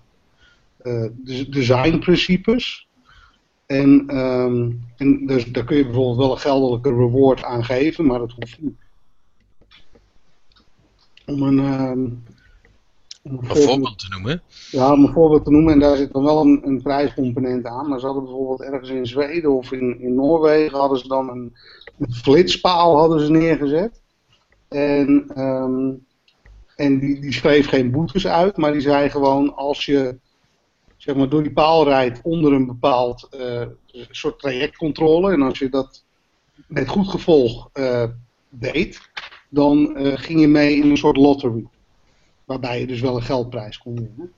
des- 1.24 1.48
designprincipes. 1.48 2.88
En, 3.66 4.04
ehm, 4.06 4.70
en 4.96 5.26
dus 5.26 5.44
daar 5.44 5.64
kun 5.64 5.76
je 5.76 5.84
bijvoorbeeld 5.84 6.18
wel 6.18 6.30
een 6.30 6.38
geldelijke 6.38 6.88
reward 6.88 7.42
aan 7.42 7.64
geven, 7.64 8.06
maar 8.06 8.18
dat 8.18 8.32
hoeft 8.32 8.60
niet. 8.60 8.76
Om 11.26 11.42
een, 11.42 11.58
ehm, 11.58 12.08
om 13.30 13.38
Een 13.38 13.56
voorbeeld 13.56 13.98
te 13.98 14.08
noemen. 14.08 14.42
Ja, 14.70 14.92
om 14.92 15.04
een 15.04 15.12
voorbeeld 15.12 15.44
te 15.44 15.50
noemen, 15.50 15.72
en 15.72 15.78
daar 15.78 15.96
zit 15.96 16.12
dan 16.12 16.22
wel 16.22 16.40
een, 16.40 16.60
een 16.64 16.82
prijscomponent 16.82 17.66
aan. 17.66 17.88
Maar 17.88 18.00
ze 18.00 18.06
hadden 18.06 18.24
bijvoorbeeld 18.24 18.62
ergens 18.62 18.90
in 18.90 19.06
Zweden 19.06 19.52
of 19.52 19.72
in, 19.72 20.00
in 20.00 20.14
Noorwegen 20.14 20.78
hadden 20.78 20.98
ze 20.98 21.08
dan 21.08 21.30
een, 21.30 21.56
een 21.98 22.12
flitspaal 22.12 22.96
hadden 22.96 23.20
ze 23.20 23.30
neergezet. 23.30 24.00
En, 24.68 25.24
ehm, 25.34 25.92
en 26.76 26.98
die, 26.98 27.20
die 27.20 27.32
schreef 27.32 27.68
geen 27.68 27.90
boetes 27.90 28.26
uit, 28.26 28.56
maar 28.56 28.72
die 28.72 28.80
zei 28.80 29.10
gewoon 29.10 29.54
als 29.54 29.84
je 29.84 30.18
zeg 30.96 31.14
maar, 31.16 31.28
door 31.28 31.42
die 31.42 31.52
paal 31.52 31.84
rijdt 31.84 32.20
onder 32.22 32.52
een 32.52 32.66
bepaald 32.66 33.28
eh, 33.30 33.66
soort 34.10 34.38
trajectcontrole. 34.38 35.32
En 35.32 35.42
als 35.42 35.58
je 35.58 35.68
dat 35.68 36.04
met 36.66 36.88
goed 36.88 37.08
gevolg 37.08 37.68
eh, 37.72 38.04
deed, 38.48 39.00
dan 39.48 39.96
eh, 39.96 40.12
ging 40.16 40.40
je 40.40 40.48
mee 40.48 40.76
in 40.76 40.90
een 40.90 40.96
soort 40.96 41.16
lottery. 41.16 41.64
Waarbij 42.46 42.80
je 42.80 42.86
dus 42.86 43.00
wel 43.00 43.16
een 43.16 43.22
geldprijs 43.22 43.78
kon 43.78 43.94
winnen. 43.94 44.32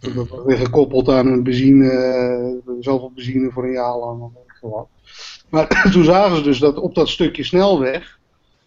Dat 0.00 0.28
was 0.28 0.44
weer 0.44 0.56
gekoppeld 0.56 1.08
aan 1.08 1.26
een 1.26 1.42
benzine, 1.42 1.90
eh, 1.90 2.74
zoveel 2.80 3.10
benzine 3.14 3.50
voor 3.50 3.64
een 3.64 3.72
jaar 3.72 3.96
lang. 3.96 4.22
Of 4.22 4.32
wat. 4.60 4.88
Maar 5.48 5.82
toen 5.92 6.04
zagen 6.04 6.36
ze 6.36 6.42
dus 6.42 6.58
dat 6.58 6.76
op 6.78 6.94
dat 6.94 7.08
stukje 7.08 7.44
snelweg, 7.44 8.18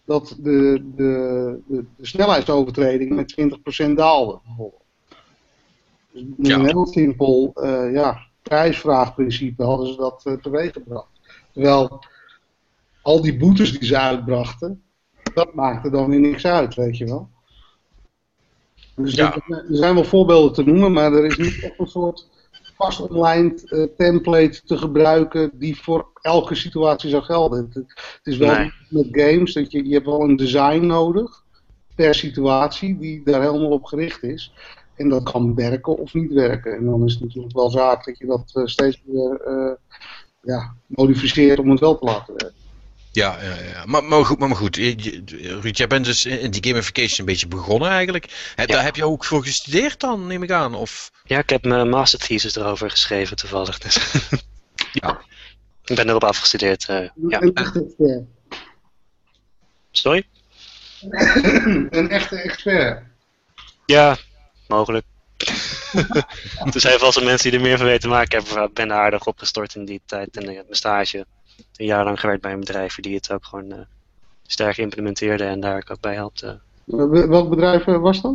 dat 0.04 0.36
de, 0.40 0.82
de, 0.96 1.60
de, 1.68 1.84
de 1.96 2.06
snelheidsovertreding 2.06 3.10
met 3.14 3.34
20% 3.90 3.92
daalde. 3.94 4.38
Bijvoorbeeld. 4.44 4.82
Dus 6.12 6.22
met 6.36 6.46
Ja. 6.46 6.54
een 6.58 6.66
heel 6.66 6.86
simpel 6.86 7.50
eh, 7.54 7.92
ja, 7.92 8.18
prijsvraagprincipe 8.42 9.62
hadden 9.64 9.86
ze 9.86 9.96
dat 9.96 10.22
uh, 10.26 10.34
teweeggebracht. 10.34 11.08
Terwijl 11.52 12.04
al 13.02 13.20
die 13.22 13.36
boetes 13.36 13.72
die 13.72 13.84
ze 13.88 13.98
uitbrachten, 13.98 14.82
dat 15.34 15.54
maakte 15.54 15.90
dan 15.90 16.10
weer 16.10 16.20
niks 16.20 16.46
uit, 16.46 16.74
weet 16.74 16.96
je 16.98 17.04
wel. 17.04 17.28
Dus 18.96 19.14
Ja. 19.14 19.34
er 19.34 19.56
er 19.56 19.76
zijn 19.76 19.94
wel 19.94 20.04
voorbeelden 20.04 20.52
te 20.52 20.62
noemen, 20.64 20.92
maar 20.92 21.12
er 21.12 21.24
is 21.24 21.36
niet 21.36 21.62
echt 21.62 21.78
een 21.78 21.86
soort 21.86 22.28
vast 22.76 23.00
online 23.00 23.54
eh, 23.66 23.82
template 23.96 24.62
te 24.64 24.76
gebruiken 24.78 25.50
die 25.54 25.80
voor 25.80 26.06
elke 26.22 26.54
situatie 26.54 27.10
zou 27.10 27.22
gelden. 27.22 27.58
Het, 27.58 27.74
het 27.94 28.20
is 28.26 28.36
wel 28.36 28.56
Nee. 28.56 28.72
met 28.88 29.06
games 29.10 29.52
dat 29.52 29.72
je, 29.72 29.86
je 29.88 29.94
hebt 29.94 30.06
wel 30.06 30.22
een 30.22 30.36
design 30.36 30.86
nodig 30.86 31.44
per 31.94 32.14
situatie 32.14 32.98
die 32.98 33.20
daar 33.24 33.40
helemaal 33.42 33.70
op 33.70 33.84
gericht 33.84 34.22
is. 34.22 34.52
En 34.96 35.08
dat 35.08 35.22
kan 35.22 35.54
werken 35.54 35.98
of 35.98 36.14
niet 36.14 36.32
werken. 36.32 36.76
En 36.76 36.84
dan 36.84 37.04
is 37.04 37.12
het 37.12 37.22
natuurlijk 37.22 37.54
wel 37.54 37.70
zaak 37.70 38.04
dat 38.04 38.18
je 38.18 38.26
dat 38.26 38.50
eh, 38.54 38.62
steeds 38.66 39.02
weer 39.04 39.40
eh, 39.40 39.72
ja, 40.42 40.74
modificeert 40.86 41.58
om 41.58 41.70
het 41.70 41.80
wel 41.80 41.98
te 41.98 42.04
laten 42.04 42.34
werken. 42.36 42.60
Ja, 43.12 43.38
ja, 43.42 43.54
ja. 43.54 43.84
Maar, 43.86 44.04
maar 44.04 44.24
goed, 44.24 44.38
maar, 44.38 44.48
maar 44.48 44.56
goed. 44.56 44.76
Ruud, 44.76 45.76
jij 45.76 45.86
bent 45.86 46.04
dus 46.04 46.24
in 46.26 46.50
die 46.50 46.64
gamification 46.64 47.18
een 47.18 47.24
beetje 47.24 47.46
begonnen 47.48 47.90
eigenlijk. 47.90 48.52
Ja. 48.56 48.66
Daar 48.66 48.84
heb 48.84 48.96
je 48.96 49.04
ook 49.04 49.24
voor 49.24 49.44
gestudeerd 49.44 50.00
dan, 50.00 50.26
neem 50.26 50.42
ik 50.42 50.50
aan? 50.50 50.74
Of... 50.74 51.10
Ja, 51.24 51.38
ik 51.38 51.50
heb 51.50 51.64
mijn 51.64 51.88
masterthesis 51.88 52.56
erover 52.56 52.90
geschreven 52.90 53.36
toevallig. 53.36 53.78
Dus. 53.78 53.98
Ja. 54.92 55.20
Ik 55.84 55.96
ben 55.96 56.08
erop 56.08 56.24
afgestudeerd. 56.24 56.88
eh, 56.88 57.08
ja. 57.28 57.40
Een, 57.40 57.54
echte 57.54 57.84
expert. 57.84 58.24
Sorry? 59.90 60.26
een 61.90 62.10
echte 62.10 62.36
expert. 62.36 63.02
Ja, 63.86 64.16
mogelijk. 64.68 65.06
er 66.72 66.80
zijn 66.80 66.98
vast 66.98 67.14
wel 67.14 67.24
mensen 67.24 67.50
die 67.50 67.58
er 67.58 67.66
meer 67.66 67.76
van 67.76 67.86
weten, 67.86 68.08
maar 68.08 68.22
ik 68.22 68.32
heb, 68.32 68.70
ben 68.72 68.90
er 68.90 68.96
aardig 68.96 69.26
opgestort 69.26 69.74
in 69.74 69.84
die 69.84 70.00
tijd. 70.06 70.36
En 70.36 70.44
mijn 70.44 70.64
stage 70.70 71.26
een 71.76 71.86
jaar 71.86 72.04
lang 72.04 72.20
gewerkt 72.20 72.42
bij 72.42 72.52
een 72.52 72.60
bedrijf 72.60 72.94
die 72.94 73.14
het 73.14 73.32
ook 73.32 73.44
gewoon 73.44 73.72
eh, 73.72 73.78
sterk 74.46 74.76
implementeerde 74.76 75.44
en 75.44 75.60
daar 75.60 75.78
ik 75.78 75.90
ook 75.90 76.00
bij 76.00 76.14
helpte. 76.14 76.60
Wel- 76.84 77.28
Welk 77.28 77.48
bedrijf 77.50 77.86
eh, 77.86 78.00
was 78.00 78.20
dat? 78.22 78.34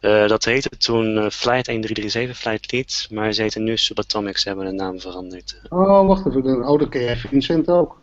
Eh, 0.00 0.28
dat 0.28 0.44
heette 0.44 0.68
toen 0.68 1.30
Flight 1.30 1.64
1337, 1.64 2.36
Flight 2.38 2.72
Lead, 2.72 3.06
maar 3.10 3.32
ze 3.32 3.42
heten 3.42 3.64
nu 3.64 3.76
Subatomics, 3.76 4.42
ze 4.42 4.48
hebben 4.48 4.66
de 4.66 4.72
naam 4.72 5.00
veranderd. 5.00 5.60
Oh, 5.68 6.06
wacht 6.06 6.26
even. 6.26 6.68
Oh, 6.68 6.78
dat 6.78 6.88
ken 6.88 7.00
je 7.02 7.16
Vincent 7.16 7.68
ook. 7.70 8.00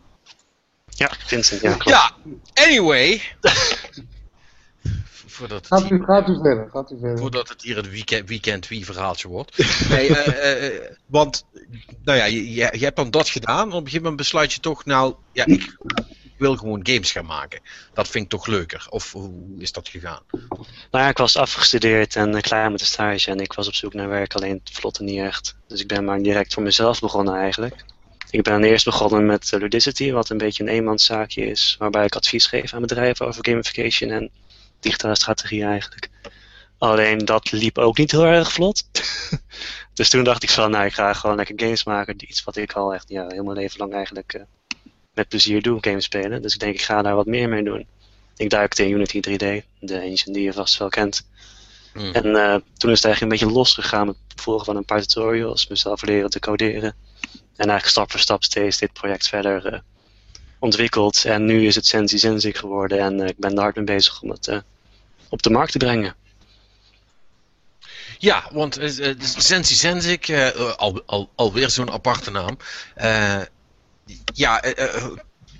Ja, 0.88 1.10
Vincent, 1.18 1.60
ja, 1.60 1.70
klopt. 1.76 1.88
Ja, 1.98 2.12
anyway. 2.54 3.22
voordat, 5.36 5.68
het 5.68 5.80
Gaat 5.80 5.90
u, 5.90 6.04
gaat 6.04 6.28
u 6.28 6.38
verder, 6.42 6.70
gaat 6.70 6.90
u 6.90 6.98
verder. 6.98 7.18
voordat 7.18 7.48
het 7.48 7.62
hier 7.62 7.78
een 7.78 7.90
weekend, 7.90 8.28
weekend 8.28 8.68
wie 8.68 8.84
verhaaltje 8.84 9.28
wordt. 9.28 9.56
Nee, 9.88 10.16
eh, 10.16 10.26
eh, 10.52 10.66
eh, 10.66 10.90
want, 11.06 11.46
nou 12.04 12.18
ja, 12.18 12.24
je, 12.24 12.54
je, 12.54 12.68
je 12.72 12.84
hebt 12.84 12.96
dan 12.96 13.10
dat 13.10 13.28
gedaan. 13.28 13.60
En 13.60 13.66
op 13.66 13.72
een 13.72 13.78
gegeven 13.78 14.00
moment 14.00 14.16
besluit 14.16 14.52
je 14.52 14.60
toch, 14.60 14.84
nou, 14.84 15.14
ja, 15.32 15.46
ik 15.46 15.76
wil 16.38 16.56
gewoon 16.56 16.80
games 16.82 17.12
gaan 17.12 17.26
maken. 17.26 17.60
Dat 17.94 18.08
vind 18.08 18.24
ik 18.24 18.30
toch 18.30 18.46
leuker. 18.46 18.86
Of 18.90 19.12
hoe 19.12 19.32
is 19.58 19.72
dat 19.72 19.88
gegaan? 19.88 20.22
Nou 20.30 21.04
ja, 21.04 21.08
ik 21.08 21.18
was 21.18 21.36
afgestudeerd 21.36 22.16
en 22.16 22.40
klaar 22.40 22.70
met 22.70 22.80
de 22.80 22.86
stage 22.86 23.30
en 23.30 23.40
ik 23.40 23.52
was 23.52 23.66
op 23.66 23.74
zoek 23.74 23.94
naar 23.94 24.08
werk, 24.08 24.34
alleen 24.34 24.60
het 24.64 24.76
vlotte 24.76 25.02
niet 25.02 25.20
echt. 25.20 25.56
Dus 25.66 25.80
ik 25.80 25.88
ben 25.88 26.04
maar 26.04 26.22
direct 26.22 26.54
voor 26.54 26.62
mezelf 26.62 27.00
begonnen 27.00 27.34
eigenlijk. 27.34 27.84
Ik 28.30 28.42
ben 28.42 28.64
eerst 28.64 28.84
begonnen 28.84 29.26
met 29.26 29.52
Ludicity, 29.58 30.12
wat 30.12 30.28
een 30.28 30.38
beetje 30.38 30.62
een 30.62 30.68
eenmanszaakje 30.68 31.46
is, 31.46 31.76
waarbij 31.78 32.04
ik 32.04 32.14
advies 32.14 32.46
geef 32.46 32.74
aan 32.74 32.80
bedrijven 32.80 33.26
over 33.26 33.44
gamification 33.44 34.10
en 34.10 34.30
digitale 34.80 35.14
strategie 35.14 35.64
eigenlijk. 35.64 36.10
Alleen 36.78 37.18
dat 37.18 37.52
liep 37.52 37.78
ook 37.78 37.98
niet 37.98 38.10
heel 38.10 38.24
erg 38.24 38.52
vlot. 38.52 38.84
dus 39.94 40.10
toen 40.10 40.24
dacht 40.24 40.42
ik 40.42 40.50
van, 40.50 40.70
nou 40.70 40.84
ik 40.84 40.92
ga 40.92 41.12
gewoon 41.12 41.36
lekker 41.36 41.60
games 41.60 41.84
maken, 41.84 42.16
iets 42.18 42.44
wat 42.44 42.56
ik 42.56 42.72
al 42.72 42.94
echt 42.94 43.08
ja, 43.08 43.26
heel 43.28 43.44
mijn 43.44 43.56
leven 43.56 43.78
lang 43.78 43.94
eigenlijk 43.94 44.32
eh, 44.32 44.42
met 45.14 45.28
plezier 45.28 45.62
doe, 45.62 45.78
games 45.80 46.04
spelen. 46.04 46.42
Dus 46.42 46.54
ik 46.54 46.60
denk 46.60 46.74
ik 46.74 46.82
ga 46.82 47.02
daar 47.02 47.14
wat 47.14 47.26
meer 47.26 47.48
mee 47.48 47.62
doen. 47.62 47.86
Ik 48.36 48.50
duikte 48.50 48.84
in 48.84 48.90
Unity 48.90 49.16
3D, 49.16 49.66
de 49.78 49.98
engine 49.98 50.32
die 50.32 50.42
je 50.42 50.52
vast 50.52 50.78
wel 50.78 50.88
kent. 50.88 51.28
Hmm. 51.92 52.12
En 52.12 52.36
eh, 52.36 52.54
toen 52.76 52.90
is 52.90 53.02
het 53.02 53.04
eigenlijk 53.04 53.20
een 53.20 53.28
beetje 53.28 53.54
losgegaan 53.58 54.06
met 54.06 54.16
het 54.28 54.40
volgen 54.40 54.64
van 54.64 54.76
een 54.76 54.84
paar 54.84 55.00
tutorials, 55.00 55.66
mezelf 55.66 56.02
leren 56.02 56.30
te 56.30 56.38
coderen. 56.38 56.94
En 57.32 57.68
eigenlijk 57.68 57.86
stap 57.86 58.10
voor 58.10 58.20
stap 58.20 58.44
steeds 58.44 58.78
dit 58.78 58.92
project 58.92 59.28
verder 59.28 59.66
eh, 59.66 59.78
ontwikkeld. 60.58 61.24
En 61.24 61.44
nu 61.44 61.66
is 61.66 61.74
het 61.74 61.86
Sensi 61.86 62.18
Sensic 62.18 62.56
geworden 62.56 62.98
en 62.98 63.20
eh, 63.20 63.28
ik 63.28 63.38
ben 63.38 63.56
er 63.56 63.62
hard 63.62 63.76
mee 63.76 63.84
bezig 63.84 64.22
om 64.22 64.30
het 64.30 64.48
eh, 64.48 64.58
op 65.28 65.42
de 65.42 65.50
markt 65.50 65.72
te 65.72 65.78
brengen. 65.78 66.14
Ja, 68.18 68.48
want 68.52 68.78
uh, 68.78 69.14
Sensi 69.20 69.74
Sensic, 69.74 70.28
uh, 70.28 70.76
al, 70.76 71.02
al, 71.06 71.30
alweer 71.34 71.70
zo'n 71.70 71.90
aparte 71.90 72.30
naam. 72.30 72.56
Uh, 72.96 73.42
ja, 74.34 74.78
uh, 74.78 75.06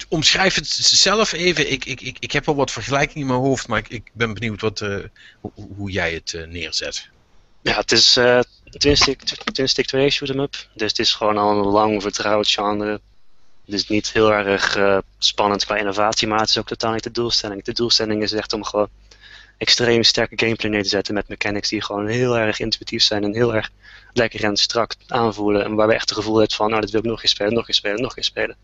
omschrijf 0.09 0.55
het 0.55 0.67
zelf 0.67 1.33
even. 1.33 1.73
Ik, 1.73 1.85
ik, 1.85 2.01
ik, 2.01 2.17
ik 2.19 2.33
heb 2.33 2.47
wel 2.47 2.55
wat 2.55 2.71
vergelijkingen 2.71 3.21
in 3.21 3.27
mijn 3.27 3.47
hoofd, 3.47 3.69
maar 3.69 3.79
ik, 3.79 3.89
ik 3.89 4.11
ben 4.13 4.35
benieuwd 4.35 4.61
wat, 4.61 4.81
uh, 4.81 5.05
hoe, 5.41 5.53
hoe, 5.77 5.91
jij 5.91 6.13
het 6.13 6.33
uh, 6.33 6.47
neerzet. 6.47 7.09
Ja, 7.63 7.77
het 7.77 7.93
is 7.93 8.17
uh, 8.17 8.41
twin 8.71 8.97
stick, 8.97 9.23
twin 9.53 9.69
stick 9.69 9.87
2 9.87 10.11
shoot 10.11 10.29
'em 10.29 10.41
up. 10.41 10.69
Dus 10.75 10.91
het 10.91 10.99
is 10.99 11.15
gewoon 11.15 11.39
al 11.39 11.51
een 11.51 11.67
lang 11.67 12.03
vertrouwd 12.03 12.49
genre. 12.49 13.01
Is 13.67 13.89
niet 13.89 14.13
heel 14.13 14.33
erg 14.33 14.77
uh, 14.77 14.99
spannend 15.19 15.65
qua 15.65 15.77
innovatie, 15.77 16.29
maar 16.29 16.41
het 16.41 16.49
is 16.49 16.59
ook 16.59 16.67
totaal 16.67 16.93
niet 16.93 17.03
de 17.03 17.11
doelstelling. 17.11 17.65
De 17.65 17.73
doelstelling 17.73 18.23
is 18.23 18.33
echt 18.33 18.53
om 18.53 18.65
gewoon 18.65 18.89
extreem 19.57 20.03
sterke 20.03 20.39
gameplay 20.39 20.71
neer 20.71 20.83
te 20.83 20.89
zetten 20.89 21.15
met 21.15 21.29
mechanics 21.29 21.69
die 21.69 21.83
gewoon 21.83 22.07
heel 22.07 22.39
erg 22.39 22.59
intuïtief 22.59 23.03
zijn 23.03 23.25
en 23.25 23.35
heel 23.35 23.55
erg 23.55 23.71
lekker 24.13 24.45
en 24.45 24.57
strak 24.57 24.95
aanvoelen. 25.07 25.65
En 25.65 25.75
waar 25.75 25.87
we 25.87 25.95
echt 25.95 26.09
het 26.09 26.19
gevoel 26.19 26.37
hebben 26.37 26.57
van, 26.57 26.69
nou, 26.69 26.81
dit 26.81 26.91
wil 26.91 27.01
ik 27.01 27.07
nog 27.07 27.23
eens 27.23 27.31
spelen, 27.31 27.53
nog 27.53 27.69
eens 27.69 27.77
spelen, 27.77 28.03
nog 28.03 28.17
eens 28.17 28.27
spelen. 28.27 28.57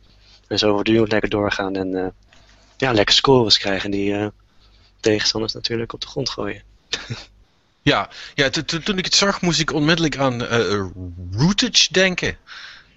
En 0.49 0.59
zo 0.59 0.73
voortdurend 0.73 1.13
lekker 1.13 1.31
doorgaan 1.31 1.77
en 1.77 1.89
uh, 1.89 2.07
ja, 2.77 2.93
lekker 2.93 3.15
scores 3.15 3.59
krijgen 3.59 3.91
die 3.91 4.13
uh, 4.13 4.27
tegenstanders 5.01 5.53
natuurlijk 5.53 5.93
op 5.93 6.01
de 6.01 6.07
grond 6.07 6.31
gooien. 6.31 6.63
Ja, 7.85 8.09
ja 8.35 8.51
toen 8.51 8.99
ik 8.99 9.05
het 9.05 9.15
zag 9.15 9.41
moest 9.41 9.61
ik 9.61 9.73
onmiddellijk 9.73 10.17
aan 10.17 10.43
Rootage 11.33 11.93
denken. 11.93 12.37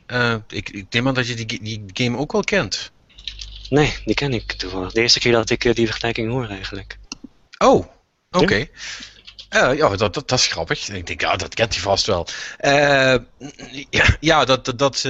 Uh, 0.08 0.36
ik, 0.48 0.70
ik 0.70 0.86
neem 0.90 1.08
aan 1.08 1.14
dat 1.14 1.28
je 1.28 1.46
die, 1.46 1.62
die 1.62 1.84
game 1.94 2.18
ook 2.18 2.32
wel 2.32 2.44
kent. 2.44 2.92
Nee, 3.70 3.98
die 4.06 4.16
ken 4.16 4.34
ik 4.34 4.52
toevallig. 4.52 4.92
De 4.92 5.02
eerste 5.02 5.20
keer 5.20 5.32
dat 5.32 5.50
ik 5.50 5.64
uh, 5.64 5.74
die 5.74 5.86
vergelijking 5.86 6.32
hoor 6.32 6.48
eigenlijk. 6.48 6.98
Oh, 7.58 7.86
oké. 8.32 8.44
Okay. 8.44 8.60
Ja? 8.60 9.72
Uh, 9.72 9.78
ja, 9.78 9.90
dat, 9.90 10.14
dat, 10.14 10.30
dat, 10.30 10.40
is 10.40 10.48
grappig. 10.48 10.90
Ik 10.90 11.08
denk, 11.08 11.22
ja, 11.22 11.36
dat 11.36 11.54
kent 11.54 11.74
hij 11.74 11.82
vast 11.82 12.06
wel. 12.06 12.28
Uh, 12.60 13.16
ja, 13.90 14.18
ja, 14.20 14.46
dat, 14.46 14.66
dat, 14.66 14.78
dat 14.78 15.02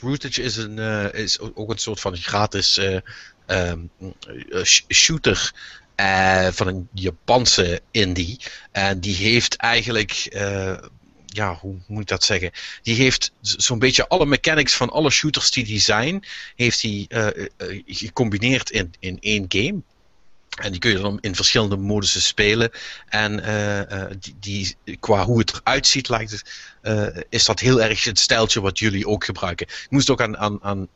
Rootage 0.00 0.42
is, 0.42 0.56
een, 0.56 0.78
is 1.12 1.40
ook 1.40 1.70
een 1.70 1.78
soort 1.78 2.00
van 2.00 2.16
gratis 2.16 2.80
um, 3.46 3.90
shooter 4.88 5.52
van 6.50 6.66
een 6.66 6.88
Japanse 6.92 7.80
indie. 7.90 8.40
En 8.72 9.00
die 9.00 9.14
heeft 9.14 9.56
eigenlijk, 9.56 10.28
ja, 11.34 11.54
hoe 11.54 11.76
moet 11.86 12.02
ik 12.02 12.08
dat 12.08 12.24
zeggen? 12.24 12.50
Die 12.82 12.94
heeft 12.94 13.32
zo'n 13.40 13.78
beetje 13.78 14.08
alle 14.08 14.26
mechanics 14.26 14.74
van 14.74 14.90
alle 14.90 15.10
shooters 15.10 15.50
die 15.50 15.64
die 15.64 15.80
zijn, 15.80 16.24
heeft 16.56 16.82
hij 16.82 17.06
gecombineerd 17.86 18.70
in, 18.70 18.94
in 18.98 19.18
één 19.20 19.44
game. 19.48 19.80
En 20.48 20.70
die 20.70 20.80
kun 20.80 20.90
je 20.90 20.98
dan 20.98 21.18
in 21.20 21.34
verschillende 21.34 21.76
modussen 21.76 22.22
spelen. 22.22 22.70
En 23.08 23.48
uh, 23.48 24.06
die, 24.18 24.36
die, 24.40 24.96
qua 25.00 25.24
hoe 25.24 25.38
het 25.38 25.52
eruit 25.54 25.86
ziet, 25.86 26.08
lijkt 26.08 26.30
het, 26.30 27.26
is 27.28 27.44
dat 27.44 27.60
heel 27.60 27.82
erg 27.82 28.04
het 28.04 28.18
stijltje 28.18 28.60
wat 28.60 28.78
jullie 28.78 29.06
ook 29.06 29.24
gebruiken. 29.24 29.66
Ik 29.66 29.86
moest 29.90 30.10
ook 30.10 30.20
aan, 30.20 30.36
aan, 30.36 30.62
aan 30.62 30.88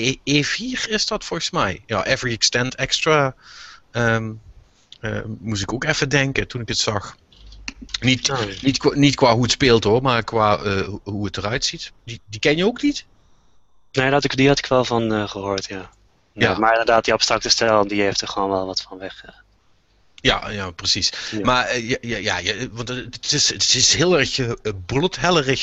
E, 0.00 0.16
e, 0.24 0.42
E4 0.42 0.88
is 0.88 1.06
dat 1.06 1.24
volgens 1.24 1.50
mij. 1.50 1.82
Ja, 1.86 2.04
Every 2.04 2.32
Extend 2.32 2.74
Extra. 2.74 3.34
Um, 3.92 4.40
moest 5.38 5.62
ik 5.62 5.72
ook 5.72 5.84
even 5.84 6.08
denken 6.08 6.48
toen 6.48 6.60
ik 6.60 6.68
het 6.68 6.78
zag. 6.78 7.16
Niet, 8.00 8.32
niet, 8.62 8.78
qua, 8.78 8.94
niet 8.94 9.14
qua 9.14 9.32
hoe 9.32 9.42
het 9.42 9.50
speelt 9.50 9.84
hoor, 9.84 10.02
maar 10.02 10.24
qua 10.24 10.58
hoe 11.02 11.24
het 11.24 11.36
eruit 11.36 11.64
ziet. 11.64 11.92
Die, 12.04 12.20
die 12.26 12.40
ken 12.40 12.56
je 12.56 12.66
ook 12.66 12.82
niet? 12.82 13.04
Nee, 13.92 14.10
dat 14.10 14.24
ik, 14.24 14.36
die 14.36 14.48
had 14.48 14.58
ik 14.58 14.66
wel 14.66 14.84
van 14.84 15.12
uh, 15.12 15.28
gehoord, 15.28 15.66
ja. 15.66 15.90
ja. 16.32 16.58
Maar 16.58 16.70
inderdaad, 16.70 17.04
die 17.04 17.12
abstracte 17.12 17.48
stijl, 17.48 17.86
die 17.88 18.02
heeft 18.02 18.20
er 18.20 18.28
gewoon 18.28 18.50
wel 18.50 18.66
wat 18.66 18.80
van 18.80 18.98
weg. 18.98 19.22
Ja, 19.24 19.42
ja, 20.14 20.50
ja 20.50 20.70
precies. 20.70 21.12
Ja. 21.30 21.40
Maar 21.40 21.76
uh, 21.76 21.96
ja, 22.00 22.16
ja, 22.16 22.38
ja, 22.38 22.68
want 22.70 22.88
het 22.88 23.32
is, 23.32 23.48
het 23.48 23.74
is 23.74 23.94
heel 23.94 24.18
erg 24.18 24.38
uh, 24.38 24.52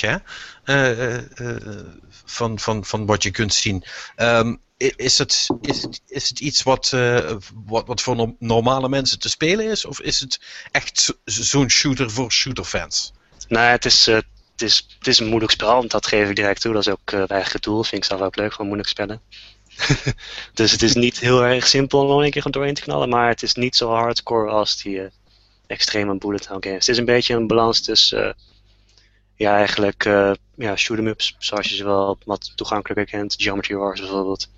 hè? 0.02 0.18
van, 2.26 2.60
van, 2.60 2.86
van 2.86 3.06
wat 3.06 3.24
je 3.24 3.32
kunt 3.32 3.54
zien. 3.54 3.84
Um, 4.16 4.60
is, 4.78 5.18
het, 5.18 5.48
is, 5.62 5.82
het, 5.82 6.02
is 6.08 6.32
iets 6.32 6.64
wat, 6.64 6.90
wat, 7.66 7.88
wat 7.88 8.02
voor 8.02 8.36
normale 8.40 8.90
mensen 8.90 9.20
te 9.20 9.30
spelen 9.30 9.66
is? 9.66 9.86
Of 9.86 10.02
is 10.02 10.20
het 10.20 10.40
echt 10.72 11.14
zo'n 11.26 11.70
shooter 11.70 12.12
voor 12.12 12.32
shooterfans? 12.32 13.14
Nee, 13.48 13.64
het 13.64 13.86
is 13.86 14.08
het 14.58 14.70
is, 14.70 14.88
het 14.98 15.08
is 15.08 15.20
een 15.20 15.28
moeilijk 15.28 15.52
spel, 15.52 15.74
want 15.74 15.92
dat 15.92 16.08
geef 16.08 16.30
ik 16.30 16.36
direct 16.36 16.62
toe. 16.62 16.74
Dat 16.74 16.82
is 16.82 16.92
ook 16.92 17.12
uh, 17.12 17.18
mijn 17.18 17.28
eigen 17.28 17.62
doel. 17.62 17.84
Vind 17.84 18.04
ik 18.04 18.10
zelf 18.10 18.22
ook 18.22 18.36
leuk, 18.36 18.52
gewoon 18.52 18.68
moeilijk 18.68 18.90
spellen. 18.90 19.22
dus 20.54 20.72
het 20.72 20.82
is 20.82 20.94
niet 20.94 21.20
heel 21.20 21.46
erg 21.46 21.68
simpel 21.68 22.08
om 22.08 22.22
een 22.22 22.32
keer 22.32 22.44
doorheen 22.50 22.74
te 22.74 22.82
knallen, 22.82 23.10
maar 23.10 23.28
het 23.28 23.44
is 23.44 23.54
niet 23.54 23.76
zo 23.76 23.90
hardcore 23.90 24.50
als 24.50 24.82
die 24.82 25.10
extreme 25.68 26.18
bullet 26.18 26.48
hell 26.48 26.58
games. 26.60 26.86
Het 26.86 26.88
is 26.88 26.98
een 26.98 27.06
beetje 27.06 27.34
een 27.34 27.48
balans 27.48 27.82
tussen, 27.82 28.36
ja, 29.38 29.56
eigenlijk, 29.56 30.04
ja, 30.56 30.76
shoot 30.76 30.98
'em 30.98 31.08
ups, 31.08 31.36
zoals 31.40 31.70
je 31.70 31.76
ze 31.76 31.84
wel 31.84 32.18
wat 32.26 32.52
toegankelijker 32.56 33.06
kent, 33.06 33.36
Geometry 33.38 33.76
Wars 33.76 34.00
bijvoorbeeld. 34.00 34.50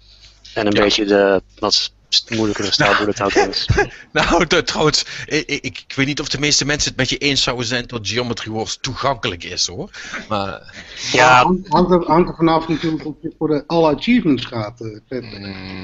En 0.53 0.67
een 0.67 0.73
ja. 0.73 0.81
beetje 0.81 1.05
de 1.05 1.41
wat 1.59 1.91
moeilijkere 2.29 2.71
stijl 2.71 2.91
nou, 2.91 3.05
bullet 3.05 3.33
games. 3.33 3.69
nou, 4.11 4.45
dat, 4.47 4.67
trouwens, 4.67 5.05
ik, 5.25 5.47
ik, 5.47 5.63
ik, 5.63 5.93
weet 5.95 6.05
niet 6.05 6.19
of 6.19 6.29
de 6.29 6.39
meeste 6.39 6.65
mensen 6.65 6.89
het 6.89 6.97
met 6.97 7.09
je 7.09 7.17
eens 7.17 7.43
zouden 7.43 7.65
zijn 7.65 7.87
dat 7.87 8.07
Geometry 8.07 8.51
Wars 8.51 8.77
toegankelijk 8.81 9.43
is, 9.43 9.67
hoor. 9.67 9.89
Maar... 10.27 10.73
Ja, 11.11 11.43
hangt, 11.43 11.67
hangt, 11.67 11.91
er, 11.91 12.03
hangt 12.05 12.29
er 12.29 12.35
vanaf 12.35 12.67
natuurlijk 12.67 13.05
of 13.05 13.15
je 13.21 13.33
voor 13.37 13.47
de 13.47 13.63
alle 13.67 13.95
achievements 13.95 14.45
gaat. 14.45 14.81
Uh, 14.81 15.21
mm. 15.21 15.83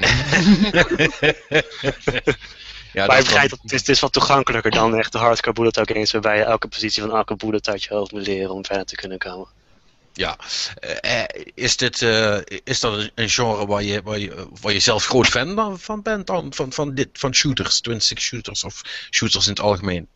Ja, 2.96 3.06
maar 3.06 3.16
je 3.16 3.22
begrijpt, 3.22 3.50
het 3.62 3.72
is, 3.72 3.80
het 3.80 3.88
is 3.88 4.00
wat 4.00 4.12
toegankelijker 4.12 4.70
dan 4.70 4.94
echt 4.94 5.12
de 5.12 5.18
hardcore 5.18 5.52
bullet 5.52 5.80
games, 5.82 6.12
waarbij 6.12 6.36
je 6.36 6.42
elke 6.42 6.68
positie 6.68 7.02
van 7.02 7.16
elke 7.16 7.36
bullet 7.36 7.68
uit 7.68 7.82
je 7.82 7.94
hoofd 7.94 8.12
moet 8.12 8.26
leren 8.26 8.50
om 8.50 8.64
verder 8.64 8.86
te 8.86 8.94
kunnen 8.94 9.18
komen. 9.18 9.48
Ja, 10.12 10.38
uh, 11.04 11.22
is, 11.54 11.76
dit, 11.76 12.00
uh, 12.00 12.38
is 12.64 12.80
dat 12.80 13.10
een 13.14 13.28
genre 13.28 13.66
waar 13.66 13.82
je, 13.82 14.02
waar 14.02 14.18
je, 14.18 14.48
waar 14.60 14.72
je 14.72 14.78
zelf 14.78 15.06
groot 15.06 15.26
fan 15.26 15.78
van 15.78 16.02
bent? 16.02 16.26
Dan? 16.26 16.54
Van, 16.54 16.72
van, 16.72 16.94
dit, 16.94 17.08
van 17.12 17.34
shooters, 17.34 17.80
twin 17.80 18.00
stick 18.00 18.20
shooters 18.20 18.64
of 18.64 18.82
shooters 19.10 19.44
in 19.44 19.50
het 19.50 19.60
algemeen? 19.60 20.08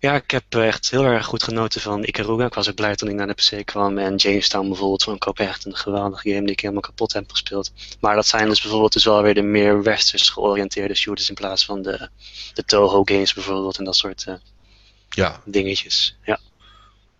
Ja, 0.00 0.14
ik 0.14 0.30
heb 0.30 0.54
echt 0.54 0.90
heel 0.90 1.04
erg 1.04 1.26
goed 1.26 1.42
genoten 1.42 1.80
van 1.80 2.04
Ikaruga. 2.04 2.44
Ik 2.44 2.54
was 2.54 2.68
ook 2.68 2.74
blij 2.74 2.96
toen 2.96 3.08
ik 3.08 3.14
naar 3.14 3.26
de 3.26 3.34
PC 3.34 3.64
kwam. 3.66 3.98
En 3.98 4.16
Jamestown 4.16 4.68
bijvoorbeeld 4.68 5.02
vond 5.02 5.16
ik 5.16 5.28
ook 5.28 5.38
echt 5.38 5.64
een 5.64 5.76
geweldige 5.76 6.28
game 6.28 6.42
die 6.42 6.50
ik 6.50 6.60
helemaal 6.60 6.82
kapot 6.82 7.12
heb 7.12 7.30
gespeeld. 7.30 7.72
Maar 8.00 8.14
dat 8.14 8.26
zijn 8.26 8.48
dus 8.48 8.60
bijvoorbeeld 8.60 8.92
dus 8.92 9.04
wel 9.04 9.22
weer 9.22 9.34
de 9.34 9.42
meer 9.42 9.82
westers 9.82 10.28
georiënteerde 10.28 10.94
shooters 10.94 11.28
in 11.28 11.34
plaats 11.34 11.64
van 11.64 11.82
de, 11.82 12.08
de 12.54 12.64
Toho 12.64 13.02
games 13.04 13.34
bijvoorbeeld 13.34 13.78
en 13.78 13.84
dat 13.84 13.96
soort 13.96 14.24
uh, 14.28 14.34
ja. 15.08 15.40
dingetjes. 15.44 16.16
Ja. 16.24 16.38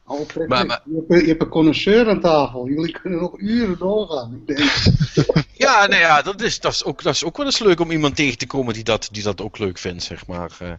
Maar, 0.08 0.66
maar, 0.66 0.82
je, 0.84 1.04
hebt, 1.08 1.20
je, 1.22 1.28
hebt, 1.28 1.42
een 1.42 1.48
connoisseur 1.48 2.08
aan 2.08 2.20
tafel. 2.20 2.68
Jullie 2.68 2.98
kunnen 3.00 3.20
nog 3.20 3.38
uren 3.38 3.78
doorgaan. 3.78 4.42
Ik 4.46 4.56
denk. 4.56 4.70
ja, 5.52 5.86
nou 5.86 6.00
ja, 6.00 6.22
dat 6.22 6.42
is, 6.42 6.60
dat, 6.60 6.72
is 6.72 6.84
ook, 6.84 7.02
dat 7.02 7.14
is 7.14 7.24
ook 7.24 7.36
wel 7.36 7.46
eens 7.46 7.58
leuk 7.58 7.80
om 7.80 7.90
iemand 7.90 8.16
tegen 8.16 8.38
te 8.38 8.46
komen 8.46 8.74
die 8.74 8.84
dat, 8.84 9.08
die 9.12 9.22
dat 9.22 9.40
ook 9.40 9.58
leuk 9.58 9.78
vindt, 9.78 10.02
zeg 10.02 10.26
maar. 10.26 10.50
Uh, 10.62 10.72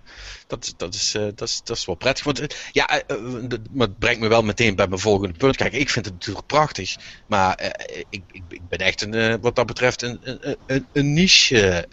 dat, 0.47 0.73
dat, 0.77 0.93
is, 0.93 1.15
uh, 1.15 1.21
dat, 1.36 1.47
is, 1.47 1.61
dat 1.63 1.77
is 1.77 1.86
wel 1.86 1.95
prettig. 1.95 2.25
Want 2.25 2.41
uh, 2.41 2.47
ja, 2.71 3.01
maar 3.71 3.88
het 3.88 3.99
brengt 3.99 4.19
me 4.19 4.27
wel 4.27 4.43
meteen 4.43 4.75
bij 4.75 4.88
mijn 4.88 5.01
volgende 5.01 5.38
punt. 5.38 5.55
Kijk, 5.55 5.73
ik 5.73 5.89
vind 5.89 6.05
het 6.05 6.13
natuurlijk 6.13 6.47
prachtig. 6.47 6.95
Maar 7.27 7.73
ik, 8.09 8.21
ik, 8.32 8.41
ik, 8.49 8.61
ben 8.69 8.80
echt 8.80 9.01
een, 9.01 9.41
wat 9.41 9.55
dat 9.55 9.65
betreft 9.65 10.01
een, 10.01 10.19
een, 10.23 10.57
een, 10.65 10.86
een 10.93 11.13
niche 11.13 11.88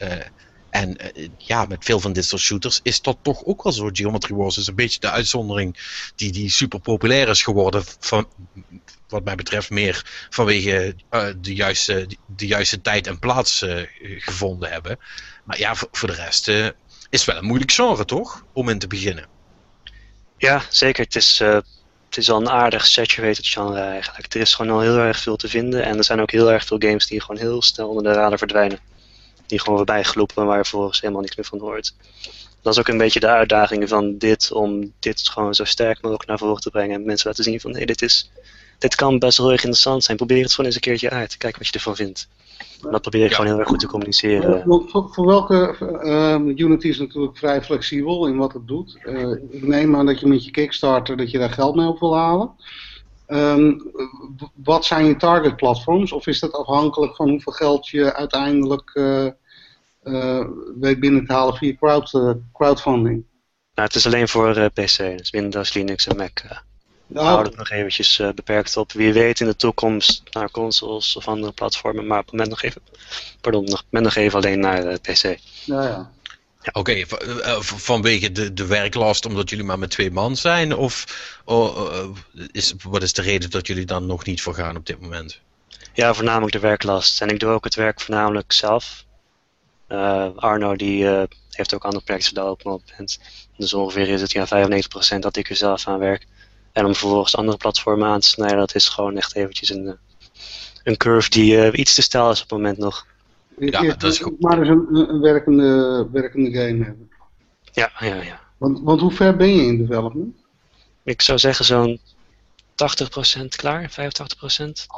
en 0.77 0.97
uh, 1.17 1.29
ja, 1.37 1.65
met 1.65 1.85
veel 1.85 2.01
van 2.01 2.13
dit 2.13 2.25
soort 2.25 2.43
shooters 2.43 2.81
is 2.83 3.03
dat 3.03 3.19
toch 3.23 3.45
ook 3.45 3.63
wel 3.63 3.73
zo. 3.73 3.89
Geometry 3.93 4.35
Wars 4.35 4.57
is 4.59 4.67
een 4.67 4.75
beetje 4.75 5.01
de 5.01 5.11
uitzondering 5.11 5.77
die, 6.17 6.33
die 6.33 6.51
super 6.51 6.81
populair 6.81 7.29
is 7.29 7.43
geworden. 7.43 7.85
Van, 7.99 8.29
wat 9.09 9.25
mij 9.25 9.35
betreft 9.35 9.71
meer 9.71 10.27
vanwege 10.31 10.95
uh, 11.11 11.27
de, 11.41 11.55
juiste, 11.55 12.09
de 12.37 12.47
juiste 12.47 12.81
tijd 12.81 13.07
en 13.07 13.19
plaats 13.19 13.63
uh, 13.63 13.83
gevonden 14.19 14.71
hebben. 14.71 14.99
Maar 15.45 15.59
ja, 15.59 15.75
voor, 15.75 15.89
voor 15.93 16.09
de 16.09 16.15
rest 16.15 16.49
is 16.49 16.73
het 17.11 17.25
wel 17.25 17.37
een 17.37 17.45
moeilijk 17.45 17.73
genre, 17.73 18.05
toch? 18.05 18.45
Om 18.53 18.69
in 18.69 18.79
te 18.79 18.87
beginnen. 18.87 19.27
Ja, 20.39 20.63
zeker. 20.69 21.05
Het 21.05 21.17
is, 21.17 21.39
het 21.39 22.17
is 22.17 22.31
al 22.31 22.41
een 22.41 22.51
aardig 22.51 22.87
saturated 22.87 23.47
genre 23.47 23.81
eigenlijk. 23.81 24.35
Er 24.35 24.41
is 24.41 24.55
gewoon 24.55 24.73
al 24.73 24.81
heel 24.81 24.99
erg 24.99 25.19
veel 25.19 25.37
te 25.37 25.49
vinden. 25.49 25.85
En 25.85 25.97
er 25.97 26.05
zijn 26.05 26.21
ook 26.21 26.31
heel 26.31 26.53
erg 26.53 26.65
veel 26.65 26.79
games 26.79 27.07
die 27.07 27.21
gewoon 27.21 27.41
heel 27.41 27.63
snel 27.63 27.89
onder 27.89 28.03
de 28.03 28.13
radar 28.13 28.39
verdwijnen 28.39 28.79
die 29.47 29.61
gewoon 29.61 29.77
voorbij 29.77 30.03
gloepen 30.03 30.47
waar 30.47 30.57
je 30.57 30.65
vervolgens 30.65 31.01
helemaal 31.01 31.23
niks 31.23 31.37
meer 31.37 31.47
van 31.47 31.59
hoort. 31.61 31.95
Dat 32.63 32.73
is 32.73 32.81
ook 32.81 32.89
een 32.89 32.99
beetje 32.99 33.21
de 33.21 33.27
uitdaging 33.27 33.89
van 33.89 34.19
dit, 34.19 34.53
om 34.53 34.93
dit 34.99 35.29
gewoon 35.29 35.55
zo 35.55 35.65
sterk 35.65 36.03
mogelijk 36.03 36.29
naar 36.29 36.39
voren 36.39 36.61
te 36.61 36.71
brengen. 36.71 36.95
En 36.95 37.05
mensen 37.05 37.29
laten 37.29 37.45
zien 37.45 37.61
van, 37.61 37.77
hé, 37.77 37.85
dit, 37.85 38.03
is, 38.03 38.31
dit 38.79 38.95
kan 38.95 39.19
best 39.19 39.39
wel 39.39 39.47
erg 39.51 39.61
interessant 39.61 40.05
zijn. 40.05 40.17
Probeer 40.17 40.43
het 40.43 40.51
gewoon 40.51 40.67
eens 40.67 40.75
een 40.75 40.81
keertje 40.81 41.11
uit. 41.11 41.37
Kijk 41.37 41.57
wat 41.57 41.67
je 41.67 41.73
ervan 41.73 41.97
vindt. 41.97 42.29
Dat 42.91 43.01
probeer 43.01 43.25
ik 43.25 43.33
gewoon 43.33 43.51
heel 43.51 43.59
erg 43.59 43.69
goed 43.69 43.81
te 43.81 43.87
communiceren. 43.87 44.63
Voor, 44.89 45.27
welke, 45.27 45.77
uh, 46.03 46.57
Unity 46.57 46.89
is 46.89 46.99
natuurlijk 46.99 47.39
vrij 47.39 47.63
flexibel 47.63 48.27
in 48.27 48.37
wat 48.37 48.53
het 48.53 48.67
doet. 48.67 48.99
Uh, 49.05 49.31
ik 49.51 49.67
neem 49.67 49.97
aan 49.97 50.07
dat 50.07 50.21
je 50.21 50.27
met 50.27 50.45
je 50.45 50.51
Kickstarter, 50.51 51.17
dat 51.17 51.31
je 51.31 51.39
daar 51.39 51.53
geld 51.53 51.75
mee 51.75 51.87
op 51.87 51.99
wil 51.99 52.17
halen. 52.17 52.51
Um, 53.29 53.91
wat 54.55 54.85
zijn 54.85 55.07
je 55.07 55.17
target 55.17 55.57
platforms? 55.57 56.13
Of 56.13 56.27
is 56.27 56.41
dat 56.41 56.53
afhankelijk 56.53 57.17
van 57.17 57.29
hoeveel 57.29 57.53
geld 57.53 57.89
je 57.89 58.15
uiteindelijk 58.15 58.91
uh, 58.95 59.27
uh, 60.05 60.47
weet 60.81 61.01
binnen 61.01 61.27
te 61.27 61.33
halen 61.33 61.55
via 61.55 61.75
crowd, 61.75 62.13
uh, 62.13 62.31
crowdfunding? 62.53 63.25
Nou, 63.75 63.89
het 63.89 63.95
is 63.95 64.07
alleen 64.07 64.29
voor 64.29 64.71
PC, 64.71 64.97
dus 64.97 65.31
Windows, 65.31 65.75
Linux 65.75 66.07
en 66.07 66.17
Mac. 66.17 66.41
We 67.07 67.19
oh. 67.19 67.25
houden 67.25 67.47
het 67.47 67.57
nog 67.57 67.71
eventjes 67.71 68.23
beperkt 68.35 68.77
op. 68.77 68.93
Wie 68.93 69.13
weet 69.13 69.41
in 69.41 69.47
de 69.47 69.57
toekomst 69.57 70.23
naar 70.31 70.51
consoles 70.51 71.17
of 71.17 71.29
andere 71.29 71.53
platformen, 71.53 72.07
maar 72.07 72.19
op 72.19 72.25
het 72.25 72.33
moment 72.33 72.51
nog 72.51 72.63
even, 72.63 72.83
pardon, 73.41 73.65
nog, 73.65 73.85
moment 73.91 74.15
nog 74.15 74.25
even 74.25 74.39
alleen 74.39 74.61
naar 74.61 74.99
PC. 75.01 75.37
Ja, 75.65 75.83
ja. 75.83 76.11
Oké, 76.73 76.79
okay, 76.79 77.03
eh, 77.41 77.61
vanwege 77.61 78.33
de, 78.33 78.53
de 78.53 78.67
werklast 78.67 79.27
omdat 79.27 79.51
jullie 79.51 79.65
maar 79.65 79.79
met 79.79 79.91
twee 79.91 80.11
man 80.11 80.37
zijn? 80.37 80.77
Of 80.77 81.05
uh, 81.49 82.09
is, 82.53 82.75
wat 82.83 83.03
is 83.03 83.13
de 83.13 83.23
reden 83.23 83.51
dat 83.51 83.67
jullie 83.67 83.85
dan 83.85 84.07
nog 84.07 84.25
niet 84.25 84.43
voor 84.43 84.55
gaan 84.55 84.77
op 84.77 84.87
dit 84.87 85.01
moment? 85.01 85.41
Ja, 85.93 86.15
voornamelijk 86.15 86.53
de 86.53 86.59
werklast. 86.59 87.23
En 87.23 87.29
ik 87.29 87.41
doe 87.41 87.51
ook 87.51 87.65
het 87.65 87.75
werk 87.75 88.01
voornamelijk 88.01 88.53
zelf. 88.53 89.05
Arno 90.37 90.77
die 90.77 91.07
heeft 91.51 91.75
ook 91.75 91.85
andere 91.85 92.05
projecten 92.05 92.35
daar 92.35 92.51
op 92.51 92.57
het 92.57 92.67
moment. 92.67 93.19
Dus 93.57 93.75
ongeveer 93.75 94.09
is 94.09 94.21
het 94.21 94.33
ja 94.33 94.47
95% 95.17 95.19
dat 95.19 95.37
ik 95.37 95.51
er 95.51 95.57
zelf 95.57 95.87
aan 95.87 95.99
werk. 95.99 96.27
En 96.73 96.85
om 96.85 96.95
vervolgens 96.95 97.37
andere 97.37 97.57
platformen 97.57 98.09
aan 98.09 98.21
te 98.21 98.29
snijden, 98.29 98.59
dat 98.59 98.75
is 98.75 98.89
gewoon 98.89 99.17
echt 99.17 99.35
eventjes 99.35 99.69
een, 99.69 99.99
een 100.83 100.97
curve 100.97 101.31
die 101.31 101.73
iets 101.73 101.95
te 101.95 102.03
stijl 102.03 102.31
is 102.31 102.43
op 102.43 102.51
het 102.51 102.59
moment 102.59 102.79
nog. 102.79 103.07
Ja, 103.59 103.83
dat 103.83 104.03
is 104.03 104.19
goed. 104.19 104.41
Maar 104.41 104.59
eens 104.59 104.69
een, 104.69 104.87
een 104.91 105.21
werkende, 105.21 106.09
werkende 106.13 106.51
game 106.51 106.85
hebben. 106.85 107.11
Ja, 107.73 107.93
ja, 107.99 108.15
ja. 108.23 108.41
Want, 108.57 108.81
want 108.81 109.01
hoe 109.01 109.11
ver 109.11 109.37
ben 109.37 109.55
je 109.55 109.63
in 109.63 109.77
development? 109.77 110.37
Ik 111.05 111.23
zou 111.23 111.39
zeggen 111.39 111.65
zo'n 111.65 112.01
80% 113.41 113.47
klaar, 113.49 113.91
85%. 113.91 113.95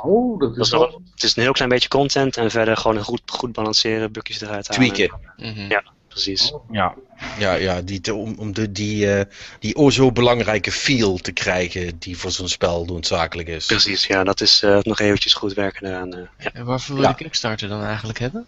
Oh, 0.03 0.41
dat 0.41 0.51
is, 0.51 0.57
dat 0.57 0.67
is 0.67 0.71
nog, 0.71 1.01
Het 1.15 1.23
is 1.23 1.37
een 1.37 1.43
heel 1.43 1.53
klein 1.53 1.71
beetje 1.71 1.89
content 1.89 2.37
en 2.37 2.51
verder 2.51 2.77
gewoon 2.77 3.03
goed, 3.03 3.23
goed 3.27 3.53
balanceren, 3.53 4.13
bukjes 4.13 4.41
eruit 4.41 4.69
halen. 4.69 4.93
Tweaken. 4.93 5.21
Mm 5.37 5.53
-hmm. 5.55 5.71
Ja, 5.71 5.85
precies. 6.09 6.53
Oh. 6.53 6.65
Ja, 6.71 6.95
ja, 7.39 7.55
ja 7.55 7.83
die 7.83 8.15
om, 8.15 8.35
om 8.39 8.53
de, 8.53 8.73
die, 8.73 9.07
uh, 9.07 9.21
die 9.59 9.77
o 9.77 9.91
zo 9.91 10.13
belangrijke 10.13 10.73
feel 10.73 11.17
te 11.17 11.33
krijgen 11.33 11.99
die 11.99 12.19
voor 12.19 12.31
zo'n 12.31 12.49
spel 12.49 12.85
noodzakelijk 12.85 13.49
is. 13.49 13.67
Precies, 13.67 14.07
ja, 14.07 14.25
dat 14.25 14.41
is 14.41 14.63
uh, 14.63 14.79
nog 14.83 15.01
eventjes 15.01 15.35
goed 15.35 15.53
werken 15.53 15.87
eraan. 15.87 16.17
Uh, 16.17 16.23
ja. 16.39 16.53
En 16.53 16.65
waarvoor 16.65 16.95
wil 16.95 17.05
je 17.05 17.11
ja. 17.11 17.17
de 17.17 17.23
Kickstarter 17.23 17.69
dan 17.69 17.83
eigenlijk 17.83 18.19
hebben? 18.19 18.47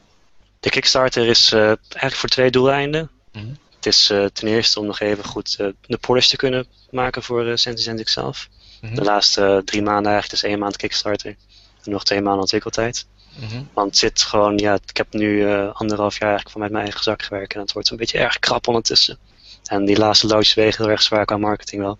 De 0.61 0.71
Kickstarter 0.71 1.27
is 1.27 1.53
eigenlijk 1.53 2.15
voor 2.15 2.29
twee 2.29 2.51
doeleinden. 2.51 3.11
Mm 3.33 3.43
-hmm. 3.43 3.57
Het 3.77 3.87
is 3.87 4.07
ten 4.33 4.49
eerste 4.49 4.81
om 4.81 4.87
nog 4.87 5.01
even 5.01 5.25
goed 5.25 5.57
de 5.87 5.99
polish 6.01 6.29
te 6.29 6.37
kunnen 6.37 6.67
maken 6.91 7.23
voor 7.23 7.47
uh, 7.47 7.57
Sentizentic 7.57 8.09
zelf. 8.09 8.49
Mm 8.81 8.89
-hmm. 8.89 8.97
De 8.97 9.05
laatste 9.05 9.63
drie 9.65 9.83
maanden 9.83 10.13
eigenlijk, 10.13 10.43
dus 10.43 10.51
één 10.51 10.59
maand 10.59 10.77
Kickstarter. 10.77 11.37
En 11.85 11.91
nog 11.91 12.05
twee 12.05 12.21
maanden 12.21 12.41
ontwikkeltijd. 12.41 13.07
Mhm. 13.37 13.62
Want 13.72 13.87
het 13.89 13.99
zit 13.99 14.22
gewoon, 14.22 14.59
ja, 14.59 14.78
ik 14.87 14.97
heb 14.97 15.12
nu 15.12 15.47
eh, 15.47 15.70
anderhalf 15.72 16.12
jaar 16.18 16.28
eigenlijk 16.28 16.51
vanuit 16.51 16.72
mijn 16.72 16.85
eigen 16.85 17.03
zak 17.03 17.22
gewerkt 17.22 17.55
en 17.55 17.61
het 17.61 17.72
wordt 17.72 17.91
een 17.91 17.97
beetje 17.97 18.18
erg 18.18 18.39
krap 18.39 18.66
ondertussen. 18.68 19.18
En 19.64 19.85
die 19.85 19.99
laatste 19.99 20.26
loodjes 20.26 20.55
wegen 20.55 20.83
heel 20.85 20.93
erg 20.93 21.03
zwaar 21.03 21.24
qua 21.24 21.37
marketing 21.37 21.83
wel. 21.83 21.99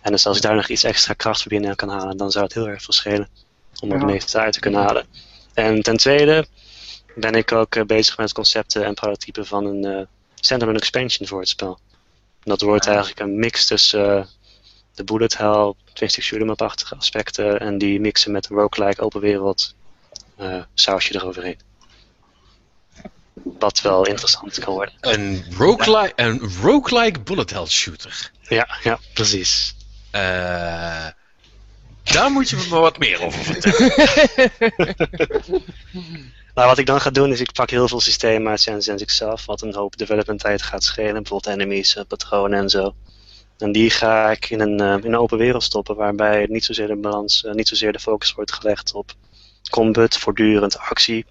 En 0.00 0.12
dus 0.12 0.26
als 0.26 0.36
ik 0.36 0.42
daar 0.42 0.54
nog 0.54 0.68
iets 0.68 0.84
extra 0.84 1.14
kracht 1.14 1.42
voor 1.42 1.50
binnen 1.50 1.76
kan 1.76 1.88
halen, 1.88 2.16
dan 2.16 2.30
zou 2.30 2.44
het 2.44 2.54
heel 2.54 2.68
erg 2.68 2.82
veel 2.82 2.94
schelen 2.94 3.28
om 3.80 3.88
er 3.88 3.94
het 3.98 4.06
Ja. 4.08 4.12
meeste 4.12 4.38
uit 4.38 4.52
te 4.52 4.60
kunnen 4.60 4.80
halen. 4.80 5.06
En 5.54 5.82
ten 5.82 5.96
tweede 5.96 6.46
ben 7.14 7.32
ik 7.34 7.52
ook 7.52 7.74
eh, 7.74 7.84
bezig 7.84 8.16
met 8.16 8.32
concepten 8.32 8.84
en 8.84 8.94
prototypen 8.94 9.46
van 9.46 9.66
een 9.66 9.84
eh 9.84 10.06
standalone 10.34 10.78
expansion 10.78 11.28
voor 11.28 11.40
het 11.40 11.48
spel. 11.48 11.78
En 12.32 12.50
dat 12.50 12.60
wordt 12.60 12.86
eigenlijk 12.86 13.20
een 13.20 13.38
mix 13.38 13.66
tussen 13.66 14.18
eh, 14.18 14.24
de 14.94 15.04
bullet 15.04 15.36
hell, 15.38 15.72
twin-stick 15.92 16.24
shoot'em 16.24 16.50
up-achtige 16.50 16.94
aspecten 16.96 17.60
en 17.60 17.78
die 17.78 18.00
mixen 18.00 18.32
met 18.32 18.50
een 18.50 18.56
roguelike 18.56 19.02
open 19.02 19.20
wereld 19.20 19.74
sausje 20.74 21.14
eroverheen. 21.14 21.58
Wat 23.42 23.80
wel 23.80 24.06
interessant 24.06 24.58
kan 24.58 24.74
worden. 24.74 24.94
Een 25.00 25.44
roguelike, 25.56 26.12
een 26.16 26.40
roguelike 26.62 27.20
bullet 27.20 27.50
hell 27.50 27.66
shooter. 27.66 28.30
Ja, 28.42 28.78
ja, 28.82 28.98
precies. 29.14 29.74
Eh, 30.10 31.06
daar 32.02 32.30
moet 32.30 32.48
je 32.48 32.56
me 32.56 32.78
wat 32.78 32.98
meer 32.98 33.22
over 33.22 33.44
vertellen. 33.44 33.92
Nou, 36.54 36.68
wat 36.68 36.78
ik 36.78 36.86
dan 36.86 37.00
ga 37.00 37.10
doen 37.10 37.30
is 37.30 37.40
ik 37.40 37.52
pak 37.52 37.70
heel 37.70 37.88
veel 37.88 38.00
systemen 38.00 38.50
uit 38.50 38.60
Sense 38.60 39.02
zelf, 39.06 39.46
wat 39.46 39.62
een 39.62 39.74
hoop 39.74 39.96
development 39.96 40.40
tijd 40.40 40.62
gaat 40.62 40.84
schelen, 40.84 41.22
bijvoorbeeld 41.22 41.54
enemies, 41.54 41.96
eh, 41.96 42.04
patronen 42.08 42.58
en 42.58 42.68
zo. 42.68 42.94
En 43.58 43.72
die 43.72 43.90
ga 43.90 44.30
ik 44.30 44.50
in 44.50 44.60
een, 44.60 44.80
eh, 44.80 45.04
in 45.04 45.04
een 45.04 45.16
open 45.16 45.38
wereld 45.38 45.62
stoppen, 45.62 45.96
waarbij 45.96 46.46
niet 46.50 46.64
zozeer 46.64 46.86
de 46.86 46.96
balans, 46.96 47.44
eh, 47.44 47.52
niet 47.52 47.68
zozeer 47.68 47.92
de 47.92 47.98
focus 47.98 48.32
wordt 48.32 48.52
gelegd 48.52 48.92
op 48.92 49.14
combat, 49.74 50.16
voortdurend 50.16 50.78
actie, 50.78 51.26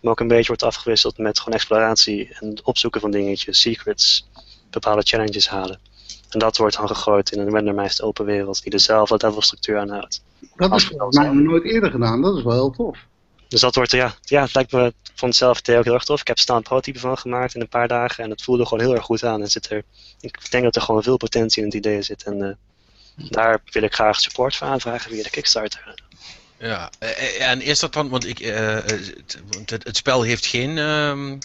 maar 0.00 0.12
ook 0.12 0.20
een 0.20 0.28
beetje 0.28 0.46
wordt 0.46 0.62
afgewisseld 0.62 1.18
met 1.18 1.38
gewoon 1.38 1.54
exploratie 1.54 2.36
en 2.40 2.60
opzoeken 2.64 3.00
van 3.00 3.10
dingetjes, 3.10 3.60
secrets, 3.60 4.28
bepaalde 4.70 5.02
challenges 5.02 5.48
halen. 5.48 5.78
En 6.28 6.38
dat 6.38 6.56
wordt 6.56 6.76
dan 6.76 6.86
gegooid 6.86 7.32
in 7.32 7.40
een 7.40 7.50
randomized 7.50 8.02
open 8.02 8.24
wereld 8.24 8.62
die 8.62 8.70
dezelfde 8.70 9.26
levelstructuur 9.26 9.78
aanhoudt. 9.78 10.22
Dat 10.56 10.74
is 10.74 10.90
mij 11.10 11.28
nooit 11.28 11.64
eerder 11.64 11.90
gedaan. 11.90 12.22
Dat 12.22 12.36
is 12.36 12.42
wel 12.42 12.52
heel 12.52 12.70
tof. 12.70 12.98
Dus 13.48 13.60
dat 13.60 13.74
wordt, 13.74 13.90
ja, 13.90 14.14
ja 14.22 14.42
het 14.42 14.54
lijkt 14.54 14.72
me, 14.72 14.86
ik 14.86 14.94
vond 15.14 15.32
het 15.32 15.36
zelf 15.36 15.58
ook 15.78 15.84
heel 15.84 15.94
erg 15.94 16.04
tof. 16.04 16.20
Ik 16.20 16.26
heb 16.26 16.38
staan 16.38 16.56
een 16.56 16.62
prototype 16.62 16.98
van 16.98 17.18
gemaakt 17.18 17.54
in 17.54 17.60
een 17.60 17.68
paar 17.68 17.88
dagen 17.88 18.24
en 18.24 18.30
het 18.30 18.42
voelde 18.42 18.66
gewoon 18.66 18.84
heel 18.84 18.94
erg 18.94 19.04
goed 19.04 19.24
aan. 19.24 19.40
En 19.40 19.48
zit 19.48 19.70
er, 19.70 19.82
ik 20.20 20.50
denk 20.50 20.64
dat 20.64 20.76
er 20.76 20.82
gewoon 20.82 21.02
veel 21.02 21.16
potentie 21.16 21.60
in 21.62 21.68
het 21.68 21.76
idee 21.76 22.02
zit 22.02 22.22
en 22.22 22.42
eh, 22.42 23.30
daar 23.30 23.60
wil 23.70 23.82
ik 23.82 23.94
graag 23.94 24.20
support 24.20 24.56
voor 24.56 24.66
aanvragen 24.66 25.10
via 25.10 25.22
de 25.22 25.30
Kickstarter. 25.30 26.06
Ja, 26.58 26.90
eh, 26.98 27.10
eh, 27.10 27.50
en 27.50 27.62
is 27.62 27.78
dat 27.78 27.92
dan, 27.92 28.08
want, 28.08 28.26
ik, 28.26 28.40
eh, 28.40 28.74
het, 28.74 29.40
want 29.50 29.70
het, 29.70 29.96
spel 29.96 30.22
heeft 30.22 30.46
geen 30.46 30.78
ehm, 30.78 31.38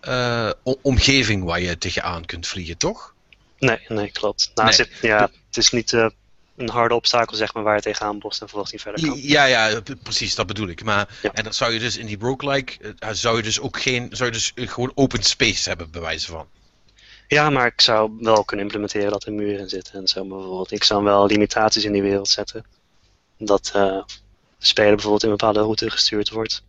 eh, 0.00 0.50
omgeving 0.82 1.44
waar 1.44 1.60
je 1.60 1.78
tegenaan 1.78 2.24
kunt 2.24 2.46
vliegen, 2.46 2.76
toch? 2.76 3.14
Nee, 3.58 3.78
nee, 3.88 4.10
klopt. 4.10 4.50
Nou, 4.54 4.68
Nee. 4.68 4.76
Zit, 4.76 4.90
ja, 5.00 5.20
het 5.46 5.56
is 5.56 5.70
niet 5.70 5.92
een 6.56 6.68
harde 6.68 6.94
obstakel 6.94 7.36
zeg 7.36 7.54
maar, 7.54 7.62
waar 7.62 7.74
je 7.74 7.82
tegenaan 7.82 8.18
bost 8.18 8.40
en 8.40 8.48
vervolgens 8.48 8.72
niet 8.72 8.82
verder 8.82 9.08
kan. 9.08 9.20
Ja, 9.22 9.44
ja, 9.44 9.80
precies, 10.02 10.34
dat 10.34 10.46
bedoel 10.46 10.68
ik. 10.68 10.84
Maar, 10.84 11.08
Ja. 11.22 11.32
En 11.32 11.44
dan 11.44 11.54
zou 11.54 11.72
je 11.72 11.78
dus 11.78 11.96
in 11.96 12.06
die 12.06 12.18
roguelike, 12.20 12.94
zou 13.10 13.36
je 13.36 13.42
dus 13.42 13.60
ook 13.60 13.80
geen, 13.80 14.08
zou 14.10 14.30
je 14.30 14.36
dus 14.36 14.52
gewoon 14.54 14.92
open 14.94 15.22
space 15.22 15.68
hebben, 15.68 15.90
bij 15.90 16.00
wijze 16.00 16.26
van. 16.26 16.46
Ja, 17.28 17.50
maar 17.50 17.66
ik 17.66 17.80
zou 17.80 18.10
wel 18.20 18.44
kunnen 18.44 18.64
implementeren 18.64 19.10
dat 19.10 19.24
er 19.24 19.32
muren 19.32 19.58
in 19.58 19.68
zitten 19.68 19.94
en 19.94 20.08
zo 20.08 20.24
bijvoorbeeld. 20.24 20.72
Ik 20.72 20.84
zou 20.84 21.04
wel 21.04 21.26
limitaties 21.26 21.84
in 21.84 21.92
die 21.92 22.02
wereld 22.02 22.28
zetten. 22.28 22.64
Dat 23.38 23.72
speler 24.66 24.90
bijvoorbeeld 24.94 25.22
in 25.22 25.30
een 25.30 25.36
bepaalde 25.36 25.60
route 25.60 25.90
gestuurd 25.90 26.30
wordt. 26.30 26.62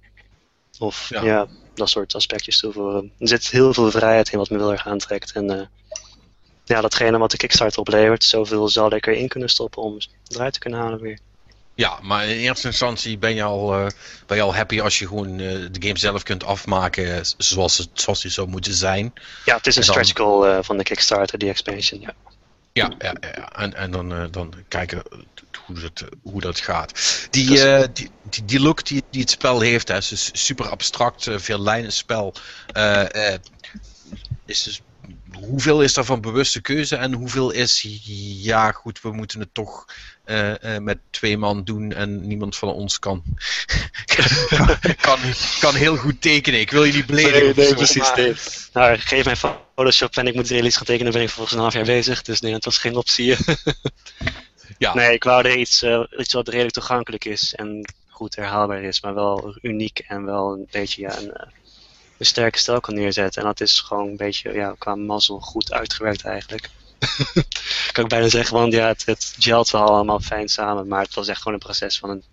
Of 0.80 1.10
Ja. 1.10 1.24
ja. 1.24 1.48
dat 1.74 1.90
soort 1.90 2.16
aspectjes 2.16 2.58
toevoegen. 2.60 3.12
Er 3.20 3.28
zit 3.28 3.48
heel 3.50 3.74
veel 3.74 3.92
vrijheid 3.92 4.32
in 4.32 4.38
wat 4.38 4.50
me 4.50 4.58
heel 4.58 4.72
erg 4.72 4.88
aantrekt. 4.88 5.32
En 5.32 5.60
eh, 5.60 5.66
ja, 6.66 6.82
datgene 6.82 7.18
wat 7.18 7.32
de 7.32 7.38
Kickstarter 7.38 7.80
oplevert, 7.80 8.24
zoveel 8.24 8.68
zal 8.70 8.94
ik 8.94 9.06
erin 9.08 9.28
kunnen 9.28 9.50
stoppen 9.50 9.82
om 9.82 9.98
eruit 10.28 10.54
te 10.54 10.60
kunnen 10.60 10.80
halen 10.80 11.00
weer. 11.02 11.20
Ja, 11.76 12.00
maar 12.02 12.28
in 12.28 12.38
eerste 12.38 12.68
instantie 12.68 13.18
ben 13.18 13.36
je 13.36 13.44
al, 13.44 13.74
eh, 13.74 13.88
ben 14.26 14.38
je 14.38 14.44
al 14.44 14.56
happy 14.56 14.82
als 14.82 15.00
je 15.00 15.08
gewoon 15.08 15.40
eh, 15.40 15.66
de 15.72 15.88
game 15.88 15.98
zelf 15.98 16.24
kunt 16.24 16.44
afmaken 16.44 17.26
zoals 17.38 17.78
het 17.78 17.90
zoals 17.94 18.22
die 18.22 18.32
zou 18.32 18.48
moeten 18.48 18.74
zijn. 18.74 19.14
Ja, 19.46 19.56
het 19.56 19.68
is 19.68 19.76
een 19.76 19.82
dan- 19.84 19.92
stretch 19.94 20.18
goal 20.18 20.64
van 20.64 20.78
de 20.78 20.84
Kickstarter, 20.84 21.38
die 21.38 21.50
expansion. 21.50 22.02
Ja. 22.02 22.14
Ja, 22.76 22.92
ja, 22.98 23.14
ja. 23.22 23.52
En, 23.52 23.74
en 23.74 23.92
dan, 23.92 24.14
eh, 24.14 24.26
dan 24.32 24.54
kijken 24.68 25.02
hoe 25.66 25.80
dat, 25.80 26.04
hoe 26.22 26.42
dat 26.42 26.60
gaat. 26.60 26.92
Die, 27.32 27.64
eh, 27.64 27.88
die, 27.94 28.10
die, 28.30 28.46
die 28.46 28.60
look 28.60 28.86
die, 28.86 29.04
die 29.10 29.22
het 29.22 29.30
spel 29.30 29.60
heeft, 29.60 29.88
hè, 29.88 29.98
is 29.98 30.08
dus 30.08 30.30
super 30.34 30.70
abstract, 30.70 31.28
eh, 31.28 31.38
veel 31.38 31.62
lijnenspel. 31.62 32.34
eh, 32.74 33.34
eh, 33.34 33.40
is 34.46 34.64
dus, 34.64 34.82
hoeveel 35.32 35.82
is 35.82 35.94
daarvan 35.94 36.22
bewuste 36.22 36.62
keuze 36.62 36.96
en 36.96 37.14
hoeveel 37.14 37.52
is, 37.52 37.86
ja 38.42 38.72
goed, 38.72 39.02
we 39.02 39.12
moeten 39.12 39.40
het 39.40 39.54
toch 39.54 39.86
met 40.80 40.98
twee 41.10 41.38
man 41.38 41.64
doen 41.64 41.94
en 41.94 42.28
niemand 42.28 42.56
van 42.56 42.70
ons 42.70 43.00
kan, 43.00 43.24
kan, 45.02 45.20
kan 45.60 45.76
heel 45.76 45.96
goed 45.96 46.22
tekenen. 46.22 46.60
Ik 46.60 46.72
wil 46.72 46.84
je 46.84 46.94
niet 46.94 47.06
beledigen. 47.06 47.78
of 47.78 47.88
zo, 47.88 48.00
maar- 48.02 48.16
dit. 48.16 48.70
Nou, 48.74 48.98
geef 48.98 49.26
mij 49.26 49.36
Photoshop 49.36 50.16
en 50.16 50.28
ik 50.28 50.36
moet 50.36 50.48
realistisch 50.48 50.78
gaan 50.78 50.86
tekenen, 50.86 51.12
ben 51.12 51.22
ik 51.22 51.30
volgens 51.30 51.56
een 51.56 51.62
half 51.62 51.74
jaar 51.74 51.84
bezig. 51.84 52.22
Dus 52.22 52.42
nee, 52.42 52.52
dat 52.52 52.66
was 52.66 52.78
geen 52.78 52.96
optie. 52.96 53.36
Ja. 54.78 54.94
Nee, 54.94 55.14
ik 55.14 55.24
wou 55.24 55.48
er 55.48 55.58
iets, 55.58 55.82
eh, 55.82 56.04
iets 56.18 56.34
wat 56.34 56.48
redelijk 56.48 56.74
toegankelijk 56.74 57.26
is 57.26 57.54
en 57.56 57.94
goed 58.10 58.36
herhaalbaar 58.36 58.82
is, 58.84 59.02
maar 59.02 59.14
wel 59.14 59.58
uniek 59.62 60.00
en 60.08 60.26
wel 60.26 60.54
een 60.54 60.68
beetje 60.72 61.02
ja, 61.02 61.18
een, 61.18 61.34
eh, 61.34 61.48
een 62.18 62.26
sterke 62.26 62.60
stijl 62.60 62.80
kan 62.80 62.94
neerzetten. 62.94 63.42
En 63.42 63.48
dat 63.48 63.62
is 63.62 63.80
gewoon 63.80 64.08
een 64.08 64.18
beetje 64.18 64.54
ja, 64.54 64.76
qua 64.78 64.96
mazzel 64.96 65.40
goed 65.40 65.72
uitgewerkt 65.72 66.24
eigenlijk. 66.24 66.70
kan 67.92 68.04
ik 68.04 68.10
bijna 68.10 68.30
zeggen, 68.30 68.56
want 68.56 68.74
ja, 68.74 68.88
het, 68.88 69.06
het 69.06 69.36
gelt 69.40 69.70
wel 69.70 69.88
allemaal 69.88 70.20
fijn 70.20 70.50
samen, 70.50 70.88
maar 70.88 71.02
het 71.02 71.14
was 71.14 71.28
echt 71.28 71.38
gewoon 71.38 71.54
een 71.54 71.60
proces 71.60 71.98
van 71.98 72.10
een 72.10 72.24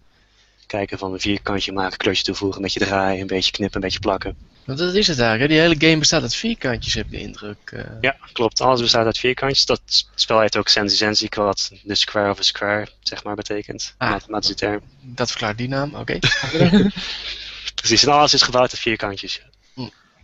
kijken 0.66 0.98
van 0.98 1.12
een 1.12 1.20
vierkantje 1.20 1.72
maken, 1.72 1.98
kleurtje 1.98 2.24
toevoegen, 2.24 2.56
een 2.56 2.62
beetje 2.62 2.80
draaien, 2.80 3.20
een 3.20 3.26
beetje 3.26 3.50
knippen, 3.50 3.76
een 3.76 3.82
beetje 3.82 3.98
plakken. 3.98 4.36
Want 4.64 4.78
dat 4.78 4.94
is 4.94 5.06
het 5.06 5.18
eigenlijk. 5.18 5.50
Hè? 5.50 5.56
Die 5.56 5.66
hele 5.66 5.86
game 5.86 5.98
bestaat 5.98 6.22
uit 6.22 6.34
vierkantjes, 6.34 6.94
heb 6.94 7.04
ik 7.04 7.10
de 7.10 7.18
indruk. 7.18 7.70
eh. 7.70 7.84
Ja, 8.00 8.16
klopt. 8.32 8.60
Alles 8.60 8.80
bestaat 8.80 9.06
uit 9.06 9.18
vierkantjes. 9.18 9.66
Dat 9.66 9.80
spel 10.14 10.40
heet 10.40 10.56
ook 10.56 10.68
Sensi 10.68 10.96
Sensi, 10.96 11.28
wat 11.30 11.72
de 11.82 11.94
square 11.94 12.30
of 12.30 12.38
a 12.38 12.42
square, 12.42 12.88
zeg 13.02 13.24
maar, 13.24 13.34
betekent. 13.34 13.94
Ah. 13.98 14.10
Mathematische 14.10 14.54
term. 14.54 14.80
Dat 15.00 15.28
verklaart 15.28 15.58
die 15.58 15.68
naam, 15.68 15.94
oké. 15.94 16.18
Precies, 17.74 18.02
en 18.02 18.12
alles 18.12 18.34
is 18.34 18.42
gebouwd 18.42 18.70
uit 18.70 18.78
vierkantjes. 18.78 19.42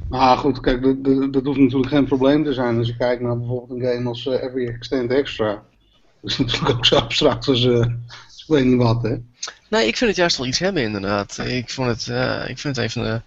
Maar 0.09 0.37
goed, 0.37 0.61
kijk, 0.61 0.83
dat, 0.83 1.05
dat, 1.05 1.33
dat 1.33 1.45
hoeft 1.45 1.59
natuurlijk 1.59 1.91
geen 1.91 2.07
probleem 2.07 2.45
te 2.45 2.53
zijn 2.53 2.79
als 2.79 2.87
je 2.87 2.97
kijkt 2.97 3.23
naar 3.23 3.39
bijvoorbeeld 3.39 3.81
een 3.81 3.87
game 3.87 4.09
als 4.09 4.27
eh, 4.27 4.43
Every 4.43 4.69
Extend 4.69 5.11
Extra. 5.11 5.51
Dat 6.21 6.31
is 6.31 6.39
natuurlijk 6.39 6.71
ook 6.71 6.87
zo 6.87 6.97
abstract 6.97 7.49
als, 7.49 7.67
als 7.67 8.43
ik 8.43 8.45
weet 8.47 8.65
niet 8.65 8.83
wat, 8.83 9.03
hè. 9.03 9.17
nee, 9.69 9.87
ik 9.87 9.97
vind 9.97 10.11
het 10.11 10.17
juist 10.19 10.37
wel 10.37 10.47
iets 10.47 10.59
hebben, 10.59 10.83
inderdaad. 10.83 11.39
Ik, 11.39 11.71
vond 11.71 11.89
het, 11.89 12.09
eh, 12.09 12.49
ik 12.49 12.59
vind 12.59 12.77
het 12.77 12.85
een 12.85 12.91
van 12.91 13.03
de 13.03 13.21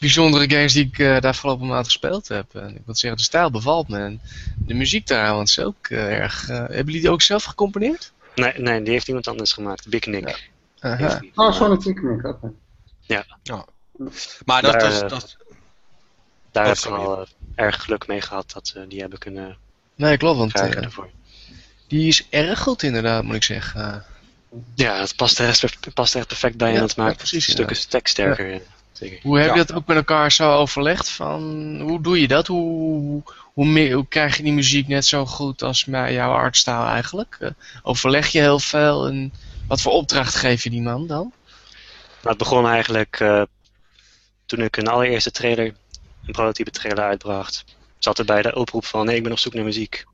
bijzondere 0.00 0.50
games 0.50 0.72
die 0.72 0.86
ik 0.86 0.98
eh, 0.98 1.20
de 1.20 1.28
afgelopen 1.28 1.66
maand 1.66 1.84
gespeeld 1.84 2.28
heb. 2.28 2.54
En 2.54 2.76
ik 2.76 2.86
moet 2.86 2.98
zeggen, 2.98 3.18
de 3.18 3.24
stijl 3.24 3.50
bevalt 3.50 3.88
me. 3.88 3.98
En 3.98 4.20
de 4.58 4.74
muziek 4.74 5.06
trouwens 5.06 5.58
ook 5.58 5.86
eh, 5.86 6.18
erg. 6.18 6.48
eh, 6.48 6.56
hebben 6.56 6.84
jullie 6.84 7.00
die 7.00 7.10
ook 7.10 7.22
zelf 7.22 7.44
gecomponeerd? 7.44 8.12
Nee, 8.34 8.52
nee, 8.56 8.82
die 8.82 8.92
heeft 8.92 9.08
iemand 9.08 9.28
anders 9.28 9.52
gemaakt. 9.52 9.88
Big 9.88 10.06
Nick. 10.06 10.50
Aha. 10.80 10.96
heeft 10.96 11.20
die. 11.20 11.32
Oh, 11.34 11.52
Sonic 11.52 11.86
oké. 11.86 12.52
Maar 14.44 14.62
dat, 14.62 14.80
Daar, 14.80 14.90
dat, 14.90 15.10
dat, 15.10 15.36
Daar 16.52 16.66
heb 16.66 16.76
ik 16.76 16.84
wel 16.84 17.20
eh, 17.20 17.26
erg 17.54 17.82
geluk 17.82 18.06
mee 18.06 18.20
gehad 18.20 18.50
dat 18.52 18.72
we 18.74 18.86
die 18.86 19.00
hebben 19.00 19.18
kunnen 19.18 19.56
Nee, 19.94 20.16
klopt, 20.16 20.38
want 20.38 20.52
krijgen 20.52 20.78
eh, 20.78 20.84
ervoor. 20.84 21.10
die 21.88 22.08
is 22.08 22.26
erg 22.30 22.58
goed 22.60 22.82
inderdaad, 22.82 23.24
moet 23.24 23.34
ik 23.34 23.42
zeggen. 23.42 23.80
Eh, 23.94 24.58
Ja, 24.74 25.00
het 25.00 25.16
past 25.16 25.40
echt- 25.40 25.94
past 25.94 26.12
er 26.12 26.18
echt 26.18 26.28
perfect 26.28 26.56
bij 26.56 26.70
Ja, 26.70 26.76
en 26.76 26.82
het 26.82 26.94
ja, 26.96 27.02
maakt 27.02 27.16
precies, 27.16 27.50
stukken 27.50 27.88
tekst 27.88 28.12
sterker. 28.12 28.52
ja. 28.52 28.58
Zeker. 28.92 29.18
Hoe 29.22 29.38
heb 29.38 29.46
Ja. 29.48 29.52
je 29.54 29.58
dat 29.64 29.72
ook 29.76 29.86
met 29.86 29.96
elkaar 29.96 30.32
zo 30.32 30.52
overlegd? 30.56 31.08
Van, 31.10 31.42
hoe 31.80 32.00
doe 32.02 32.20
je 32.20 32.28
dat? 32.28 32.46
Hoe, 32.46 33.22
hoe, 33.36 33.66
meer, 33.66 33.92
hoe 33.94 34.06
krijg 34.08 34.36
je 34.36 34.42
die 34.42 34.52
muziek 34.52 34.88
net 34.88 35.06
zo 35.06 35.26
goed 35.26 35.62
als 35.62 35.84
bij 35.84 36.12
jouw 36.12 36.32
artstyle 36.32 36.84
eigenlijk? 36.84 37.36
Eh, 37.40 37.50
overleg 37.82 38.28
je 38.28 38.38
heel 38.40 38.58
veel 38.58 39.06
en 39.06 39.32
wat 39.68 39.80
voor 39.80 39.92
opdracht 39.92 40.34
geef 40.34 40.62
je 40.62 40.70
die 40.70 40.82
man 40.82 41.06
dan? 41.06 41.32
Nou, 42.22 42.28
het 42.28 42.38
begon 42.38 42.68
eigenlijk 42.68 43.20
eh, 43.20 43.42
toen 44.46 44.60
ik 44.62 44.76
een 44.76 44.88
allereerste 44.88 45.30
trailer, 45.30 45.74
een 46.30 46.36
prototype 46.36 46.70
trailer 46.70 47.04
uitbracht. 47.04 47.64
Zat 47.98 48.18
er 48.18 48.24
bij 48.24 48.42
de 48.42 48.54
oproep 48.54 48.84
van, 48.84 49.06
nee, 49.06 49.16
ik 49.16 49.22
ben 49.22 49.32
op 49.32 49.38
zoek 49.38 49.54
naar 49.54 49.64
muziek. 49.64 50.04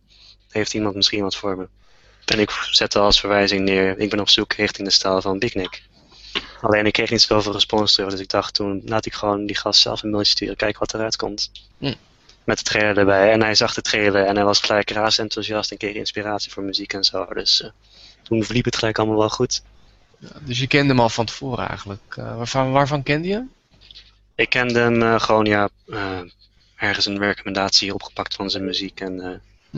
Heeft 0.51 0.75
iemand 0.75 0.95
misschien 0.95 1.23
wat 1.23 1.37
voor 1.37 1.57
me? 1.57 1.69
En 2.25 2.39
ik 2.39 2.51
zette 2.71 2.99
als 2.99 3.21
verwijzing 3.21 3.65
neer, 3.65 3.99
ik 3.99 4.11
ben 4.11 4.21
op 4.21 4.29
zoek 4.29 4.53
richting 4.53 4.89
de 4.89 4.95
stijl 4.95 5.21
van 5.21 5.39
Big 5.39 5.55
Nick. 5.55 5.83
Alleen 6.61 6.87
ik 6.87 6.93
kreeg 6.93 7.11
niet 7.11 7.23
zoveel 7.23 7.53
respons 7.53 7.95
terug, 7.95 8.11
dus 8.11 8.21
ik 8.21 8.29
dacht 8.29 8.55
toen, 8.55 8.83
laat 8.85 9.07
ik 9.07 9.15
gewoon 9.15 9.47
die 9.47 9.57
gast 9.57 9.81
zelf 9.81 10.03
een 10.03 10.11
mailtje 10.11 10.33
sturen, 10.33 10.57
kijken 10.57 10.79
wat 10.79 10.95
eruit 10.95 11.17
komt. 11.17 11.51
Hm. 11.79 11.95
Met 12.45 12.59
de 12.59 12.65
trailer 12.65 12.99
erbij. 12.99 13.33
En 13.33 13.43
hij 13.43 13.55
zag 13.55 13.75
de 13.75 13.83
trailer 13.83 14.25
en 14.25 14.37
hij 14.37 14.45
was 14.45 14.61
gelijk 14.61 14.91
razend 14.91 15.19
enthousiast 15.19 15.71
en 15.71 15.77
kreeg 15.77 15.95
inspiratie 15.95 16.53
voor 16.53 16.63
muziek 16.63 16.93
en 16.93 17.05
zo. 17.05 17.25
Dus 17.25 17.63
eh, 17.63 17.71
toen 18.23 18.45
verliep 18.45 18.65
het 18.65 18.77
gelijk 18.77 18.99
allemaal 18.99 19.19
wel 19.19 19.31
goed. 19.31 19.63
Ja, 20.19 20.29
dus 20.41 20.59
je 20.59 20.67
kende 20.67 20.89
hem 20.89 21.01
al 21.01 21.09
van 21.09 21.27
tevoren 21.27 21.69
eigenlijk. 21.69 22.17
Eh, 22.17 22.37
waarvan, 22.37 22.73
waarvan 22.73 23.03
kende 23.03 23.29
je 23.29 23.35
hem? 23.35 23.51
Ik 24.37 24.49
kende 24.49 24.79
hem 24.81 25.03
eh, 25.03 25.21
gewoon, 25.21 25.45
ja, 25.45 25.69
eh, 25.89 26.19
ergens 26.77 27.07
een 27.07 27.19
recommendatie 27.19 27.95
opgepakt 27.95 28.35
van 28.35 28.51
zijn 28.51 28.65
muziek. 28.65 29.01
En 29.01 29.21
eh, 29.21 29.31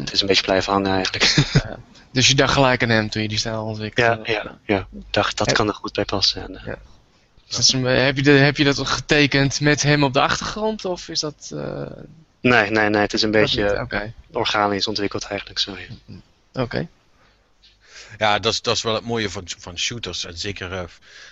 het 0.02 0.12
is 0.12 0.20
een 0.20 0.26
beetje 0.26 0.42
blijven 0.42 0.72
hangen 0.72 0.92
eigenlijk. 0.92 1.34
Dus 2.12 2.28
je 2.28 2.34
dacht 2.34 2.52
gelijk 2.52 2.82
aan 2.82 2.88
hem 2.88 3.10
toen 3.10 3.22
je 3.22 3.28
die 3.28 3.38
stijl 3.38 3.64
ontwikkelde. 3.64 4.20
ja, 4.32 4.42
ja, 4.42 4.58
ja. 4.66 4.86
Dacht, 5.10 5.36
dat 5.36 5.52
kan 5.52 5.68
er 5.68 5.74
goed 5.74 5.92
bij 5.92 6.04
passen. 6.04 6.42
En, 6.42 6.62
Ja. 6.64 6.78
Is 7.48 7.56
dat 7.56 7.64
zo'n- 7.64 7.84
heb, 7.84 8.16
je 8.16 8.22
de, 8.22 8.30
heb 8.30 8.56
je 8.56 8.64
dat 8.64 8.88
getekend 8.88 9.60
met 9.60 9.82
hem 9.82 10.04
op 10.04 10.12
de 10.12 10.20
achtergrond? 10.20 10.84
Of 10.84 11.08
is 11.08 11.20
dat... 11.20 11.50
eh, 11.54 11.86
nee, 12.40 12.70
nee, 12.70 12.88
nee, 12.88 13.00
het 13.00 13.12
is 13.12 13.22
een 13.22 13.30
dat 13.30 13.40
beetje 13.40 13.86
organisch 14.32 14.86
ontwikkeld 14.86 15.24
eigenlijk, 15.24 15.58
zo 15.58 15.76
ja. 15.76 16.14
oké. 16.62 16.88
Ja, 18.18 18.38
dat 18.38 18.52
is, 18.52 18.62
dat 18.62 18.76
is 18.76 18.82
wel 18.82 18.94
het 18.94 19.04
mooie 19.04 19.30
van, 19.30 19.42
van 19.58 19.78
shooters. 19.78 20.24
En 20.24 20.38
zeker 20.38 20.72
eh, 20.72 20.84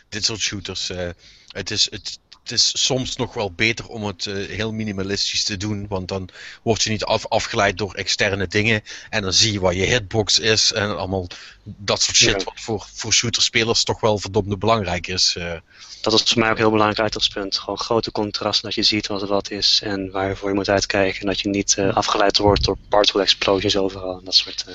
dit 0.09 0.25
soort 0.25 0.41
shooters. 0.41 0.91
eh, 0.91 1.09
het, 1.49 1.71
is, 1.71 1.91
het, 1.91 2.19
het 2.49 2.59
is 2.59 2.85
soms 2.85 3.17
nog 3.17 3.35
wel 3.35 3.53
beter 3.53 3.87
om 3.89 4.05
het 4.05 4.27
eh, 4.27 4.35
heel 4.35 4.73
minimalistisch 4.73 5.45
te 5.45 5.57
doen. 5.57 5.87
Want 5.89 6.09
dan 6.09 6.29
word 6.63 6.83
je 6.83 6.91
niet 6.91 7.05
af, 7.05 7.27
afgeleid 7.29 7.79
door 7.79 7.95
externe 7.95 8.47
dingen. 8.47 8.83
En 9.11 9.23
dan 9.23 9.33
zie 9.33 9.53
je 9.53 9.61
waar 9.61 9.75
je 9.75 9.85
hitbox 9.85 10.39
is. 10.39 10.73
En 10.73 10.97
allemaal 10.97 11.27
dat 11.63 12.03
soort 12.03 12.17
shit. 12.17 12.39
Ja. 12.39 12.45
Wat 12.45 12.53
voor, 12.55 12.87
voor 12.93 13.13
shooterspelers 13.13 13.85
toch 13.85 14.01
wel 14.01 14.19
verdomde 14.19 14.57
belangrijk 14.57 15.07
is. 15.07 15.35
eh. 15.37 15.53
Dat 16.01 16.13
is 16.13 16.23
voor 16.23 16.39
mij 16.39 16.51
ook 16.51 16.57
heel 16.57 16.71
belangrijk 16.71 17.01
uitgangspunt. 17.01 17.59
Gewoon 17.59 17.79
grote 17.79 18.13
contrasten, 18.13 18.65
dat 18.65 18.75
je 18.75 18.83
ziet 18.83 19.07
wat 19.07 19.23
er 19.23 19.29
wat 19.29 19.51
is 19.51 19.81
en 19.83 20.11
waarvoor 20.11 20.49
je 20.49 20.55
moet 20.55 20.69
uitkijken. 20.69 21.21
En 21.21 21.27
dat 21.27 21.41
je 21.41 21.49
niet 21.49 21.75
eh, 21.79 21.97
afgeleid 21.97 22.39
wordt 22.39 22.65
door 22.65 22.77
particle 22.89 23.23
explosions 23.23 23.77
overal 23.77 24.19
en 24.19 24.25
dat 24.25 24.35
soort 24.35 24.65
eh, 24.69 24.75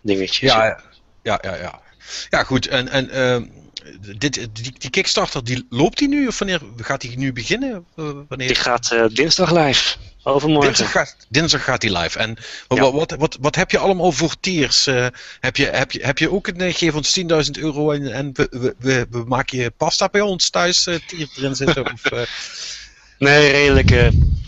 dingetjes. 0.00 0.52
ja, 0.52 0.80
ja, 1.22 1.38
ja, 1.42 1.56
ja. 1.56 1.80
Ja, 2.30 2.44
goed. 2.44 2.68
En, 2.68 2.88
en 2.88 3.10
ehm, 3.10 3.44
dit, 4.18 4.34
die, 4.52 4.72
die 4.78 4.90
Kickstarter, 4.90 5.44
die, 5.44 5.66
loopt 5.70 5.98
die 5.98 6.08
nu? 6.08 6.26
Of 6.26 6.38
wanneer 6.38 6.60
gaat 6.76 7.00
die 7.00 7.18
nu 7.18 7.32
beginnen? 7.32 7.84
Eh, 7.96 8.10
wanneer? 8.28 8.46
Die 8.46 8.56
gaat 8.56 8.90
eh, 8.92 9.04
dinsdag 9.12 9.50
live. 9.52 9.96
Overmorgen. 10.22 10.66
Dinsdag 10.66 10.90
gaat, 10.90 11.16
dinsdag 11.28 11.64
gaat 11.64 11.80
die 11.80 11.98
live. 11.98 12.18
En 12.18 12.36
wat, 12.68 12.78
Ja. 12.78 12.92
wat, 12.92 13.10
wat, 13.18 13.36
wat 13.40 13.54
heb 13.54 13.70
je 13.70 13.78
allemaal 13.78 14.12
voor 14.12 14.34
tiers? 14.40 14.86
Eh, 14.86 15.06
heb, 15.40 15.56
je, 15.56 15.66
heb, 15.66 15.92
je, 15.92 16.04
heb 16.04 16.18
je 16.18 16.30
ook 16.32 16.46
een 16.46 16.74
geef 16.74 16.94
ons 16.94 17.20
10.000 17.20 17.24
euro 17.62 17.90
en, 17.90 18.12
en 18.12 18.30
we, 18.32 18.46
we, 18.50 18.74
we, 18.78 19.06
we 19.10 19.24
maken 19.26 19.58
je 19.58 19.70
pasta 19.70 20.08
bij 20.08 20.20
ons 20.20 20.50
thuis 20.50 20.82
tier 20.82 21.28
erin 21.36 21.56
zitten? 21.56 21.92
Of, 21.92 22.02
Nee, 23.18 23.50
redelijk. 23.50 23.90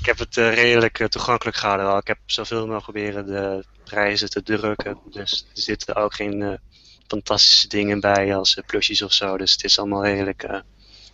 ik 0.01 0.07
heb 0.07 0.19
het 0.19 0.37
redelijk 0.37 1.07
toegankelijk 1.09 1.57
gehouden. 1.57 1.87
wel. 1.87 1.97
Ik 1.99 2.07
heb 2.07 2.19
zoveel 2.27 2.67
mogelijk 2.67 2.83
proberen 2.85 3.27
de 3.27 3.65
prijzen 3.85 4.31
te 4.31 4.43
drukken. 4.43 4.99
Dus 5.11 5.47
er 5.55 5.63
zitten 5.63 5.95
ook 5.97 6.15
geen 6.15 6.59
fantastische 7.07 7.69
dingen 7.69 8.01
bij 8.01 8.37
als 8.37 8.57
eh, 8.57 8.65
plusjes 8.67 9.03
of 9.03 9.13
zo. 9.13 9.37
Dus 9.37 9.53
het 9.53 9.65
is 9.65 9.79
allemaal 9.79 10.05
redelijk 10.05 10.43
eh, 10.43 10.61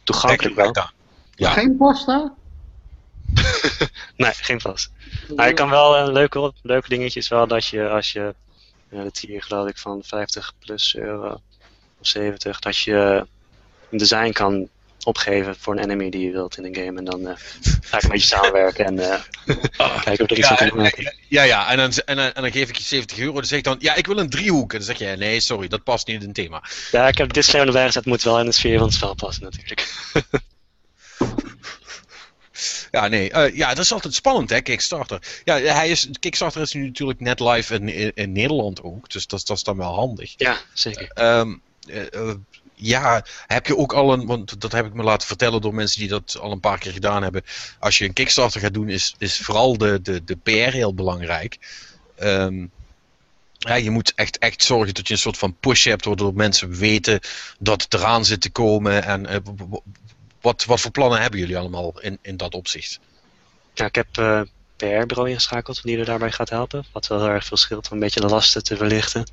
toegankelijk 0.02 0.54
wel. 0.54 0.70
Ja. 0.72 0.92
Ja. 1.34 1.50
Geen 1.50 1.76
pasta? 1.76 2.34
Nee, 4.16 4.32
geen 4.32 4.60
vast. 4.60 4.90
Maar 5.36 5.48
je 5.48 5.54
kan 5.54 5.70
wel 5.70 5.98
een 5.98 6.12
leuke, 6.12 6.52
leuke 6.62 6.88
dingetje 6.88 7.20
is 7.20 7.28
wel 7.28 7.46
dat 7.46 7.66
je 7.66 7.88
als 7.88 8.12
je, 8.12 8.34
ja, 8.88 9.02
dat 9.02 9.18
hier 9.18 9.42
geloof 9.42 9.68
ik 9.68 9.78
van 9.78 10.02
50 10.02 10.52
plus 10.58 10.96
euro 10.96 11.40
of 11.98 12.06
70, 12.06 12.58
dat 12.58 12.78
je 12.78 13.26
een 13.90 13.98
design 13.98 14.32
kan 14.32 14.68
opgeven 15.04 15.56
voor 15.58 15.76
een 15.76 15.82
enemy 15.82 16.10
die 16.10 16.26
je 16.26 16.30
wilt 16.32 16.56
in 16.58 16.64
een 16.64 16.74
game. 16.74 16.98
En 16.98 17.04
dan 17.04 17.26
eh, 17.28 17.34
ga 17.80 17.96
ik 17.96 18.02
een 18.02 18.08
beetje 18.10 18.26
samenwerken 18.26 18.84
en 18.84 18.98
eh, 18.98 19.20
kijken 20.04 20.24
of 20.24 20.30
er 20.30 20.38
iets 20.38 20.48
Ja, 20.48 20.56
van 20.56 20.68
kan 20.68 20.76
en- 20.76 20.82
maken. 20.82 21.14
ja, 21.28 21.42
ja, 21.42 21.70
en 21.70 21.76
dan, 21.76 21.92
en, 22.04 22.16
dan, 22.16 22.32
en 22.32 22.42
dan 22.42 22.52
geef 22.52 22.68
ik 22.68 22.76
je 22.76 22.82
70 22.82 23.18
euro. 23.18 23.32
Dan 23.32 23.44
zeg 23.44 23.58
ik 23.58 23.64
dan, 23.64 23.76
ja, 23.78 23.94
ik 23.94 24.06
wil 24.06 24.18
een 24.18 24.30
driehoek. 24.30 24.72
En 24.72 24.78
dan 24.78 24.86
zeg 24.86 24.98
je, 24.98 25.16
nee, 25.16 25.40
sorry, 25.40 25.68
dat 25.68 25.82
past 25.84 26.06
niet 26.06 26.20
in 26.20 26.26
het 26.26 26.34
thema. 26.34 26.62
Ja, 26.90 27.08
ik 27.08 27.18
heb 27.18 27.32
dit 27.32 27.44
scherm 27.44 27.66
erbij 27.66 27.86
gezet, 27.86 28.04
moet 28.04 28.22
wel 28.22 28.38
in 28.40 28.46
de 28.46 28.52
sfeer 28.52 28.76
van 28.78 28.86
het 28.86 28.96
spel 28.96 29.14
passen 29.14 29.42
natuurlijk. 29.42 29.88
Ja, 32.90 33.08
nee. 33.08 33.30
eh, 33.30 33.56
ja, 33.56 33.68
dat 33.74 33.84
is 33.84 33.92
altijd 33.92 34.14
spannend, 34.14 34.50
hè, 34.50 34.60
Kickstarter. 34.60 35.22
Ja, 35.44 35.56
hij 35.58 35.88
is, 35.88 36.08
Kickstarter 36.20 36.60
is 36.60 36.72
nu 36.72 36.84
natuurlijk 36.86 37.20
net 37.20 37.40
live 37.40 37.74
in, 37.74 37.88
in, 37.88 38.12
in 38.14 38.32
Nederland 38.32 38.82
ook. 38.82 39.10
Dus 39.10 39.26
dat, 39.26 39.46
dat 39.46 39.56
is 39.56 39.62
dan 39.62 39.76
wel 39.76 39.94
handig. 39.94 40.34
Ja, 40.36 40.56
zeker. 40.72 41.08
Eh, 41.14 41.46
ja, 42.82 43.24
heb 43.46 43.66
je 43.66 43.76
ook 43.76 43.92
al 43.92 44.12
een, 44.12 44.26
want 44.26 44.60
dat 44.60 44.72
heb 44.72 44.86
ik 44.86 44.94
me 44.94 45.02
laten 45.02 45.26
vertellen 45.26 45.60
door 45.60 45.74
mensen 45.74 46.00
die 46.00 46.08
dat 46.08 46.36
al 46.40 46.52
een 46.52 46.60
paar 46.60 46.78
keer 46.78 46.92
gedaan 46.92 47.22
hebben. 47.22 47.42
Als 47.78 47.98
je 47.98 48.04
een 48.04 48.12
Kickstarter 48.12 48.60
gaat 48.60 48.74
doen, 48.74 48.88
is, 48.88 49.14
is 49.18 49.38
vooral 49.38 49.78
de, 49.78 50.00
de, 50.02 50.24
de 50.24 50.36
PR 50.36 50.50
heel 50.50 50.94
belangrijk. 50.94 51.58
Ehm, 52.16 52.66
ja, 53.58 53.74
je 53.74 53.90
moet 53.90 54.12
echt, 54.14 54.38
echt 54.38 54.62
zorgen 54.62 54.94
dat 54.94 55.06
je 55.08 55.14
een 55.14 55.20
soort 55.20 55.38
van 55.38 55.56
push 55.60 55.84
hebt, 55.84 56.04
waardoor 56.04 56.34
mensen 56.34 56.70
weten 56.70 57.20
dat 57.58 57.82
het 57.82 57.94
eraan 57.94 58.24
zit 58.24 58.40
te 58.40 58.50
komen. 58.50 59.04
En 59.04 59.26
eh, 59.26 59.36
wat, 60.40 60.64
wat 60.64 60.80
voor 60.80 60.90
plannen 60.90 61.20
hebben 61.20 61.40
jullie 61.40 61.58
allemaal 61.58 62.00
in, 62.00 62.18
in 62.22 62.36
dat 62.36 62.54
opzicht? 62.54 63.00
Ja, 63.74 63.84
ik 63.84 63.94
heb 63.94 64.18
eh 64.18 64.40
PR-bureau 64.80 65.28
ingeschakeld 65.28 65.82
die 65.82 65.98
er 65.98 66.04
daarbij 66.04 66.32
gaat 66.32 66.50
helpen. 66.50 66.84
Wat 66.92 67.06
wel 67.06 67.18
heel 67.18 67.28
erg 67.28 67.44
veel 67.44 67.56
scheelt 67.56 67.86
om 67.86 67.92
een 67.92 68.02
beetje 68.02 68.20
de 68.20 68.26
lasten 68.26 68.62
te 68.62 68.76
verlichten. 68.76 69.26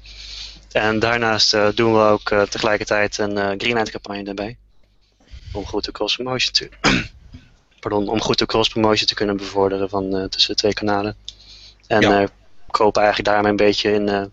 En 0.82 1.00
daarnaast 1.00 1.54
eh, 1.54 1.68
doen 1.76 1.94
we 1.94 2.00
ook 2.00 2.30
eh, 2.30 2.42
tegelijkertijd 2.42 3.18
een 3.18 3.38
eh 3.38 3.52
Greenlight 3.58 3.92
campagne 3.92 4.24
daarbij. 4.24 4.58
Om 5.54 5.66
goed 5.66 5.86
de 5.86 5.92
cross 5.92 6.16
promotion 6.16 6.54
te, 6.54 6.70
pardon, 7.82 8.08
om 8.10 8.22
goed 8.22 8.38
de 8.38 8.46
cross 8.46 8.70
promotion 8.70 9.08
te 9.08 9.16
kunnen 9.16 9.38
bevorderen 9.38 9.90
van 9.90 10.30
tussen 10.30 10.52
de 10.52 10.60
twee 10.60 10.74
kanalen. 10.74 11.16
En 11.88 12.02
Ja. 12.02 12.28
hopen 12.68 13.02
eigenlijk 13.02 13.32
daarmee 13.32 13.52
een 13.52 13.58
beetje 13.58 13.92
in 13.92 14.32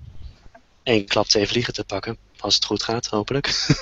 één 0.83 1.07
klap 1.07 1.27
twee 1.27 1.47
vliegen 1.47 1.73
te 1.73 1.85
pakken. 1.85 2.16
Als 2.39 2.55
het 2.55 2.65
goed 2.65 2.83
gaat, 2.83 3.07
hopelijk. 3.07 3.75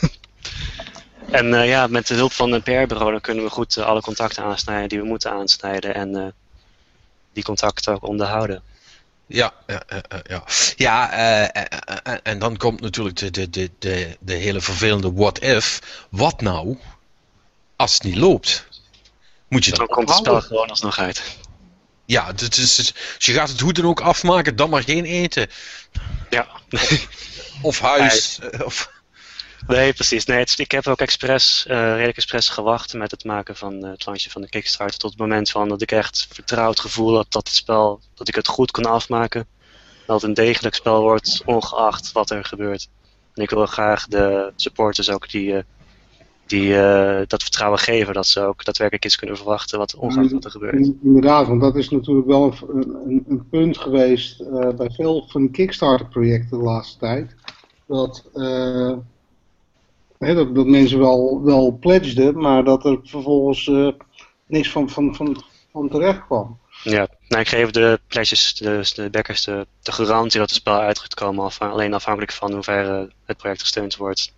en 1.30 1.64
ja, 1.66 1.86
met 1.86 2.06
de 2.06 2.14
hulp 2.14 2.32
van 2.32 2.52
een 2.52 2.62
PR-bureau 2.62 3.10
dan 3.10 3.20
kunnen 3.20 3.44
we 3.44 3.50
goed 3.50 3.78
alle 3.78 4.00
contacten 4.00 4.42
aansnijden 4.44 4.88
die 4.88 5.00
we 5.00 5.06
moeten 5.06 5.30
aansnijden. 5.30 5.94
En 5.94 6.34
die 7.32 7.44
contacten 7.44 7.94
ook 7.94 8.02
onderhouden. 8.02 8.62
Ja, 9.26 9.52
ja, 9.66 9.82
ja, 9.88 10.02
ja, 10.08 10.22
ja. 10.28 10.44
ja 10.76 11.12
eh, 11.12 11.42
eh, 11.42 11.48
eh, 11.68 11.96
eh, 12.02 12.18
en 12.22 12.38
dan 12.38 12.56
komt 12.56 12.80
natuurlijk 12.80 13.16
de, 13.16 13.30
de, 13.30 13.50
de, 13.50 13.70
de, 13.78 14.16
de 14.20 14.34
hele 14.34 14.60
vervelende 14.60 15.12
what 15.12 15.42
if. 15.42 15.78
Wat 16.10 16.40
nou 16.40 16.78
als 17.76 17.92
het 17.92 18.02
niet 18.02 18.16
loopt? 18.16 18.66
Moet 19.48 19.64
je 19.64 19.70
Dan 19.70 19.78
dan 19.78 19.96
komt 19.96 20.08
het 20.08 20.18
spel 20.18 20.40
gewoon 20.40 20.68
alsnog 20.68 20.98
uit. 20.98 21.22
Ja, 22.04 22.32
dus, 22.32 22.48
dus, 22.48 22.94
je 23.18 23.32
gaat 23.32 23.48
het 23.48 23.60
hoe 23.60 23.72
dan 23.72 23.84
ook 23.84 24.00
afmaken, 24.00 24.56
dan 24.56 24.70
maar 24.70 24.82
geen 24.82 25.04
eten. 25.04 25.50
Ja, 26.30 26.48
Of 27.62 27.80
huis. 27.80 28.38
Of, 28.64 28.90
nee, 29.66 29.92
precies. 29.92 30.24
Nee, 30.24 30.38
het 30.38 30.58
ik 30.58 30.70
heb 30.70 30.86
ook 30.86 31.00
expres, 31.00 31.64
eh, 31.66 31.76
redelijk 31.92 32.16
expres 32.16 32.48
gewacht 32.48 32.94
met 32.94 33.10
het 33.10 33.24
maken 33.24 33.56
van 33.56 33.84
eh, 33.84 33.90
het 33.90 34.06
launchen 34.06 34.30
van 34.30 34.42
de 34.42 34.48
Kickstarter. 34.48 34.98
Tot 34.98 35.10
het 35.10 35.18
moment 35.20 35.50
van 35.50 35.68
dat 35.68 35.82
ik 35.82 35.92
echt 35.92 36.26
vertrouwd 36.30 36.80
gevoel 36.80 37.14
had 37.16 37.26
dat 37.28 37.46
het 37.46 37.56
spel, 37.56 38.00
dat 38.14 38.28
ik 38.28 38.34
het 38.34 38.48
goed 38.48 38.70
kon 38.70 38.84
afmaken. 38.84 39.46
Dat 40.06 40.20
het 40.20 40.28
een 40.28 40.44
degelijk 40.44 40.74
spel 40.74 41.00
wordt, 41.00 41.42
ongeacht 41.44 42.12
wat 42.12 42.30
er 42.30 42.44
gebeurt. 42.44 42.88
En 43.34 43.42
ik 43.42 43.50
wil 43.50 43.66
graag 43.66 44.06
de 44.06 44.52
supporters 44.56 45.10
ook 45.10 45.30
die, 45.30 45.56
eh, 45.56 45.62
die 46.46 46.72
dat 47.26 47.42
vertrouwen 47.42 47.78
geven. 47.78 48.14
Dat 48.14 48.26
ze 48.26 48.40
ook 48.40 48.64
daadwerkelijk 48.64 49.04
iets 49.04 49.16
kunnen 49.16 49.36
verwachten, 49.36 49.78
wat, 49.78 49.94
ongeacht 49.94 50.32
wat 50.32 50.44
er 50.44 50.50
gebeurt. 50.50 50.74
In- 50.74 51.00
Inderdaad, 51.02 51.46
want 51.46 51.60
dat 51.60 51.76
is 51.76 51.88
natuurlijk 51.88 52.26
wel 52.26 52.54
een, 52.68 52.94
een, 53.06 53.24
een 53.28 53.48
punt 53.48 53.78
geweest 53.78 54.50
bij 54.76 54.90
veel 54.90 55.28
van 55.28 55.40
die 55.40 55.50
Kickstarter-projecten 55.50 56.58
de 56.58 56.64
laatste 56.64 56.98
tijd. 56.98 57.34
Dat, 57.86 58.24
dat, 60.26 60.54
dat 60.54 60.66
mensen 60.66 60.98
wel, 60.98 61.42
wel 61.42 61.76
pledgeden, 61.80 62.38
maar 62.38 62.64
dat 62.64 62.84
er 62.84 62.98
vervolgens 63.02 63.68
eh, 63.68 63.88
niks 64.46 64.70
van, 64.70 64.90
van, 64.90 65.14
van, 65.14 65.44
van 65.72 65.88
terecht 65.88 66.24
kwam. 66.26 66.58
Ja, 66.82 67.08
nou, 67.28 67.42
ik 67.42 67.48
geef 67.48 67.70
de 67.70 68.00
pledges, 68.06 68.54
dus 68.54 68.94
de 68.94 69.10
backers, 69.10 69.44
de, 69.44 69.66
de 69.82 69.92
garantie 69.92 70.38
dat 70.38 70.48
het 70.48 70.58
spel 70.58 70.80
uit 70.80 70.98
gaat 70.98 71.14
komen. 71.14 71.50
Alleen 71.58 71.94
afhankelijk 71.94 72.32
van 72.32 72.52
hoe 72.52 72.62
ver 72.62 73.00
eh, 73.00 73.08
het 73.24 73.36
project 73.36 73.60
gesteund 73.60 73.96
wordt, 73.96 74.32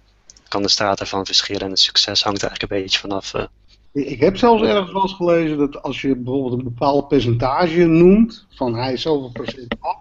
kan 0.48 0.62
de 0.62 0.69
staat 0.69 1.01
ervan 1.01 1.27
verschillen. 1.27 1.62
En 1.62 1.70
het 1.70 1.78
succes 1.78 2.23
hangt 2.23 2.43
er 2.43 2.48
eigenlijk 2.48 2.73
een 2.73 2.82
beetje 2.82 2.98
vanaf. 2.98 3.35
Ik 3.35 4.06
ik 4.06 4.20
heb 4.20 4.36
zelfs 4.36 4.62
ergens 4.62 4.93
wel 4.93 5.02
eens 5.02 5.12
gelezen 5.12 5.59
dat 5.59 5.82
als 5.82 6.01
je 6.01 6.16
bijvoorbeeld 6.16 6.59
een 6.59 6.65
bepaald 6.65 7.09
percentage 7.09 7.85
noemt, 7.85 8.47
van 8.51 8.74
hij 8.74 8.93
is 8.93 9.02
zoveel 9.02 9.31
procent 9.31 9.77
af, 9.81 9.97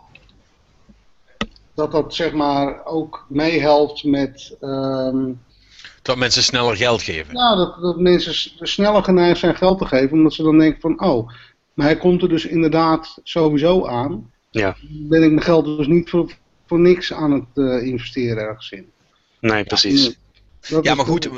dat 1.74 1.92
dat 1.92 2.16
zeg 2.16 2.34
maar 2.34 2.86
ook 2.86 3.26
meehelpt 3.30 4.04
met 4.04 4.56
ehm, 4.60 5.32
dat 6.04 6.18
mensen 6.18 6.44
sneller 6.44 6.76
geld 6.78 7.02
geven. 7.02 7.36
Ja, 7.36 7.56
dat, 7.56 7.82
dat 7.82 8.00
mensen 8.00 8.52
sneller 8.68 9.04
geneigd 9.04 9.40
zijn 9.40 9.56
geld 9.56 9.78
te 9.80 9.86
geven, 9.86 10.12
omdat 10.18 10.34
ze 10.34 10.44
dan 10.44 10.60
denken 10.60 10.82
van, 10.82 11.02
oh, 11.02 11.32
maar 11.74 11.86
hij 11.86 11.98
komt 11.98 12.22
er 12.22 12.30
dus 12.30 12.46
inderdaad 12.46 13.18
sowieso 13.24 13.88
aan. 13.88 14.32
Ja. 14.52 14.76
Ben 14.90 15.24
ik 15.24 15.32
mijn 15.32 15.44
geld 15.46 15.66
dus 15.66 15.88
niet 15.88 16.10
voor, 16.10 16.32
voor 16.68 16.80
niks 16.80 17.14
aan 17.14 17.32
het 17.32 17.46
eh, 17.54 17.88
investeren 17.88 18.38
ergens 18.44 18.72
in. 18.72 18.92
Nee, 19.40 19.64
precies. 19.64 20.16
Ja, 20.82 20.96
maar 20.96 21.06
goed. 21.06 21.26
eh, 21.26 21.32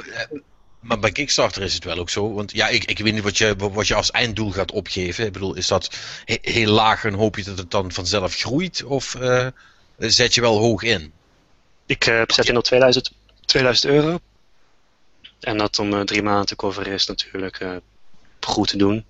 Maar 0.79 0.99
bij 0.99 1.11
Kickstarter 1.11 1.61
is 1.61 1.73
het 1.73 1.83
wel 1.83 1.97
ook 1.97 2.09
zo. 2.09 2.33
Want 2.33 2.51
ja, 2.51 2.67
ik, 2.67 2.83
ik 2.85 2.99
weet 2.99 3.13
niet 3.13 3.23
wat 3.23 3.37
je, 3.37 3.55
wat 3.57 3.87
je 3.87 3.95
als 3.95 4.11
einddoel 4.11 4.51
gaat 4.51 4.71
opgeven. 4.71 5.25
Ik 5.25 5.33
bedoel, 5.33 5.55
is 5.55 5.67
dat 5.67 5.97
he- 6.25 6.37
heel 6.41 6.71
laag 6.71 7.05
en 7.05 7.13
hoop 7.13 7.35
je 7.35 7.43
dat 7.43 7.57
het 7.57 7.71
dan 7.71 7.91
vanzelf 7.91 8.35
groeit? 8.35 8.83
Of 8.83 9.15
eh, 9.15 9.47
zet 9.97 10.33
je 10.33 10.41
wel 10.41 10.57
hoog 10.57 10.83
in? 10.83 11.11
Ik 11.85 12.05
eh, 12.05 12.21
zet 12.27 12.49
in 12.49 12.57
op 12.57 12.63
2000, 12.63 13.11
2000 13.45 13.91
euro. 13.93 14.19
En 15.39 15.57
dat 15.57 15.79
om 15.79 15.93
eh, 15.93 16.01
drie 16.01 16.23
maanden 16.23 16.45
te 16.45 16.55
coveren 16.55 16.93
is 16.93 17.05
natuurlijk 17.05 17.59
eh, 17.59 17.75
goed 18.39 18.67
te 18.67 18.77
doen. 18.77 19.05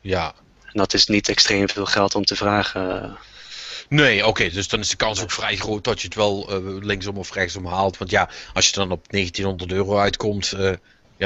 Ja. 0.00 0.32
En 0.64 0.72
dat 0.72 0.94
is 0.94 1.06
niet 1.06 1.28
extreem 1.28 1.68
veel 1.68 1.86
geld 1.86 2.14
om 2.14 2.24
te 2.24 2.36
vragen. 2.36 3.16
Nee, 3.88 4.26
oké, 4.26 4.50
dus 4.50 4.68
dan 4.68 4.80
is 4.80 4.88
de 4.88 4.96
kans 4.96 5.22
ook 5.22 5.30
vrij 5.30 5.56
groot 5.56 5.84
dat 5.84 6.00
je 6.00 6.06
het 6.06 6.16
wel 6.16 6.48
eh, 6.50 6.56
linksom 6.84 7.16
of 7.16 7.32
rechtsom 7.32 7.66
haalt. 7.66 7.98
Want 7.98 8.10
ja, 8.10 8.28
als 8.52 8.66
je 8.66 8.72
dan 8.72 8.90
op 8.90 9.10
1900 9.10 9.72
euro 9.72 9.98
uitkomt, 9.98 10.54
ja, 10.56 10.76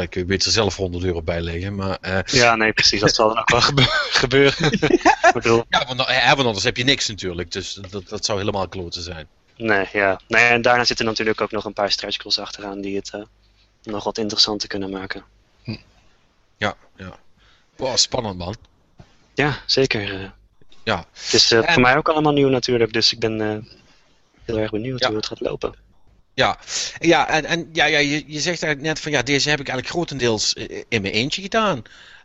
dan 0.00 0.08
kun 0.08 0.20
je 0.20 0.26
beter 0.26 0.50
zelf 0.52 0.76
100 0.76 1.04
euro 1.04 1.22
bijleggen. 1.22 1.74
Maar, 1.74 2.24
Ja, 2.26 2.54
nee, 2.56 2.72
precies. 2.72 3.00
Dat 3.00 3.14
zal 3.14 3.28
dan 3.28 3.38
ook 3.38 3.50
wel 3.50 3.60
gebe- 3.60 3.82
gebeuren. 4.22 4.72
Ik 4.72 5.30
bedoel, 5.34 5.64
ja, 5.68 5.84
want, 5.86 5.98
want 6.06 6.46
anders 6.46 6.64
heb 6.64 6.76
je 6.76 6.84
niks 6.84 7.08
natuurlijk. 7.08 7.52
Dus 7.52 7.78
dat, 7.90 8.08
dat 8.08 8.24
zou 8.24 8.38
helemaal 8.38 8.68
kloten 8.68 9.02
zijn. 9.02 9.28
nee, 9.56 9.86
ja. 9.92 10.20
Nee, 10.28 10.44
en 10.44 10.62
daarna 10.62 10.84
zitten 10.84 11.06
natuurlijk 11.06 11.40
ook 11.40 11.50
nog 11.50 11.64
een 11.64 11.72
paar 11.72 11.90
stretch 11.90 12.20
goals 12.22 12.38
achteraan 12.38 12.80
die 12.80 12.96
het 12.96 13.12
nog 13.82 14.04
wat 14.04 14.18
interessanter 14.18 14.68
kunnen 14.68 14.90
maken. 14.90 15.24
Ja, 16.56 16.76
ja. 16.96 17.18
Wow, 17.76 17.96
spannend 17.96 18.38
man. 18.38 18.56
Ja, 19.34 19.58
zeker. 19.66 20.20
eh. 20.22 20.30
Ja. 20.84 21.06
Het 21.12 21.32
is 21.32 21.50
eh, 21.50 21.58
En- 21.58 21.72
voor 21.72 21.82
mij 21.82 21.96
ook 21.96 22.08
allemaal 22.08 22.32
nieuw 22.32 22.48
natuurlijk, 22.48 22.92
dus 22.92 23.12
ik 23.12 23.18
ben 23.18 23.40
eh, 23.40 23.56
heel 24.44 24.58
erg 24.58 24.70
benieuwd 24.70 25.00
Ja. 25.00 25.06
hoe 25.08 25.16
het 25.16 25.26
gaat 25.26 25.40
lopen. 25.40 25.74
Ja, 26.34 26.58
ja 26.98 27.28
en, 27.28 27.44
en 27.44 27.68
ja, 27.72 27.84
ja, 27.84 27.98
je, 27.98 28.24
je 28.26 28.40
zegt 28.40 28.62
eigenlijk 28.62 28.80
net 28.80 29.00
van 29.00 29.12
ja, 29.12 29.22
deze 29.22 29.50
heb 29.50 29.60
ik 29.60 29.68
eigenlijk 29.68 29.96
grotendeels 29.96 30.52
in 30.88 31.02
mijn 31.02 31.14
eentje 31.14 31.42
gedaan. 31.42 31.82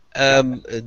Ehm, 0.08 0.52
eh, 0.64 0.80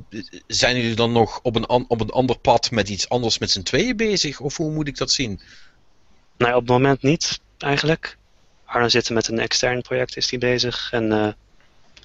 zijn 0.46 0.76
jullie 0.76 0.94
dan 0.96 1.12
nog 1.12 1.40
op 1.42 1.56
een, 1.56 1.66
an- 1.66 1.84
op 1.88 2.00
een 2.00 2.10
ander 2.10 2.38
pad 2.38 2.70
met 2.70 2.88
iets 2.88 3.08
anders 3.08 3.38
met 3.38 3.50
z'n 3.50 3.62
tweeën 3.62 3.96
bezig? 3.96 4.40
Of 4.40 4.56
hoe 4.56 4.70
moet 4.70 4.88
ik 4.88 4.96
dat 4.96 5.10
zien? 5.10 5.40
Nee, 6.38 6.50
op 6.54 6.60
het 6.60 6.68
moment 6.70 7.02
niet, 7.02 7.40
eigenlijk. 7.58 8.16
Arno 8.72 8.88
zit 8.88 9.10
met 9.10 9.28
een 9.28 9.38
extern 9.38 9.82
project, 9.82 10.16
is 10.16 10.30
hij 10.30 10.38
bezig. 10.38 10.88
En 10.92 11.12
eh, 11.12 11.32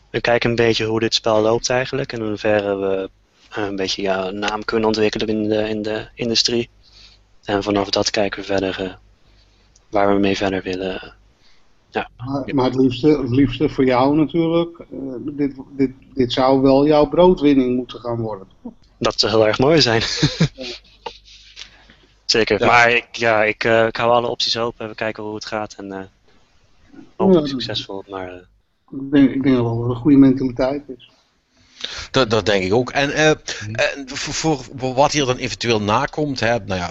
we 0.09 0.21
kijken 0.21 0.49
een 0.49 0.55
beetje 0.55 0.85
hoe 0.85 0.99
dit 0.99 1.13
spel 1.13 1.41
loopt 1.41 1.69
eigenlijk. 1.69 2.13
En 2.13 2.19
in 2.19 2.27
hoeverre 2.27 2.75
we 2.75 3.09
eh, 3.49 3.63
een 3.63 3.75
beetje 3.75 4.01
ja, 4.01 4.27
een 4.27 4.39
naam 4.39 4.65
kunnen 4.65 4.87
ontwikkelen 4.87 5.27
in 5.27 5.49
de, 5.49 5.69
in 5.69 5.81
de 5.81 6.07
industrie. 6.13 6.69
En 7.43 7.63
vanaf 7.63 7.89
dat 7.89 8.09
kijken 8.09 8.39
we 8.39 8.45
verder 8.45 8.83
eh, 8.83 8.93
waar 9.89 10.13
we 10.13 10.19
mee 10.19 10.37
verder 10.37 10.63
willen. 10.63 11.15
Maar, 11.91 12.55
maar 12.55 12.65
het, 12.65 12.75
liefste, 12.75 13.07
het 13.07 13.29
liefste 13.29 13.69
voor 13.69 13.85
jou 13.85 14.15
natuurlijk, 14.15 14.79
eh, 14.79 14.87
dit, 15.19 15.55
dit, 15.77 15.91
dit 16.13 16.33
zou 16.33 16.61
wel 16.61 16.87
jouw 16.87 17.05
broodwinning 17.05 17.75
moeten 17.75 17.99
gaan 17.99 18.19
worden. 18.19 18.47
Dat 18.99 19.19
zou 19.19 19.31
heel 19.31 19.47
erg 19.47 19.59
mooi 19.59 19.81
zijn. 19.81 20.01
Zeker. 22.25 22.59
Ja. 22.59 22.65
Maar 22.65 22.91
ik, 22.91 23.15
ja, 23.15 23.43
ik, 23.43 23.63
eh, 23.63 23.85
ik 23.85 23.95
hou 23.95 24.11
alle 24.11 24.27
opties 24.27 24.57
open. 24.57 24.87
We 24.87 24.95
kijken 24.95 25.23
hoe 25.23 25.35
het 25.35 25.45
gaat. 25.45 25.73
En 25.77 25.91
eh 25.91 26.03
hopelijk 27.15 27.45
Ja. 27.45 27.51
succesvol. 27.51 28.03
Maar 28.09 28.27
eh, 28.27 28.41
Ik 28.91 29.11
denk, 29.11 29.29
ik 29.33 29.43
denk 29.43 29.55
dat 29.55 29.65
wel 29.65 29.89
een 29.89 29.95
goede 29.95 30.17
mentaliteit 30.17 30.83
is. 30.97 31.09
Dat, 32.11 32.29
dat 32.29 32.45
denk 32.45 32.63
ik 32.63 32.73
ook. 32.73 32.91
En 32.91 33.11
eh, 33.11 33.29
en 33.29 34.03
voor, 34.05 34.33
voor, 34.33 34.63
voor 34.75 34.93
wat 34.93 35.11
hier 35.11 35.25
dan 35.25 35.37
eventueel 35.37 35.81
nakomt, 35.81 36.39
hè, 36.39 36.59
nou 36.59 36.79
ja, 36.79 36.89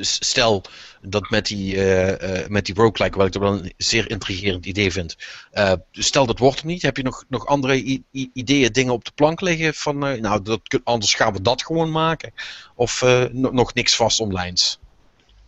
stel 0.00 0.62
dat 1.02 1.30
met 1.30 1.46
die, 1.46 1.74
eh, 1.76 2.40
eh, 2.42 2.48
met 2.48 2.66
die 2.66 2.74
roguelike, 2.74 3.16
wat 3.18 3.26
ik 3.26 3.32
toch 3.32 3.42
wel 3.42 3.52
een 3.52 3.72
zeer 3.76 4.10
intrigerend 4.10 4.66
idee 4.66 4.92
vind, 4.92 5.16
eh, 5.50 5.72
stel 5.92 6.26
dat 6.26 6.38
wordt 6.38 6.60
er 6.60 6.66
niet, 6.66 6.82
heb 6.82 6.96
je 6.96 7.02
nog, 7.02 7.24
nog 7.28 7.46
andere 7.46 8.02
ideeën, 8.32 8.72
dingen 8.72 8.92
op 8.92 9.04
de 9.04 9.12
plank 9.14 9.40
liggen 9.40 9.74
van, 9.74 10.06
eh, 10.06 10.20
nou, 10.20 10.42
dat, 10.42 10.60
anders 10.84 11.14
gaan 11.14 11.32
we 11.32 11.42
dat 11.42 11.62
gewoon 11.64 11.90
maken? 11.90 12.32
Of 12.74 13.02
eh, 13.02 13.24
no- 13.32 13.50
nog 13.50 13.74
niks 13.74 13.96
vast 13.96 14.20
omlijns? 14.20 14.78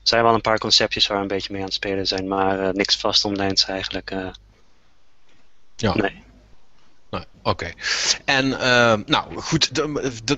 Er 0.01 0.09
zijn 0.09 0.23
wel 0.23 0.35
een 0.35 0.41
paar 0.41 0.59
conceptjes 0.59 1.07
waar 1.07 1.17
we 1.17 1.23
een 1.23 1.29
beetje 1.29 1.53
mee 1.53 1.61
aan 1.61 1.67
het 1.67 1.77
spelen 1.77 2.07
zijn. 2.07 2.29
Maar 2.29 2.61
eh, 2.61 2.69
niks 2.73 2.97
vast 2.97 3.25
omlijns 3.25 3.65
eigenlijk. 3.65 4.11
eh, 4.11 4.29
Ja. 5.77 5.95
Nee. 5.95 6.23
Oké. 7.43 7.71
En 8.25 8.61
eh, 8.61 8.99
nou 9.07 9.41
goed, 9.41 9.75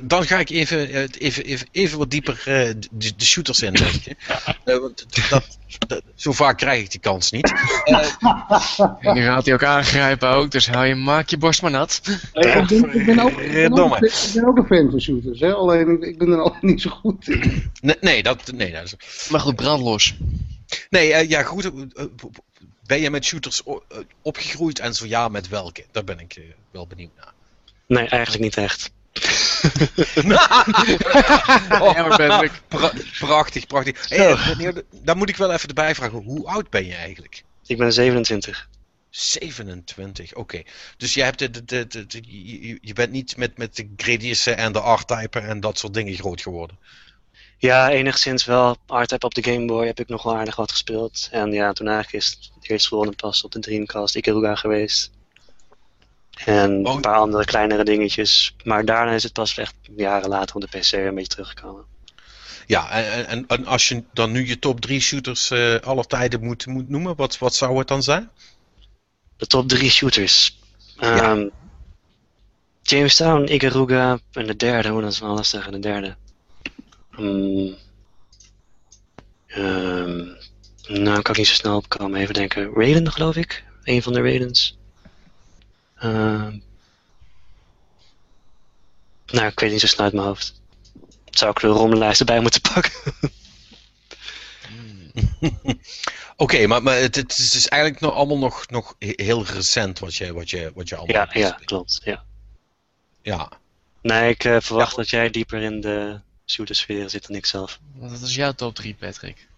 dan, 0.01 0.25
ga 0.27 0.39
ik 0.39 0.51
even, 0.51 0.91
eh, 0.91 1.03
even, 1.19 1.45
even, 1.45 1.67
even 1.73 1.99
wat 1.99 2.11
dieper 2.11 2.39
eh, 2.45 2.45
de, 2.91 3.13
de 3.17 3.25
shooters 3.25 3.63
in. 3.63 3.73
Denk 3.73 3.93
ik. 4.05 4.17
Eh, 4.65 4.79
want 4.79 5.07
dat, 5.31 5.59
dat- 5.87 6.03
zo 6.15 6.33
vaak 6.33 6.59
krijg 6.59 6.83
ik 6.83 6.91
die 6.91 7.01
kans 7.01 7.31
niet. 7.31 7.53
En 9.01 9.15
nu 9.15 9.23
gaat 9.23 9.45
hij 9.45 9.55
ook 9.55 9.65
aangrijpen 9.65 10.29
ook, 10.29 10.51
dus 10.51 10.69
hou 10.69 10.87
je, 10.87 10.95
maak 10.95 11.29
je 11.29 11.37
borst 11.39 11.63
maar 11.63 11.71
nat. 11.71 12.01
Ik, 12.33 12.67
ben, 12.69 12.95
ik, 12.95 13.05
ben 13.07 13.19
ook, 13.19 13.31
ik, 13.31 13.37
ben 13.37 13.43
ook, 13.43 13.43
Verdomme. 13.53 13.97
ik 13.97 14.31
ben 14.35 14.47
ook 14.47 14.57
een 14.57 14.67
fan 14.67 14.91
van 14.91 15.01
shooters, 15.01 15.41
hè? 15.41 15.53
alleen 15.55 15.89
ik, 15.91 16.03
ik 16.03 16.19
ben 16.19 16.29
er 16.33 16.39
altijd 16.41 16.63
niet 16.63 16.81
zo 16.83 16.91
goed 16.91 17.29
in. 17.29 17.71
Nee, 17.81 17.97
nee, 18.01 18.23
dat, 18.23 18.53
nee, 18.53 18.73
dat 18.73 18.85
is- 18.85 19.29
Maar 19.31 19.41
goed, 19.41 19.57
brandlos. 19.57 20.15
nee 20.91 21.13
eh, 21.13 21.29
ja 21.29 21.43
goed. 21.43 21.71
Eh, 22.93 22.99
eh, 22.99 23.01
ben 23.01 23.01
je 23.01 23.11
met 23.11 23.25
shooters 23.25 23.63
eh, 23.65 23.75
opgegroeid 24.23 24.79
en 24.79 24.95
zo 24.95 25.07
ja, 25.07 25.29
met 25.29 25.49
welke? 25.49 25.85
Daar 25.91 26.05
ben 26.05 26.19
ik 26.19 26.35
eh, 26.35 26.45
wel 26.71 26.87
benieuwd 26.87 27.11
naar. 27.17 27.33
nee, 27.87 28.09
eigenlijk 28.09 28.43
niet 28.43 28.57
echt. 28.57 28.91
Oh, 31.81 31.95
Ja, 31.95 32.07
maar 32.07 32.17
Patrick. 32.17 32.53
pra- 32.69 32.93
prachtig, 33.19 33.67
prachtig. 33.67 34.09
Hey, 34.09 34.37
meneer, 34.47 34.83
dan 34.91 35.17
moet 35.19 35.29
ik 35.29 35.37
wel 35.37 35.53
even 35.53 35.69
erbij 35.69 35.95
vragen, 35.95 36.19
hoe 36.19 36.47
oud 36.47 36.71
ben 36.71 36.87
je 36.87 36.95
eigenlijk? 36.95 37.45
Ik 37.67 37.79
ben 37.79 37.93
27. 37.93 38.69
27, 39.11 40.35
oké. 40.35 40.63
Dus 40.97 41.15
je, 41.15 41.23
hebt 41.23 41.39
de, 41.39 41.51
de, 41.51 41.65
de, 41.65 41.87
de- 41.87 42.07
de- 42.07 42.23
je, 42.69 42.79
je 42.81 42.93
bent 42.93 43.11
niet 43.11 43.37
met, 43.37 43.59
met 43.59 43.77
de 43.77 43.89
Gradiussen 43.97 44.57
en 44.57 44.73
de 44.73 44.79
R-Typer 44.79 45.45
en 45.45 45.61
dat 45.61 45.79
soort 45.79 45.95
dingen 45.95 46.15
groot 46.15 46.41
geworden. 46.41 46.79
Ja, 47.63 47.91
enigszins 47.91 48.45
wel. 48.45 48.77
R-Type 48.87 49.27
op 49.27 49.35
de 49.35 49.43
Game 49.43 49.67
Boy 49.67 49.87
heb 49.87 50.01
ik 50.01 50.09
nog 50.09 50.23
wel 50.23 50.37
aardig 50.37 50.57
wat 50.57 50.71
gespeeld. 50.71 51.29
En 51.31 51.53
ja, 51.53 51.73
toen 51.73 51.89
eigenlijk 51.89 52.25
is 52.25 52.51
het 52.55 52.71
eerst 52.71 52.89
volgende 52.89 53.17
pas 53.17 53.45
op 53.45 53.53
de 53.53 53.59
Dreamcast 53.59 54.17
Ikaruga 54.17 54.55
geweest. 54.55 55.11
En 56.45 56.87
Oh. 56.87 56.95
een 56.95 57.01
paar 57.01 57.17
andere 57.17 57.45
kleinere 57.45 57.85
dingetjes. 57.85 58.55
Maar 58.65 58.85
daarna 58.85 59.13
is 59.13 59.23
het 59.23 59.33
pas 59.33 59.59
echt 59.59 59.75
jaren 59.97 60.29
later 60.29 60.57
op 60.57 60.61
de 60.61 60.79
PC 60.79 60.93
een 60.93 61.15
beetje 61.15 61.29
teruggekomen. 61.29 61.85
Ja, 62.67 62.91
en, 62.91 63.27
en, 63.27 63.45
en 63.47 63.67
als 63.67 63.89
je 63.89 64.03
dan 64.13 64.31
nu 64.33 64.47
je 64.47 64.59
top 64.59 64.81
3 64.81 65.01
shooters 65.01 65.51
eh 65.51 65.75
aller 65.75 66.07
tijden 66.07 66.45
moet, 66.45 66.67
moet 66.67 66.89
noemen, 66.89 67.17
wat, 67.17 67.39
wat 67.39 67.55
zou 67.55 67.79
het 67.79 67.89
dan 67.89 68.03
zijn? 68.03 68.31
De 69.37 69.47
top 69.47 69.69
3 69.69 69.91
shooters. 69.91 70.59
Ja. 70.97 71.17
Ehm 71.17 71.49
Jamestown, 72.83 73.53
Ikaruga 73.53 74.19
en 74.33 74.47
de 74.47 74.57
derde. 74.57 74.89
Hoe 74.89 75.01
dat 75.01 75.13
is 75.13 75.19
wel 75.19 75.35
lastig. 75.35 75.67
En 75.67 75.73
de 75.73 75.79
derde. 75.79 76.17
Hmm. 77.13 77.77
Ehm, 79.47 80.27
nou, 80.87 81.23
kan 81.23 81.33
ik 81.33 81.37
niet 81.37 81.47
zo 81.47 81.55
snel 81.55 81.77
opkomen. 81.77 82.21
Even 82.21 82.35
denken. 82.35 82.73
Raiden, 82.75 83.13
geloof 83.13 83.37
ik. 83.37 83.65
Een 83.83 84.03
van 84.03 84.13
de 84.13 84.21
Raidens. 84.21 84.79
Ehm. 85.95 86.59
nou, 89.27 89.47
ik 89.47 89.61
weet 89.61 89.71
niet 89.71 89.81
zo 89.81 89.87
snel 89.87 90.05
uit 90.05 90.15
mijn 90.15 90.27
hoofd. 90.27 90.61
Zou 91.31 91.51
ik 91.51 91.61
de 91.61 91.67
rommellijst 91.67 92.21
erbij 92.21 92.41
moeten 92.41 92.61
pakken? 92.61 92.93
Oké, 96.37 96.67
maar, 96.67 96.83
maar 96.83 96.97
het, 96.97 97.17
het 97.17 97.39
is 97.39 97.69
eigenlijk 97.69 98.03
nog 98.03 98.15
allemaal 98.15 98.39
nog, 98.39 98.69
nog 98.69 98.95
he- 98.99 99.13
heel 99.17 99.45
recent 99.45 99.99
wat 99.99 100.15
je, 100.15 100.33
wat 100.33 100.51
je, 100.51 100.73
wat 100.75 100.89
je 100.89 100.97
allemaal 100.97 101.17
ja, 101.17 101.23
hebt 101.23 101.39
ja, 101.39 101.59
klopt. 101.65 102.01
Ja. 102.05 102.25
ja. 103.23 103.49
Nee, 104.03 104.31
ik 104.31 104.45
eh, 104.45 104.57
verwacht 104.61 104.97
dat 104.97 105.11
jij 105.11 105.31
dieper 105.31 105.63
in 105.63 105.81
de 105.81 106.21
shootersfeer 106.47 107.11
zit 107.11 107.27
dan 107.27 107.37
ik 107.37 107.47
zelf. 107.47 107.79
Dat 107.95 108.21
is 108.21 108.35
jouw 108.35 108.53
top 108.53 108.75
3, 108.75 108.95
Patrick. 108.99 109.49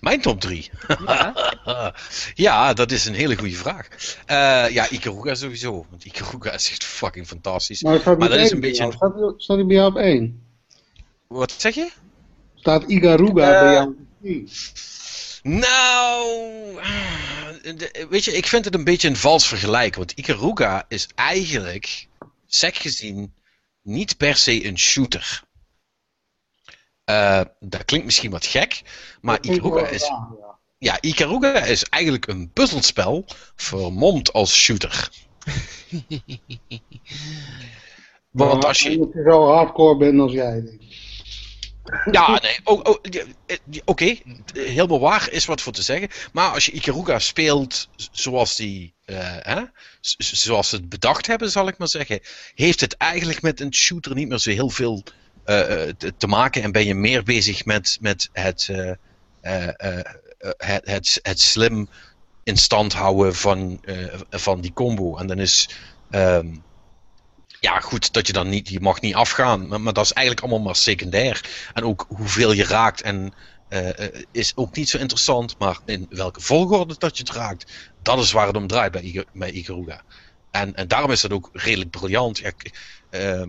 Mijn 0.00 0.20
top 0.20 0.40
3. 0.40 0.70
Ja? 1.06 1.34
ja, 2.34 2.72
dat 2.72 2.90
is 2.92 3.04
een 3.04 3.14
hele 3.14 3.36
goede 3.36 3.54
vraag. 3.56 3.88
Eh, 4.26 4.70
ja, 4.70 4.88
Ikaruga 4.88 5.34
sowieso. 5.34 5.86
Want 5.90 6.04
Ikaruga 6.04 6.52
is 6.52 6.70
echt 6.70 6.84
fucking 6.84 7.26
fantastisch. 7.26 7.82
Maar, 7.82 8.00
staat 8.00 8.18
Maar 8.18 8.28
niet 8.28 8.36
dat 8.36 8.46
is 8.46 8.52
een 8.52 8.60
beetje 8.60 8.84
een- 8.84 8.92
Staat, 8.92 9.34
staat 9.36 9.56
hij 9.56 9.66
bij 9.66 9.76
jou 9.76 9.90
op 9.90 9.96
één? 9.96 10.42
Wat 11.26 11.54
zeg 11.56 11.74
je? 11.74 11.90
Staat 12.54 12.84
Igaruga 12.90 13.54
Eh, 13.54 13.60
bij 13.62 13.72
jou 13.72 13.88
op? 13.88 13.96
Nou, 15.42 16.80
de- 17.76 18.06
weet 18.10 18.24
je, 18.24 18.32
ik 18.32 18.46
vind 18.46 18.64
het 18.64 18.74
een 18.74 18.84
beetje 18.84 19.08
een 19.08 19.16
vals 19.16 19.46
vergelijk. 19.48 19.94
Want 19.96 20.12
Ikaruga 20.12 20.84
is 20.88 21.08
eigenlijk, 21.14 22.06
sec 22.46 22.76
gezien, 22.76 23.32
niet 23.82 24.16
per 24.16 24.36
se 24.36 24.64
een 24.66 24.78
shooter. 24.78 25.42
Eh, 27.08 27.40
dat 27.60 27.84
klinkt 27.84 28.06
misschien 28.06 28.30
wat 28.30 28.46
gek, 28.46 28.82
maar 29.20 29.38
Ikaruga 29.40 29.86
is, 29.86 30.10
ja. 30.78 30.98
Ikaruga 31.00 31.64
is 31.64 31.84
eigenlijk 31.84 32.26
een 32.26 32.50
puzzelspel 32.52 33.24
vermomd 33.56 34.32
als 34.32 34.54
shooter. 34.54 35.08
Want 38.30 38.64
als 38.64 38.80
je, 38.80 38.90
Omdat 38.90 39.12
je 39.12 39.22
zo 39.28 39.46
hardcore 39.46 39.96
bent 39.96 40.20
als 40.20 40.32
jij, 40.32 40.62
denk 40.62 40.80
ik. 40.80 40.96
Ja, 42.10 42.40
nee, 42.42 42.60
oh, 42.64 42.80
oh, 42.82 42.98
eh, 43.46 43.56
oké, 43.84 44.16
helemaal 44.52 45.00
waar 45.00 45.30
is 45.30 45.44
wat 45.44 45.60
voor 45.60 45.72
te 45.72 45.82
zeggen. 45.82 46.08
Maar 46.32 46.52
als 46.52 46.66
je 46.66 46.72
Ikaruga 46.72 47.18
speelt 47.18 47.88
zoals 48.10 48.56
die, 48.56 48.94
eh, 49.04 49.36
hè, 49.38 49.62
zoals 50.18 50.68
ze 50.68 50.76
het 50.76 50.88
bedacht 50.88 51.26
hebben, 51.26 51.50
zal 51.50 51.68
ik 51.68 51.78
maar 51.78 51.88
zeggen, 51.88 52.20
heeft 52.54 52.80
het 52.80 52.96
eigenlijk 52.96 53.42
met 53.42 53.60
een 53.60 53.74
shooter 53.74 54.14
niet 54.14 54.28
meer 54.28 54.38
zo 54.38 54.50
heel 54.50 54.70
veel 54.70 55.02
te, 55.96 56.14
te 56.16 56.26
maken 56.26 56.62
en 56.62 56.72
ben 56.72 56.84
je 56.86 56.94
meer 56.94 57.22
bezig 57.22 57.64
met, 57.64 57.96
met 58.00 58.28
het, 58.32 58.68
eh, 58.68 58.90
eh, 59.40 59.68
eh, 59.76 59.98
eh, 60.38 60.50
het, 60.56 60.86
het, 60.86 61.18
het 61.22 61.40
slim 61.40 61.88
in 62.42 62.56
stand 62.56 62.92
houden 62.92 63.34
van, 63.34 63.78
eh, 63.82 64.20
van 64.30 64.60
die 64.60 64.72
combo. 64.72 65.16
En 65.16 65.26
dan 65.26 65.38
is, 65.38 65.70
ehm, 66.08 66.56
Ja, 67.60 67.80
goed, 67.80 68.12
dat 68.12 68.26
je 68.26 68.32
dan 68.32 68.48
niet, 68.48 68.68
je 68.68 68.80
mag 68.80 69.00
niet 69.00 69.14
afgaan, 69.14 69.82
maar, 69.82 69.92
dat 69.92 70.04
is 70.04 70.12
eigenlijk 70.12 70.46
allemaal 70.46 70.66
maar 70.66 70.76
secundair. 70.76 71.68
En 71.72 71.84
ook 71.84 72.04
hoeveel 72.08 72.52
je 72.52 72.64
raakt 72.64 73.00
en 73.02 73.34
eh, 73.68 73.98
eh, 73.98 74.22
is 74.30 74.56
ook 74.56 74.76
niet 74.76 74.88
zo 74.88 74.98
interessant, 74.98 75.58
maar 75.58 75.80
in 75.84 76.06
welke 76.08 76.40
volgorde 76.40 76.94
dat 76.98 77.16
je 77.16 77.22
het 77.22 77.32
raakt, 77.32 77.92
dat 78.02 78.18
is 78.18 78.32
waar 78.32 78.46
het 78.46 78.56
om 78.56 78.66
draait 78.66 78.92
bij, 78.92 79.02
Iga- 79.02 79.24
bij 79.32 79.50
Ikaruga. 79.50 80.04
En, 80.50 80.74
en 80.74 80.88
daarom 80.88 81.10
is 81.10 81.20
dat 81.20 81.32
ook 81.32 81.48
redelijk 81.52 81.90
briljant. 81.90 82.40
Eh, 83.08 83.42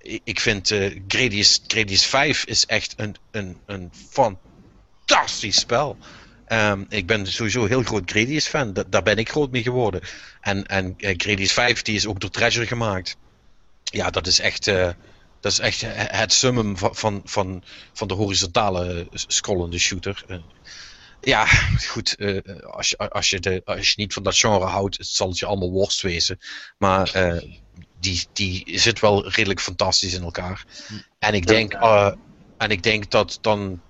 ik- 0.00 0.40
vind 0.40 0.70
eh 0.70 1.00
Gradius, 1.08 1.60
Gradius 1.66 2.06
5 2.06 2.44
is 2.44 2.66
echt 2.66 2.94
een, 2.96 3.16
een, 3.30 3.60
een 3.66 3.92
fantastisch 4.10 5.58
spel. 5.58 5.98
Ehm, 6.44 6.84
ik 6.88 7.06
ben 7.06 7.26
sowieso 7.26 7.66
heel 7.66 7.82
groot 7.82 8.10
Gradius 8.10 8.46
fan. 8.46 8.72
Da- 8.72 8.84
daar 8.88 9.02
ben 9.02 9.16
ik 9.16 9.28
groot 9.30 9.50
mee 9.50 9.62
geworden. 9.62 10.00
En, 10.40 10.66
en 10.66 10.94
eh, 10.96 11.14
Gradius 11.16 11.52
5 11.52 11.82
die 11.82 11.94
is 11.94 12.06
ook 12.06 12.20
door 12.20 12.30
Treasure 12.30 12.66
gemaakt. 12.66 13.16
Ja, 13.82 14.10
dat 14.10 14.26
is 14.26 14.38
echt, 14.40 14.66
eh, 14.66 14.90
dat 15.40 15.52
is 15.52 15.58
echt 15.58 15.82
het 15.94 16.32
summum 16.32 16.78
van, 16.78 16.94
van, 16.96 17.20
van, 17.24 17.62
van 17.92 18.08
de 18.08 18.14
horizontale 18.14 19.06
scrollende 19.12 19.78
shooter. 19.78 20.24
Ja, 21.20 21.46
goed. 21.92 22.16
als, 22.62 22.88
je, 22.88 22.96
als, 22.98 23.30
je 23.30 23.40
de, 23.40 23.62
als 23.64 23.88
je 23.88 23.94
niet 23.96 24.12
van 24.12 24.22
dat 24.22 24.36
genre 24.36 24.64
houdt, 24.64 24.96
zal 25.00 25.28
het 25.28 25.38
je 25.38 25.46
allemaal 25.46 25.70
worst 25.70 26.02
wezen. 26.02 26.38
Maar 26.78 27.10
die, 28.00 28.26
die 28.32 28.62
zit 28.78 29.00
wel 29.00 29.28
redelijk 29.28 29.60
fantastisch 29.60 30.14
in 30.14 30.22
elkaar. 30.22 30.64
En 31.18 31.34
ik 31.34 31.46
denk, 31.46 31.72
eh, 31.72 32.12
en 32.56 32.70
ik 32.70 32.82
denk 32.82 33.10
dat 33.10 33.38
dan 33.40 33.80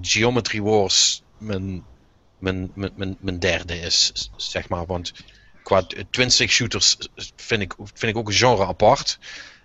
Geometry 0.00 0.60
Wars 0.60 1.22
mijn, 1.38 1.84
mijn, 2.38 2.70
mijn, 2.74 2.92
mijn, 2.96 3.16
mijn 3.20 3.38
derde 3.38 3.74
is, 3.74 4.30
zeg 4.36 4.68
maar. 4.68 4.86
Want 4.86 5.12
qua 5.62 5.86
twin 6.10 6.30
stick 6.30 6.50
shooters 6.50 6.96
vind 7.36 7.62
ik, 7.62 7.74
vind 7.76 8.12
ik 8.12 8.16
ook 8.16 8.28
een 8.28 8.34
genre 8.34 8.66
apart. 8.66 9.18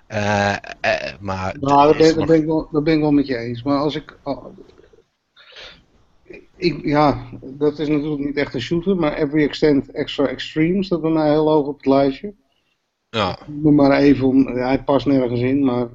Eh, 0.08 0.54
eh, 0.82 1.14
maar 1.20 1.56
Nou, 1.60 1.88
dat 1.88 1.98
ben, 1.98 2.08
dat, 2.08 2.16
nog- 2.18 2.28
ben 2.28 2.40
ik 2.40 2.46
wel, 2.46 2.68
dat 2.72 2.84
ben 2.84 2.94
ik 2.94 3.00
wel 3.02 3.12
met 3.12 3.28
je 3.28 3.38
eens. 3.38 3.64
Maar 3.64 3.78
als 3.78 3.96
ik, 3.96 4.18
oh, 4.24 4.46
ik. 6.56 6.86
Ja, 6.86 7.30
dat 7.44 7.80
is 7.80 7.88
natuurlijk 7.88 8.26
niet 8.26 8.38
echt 8.38 8.54
een 8.54 8.62
shooter, 8.62 8.96
maar 8.96 9.14
Every 9.18 9.44
Extent 9.44 9.92
Extra 9.92 10.28
Extreme 10.28 10.84
staat 10.84 11.02
bij 11.02 11.12
mij 11.12 11.30
heel 11.30 11.50
hoog 11.50 11.68
op 11.68 11.78
het 11.78 11.86
lijstje. 11.86 12.34
Ja, 13.16 13.38
Noem 13.48 13.76
maar 13.76 13.92
even, 14.00 14.28
om, 14.28 14.48
hij 14.48 14.84
past 14.84 15.06
nergens 15.06 15.40
in, 15.42 15.64
maar. 15.66 15.88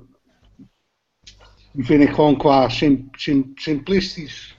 Die 1.72 1.84
vind 1.84 2.02
ik 2.02 2.14
gewoon 2.14 2.38
qua 2.38 2.68
sim, 2.68 3.08
sim- 3.12 3.52
simplistisch 3.54 4.58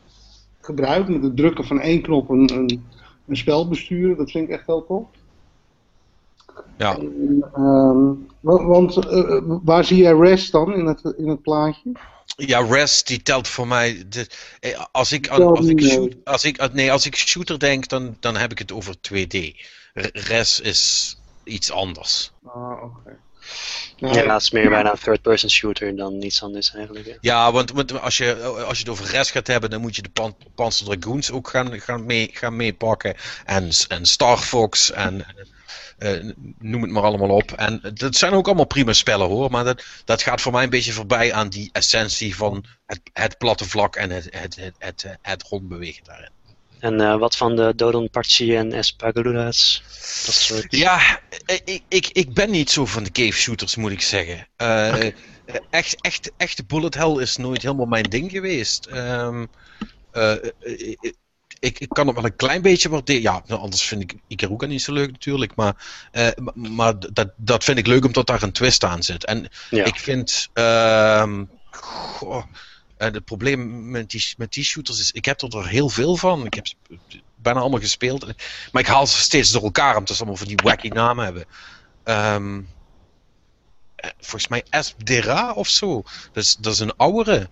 gebruik, 0.61 1.07
met 1.07 1.23
het 1.23 1.35
drukken 1.37 1.65
van 1.65 1.79
één 1.79 2.01
knop 2.01 2.29
een, 2.29 2.53
een, 2.53 2.83
een 3.27 3.37
spel 3.37 3.67
besturen, 3.67 4.17
dat 4.17 4.31
vind 4.31 4.47
ik 4.49 4.53
echt 4.55 4.65
heel 4.65 4.85
tof. 4.85 5.07
ja. 6.77 6.97
Ehm, 7.53 8.13
wa- 8.39 8.65
want 8.65 8.97
eh, 8.97 9.41
waar 9.63 9.83
zie 9.85 9.97
jij 9.97 10.13
rest 10.13 10.51
dan 10.51 10.73
in 10.73 10.85
het, 10.85 11.13
in 11.17 11.27
het 11.27 11.41
plaatje? 11.41 11.91
Ja, 12.35 12.59
Res 12.59 13.03
die 13.03 13.21
telt 13.21 13.47
voor 13.47 13.67
mij. 13.67 14.03
De, 14.09 14.27
eh, 14.59 14.85
als, 14.91 15.11
ik 15.11 15.29
aan, 15.29 15.41
als, 15.41 15.67
ik 15.67 15.81
shoot, 15.81 16.15
als, 16.23 16.43
ik, 16.43 16.73
nee, 16.73 16.91
als 16.91 17.05
ik 17.05 17.15
shooter 17.15 17.59
denk, 17.59 17.87
dan, 17.87 18.17
dan 18.19 18.35
heb 18.37 18.51
ik 18.51 18.57
het 18.59 18.71
over 18.71 18.95
2D. 19.01 19.35
R- 19.93 20.09
Res 20.13 20.59
is 20.59 21.15
iets 21.43 21.71
anders. 21.71 22.31
Ah, 22.45 22.83
oké. 22.83 23.17
Ja, 23.95 24.33
het 24.33 24.41
is 24.41 24.51
meer 24.51 24.69
bijna 24.69 24.91
een 24.91 24.97
third-person 24.97 25.49
shooter 25.49 25.95
dan 25.95 26.21
iets 26.21 26.43
anders 26.43 26.73
eigenlijk. 26.75 27.05
Ja. 27.05 27.17
Ja, 27.21 27.51
want, 27.51 27.71
want 27.71 28.01
als, 28.01 28.17
je, 28.17 28.43
als 28.43 28.77
je 28.77 28.83
het 28.83 28.89
over 28.89 29.05
Res 29.05 29.31
gaat 29.31 29.47
hebben, 29.47 29.69
dan 29.69 29.81
moet 29.81 29.95
je 29.95 30.01
de 30.01 30.09
Pan 30.09 30.35
Panzer 30.55 30.85
Dragoons 30.85 31.31
ook 31.31 31.49
gaan, 31.49 31.79
gaan, 31.79 32.05
mee, 32.05 32.29
gaan 32.33 32.55
meepakken. 32.55 33.15
En, 33.45 33.69
en 33.87 34.05
Star 34.05 34.37
Fox 34.37 34.91
en 34.91 35.25
eh, 35.97 36.31
noem 36.59 36.81
het 36.81 36.91
maar 36.91 37.03
allemaal 37.03 37.29
op. 37.29 37.51
En 37.51 37.81
dat 37.93 38.15
zijn 38.15 38.33
ook 38.33 38.45
allemaal 38.45 38.65
prima 38.65 38.93
spellen 38.93 39.27
hoor. 39.27 39.51
Maar 39.51 39.63
dat, 39.63 39.83
dat 40.05 40.21
gaat 40.21 40.41
voor 40.41 40.51
mij 40.51 40.63
een 40.63 40.69
beetje 40.69 40.91
voorbij 40.91 41.33
aan 41.33 41.49
die 41.49 41.69
essentie 41.71 42.35
van 42.35 42.65
het, 42.85 43.01
het 43.13 43.37
platte 43.37 43.65
vlak 43.65 43.95
en 43.95 44.09
het, 44.09 44.27
het, 44.29 44.55
het, 44.55 44.75
het, 44.79 45.17
het 45.21 45.43
rondbewegen 45.43 46.03
daarin. 46.03 46.29
En 46.81 47.01
eh, 47.01 47.17
wat 47.17 47.35
van 47.35 47.55
de 47.55 47.73
Dodonpachi 47.75 48.55
en 48.55 48.73
Espagoludas? 48.73 49.83
Dat 50.25 50.35
soort... 50.35 50.65
Ja, 50.75 51.19
eh, 51.45 51.59
ik, 51.65 51.83
ik, 51.87 52.07
ik 52.07 52.33
ben 52.33 52.51
niet 52.51 52.69
zo 52.69 52.85
van 52.85 53.03
de 53.03 53.11
cave 53.11 53.31
shooters, 53.31 53.75
moet 53.75 53.91
ik 53.91 54.01
zeggen. 54.01 54.47
Eh, 54.55 55.05
echt, 55.69 56.01
echt, 56.01 56.31
echte 56.37 56.63
bullet 56.65 56.93
hell 56.93 57.17
is 57.17 57.37
nooit 57.37 57.61
helemaal 57.61 57.85
mijn 57.85 58.03
ding 58.03 58.31
geweest. 58.31 58.85
Ehm, 58.85 59.45
eh, 60.11 60.31
eh, 60.31 60.43
eh, 60.59 61.11
ik, 61.59 61.79
ik 61.79 61.89
kan 61.89 62.07
het 62.07 62.15
wel 62.15 62.25
een 62.25 62.35
klein 62.35 62.61
beetje 62.61 62.89
waarderen. 62.89 63.21
Ja, 63.21 63.43
nou, 63.47 63.61
anders 63.61 63.83
vind 63.83 64.01
ik 64.01 64.15
Ikaruga 64.27 64.65
niet 64.65 64.81
zo 64.81 64.93
leuk 64.93 65.11
natuurlijk. 65.11 65.55
Maar, 65.55 65.75
ma- 66.35 66.53
maar 66.69 66.93
dat, 67.13 67.31
dat 67.37 67.63
vind 67.63 67.77
ik 67.77 67.87
leuk 67.87 68.05
omdat 68.05 68.27
daar 68.27 68.43
een 68.43 68.51
twist 68.51 68.83
aan 68.83 69.03
zit. 69.03 69.25
En 69.25 69.47
Ja. 69.69 69.85
ik 69.85 69.95
vind... 69.95 70.49
ehm, 70.53 71.43
goh, 71.71 72.43
eh, 73.01 73.11
het 73.13 73.25
probleem 73.25 73.89
met 73.89 74.09
die, 74.09 74.33
met 74.37 74.53
die 74.53 74.63
shooters 74.63 74.99
is, 74.99 75.11
ik 75.11 75.25
heb 75.25 75.41
er 75.41 75.67
heel 75.67 75.89
veel 75.89 76.15
van. 76.17 76.45
Ik 76.45 76.53
heb 76.53 76.65
bijna 77.35 77.59
allemaal 77.59 77.79
gespeeld. 77.79 78.25
Maar 78.71 78.81
ik 78.81 78.87
haal 78.87 79.07
ze 79.07 79.21
steeds 79.21 79.51
door 79.51 79.63
elkaar, 79.63 79.97
omdat 79.97 80.15
ze 80.15 80.21
allemaal 80.21 80.37
van 80.39 80.47
die 80.47 80.59
wacky 80.63 80.87
namen 80.87 81.23
hebben. 81.25 81.45
Ehm, 82.03 82.61
eh, 83.95 84.09
volgens 84.19 84.47
mij 84.47 84.63
Esdera 84.69 85.53
of 85.53 85.67
zo. 85.67 86.01
Dat 86.31 86.43
is, 86.43 86.55
dat 86.59 86.73
is 86.73 86.79
een 86.79 86.95
oudere. 86.95 87.49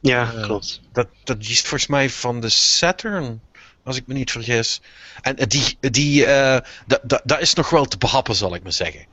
Ja, 0.00 0.32
Eh, 0.34 0.42
klopt. 0.42 0.80
Dat, 0.92 1.08
dat 1.24 1.36
is 1.40 1.60
volgens 1.60 1.86
mij 1.86 2.10
van 2.10 2.40
de 2.40 2.48
Saturn, 2.48 3.40
als 3.84 3.96
ik 3.96 4.06
me 4.06 4.14
niet 4.14 4.30
vergis. 4.30 4.80
En 5.22 5.34
die, 5.48 5.76
die 5.80 6.24
da- 6.24 7.20
dat 7.24 7.40
is 7.40 7.54
nog 7.54 7.70
wel 7.70 7.84
te 7.84 7.98
behappen, 7.98 8.34
zal 8.34 8.54
ik 8.54 8.62
maar 8.62 8.72
zeggen. 8.72 9.06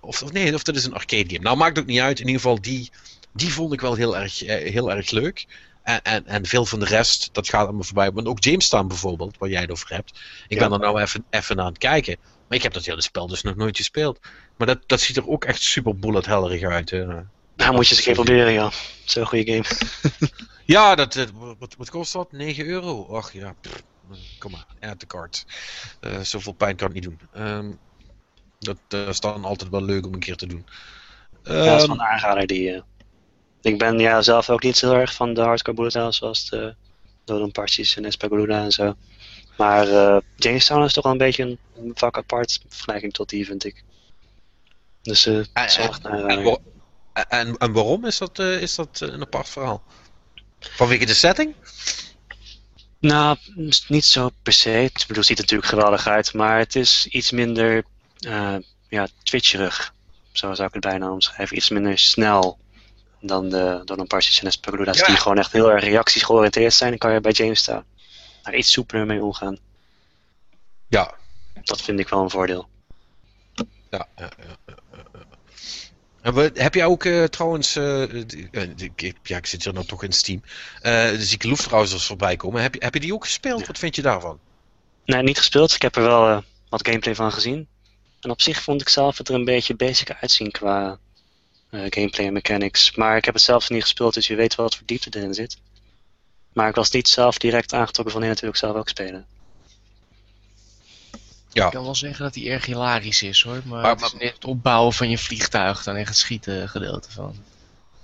Of, 0.00 0.22
of 0.22 0.32
nee, 0.32 0.54
of 0.54 0.62
dat 0.62 0.76
is 0.76 0.84
een 0.84 0.94
arcade 0.94 1.24
game. 1.28 1.38
Nou, 1.42 1.56
maakt 1.56 1.78
ook 1.78 1.86
niet 1.86 2.00
uit. 2.00 2.20
In 2.20 2.26
ieder 2.26 2.40
geval, 2.40 2.60
die, 2.60 2.90
die 3.32 3.52
vond 3.52 3.72
ik 3.72 3.80
wel 3.80 3.94
heel 3.94 4.16
erg, 4.16 4.42
eh, 4.44 4.72
heel 4.72 4.90
erg 4.92 5.10
leuk. 5.10 5.46
En, 5.82 6.02
en, 6.02 6.26
en 6.26 6.46
veel 6.46 6.66
van 6.66 6.78
de 6.80 6.84
rest, 6.86 7.28
dat 7.32 7.48
gaat 7.48 7.64
allemaal 7.64 7.82
voorbij. 7.82 8.12
Want 8.12 8.26
ook 8.26 8.42
Jamestown 8.44 8.86
bijvoorbeeld, 8.86 9.38
waar 9.38 9.48
jij 9.48 9.60
het 9.60 9.70
over 9.70 9.94
hebt. 9.94 10.18
Ik 10.48 10.58
Ja. 10.58 10.68
ben 10.68 10.72
er 10.72 10.78
nou 10.84 11.00
even, 11.00 11.26
even 11.30 11.60
aan 11.60 11.66
het 11.66 11.78
kijken. 11.78 12.16
Maar 12.48 12.56
ik 12.58 12.62
heb 12.64 12.72
dat 12.72 12.84
hele 12.84 13.02
spel 13.02 13.26
dus 13.26 13.42
nog 13.42 13.56
nooit 13.56 13.76
gespeeld. 13.76 14.18
Maar 14.56 14.66
dat, 14.66 14.82
dat 14.86 15.00
ziet 15.00 15.16
er 15.16 15.28
ook 15.28 15.44
echt 15.44 15.62
super 15.62 15.98
bullet 15.98 16.26
hellerig 16.26 16.62
uit. 16.62 16.90
hè. 16.90 17.04
Nou, 17.04 17.24
moet 17.56 17.88
je 17.88 17.94
eens 17.94 17.96
een 17.96 18.02
keer 18.14 18.24
proberen, 18.24 18.52
ja. 18.52 18.70
Zo'n 19.04 19.26
goede 19.26 19.52
game. 19.52 19.64
Ja, 20.64 20.94
dat, 20.94 21.14
wat, 21.58 21.74
wat 21.78 21.90
kost 21.90 22.12
dat? 22.12 22.32
9 22.32 22.66
euro? 22.66 23.16
Ach 23.16 23.32
ja, 23.32 23.52
pff, 23.60 23.82
kom 24.38 24.50
maar, 24.50 24.66
add 24.80 24.98
the 24.98 25.06
card. 25.06 25.44
Eh, 26.00 26.20
zoveel 26.20 26.52
pijn 26.52 26.76
kan 26.76 26.86
het 26.86 26.94
niet 26.94 27.04
doen. 27.04 27.20
Ehm, 27.32 27.72
dat 28.58 28.78
eh, 28.88 29.08
is 29.08 29.20
dan 29.20 29.44
altijd 29.44 29.70
wel 29.70 29.82
leuk 29.82 30.06
om 30.06 30.14
een 30.14 30.20
keer 30.20 30.36
te 30.36 30.46
doen. 30.46 30.66
ja, 31.42 31.52
dat 31.52 31.56
is 31.64 31.66
Ehm, 31.66 31.86
wel 31.86 31.90
een 31.90 32.02
aanrader 32.02 32.46
die... 32.46 32.82
ik 33.62 33.78
ben 33.78 33.98
ja, 33.98 34.22
zelf 34.22 34.50
ook 34.50 34.62
niet 34.62 34.76
zo 34.76 34.90
heel 34.90 35.00
erg 35.00 35.14
van 35.14 35.34
de 35.34 35.40
hardcore 35.40 35.76
bullet 35.76 35.94
hells 35.94 36.16
zoals 36.16 36.48
de 36.48 36.74
Dodonpachi's 37.24 37.96
en 37.96 38.04
Espagoluda 38.04 38.62
en 38.62 38.70
zo. 38.72 38.96
Maar 39.56 39.88
eh 39.88 40.16
Jamestown 40.36 40.84
is 40.84 40.92
toch 40.92 41.02
wel 41.04 41.12
een 41.12 41.18
beetje 41.18 41.42
een, 41.42 41.58
een 41.76 41.92
vak 41.94 42.16
apart 42.16 42.60
in 42.62 42.70
vergelijking 42.70 43.12
tot 43.12 43.28
die, 43.28 43.46
vind 43.46 43.64
ik. 43.64 43.84
Dus 45.02 45.26
een 45.26 45.46
en, 46.28 46.42
wa- 46.42 46.58
en, 47.28 47.56
en 47.58 47.72
waarom 47.72 48.04
is 48.06 48.18
dat, 48.18 48.38
eh, 48.38 48.62
is 48.62 48.74
dat 48.74 49.00
een 49.00 49.20
apart 49.20 49.48
verhaal? 49.48 49.82
Vanwege 50.60 51.06
de 51.06 51.14
setting? 51.14 51.54
Nou, 52.98 53.36
niet 53.88 54.04
zo 54.04 54.30
per 54.42 54.52
se. 54.52 54.68
Het 54.68 54.92
bedoel, 55.06 55.16
het 55.16 55.26
ziet 55.26 55.36
er 55.36 55.42
natuurlijk 55.42 55.68
geweldig 55.70 56.06
uit, 56.06 56.34
maar 56.34 56.58
het 56.58 56.76
is 56.76 57.06
iets 57.06 57.30
minder 57.30 57.84
ja, 58.88 59.08
twitcherig. 59.22 59.94
Zo 60.32 60.54
zou 60.54 60.68
ik 60.68 60.74
het 60.74 60.82
bijna 60.82 61.10
omschrijven. 61.10 61.56
Iets 61.56 61.68
minder 61.68 61.98
snel 61.98 62.58
dan 63.20 63.48
de 63.48 63.82
dan 63.84 64.00
een 64.00 64.06
Parsons 64.06 64.40
en 64.40 64.46
Espagoluda's, 64.46 64.98
Ja. 64.98 65.06
die 65.06 65.16
gewoon 65.16 65.38
echt 65.38 65.52
heel 65.52 65.70
erg 65.70 65.84
reacties 65.84 66.22
georiënteerd 66.22 66.72
zijn. 66.74 66.90
Dan 66.90 66.98
kan 66.98 67.12
je 67.12 67.20
bij 67.20 67.32
Jamestown 67.32 67.84
daar 68.42 68.54
iets 68.54 68.72
soepeler 68.72 69.06
mee 69.06 69.22
omgaan. 69.22 69.58
Ja. 70.88 71.14
Dat 71.62 71.82
vind 71.82 71.98
ik 71.98 72.08
wel 72.08 72.22
een 72.22 72.30
voordeel. 72.30 72.68
Ja, 73.90 74.06
ja, 74.16 74.28
ja. 74.66 74.74
En 76.22 76.34
we, 76.34 76.50
heb 76.54 76.74
jij 76.74 76.84
ook 76.84 77.04
eh, 77.04 77.24
trouwens, 77.24 77.76
eh, 77.76 78.02
eh, 78.02 78.68
ik- 78.76 79.14
ja, 79.22 79.36
ik 79.36 79.46
zit 79.46 79.64
hier 79.64 79.72
nou 79.72 79.86
toch 79.86 80.02
in 80.02 80.12
Steam, 80.12 80.42
eh 80.80 81.08
de 81.10 81.24
zieke 81.24 81.48
Luftbrausers 81.48 82.06
voorbij 82.06 82.36
komen. 82.36 82.62
Heb 82.62 82.74
je, 82.74 82.84
heb 82.84 82.94
je 82.94 83.00
die 83.00 83.14
ook 83.14 83.24
gespeeld? 83.24 83.60
Ja. 83.60 83.66
Wat 83.66 83.78
vind 83.78 83.96
je 83.96 84.02
daarvan? 84.02 84.38
Nee, 85.04 85.22
niet 85.22 85.38
gespeeld. 85.38 85.74
Ik 85.74 85.82
heb 85.82 85.96
er 85.96 86.02
wel 86.02 86.28
eh, 86.28 86.38
wat 86.68 86.86
gameplay 86.86 87.14
van 87.14 87.32
gezien. 87.32 87.68
En 88.20 88.30
op 88.30 88.40
zich 88.40 88.62
vond 88.62 88.80
ik 88.80 88.88
zelf 88.88 89.18
het 89.18 89.28
er 89.28 89.34
een 89.34 89.44
beetje 89.44 89.74
basic 89.74 90.10
uitzien 90.20 90.50
qua 90.50 90.86
eh, 90.86 90.92
gameplay 91.70 92.26
en 92.26 92.32
mechanics. 92.32 92.94
Maar 92.94 93.16
ik 93.16 93.24
heb 93.24 93.34
het 93.34 93.42
zelf 93.42 93.70
niet 93.70 93.82
gespeeld, 93.82 94.14
dus 94.14 94.26
je 94.26 94.34
weet 94.34 94.54
wel 94.54 94.66
wat 94.66 94.76
voor 94.76 94.86
diepte 94.86 95.18
erin 95.18 95.34
zit. 95.34 95.56
Maar 96.52 96.68
ik 96.68 96.74
was 96.74 96.90
niet 96.90 97.08
zelf 97.08 97.38
direct 97.38 97.72
aangetrokken 97.72 98.12
van 98.12 98.20
nee, 98.20 98.30
natuurlijk 98.30 98.58
zelf 98.58 98.76
ook 98.76 98.88
spelen. 98.88 99.26
Ja. 101.52 101.64
Ik 101.66 101.72
kan 101.72 101.82
wel 101.84 101.94
zeggen 101.94 102.24
dat 102.24 102.34
hij 102.34 102.46
erg 102.50 102.66
hilarisch 102.66 103.22
is 103.22 103.42
hoor, 103.42 103.60
maar, 103.64 103.82
Maar- 103.82 103.90
het 103.90 104.00
is 104.02 104.12
net 104.12 104.34
het 104.34 104.44
opbouwen 104.44 104.92
van 104.92 105.10
je 105.10 105.18
vliegtuig 105.18 105.82
dan 105.82 105.96
echt 105.96 106.08
het 106.08 106.16
schieten 106.16 106.68
gedeelte 106.68 107.10
van. 107.10 107.28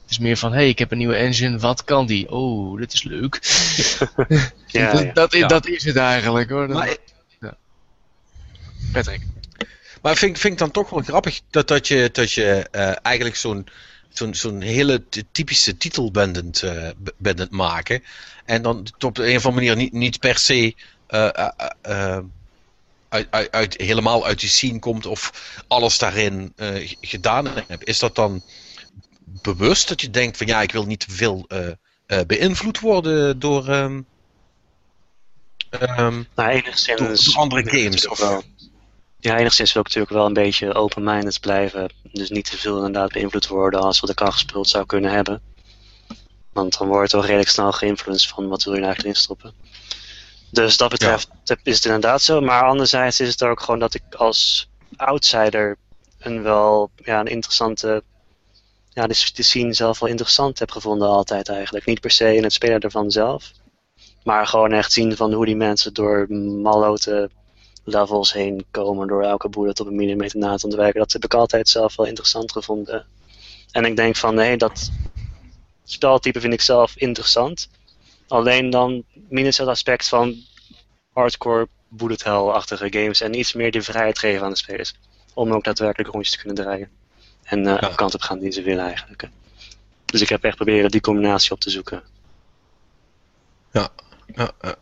Het 0.03 0.11
is 0.11 0.19
meer 0.19 0.37
van, 0.37 0.51
hé, 0.51 0.57
hey, 0.59 0.69
ik 0.69 0.79
heb 0.79 0.91
een 0.91 0.99
nieuwe 0.99 1.15
engine, 1.17 1.59
wat 1.59 1.85
kan 1.85 2.07
die? 2.07 2.31
Oh, 2.31 2.79
dit 2.79 2.93
is 2.93 3.03
leuk. 3.03 3.41
Ja, 4.67 4.93
dat, 4.93 5.03
ja. 5.03 5.13
Dat, 5.13 5.33
Ja. 5.33 5.47
dat 5.47 5.67
is 5.67 5.85
het 5.85 5.97
eigenlijk 5.97 6.51
hoor. 6.51 6.69
Maar- 6.69 6.97
ja. 7.41 7.57
Patrick. 8.93 9.23
Maar 10.07 10.17
vind, 10.17 10.39
vind 10.39 10.53
ik 10.53 10.59
dan 10.59 10.71
toch 10.71 10.91
wel 10.91 11.03
grappig 11.03 11.41
dat, 11.51 11.69
dat 11.69 11.89
je, 11.89 12.09
dat 12.13 12.33
je 12.33 12.69
eh, 12.71 12.97
eigenlijk 13.03 13.37
zo'n 13.37 13.67
zo'n 14.09 14.35
zo'n 14.35 14.61
hele 14.61 15.03
typische 15.33 15.77
titel 15.77 16.11
bent 16.11 16.37
het, 16.37 16.63
eh, 16.63 16.91
bent 17.17 17.39
het 17.39 17.51
maken. 17.51 18.03
En 18.45 18.63
dan 18.63 18.87
op 18.99 19.19
een 19.19 19.37
of 19.37 19.47
andere 19.47 19.67
manier 19.67 19.77
niet, 19.77 19.93
niet 19.93 20.19
per 20.19 20.39
se 20.39 20.75
eh, 21.07 21.29
uit, 23.09 23.27
uit, 23.31 23.51
uit, 23.51 23.77
helemaal 23.77 24.27
uit 24.27 24.41
die 24.41 24.49
scene 24.49 24.79
komt 24.79 25.07
of 25.07 25.53
alles 25.67 25.99
daarin 25.99 26.53
gedaan 27.01 27.47
hebt. 27.67 27.89
Is 27.89 27.99
dat 27.99 28.15
dan 28.15 28.43
bewust 29.43 29.89
dat 29.89 30.01
je 30.01 30.11
denkt 30.11 30.37
van 30.37 30.47
ja, 30.47 30.63
ik 30.63 30.73
wil 30.73 30.87
niet 30.87 31.01
te 31.01 31.11
veel 31.11 31.47
beïnvloed 32.27 32.81
worden 32.81 33.39
door, 33.39 33.65
Nou, 36.35 36.51
enigszins... 36.51 37.01
door, 37.01 37.17
door 37.25 37.35
andere 37.35 37.71
games? 37.71 38.09
Of, 38.09 38.45
Ja, 39.27 39.37
enigszins 39.39 39.73
wil 39.73 39.83
ik 39.83 39.89
natuurlijk 39.89 40.15
wel 40.15 40.27
een 40.27 40.33
beetje 40.33 40.75
open-minded 40.75 41.41
blijven. 41.41 41.91
Dus 42.13 42.31
niet 42.31 42.51
te 42.51 42.57
veel 42.57 42.77
inderdaad 42.77 43.13
beïnvloed 43.13 43.47
worden 43.47 43.81
als 43.81 44.01
wat 44.01 44.11
ik 44.11 44.21
al 44.21 44.33
gespeeld 44.33 44.69
zou 44.69 44.87
kunnen 44.87 45.11
hebben. 45.11 45.43
Want 46.53 46.79
dan 46.79 46.89
wordt 46.89 47.13
wel 47.13 47.25
redelijk 47.25 47.49
snel 47.49 47.73
geïnfluenced 47.73 48.31
van 48.31 48.49
wat 48.49 48.63
wil 48.63 48.73
je 48.73 48.81
nou 48.81 48.93
eigenlijk 48.93 49.17
instoppen. 49.17 49.55
Dus 50.51 50.77
dat 50.77 50.91
betreft 50.91 51.29
is 51.63 51.75
het 51.75 51.85
inderdaad 51.85 52.23
zo. 52.23 52.41
Maar 52.41 52.63
anderzijds 52.63 53.21
is 53.21 53.29
het 53.29 53.43
ook 53.43 53.61
gewoon 53.61 53.81
dat 53.81 53.95
ik 53.95 54.03
als 54.15 54.69
outsider 54.97 55.77
een 56.19 56.43
wel 56.43 56.91
ja, 56.97 57.21
een 57.21 57.27
interessante... 57.27 58.03
Ja, 58.89 59.07
de, 59.07 59.31
de 59.35 59.43
scene 59.43 59.73
zelf 59.73 59.99
wel 59.99 60.09
interessant 60.09 60.59
heb 60.59 60.71
gevonden 60.71 61.09
altijd 61.09 61.49
eigenlijk. 61.49 61.87
Niet 61.87 62.01
per 62.01 62.11
se 62.11 62.35
in 62.35 62.43
het 62.43 62.53
spelen 62.53 62.81
ervan 62.81 63.11
zelf. 63.11 63.51
Maar 64.25 64.47
gewoon 64.47 64.73
echt 64.73 64.93
zien 64.93 65.17
van 65.17 65.33
hoe 65.33 65.47
die 65.47 65.57
mensen 65.57 65.95
door 65.95 66.27
mallote 66.63 67.31
levels 67.87 68.33
heen 68.33 68.65
komen 68.71 69.09
door 69.09 69.23
elke 69.23 69.49
bullet 69.49 69.81
op 69.81 69.87
een 69.87 69.95
millimeter 69.97 70.39
na 70.39 70.57
te 70.57 70.65
ontwijken. 70.65 71.01
Dat 71.01 71.13
heb 71.13 71.25
ik 71.25 71.35
altijd 71.35 71.69
zelf 71.69 71.97
wel 71.97 72.07
interessant 72.07 72.53
gevonden. 72.53 73.07
En 73.71 73.85
ik 73.85 73.97
denk 73.97 74.17
van 74.17 74.35
nee, 74.35 74.57
dat 74.57 74.91
speltype 75.85 76.41
vind 76.41 76.53
ik 76.53 76.61
zelf 76.61 76.97
interessant. 76.97 77.69
Alleen 78.29 78.71
dan 78.71 79.05
minus 79.29 79.59
het 79.59 79.69
aspect 79.69 80.09
van 80.09 80.37
hardcore 81.13 81.69
bullet 81.89 82.25
hell-achtige 82.25 82.87
games 82.91 83.21
en 83.21 83.39
iets 83.39 83.53
meer 83.53 83.71
die 83.71 83.83
vrijheid 83.83 84.19
geven 84.19 84.45
aan 84.45 84.51
de 84.51 84.57
spelers. 84.57 84.95
Om 85.35 85.53
ook 85.53 85.65
daadwerkelijk 85.65 86.11
rondjes 86.11 86.33
te 86.33 86.39
kunnen 86.39 86.65
draaien. 86.65 86.91
En 87.43 87.59
uh, 87.59 87.77
Ja. 87.81 87.93
kant 87.95 88.15
op 88.15 88.21
gaan 88.21 88.39
die 88.39 88.53
ze 88.53 88.63
willen 88.63 88.85
eigenlijk. 88.85 89.29
Dus 90.05 90.21
ik 90.21 90.29
heb 90.29 90.45
echt 90.45 90.57
proberen 90.57 90.91
die 90.91 91.01
combinatie 91.01 91.53
op 91.53 91.61
te 91.61 91.71
zoeken. 91.71 92.03
Ja, 93.73 93.89
ja, 94.35 94.51
ja, 94.63 94.75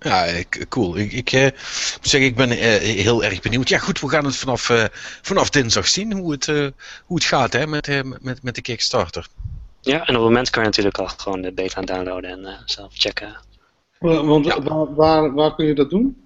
ja, 0.00 0.24
ja. 0.24 0.42
cool. 0.68 0.96
Ik, 0.98 1.12
ik 1.12 1.32
eh, 1.32 1.42
moet 1.42 1.52
zeggen, 2.00 2.28
ik 2.30 2.36
ben 2.36 2.50
eh, 2.50 2.58
heel 2.80 3.24
erg 3.24 3.40
benieuwd. 3.40 3.68
Ja, 3.68 3.78
goed, 3.78 4.00
we 4.00 4.08
gaan 4.08 4.24
het 4.24 4.36
vanaf, 4.36 4.70
eh, 4.70 4.84
vanaf 5.22 5.50
dinsdag 5.50 5.88
zien 5.88 6.12
hoe 6.12 6.32
het, 6.32 6.48
eh, 6.48 6.66
hoe 7.04 7.16
het 7.16 7.24
gaat 7.24 7.52
hè, 7.52 7.66
met, 7.66 7.88
eh, 7.88 8.00
met, 8.20 8.42
met 8.42 8.54
de 8.54 8.62
Kickstarter. 8.62 9.26
Ja, 9.80 9.94
en 9.98 10.00
op 10.00 10.06
het 10.08 10.16
moment 10.22 10.50
kan 10.50 10.62
je 10.62 10.68
natuurlijk 10.68 10.98
al 10.98 11.08
gewoon 11.08 11.40
de 11.40 11.52
beta 11.52 11.80
downloaden 11.80 12.30
en 12.30 12.46
eh, 12.46 12.52
zelf 12.64 12.92
checken. 12.94 13.36
Wa- 13.98 14.24
Want 14.24 14.44
Ja. 14.46 14.62
waar, 14.62 14.94
waar, 14.94 15.34
waar 15.34 15.54
kun 15.54 15.66
je 15.66 15.74
dat 15.74 15.90
doen? 15.90 16.20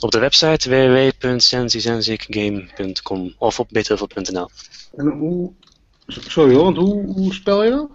Op 0.00 0.10
de 0.10 0.18
website 0.18 0.68
www.sensizenzikgame.com 0.70 3.34
of 3.38 3.60
op 3.60 3.68
bithuveld.nl. 3.70 4.50
En 4.96 5.06
hoe... 5.06 5.52
Sorry 6.06 6.54
hoor, 6.54 6.64
want 6.64 6.76
hoe, 6.76 7.04
hoe 7.12 7.34
spel 7.34 7.64
je 7.64 7.70
dat? 7.70 7.88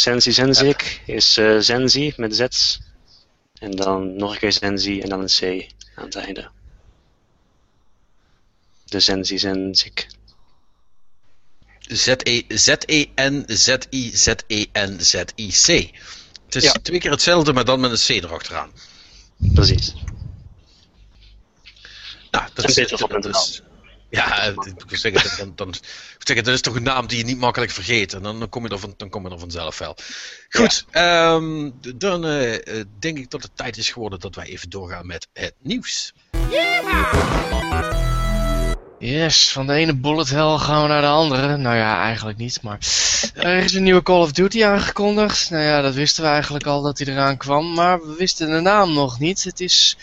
Sensi 0.00 0.32
Zenzik 0.32 1.02
is 1.06 1.36
eh, 1.36 1.56
Zenzi 1.58 2.12
met 2.16 2.36
Z. 2.36 2.78
En 3.58 3.70
dan 3.70 4.16
nog 4.16 4.32
een 4.32 4.38
keer 4.38 4.52
Zenzi 4.52 5.00
en 5.00 5.08
dan 5.08 5.20
een 5.20 5.26
C 5.38 5.42
aan 5.94 6.04
het 6.04 6.14
einde. 6.16 6.50
De 8.84 9.00
Sensi 9.00 9.38
Zenzik. 9.38 10.06
E 11.86 12.42
Z-E-N-Z-I-Z-E-N-Z-I-C. 12.56 13.18
Het 16.44 16.54
is 16.54 16.62
Ja. 16.64 16.72
twee 16.72 16.98
keer 16.98 17.10
hetzelfde, 17.10 17.52
maar 17.52 17.64
dan 17.64 17.80
met 17.80 17.90
een 17.90 17.96
C 17.96 18.08
erachteraan. 18.24 18.70
Precies. 19.54 19.94
Nou, 22.30 22.48
dat 22.54 22.68
is, 22.68 22.74
dat 22.74 23.24
is- 23.24 23.62
Ja, 24.10 24.54
zeggen, 24.86 25.36
dan, 25.38 25.52
dan, 25.54 25.74
zeggen, 26.18 26.44
dat 26.44 26.54
is 26.54 26.60
toch 26.60 26.74
een 26.74 26.82
naam 26.82 27.06
die 27.06 27.18
je 27.18 27.24
niet 27.24 27.38
makkelijk 27.38 27.70
vergeet. 27.70 28.12
En 28.12 28.22
dan, 28.22 28.38
dan, 28.38 28.48
kom, 28.48 28.64
je 28.64 28.68
er 28.68 28.78
van, 28.78 28.94
dan 28.96 29.08
kom 29.08 29.26
je 29.26 29.30
er 29.30 29.38
vanzelf 29.38 29.78
wel. 29.78 29.96
Goed, 30.48 30.84
ehm, 30.90 31.70
dan 31.96 32.24
eh, 32.24 32.54
eh, 32.54 32.84
denk 32.98 33.18
ik 33.18 33.30
dat 33.30 33.42
het 33.42 33.56
tijd 33.56 33.76
is 33.76 33.90
geworden 33.90 34.20
dat 34.20 34.34
wij 34.34 34.46
even 34.46 34.70
doorgaan 34.70 35.06
met 35.06 35.28
het 35.32 35.54
nieuws. 35.58 36.12
Yes, 38.98 39.52
van 39.52 39.66
de 39.66 39.72
ene 39.72 39.96
bullet 39.96 40.30
hell 40.30 40.56
gaan 40.56 40.82
we 40.82 40.88
naar 40.88 41.00
de 41.00 41.06
andere. 41.06 41.56
Nou 41.56 41.76
ja, 41.76 42.02
eigenlijk 42.02 42.38
niet, 42.38 42.62
maar 42.62 42.78
er 43.34 43.56
is 43.56 43.74
een 43.74 43.82
nieuwe 43.82 44.02
Call 44.02 44.20
of 44.20 44.32
Duty 44.32 44.64
aangekondigd. 44.64 45.50
Nou 45.50 45.62
ja, 45.62 45.80
dat 45.80 45.94
wisten 45.94 46.22
we 46.22 46.28
eigenlijk 46.28 46.66
al 46.66 46.82
dat 46.82 46.98
hij 46.98 47.06
eraan 47.06 47.36
kwam, 47.36 47.74
maar 47.74 48.00
we 48.00 48.14
wisten 48.18 48.50
de 48.50 48.60
naam 48.60 48.92
nog 48.92 49.18
niet. 49.18 49.44
Het 49.44 49.60
is 49.60 49.96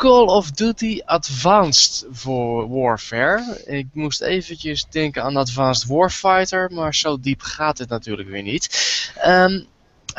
Call 0.00 0.28
of 0.28 0.50
Duty 0.50 1.00
Advanced 1.04 2.06
voor 2.10 2.68
Warfare. 2.68 3.62
Ik 3.66 3.86
moest 3.92 4.20
eventjes 4.20 4.86
denken 4.90 5.22
aan 5.22 5.36
Advanced 5.36 5.88
Warfighter, 5.88 6.70
maar 6.72 6.94
zo 6.94 7.20
diep 7.20 7.40
gaat 7.40 7.78
het 7.78 7.88
natuurlijk 7.88 8.28
weer 8.28 8.42
niet. 8.42 8.68
Ehm, 9.16 9.60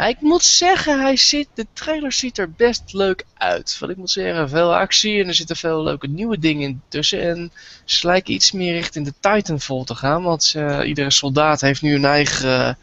ik 0.07 0.17
moet 0.19 0.43
zeggen, 0.43 1.01
hij 1.01 1.17
ziet, 1.17 1.47
de 1.53 1.67
trailer 1.73 2.11
ziet 2.11 2.37
er 2.37 2.51
best 2.51 2.93
leuk 2.93 3.25
uit. 3.33 3.77
Want 3.79 3.91
ik 3.91 3.97
moet 3.97 4.11
zeggen, 4.11 4.49
veel 4.49 4.75
actie 4.75 5.21
en 5.21 5.27
er 5.27 5.33
zitten 5.33 5.55
veel 5.55 5.83
leuke 5.83 6.07
nieuwe 6.07 6.39
dingen 6.39 6.61
in 6.69 6.81
tussen. 6.87 7.21
En 7.21 7.51
ze 7.85 8.07
lijken 8.07 8.33
iets 8.33 8.51
meer 8.51 8.73
richting 8.73 9.05
de 9.05 9.13
Titanfall 9.19 9.83
te 9.83 9.95
gaan. 9.95 10.23
Want 10.23 10.53
eh, 10.55 10.79
iedere 10.87 11.11
soldaat 11.11 11.61
heeft 11.61 11.81
nu 11.81 11.95
een 11.95 12.05
eigen 12.05 12.77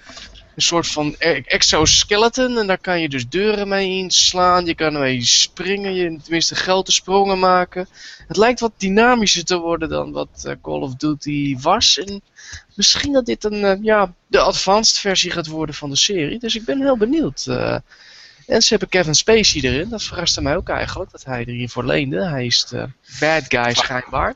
een 0.58 0.64
soort 0.64 0.86
van 0.86 1.14
e- 1.18 1.42
exoskeleton. 1.44 2.58
En 2.58 2.66
daar 2.66 2.78
kan 2.78 3.00
je 3.00 3.08
dus 3.08 3.28
deuren 3.28 3.68
mee 3.68 3.88
inslaan. 3.88 4.66
Je 4.66 4.74
kan 4.74 4.94
ermee 4.94 5.22
springen, 5.24 5.94
je, 5.94 6.18
tenminste 6.22 6.54
grote 6.54 6.92
sprongen 6.92 7.38
maken. 7.38 7.88
Het 8.28 8.36
lijkt 8.36 8.60
wat 8.60 8.72
dynamischer 8.76 9.44
te 9.44 9.56
worden 9.58 9.88
dan 9.88 10.12
wat 10.12 10.28
eh, 10.44 10.54
Call 10.62 10.80
of 10.80 10.94
Duty 10.94 11.56
was. 11.60 11.98
En 11.98 12.22
misschien 12.74 13.12
dat 13.12 13.26
dit 13.26 13.44
een, 13.44 13.64
eh, 13.64 13.82
ja, 13.82 14.12
de 14.26 14.38
advanced 14.40 14.98
versie 14.98 15.30
gaat 15.30 15.46
worden 15.46 15.74
van 15.74 15.90
de 15.90 15.96
serie. 15.96 16.38
Dus 16.38 16.54
ik 16.54 16.64
ben 16.64 16.80
heel 16.80 16.96
benieuwd. 16.96 17.44
eh. 17.46 17.76
en 18.46 18.62
ze 18.62 18.68
hebben 18.68 18.88
Kevin 18.88 19.14
Spacey 19.14 19.60
erin. 19.62 19.88
Dat 19.88 20.02
verraste 20.02 20.42
mij 20.42 20.56
ook 20.56 20.68
eigenlijk, 20.68 21.10
dat 21.10 21.24
hij 21.24 21.40
er 21.40 21.52
hiervoor 21.52 21.84
leende. 21.84 22.28
Hij 22.28 22.46
is 22.46 22.64
de 22.66 22.88
bad 23.20 23.44
guy 23.48 23.74
schijnbaar. 23.74 24.34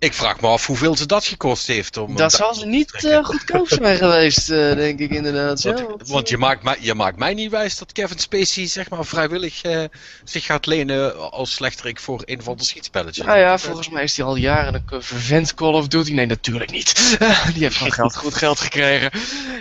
Ik 0.00 0.14
vraag 0.14 0.40
me 0.40 0.46
af 0.46 0.66
hoeveel 0.66 0.96
ze 0.96 1.06
dat 1.06 1.24
gekost 1.24 1.66
heeft. 1.66 1.96
Om 1.96 2.16
Dat 2.16 2.32
zal 2.32 2.54
ze 2.54 2.66
niet 2.66 3.04
eh, 3.04 3.24
goedkoop 3.24 3.68
zijn 3.68 3.96
geweest, 3.96 4.50
eh, 4.50 4.74
denk 4.84 4.98
ik 4.98 5.10
inderdaad. 5.10 5.62
Ja, 5.62 5.72
Want, 5.72 6.08
want, 6.08 6.28
je, 6.28 6.38
maakt 6.38 6.62
mij, 6.62 6.76
je 6.80 6.94
maakt 6.94 7.18
mij 7.18 7.34
niet 7.34 7.50
wijs 7.50 7.78
dat 7.78 7.92
Kevin 7.92 8.18
Spacey 8.18 8.66
zeg 8.66 8.90
maar, 8.90 9.04
vrijwillig 9.04 9.62
eh, 9.62 9.84
zich 10.24 10.44
gaat 10.44 10.66
lenen 10.66 11.30
als 11.30 11.54
slechterik 11.54 12.00
voor 12.00 12.22
een 12.24 12.42
van 12.42 12.56
de 12.56 12.64
schietspelletjes. 12.64 13.26
Nou 13.26 13.38
ja, 13.38 13.58
volgens 13.58 13.88
mij 13.88 14.02
is 14.02 14.16
hij 14.16 14.26
al 14.26 14.36
jaren 14.36 14.84
een 14.90 15.02
vervent 15.02 15.54
Call 15.54 15.74
of 15.74 15.88
Duty. 15.88 16.12
Nee, 16.12 16.26
natuurlijk 16.26 16.70
niet. 16.70 17.18
Die 17.54 17.62
heeft 17.62 17.76
gewoon 17.76 17.92
geld, 17.92 18.16
goed 18.16 18.34
geld 18.34 18.60
gekregen. 18.60 19.10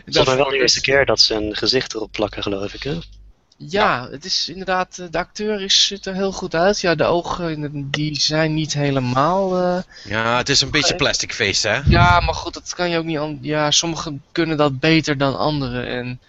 Het 0.06 0.16
is 0.16 0.24
wel 0.24 0.50
de 0.50 0.58
eerste 0.58 0.82
keer 0.82 1.06
dat 1.06 1.20
ze 1.20 1.34
een 1.34 1.56
gezicht 1.56 1.94
erop 1.94 2.12
plakken, 2.12 2.44
geloof 2.44 2.74
ik. 2.74 2.84
Hè? 2.84 2.98
Ja, 3.60 4.08
het 4.12 4.26
is 4.26 4.50
inderdaad, 4.50 4.98
eh, 4.98 5.06
de 5.12 5.18
acteur 5.18 5.62
is, 5.62 5.86
ziet 5.86 6.06
er 6.06 6.14
heel 6.14 6.32
goed 6.32 6.56
uit. 6.56 6.82
Ja, 6.82 6.96
de 6.96 7.04
ogen 7.04 7.90
die 7.92 8.20
zijn 8.20 8.54
niet 8.54 8.74
helemaal... 8.74 9.58
eh, 9.58 9.84
Ja, 10.06 10.38
het 10.38 10.50
is 10.50 10.62
een 10.62 10.72
beetje 10.72 10.96
plastic 10.96 11.34
face, 11.34 11.68
hè? 11.68 11.82
Ja, 11.86 12.20
maar 12.20 12.34
goed, 12.34 12.54
dat 12.54 12.74
kan 12.76 12.90
je 12.90 12.98
ook 12.98 13.06
niet... 13.06 13.38
Ja, 13.42 13.72
sommigen 13.72 14.24
kunnen 14.32 14.58
dat 14.58 14.80
beter 14.80 15.18
dan 15.18 15.38
anderen. 15.38 15.88
En 15.88 16.20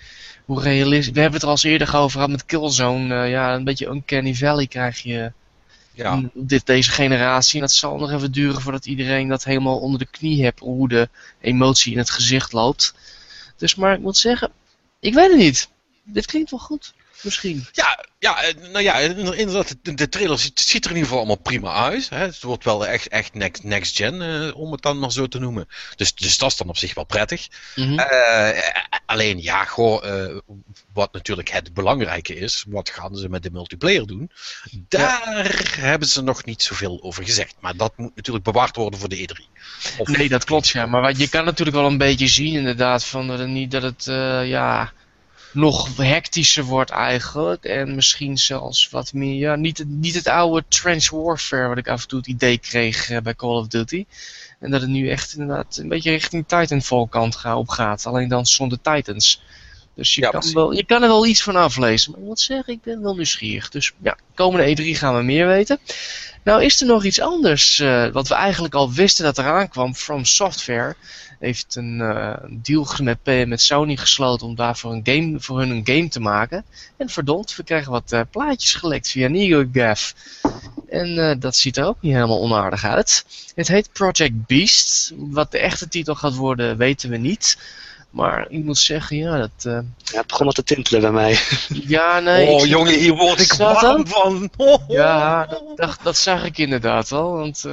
hoe 0.45 0.63
realistisch... 0.63 1.13
We 1.15 1.21
hebben 1.21 1.33
het 1.41 1.43
er 1.43 1.49
al 1.49 1.55
eens 1.55 1.63
eerder 1.65 1.97
over 1.97 2.11
gehad 2.11 2.31
met 2.31 2.45
Killzone. 2.47 3.15
eh, 3.23 3.31
ja, 3.31 3.55
een 3.55 3.65
beetje 3.65 3.87
Uncanny 3.87 4.35
Valley 4.35 4.67
krijg 4.67 4.99
je 4.99 5.33
Ja. 5.93 6.17
op 6.17 6.31
dit, 6.49 6.67
deze 6.67 6.91
generatie. 6.91 7.55
En 7.55 7.61
dat 7.61 7.73
zal 7.73 7.97
nog 7.99 8.11
even 8.13 8.33
duren 8.33 8.61
voordat 8.61 8.87
iedereen 8.87 9.29
dat 9.29 9.45
helemaal 9.45 9.79
onder 9.79 9.99
de 9.99 10.07
knie 10.11 10.43
heeft. 10.43 10.59
Hoe 10.59 10.89
de 10.89 11.09
emotie 11.41 11.93
in 11.93 11.99
het 11.99 12.11
gezicht 12.11 12.53
loopt. 12.53 12.95
Dus, 13.57 13.75
maar 13.75 13.95
ik 13.95 14.01
moet 14.01 14.17
zeggen, 14.17 14.51
ik 15.01 15.15
weet 15.15 15.29
het 15.31 15.39
niet. 15.39 15.69
Dit 16.03 16.27
klinkt 16.27 16.51
wel 16.51 16.61
goed. 16.61 16.93
Misschien. 17.23 17.67
Ja, 17.73 18.05
ja, 18.19 18.43
eh, 18.43 18.55
nou 18.73 18.81
ja, 18.85 18.95
inderdaad, 18.99 19.77
de, 19.83 20.09
trailer 20.09 20.39
ziet, 20.39 20.61
ziet 20.61 20.85
er 20.85 20.91
in 20.91 20.97
ieder 20.97 21.09
geval 21.09 21.19
allemaal 21.19 21.43
prima 21.43 21.75
uit. 21.75 22.09
Hè. 22.09 22.19
Het 22.19 22.43
wordt 22.43 22.65
wel 22.65 22.87
echt, 22.87 23.09
echt 23.09 23.35
next, 23.35 23.63
next 23.65 23.97
gen, 23.97 24.23
eh, 24.23 24.57
om 24.57 24.73
het 24.73 24.83
dan 24.83 24.99
maar 24.99 25.13
zo 25.13 25.27
te 25.27 25.39
noemen. 25.39 25.69
Dus, 25.97 26.15
dus 26.15 26.39
dat 26.39 26.51
is 26.51 26.57
dan 26.57 26.69
op 26.69 26.77
zich 26.77 26.95
wel 26.95 27.05
prettig. 27.05 27.49
Mhm. 27.75 27.99
Eh, 27.99 28.63
alleen, 29.07 29.43
ja, 29.43 29.65
goh, 29.65 30.27
eh, 30.27 30.37
wat 30.93 31.13
natuurlijk 31.13 31.51
het 31.51 31.75
belangrijke 31.75 32.35
is, 32.35 32.65
wat 32.69 32.91
gaan 32.91 33.17
ze 33.17 33.29
met 33.29 33.43
de 33.43 33.51
multiplayer 33.51 34.07
doen? 34.07 34.31
Daar 34.89 35.77
hebben 35.79 36.09
ze 36.09 36.23
nog 36.23 36.45
niet 36.45 36.63
zoveel 36.63 37.03
over 37.03 37.25
gezegd. 37.25 37.55
Maar 37.61 37.77
dat 37.77 37.93
moet 37.97 38.17
natuurlijk 38.17 38.45
bewaard 38.45 38.77
worden 38.77 39.01
voor 39.01 39.09
de 39.09 39.17
E3. 39.17 39.47
Of- 39.99 40.09
Nee, 40.09 40.29
dat 40.29 40.45
klopt 40.45 40.69
ja. 40.69 40.87
Maar 40.87 41.17
je 41.17 41.29
kan 41.29 41.45
natuurlijk 41.45 41.77
wel 41.77 41.87
een 41.87 41.99
beetje 41.99 42.29
zien 42.29 42.55
inderdaad 42.55 43.05
van 43.05 43.27
dat 43.27 43.39
het 43.39 43.49
niet 43.49 43.71
dat 43.71 43.83
het 43.83 44.07
eh, 44.07 44.49
ja 44.49 44.93
nog 45.53 45.97
hectischer 45.97 46.65
wordt 46.65 46.91
eigenlijk. 46.91 47.65
En 47.65 47.95
misschien 47.95 48.39
zelfs 48.39 48.89
wat 48.91 49.13
meer, 49.13 49.35
ja, 49.39 49.55
niet, 49.55 49.79
het- 49.79 49.89
niet 49.89 50.15
het 50.15 50.27
oude 50.27 50.65
trench 50.69 51.11
warfare 51.11 51.69
wat 51.69 51.79
ik 51.79 51.89
af 51.89 52.03
en 52.03 52.09
toe 52.09 52.19
het 52.19 52.29
idee 52.29 52.59
kreeg 52.59 53.11
eh, 53.11 53.21
bij 53.21 53.35
Call 53.35 53.57
of 53.57 53.67
Duty. 53.67 54.05
En 54.61 54.71
dat 54.71 54.81
het 54.81 54.91
nu 54.91 55.11
echt 55.11 55.33
inderdaad 55.37 55.77
een 55.77 55.89
beetje 55.89 56.11
richting 56.11 56.45
Titanfall 56.49 57.07
kant 57.11 57.39
op 57.55 57.69
gaat. 57.69 58.07
Alleen 58.07 58.29
dan 58.29 58.47
zonder 58.47 58.79
Titans. 58.83 59.43
Dus 59.95 60.15
je, 60.15 60.21
Ja, 60.21 60.31
kan 60.31 60.53
wel, 60.53 60.73
je 60.73 60.85
kan 60.85 61.03
er 61.03 61.09
wel 61.09 61.27
iets 61.27 61.43
van 61.43 61.57
aflezen. 61.57 62.11
Maar 62.11 62.21
ik 62.21 62.27
moet 62.27 62.41
zeggen, 62.41 62.73
ik 62.73 62.83
ben 62.83 63.03
wel 63.03 63.15
nieuwsgierig. 63.15 63.69
Dus 63.69 63.93
ja, 64.03 64.17
komende 64.35 64.77
E3 64.77 64.97
gaan 64.99 65.17
we 65.17 65.23
meer 65.23 65.47
weten. 65.47 65.79
Nou 66.45 66.65
is 66.65 66.81
er 66.81 66.87
nog 66.87 67.05
iets 67.05 67.21
anders. 67.21 67.79
eh, 67.81 68.07
wat 68.09 68.29
we 68.29 68.35
eigenlijk 68.35 68.75
al 68.75 68.93
wisten 68.93 69.25
dat 69.25 69.39
eraan 69.39 69.69
kwam. 69.69 69.95
From 69.95 70.25
Software 70.25 70.97
heeft 71.39 71.75
een 71.77 72.01
eh, 72.01 72.35
deal 72.51 72.87
met, 73.03 73.23
P- 73.23 73.47
met 73.47 73.61
Sony 73.61 73.97
gesloten 73.97 74.47
om 74.47 74.55
daarvoor 74.55 74.93
een 74.93 75.01
game, 75.05 75.41
voor 75.41 75.59
hun 75.59 75.71
een 75.71 75.87
game 75.87 76.09
te 76.09 76.21
maken. 76.21 76.65
En 76.97 77.09
verdomd, 77.09 77.57
we 77.57 77.63
krijgen 77.63 77.93
wat 77.93 78.13
eh, 78.13 78.21
plaatjes 78.31 78.75
gelekt 78.75 79.09
via 79.11 79.29
NeoGAF. 79.29 80.15
En 80.89 81.19
eh, 81.19 81.37
dat 81.39 81.57
ziet 81.57 81.77
er 81.77 81.85
ook 81.85 82.01
niet 82.01 82.13
helemaal 82.13 82.41
onaardig 82.41 82.85
uit. 82.85 83.25
Het 83.55 83.69
heet 83.69 83.93
Project 83.93 84.47
Beast. 84.47 85.13
Wat 85.17 85.51
de 85.51 85.59
echte 85.59 85.89
titel 85.89 86.15
gaat 86.15 86.35
worden, 86.35 86.77
weten 86.77 87.11
we 87.11 87.17
niet. 87.17 87.59
Maar 88.11 88.47
ik 88.51 88.65
moet 88.65 88.79
zeggen, 88.79 89.17
ja, 89.17 89.39
dat... 89.39 89.51
eh, 89.63 89.73
Ja, 90.05 90.19
het 90.19 90.27
begon 90.27 90.47
wat 90.47 90.55
te 90.55 90.63
tintelen 90.65 91.01
bij 91.01 91.11
mij. 91.11 91.39
ja, 91.97 92.19
nee... 92.21 92.47
oh 92.49 92.63
ik- 92.63 92.69
jongen, 92.71 92.99
hier 92.99 93.15
word 93.15 93.41
ik 93.41 93.53
warm 93.53 93.97
hem? 93.97 94.07
van. 94.07 94.51
Oh, 94.57 94.89
Ja, 94.99 95.47
dat, 95.47 95.63
dat, 95.77 95.99
dat 96.03 96.17
zag 96.17 96.45
ik 96.45 96.59
inderdaad 96.59 97.13
al. 97.13 97.33
Want 97.37 97.65
eh, 97.65 97.73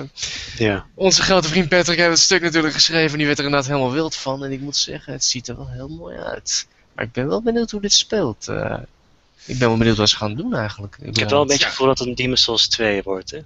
Ja. 0.57 0.85
onze 0.95 1.21
grote 1.21 1.47
vriend 1.47 1.69
Patrick 1.69 1.97
heeft 1.97 2.09
het 2.09 2.19
stuk 2.19 2.41
natuurlijk 2.41 2.73
geschreven. 2.73 3.11
En 3.11 3.17
die 3.17 3.25
werd 3.25 3.39
er 3.39 3.45
inderdaad 3.45 3.69
helemaal 3.69 3.91
wild 3.91 4.15
van. 4.15 4.43
En 4.43 4.51
ik 4.51 4.59
moet 4.61 4.77
zeggen, 4.77 5.13
het 5.13 5.23
ziet 5.25 5.47
er 5.47 5.55
wel 5.57 5.69
heel 5.69 5.87
mooi 5.87 6.17
uit. 6.17 6.67
Maar 6.93 7.05
ik 7.05 7.11
ben 7.11 7.27
wel 7.27 7.41
benieuwd 7.41 7.71
hoe 7.71 7.81
dit 7.81 7.93
speelt. 7.93 8.47
eh. 8.47 8.77
ik 9.45 9.57
ben 9.59 9.67
wel 9.67 9.77
benieuwd 9.77 9.97
wat 9.97 10.09
ze 10.09 10.15
gaan 10.15 10.35
doen 10.35 10.55
eigenlijk. 10.55 10.97
Ik 11.01 11.15
heb 11.17 11.29
wel 11.29 11.41
een 11.41 11.47
beetje 11.47 11.63
het 11.63 11.71
gevoel 11.71 11.87
dat 11.87 11.99
het 11.99 12.07
een 12.07 12.15
Demon's 12.15 12.41
Souls 12.43 12.67
2 12.67 13.01
wordt, 13.03 13.31
hè? 13.31 13.39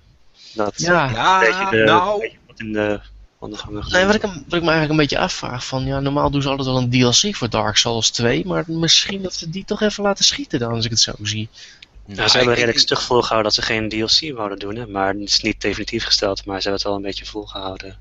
Dat 0.54 0.74
Ja, 0.82 1.10
Ja, 1.10 1.70
de, 1.70 1.78
nou, 1.78 2.32
wat 2.48 2.60
in 2.60 2.74
de 2.74 3.00
wandelgangen 3.40 3.86
Nee, 3.92 4.06
wat 4.06 4.16
ik, 4.16 4.22
hem- 4.22 4.44
wat 4.48 4.60
ik 4.60 4.62
me 4.64 4.70
eigenlijk 4.70 4.90
een 4.90 4.98
beetje 4.98 5.20
afvraag 5.20 5.66
van, 5.66 5.86
ja, 5.86 6.00
normaal 6.00 6.30
doen 6.32 6.42
ze 6.42 6.50
altijd 6.50 6.68
wel 6.68 6.78
een 6.78 6.90
DLC 6.90 7.36
voor 7.36 7.50
Dark 7.50 7.78
Souls 7.78 8.10
2, 8.10 8.46
maar 8.46 8.64
misschien 8.68 9.22
dat 9.22 9.34
ze 9.34 9.50
die 9.50 9.66
toch 9.66 9.82
even 9.82 10.04
laten 10.04 10.26
schieten 10.26 10.60
dan, 10.60 10.72
als 10.74 10.86
ik 10.86 10.92
het 10.92 11.00
zo 11.00 11.14
zie. 11.22 11.50
Ja, 12.06 12.28
ze 12.28 12.38
hebben 12.38 12.54
redelijk 12.56 12.80
stug 12.80 13.04
volgehouden 13.04 13.54
dat 13.54 13.64
ze 13.64 13.72
geen 13.74 13.90
DLC 13.90 14.36
wouden 14.36 14.60
doen, 14.60 14.76
hè? 14.76 14.88
maar 14.88 15.14
het 15.14 15.30
is 15.30 15.42
niet 15.42 15.62
definitief 15.62 16.04
gesteld, 16.04 16.46
maar 16.46 16.62
ze 16.62 16.70
hebben 16.70 16.74
het 16.74 16.84
wel 16.84 16.96
een 16.96 17.02
beetje 17.02 17.26
volgehouden. 17.26 17.98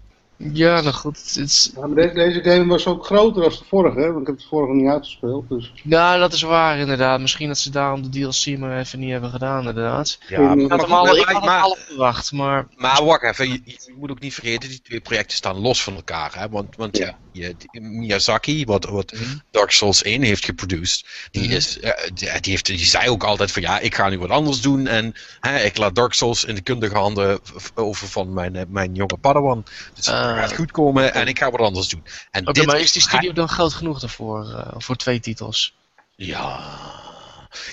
Ja, 0.53 0.81
nou 0.81 0.95
goed, 0.95 1.19
het 1.19 1.37
is, 1.37 1.71
Ja, 1.75 1.87
maar 1.87 1.97
de- 2.07 2.13
deze 2.15 2.43
game 2.43 2.67
was 2.67 2.87
ook 2.87 3.05
groter 3.07 3.43
dan 3.43 3.51
de 3.51 3.65
vorige, 3.69 3.99
hè? 4.01 4.07
want 4.07 4.21
ik 4.21 4.27
heb 4.27 4.37
het 4.37 4.47
vorige 4.49 4.73
niet 4.73 4.89
uitgespeeld. 4.89 5.49
Dus. 5.49 5.73
ja, 5.85 6.17
dat 6.19 6.33
is 6.33 6.43
waar 6.43 6.79
inderdaad. 6.79 7.21
Misschien 7.21 7.49
dat 7.49 7.59
ze 7.59 7.71
daarom 7.71 8.03
de 8.03 8.09
DLC 8.09 8.59
maar 8.59 8.79
even 8.79 8.99
niet 8.99 9.11
hebben 9.11 9.31
gedaan, 9.31 9.59
inderdaad. 9.59 10.19
ja, 10.29 10.41
maar, 10.41 10.59
Ik 10.59 10.71
had 10.71 10.81
hem 10.81 10.91
maar, 10.91 10.99
al, 10.99 11.17
ik 11.17 11.25
maar- 11.25 11.35
had 11.35 11.45
maar- 11.45 11.61
al 11.63 11.77
verwacht, 11.79 12.33
maar 12.33 12.67
maar 12.77 13.05
wacht 13.05 13.23
even, 13.23 13.49
je, 13.51 13.61
je 13.65 13.95
moet 13.99 14.11
ook 14.11 14.21
niet 14.21 14.35
vergeten, 14.35 14.69
die 14.69 14.81
twee 14.83 15.01
projecten 15.01 15.37
staan 15.37 15.57
los 15.59 15.83
van 15.83 15.95
elkaar. 15.95 16.31
Hè? 16.39 16.49
Want, 16.49 16.77
want 16.77 16.97
Ja. 16.97 17.07
ja. 17.07 17.17
je, 17.47 17.55
die- 17.71 17.81
Miyazaki, 17.81 18.65
wat, 18.65 18.85
wat 18.85 19.13
Mhm. 19.13 19.23
Dark 19.51 19.71
Souls 19.71 20.03
1 20.05 20.23
heeft 20.23 20.45
geproduceerd, 20.45 21.29
die, 21.31 21.43
Mhm. 21.45 21.53
is, 21.53 21.81
eh, 21.81 21.93
die, 22.15 22.29
heeft, 22.51 22.67
die 22.67 22.79
zei 22.79 23.09
ook 23.09 23.25
altijd 23.25 23.53
van 23.53 23.63
ja, 23.63 23.79
ik 23.79 23.95
ga 23.95 24.09
nu 24.09 24.19
wat 24.19 24.31
anders 24.31 24.61
doen. 24.61 24.87
En 24.87 25.15
hè, 25.41 25.59
ik 25.59 25.77
laat 25.77 25.95
Dark 25.95 26.13
Souls 26.13 26.45
in 26.45 26.55
de 26.55 26.61
kundige 26.61 26.95
handen 26.97 27.41
over 27.75 28.09
van 28.09 28.33
mijn, 28.33 28.57
eh, 28.57 28.63
mijn 28.69 28.95
jonge 28.95 29.17
Padawan. 29.21 29.65
Dus 29.95 30.09
Ah. 30.09 30.28
Gaat 30.37 30.55
goed 30.55 30.71
komen 30.71 31.15
en 31.15 31.27
ik 31.27 31.39
ga 31.39 31.51
wat 31.51 31.61
anders 31.61 31.89
doen. 31.89 32.05
En 32.31 32.43
Oké, 32.43 32.53
dit 32.53 32.67
maar 32.67 32.81
is 32.81 32.93
die 32.93 33.03
studio 33.03 33.33
dan 33.33 33.49
groot 33.49 33.75
genoeg 33.75 34.01
daarvoor, 34.01 34.55
eh, 34.55 34.75
voor 34.79 34.97
twee 34.97 35.21
titels? 35.21 35.75
Ja. 36.17 36.61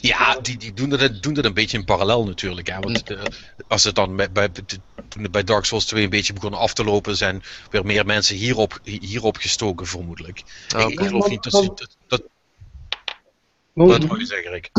Ja, 0.02 0.40
die, 0.42 0.58
die 0.58 0.74
doen, 0.74 0.90
dat, 0.90 1.24
doen 1.24 1.34
dat 1.34 1.46
een 1.46 1.54
beetje 1.54 1.78
in 1.78 1.86
parallel 1.86 2.26
natuurlijk. 2.26 2.68
Hè? 2.68 2.80
Want 2.80 3.12
eh, 3.12 3.22
als 3.68 3.84
het 3.84 3.96
dan 3.96 4.16
bij, 4.16 4.32
bij, 4.32 4.50
toen 5.08 5.24
het 5.24 5.32
bij 5.32 5.44
Dark 5.44 5.66
Souls 5.66 5.86
2 5.86 6.04
een 6.04 6.10
beetje 6.10 6.34
begon 6.34 6.54
af 6.54 6.74
te 6.74 6.84
lopen, 6.84 7.18
zijn 7.18 7.44
weer 7.70 7.86
meer 7.86 8.06
mensen 8.06 8.36
hierop, 8.36 8.80
hierop 8.84 9.38
gestoken, 9.38 9.88
vermoedelijk. 9.88 10.40
Ik, 10.40 10.74
ik 10.74 11.00
Oké. 11.00 11.08
geloof 11.08 11.30
niet 11.30 11.44
dat 11.44 11.54
ze. 11.54 11.66
Dat, 11.76 11.98
dat, 12.08 12.22
Wat 13.76 14.04
wil 14.06 14.20
je 14.20 14.26
zeggen, 14.26 14.52
Rick? 14.52 14.70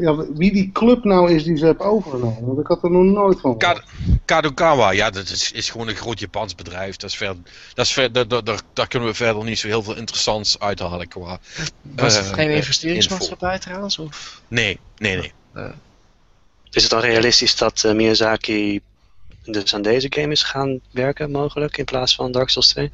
ja, 0.00 0.16
wie 0.34 0.52
die 0.52 0.70
club 0.72 1.04
nou 1.04 1.32
is 1.34 1.44
die 1.44 1.56
ze 1.56 1.64
hebben 1.64 1.86
overgenomen, 1.86 2.46
want 2.46 2.58
ik 2.58 2.66
had 2.66 2.82
er 2.82 2.90
nog 2.90 3.02
nooit 3.02 3.40
van 3.40 3.54
gehoord. 3.60 3.80
Ka- 3.80 3.84
Kadokawa, 4.24 4.90
ja, 4.90 5.10
dat 5.10 5.28
is, 5.28 5.52
is 5.52 5.70
gewoon 5.70 5.88
een 5.88 5.94
groot 5.96 6.18
Japans 6.20 6.54
bedrijf. 6.54 6.96
Dat 6.96 7.10
is 7.10 7.16
ver, 7.16 7.36
dat 7.74 7.86
is 7.86 7.92
ver, 7.92 8.12
daar, 8.12 8.28
daar, 8.28 8.44
daar- 8.44 8.60
daar 8.72 8.88
kunnen 8.88 9.08
we 9.08 9.14
verder 9.14 9.44
niet 9.44 9.58
zo 9.58 9.66
heel 9.66 9.82
veel 9.82 9.96
interessants 9.96 10.58
uithalen 10.58 11.08
qua. 11.08 11.38
Was 11.82 12.16
het 12.16 12.26
eh, 12.26 12.32
geen 12.32 12.48
eh, 12.48 12.56
investeringsmaatschappij 12.56 13.58
trouwens? 13.58 13.98
Of? 13.98 14.42
Nee, 14.48 14.78
nee, 14.96 15.16
nee. 15.16 15.32
Is 16.70 16.82
het 16.82 16.90
dan 16.90 17.00
realistisch 17.00 17.56
dat 17.56 17.84
eh, 17.84 17.92
Miyazaki 17.94 18.80
dus 19.44 19.74
aan 19.74 19.82
deze 19.82 20.06
game 20.10 20.32
is 20.32 20.42
gaan 20.42 20.80
werken, 20.90 21.30
mogelijk, 21.30 21.76
in 21.78 21.84
plaats 21.84 22.14
van 22.14 22.32
Dark 22.32 22.48
Souls 22.48 22.68
2? 22.68 22.90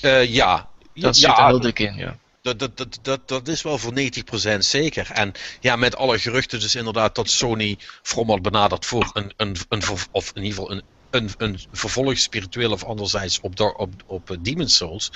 Eh, 0.00 0.34
ja. 0.34 0.68
Dat 0.94 1.18
ja, 1.18 1.28
zit 1.28 1.38
er 1.38 1.46
heel 1.46 1.60
dik 1.60 1.78
in, 1.78 1.94
ja. 1.96 2.16
Dat, 2.42 2.58
dat, 2.58 2.76
dat, 2.76 2.98
dat, 3.02 3.28
dat 3.28 3.48
is 3.48 3.62
wel 3.62 3.78
voor 3.78 3.92
90% 3.92 4.58
zeker. 4.58 5.10
En 5.10 5.32
ja, 5.60 5.76
met 5.76 5.96
alle 5.96 6.18
geruchten 6.18 6.60
dus 6.60 6.74
inderdaad 6.74 7.14
dat 7.14 7.30
Sony 7.30 7.78
From 8.02 8.28
had 8.30 8.42
benaderd 8.42 8.86
voor 8.86 9.10
een, 9.12 9.32
een, 9.36 9.56
een 9.68 9.82
of 10.10 10.32
in 10.34 10.42
ieder 10.42 10.58
geval 10.58 10.70
een, 10.70 10.82
een, 11.14 11.30
een 11.38 11.58
vervolg 11.72 12.18
spiritueel 12.18 12.72
of 12.72 12.84
anderzijds 12.84 13.40
op, 13.40 13.60
op, 13.60 13.92
op 14.06 14.30
eh, 14.30 14.36
Demon's 14.40 14.76
Souls, 14.76 15.12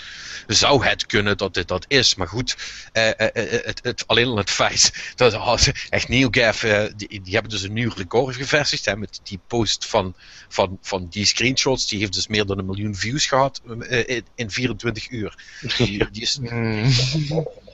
zou 0.47 0.87
het 0.87 1.07
kunnen 1.07 1.37
dat 1.37 1.55
dit 1.55 1.69
dat 1.69 1.85
is. 1.89 2.15
Maar 2.15 2.29
goed, 2.29 2.57
eh, 2.93 3.09
eh, 3.09 3.29
eh, 3.35 3.65
het, 3.65 3.81
het, 3.83 4.07
alleen 4.07 4.27
al 4.27 4.37
het 4.37 4.51
feit 4.51 4.93
dat 5.17 5.35
oh, 5.35 5.59
echt 5.91 6.09
NeoGAF, 6.09 6.63
eh, 6.63 6.85
die, 6.97 7.23
die 7.23 7.33
hebben 7.33 7.51
dus 7.51 7.63
een 7.63 7.73
nieuw 7.73 7.93
record 7.97 8.37
gevestigd 8.37 8.85
hè, 8.85 8.97
met 8.97 9.21
die 9.23 9.41
post 9.47 9.87
van, 9.87 10.15
van, 10.49 10.79
van 10.83 11.07
die 11.11 11.25
screenshots. 11.25 11.89
Die 11.89 11.99
heeft 11.99 12.13
dus 12.13 12.27
meer 12.27 12.47
dan 12.47 12.59
een 12.59 12.67
miljoen 12.67 12.95
views 12.95 13.27
gehad 13.27 13.63
eh, 13.89 14.09
in, 14.17 14.25
in 14.35 14.51
24 14.51 15.11
uur. 15.11 15.35
Die, 15.77 16.11
die 16.11 16.23
is 16.23 16.39
Mm. 16.41 16.93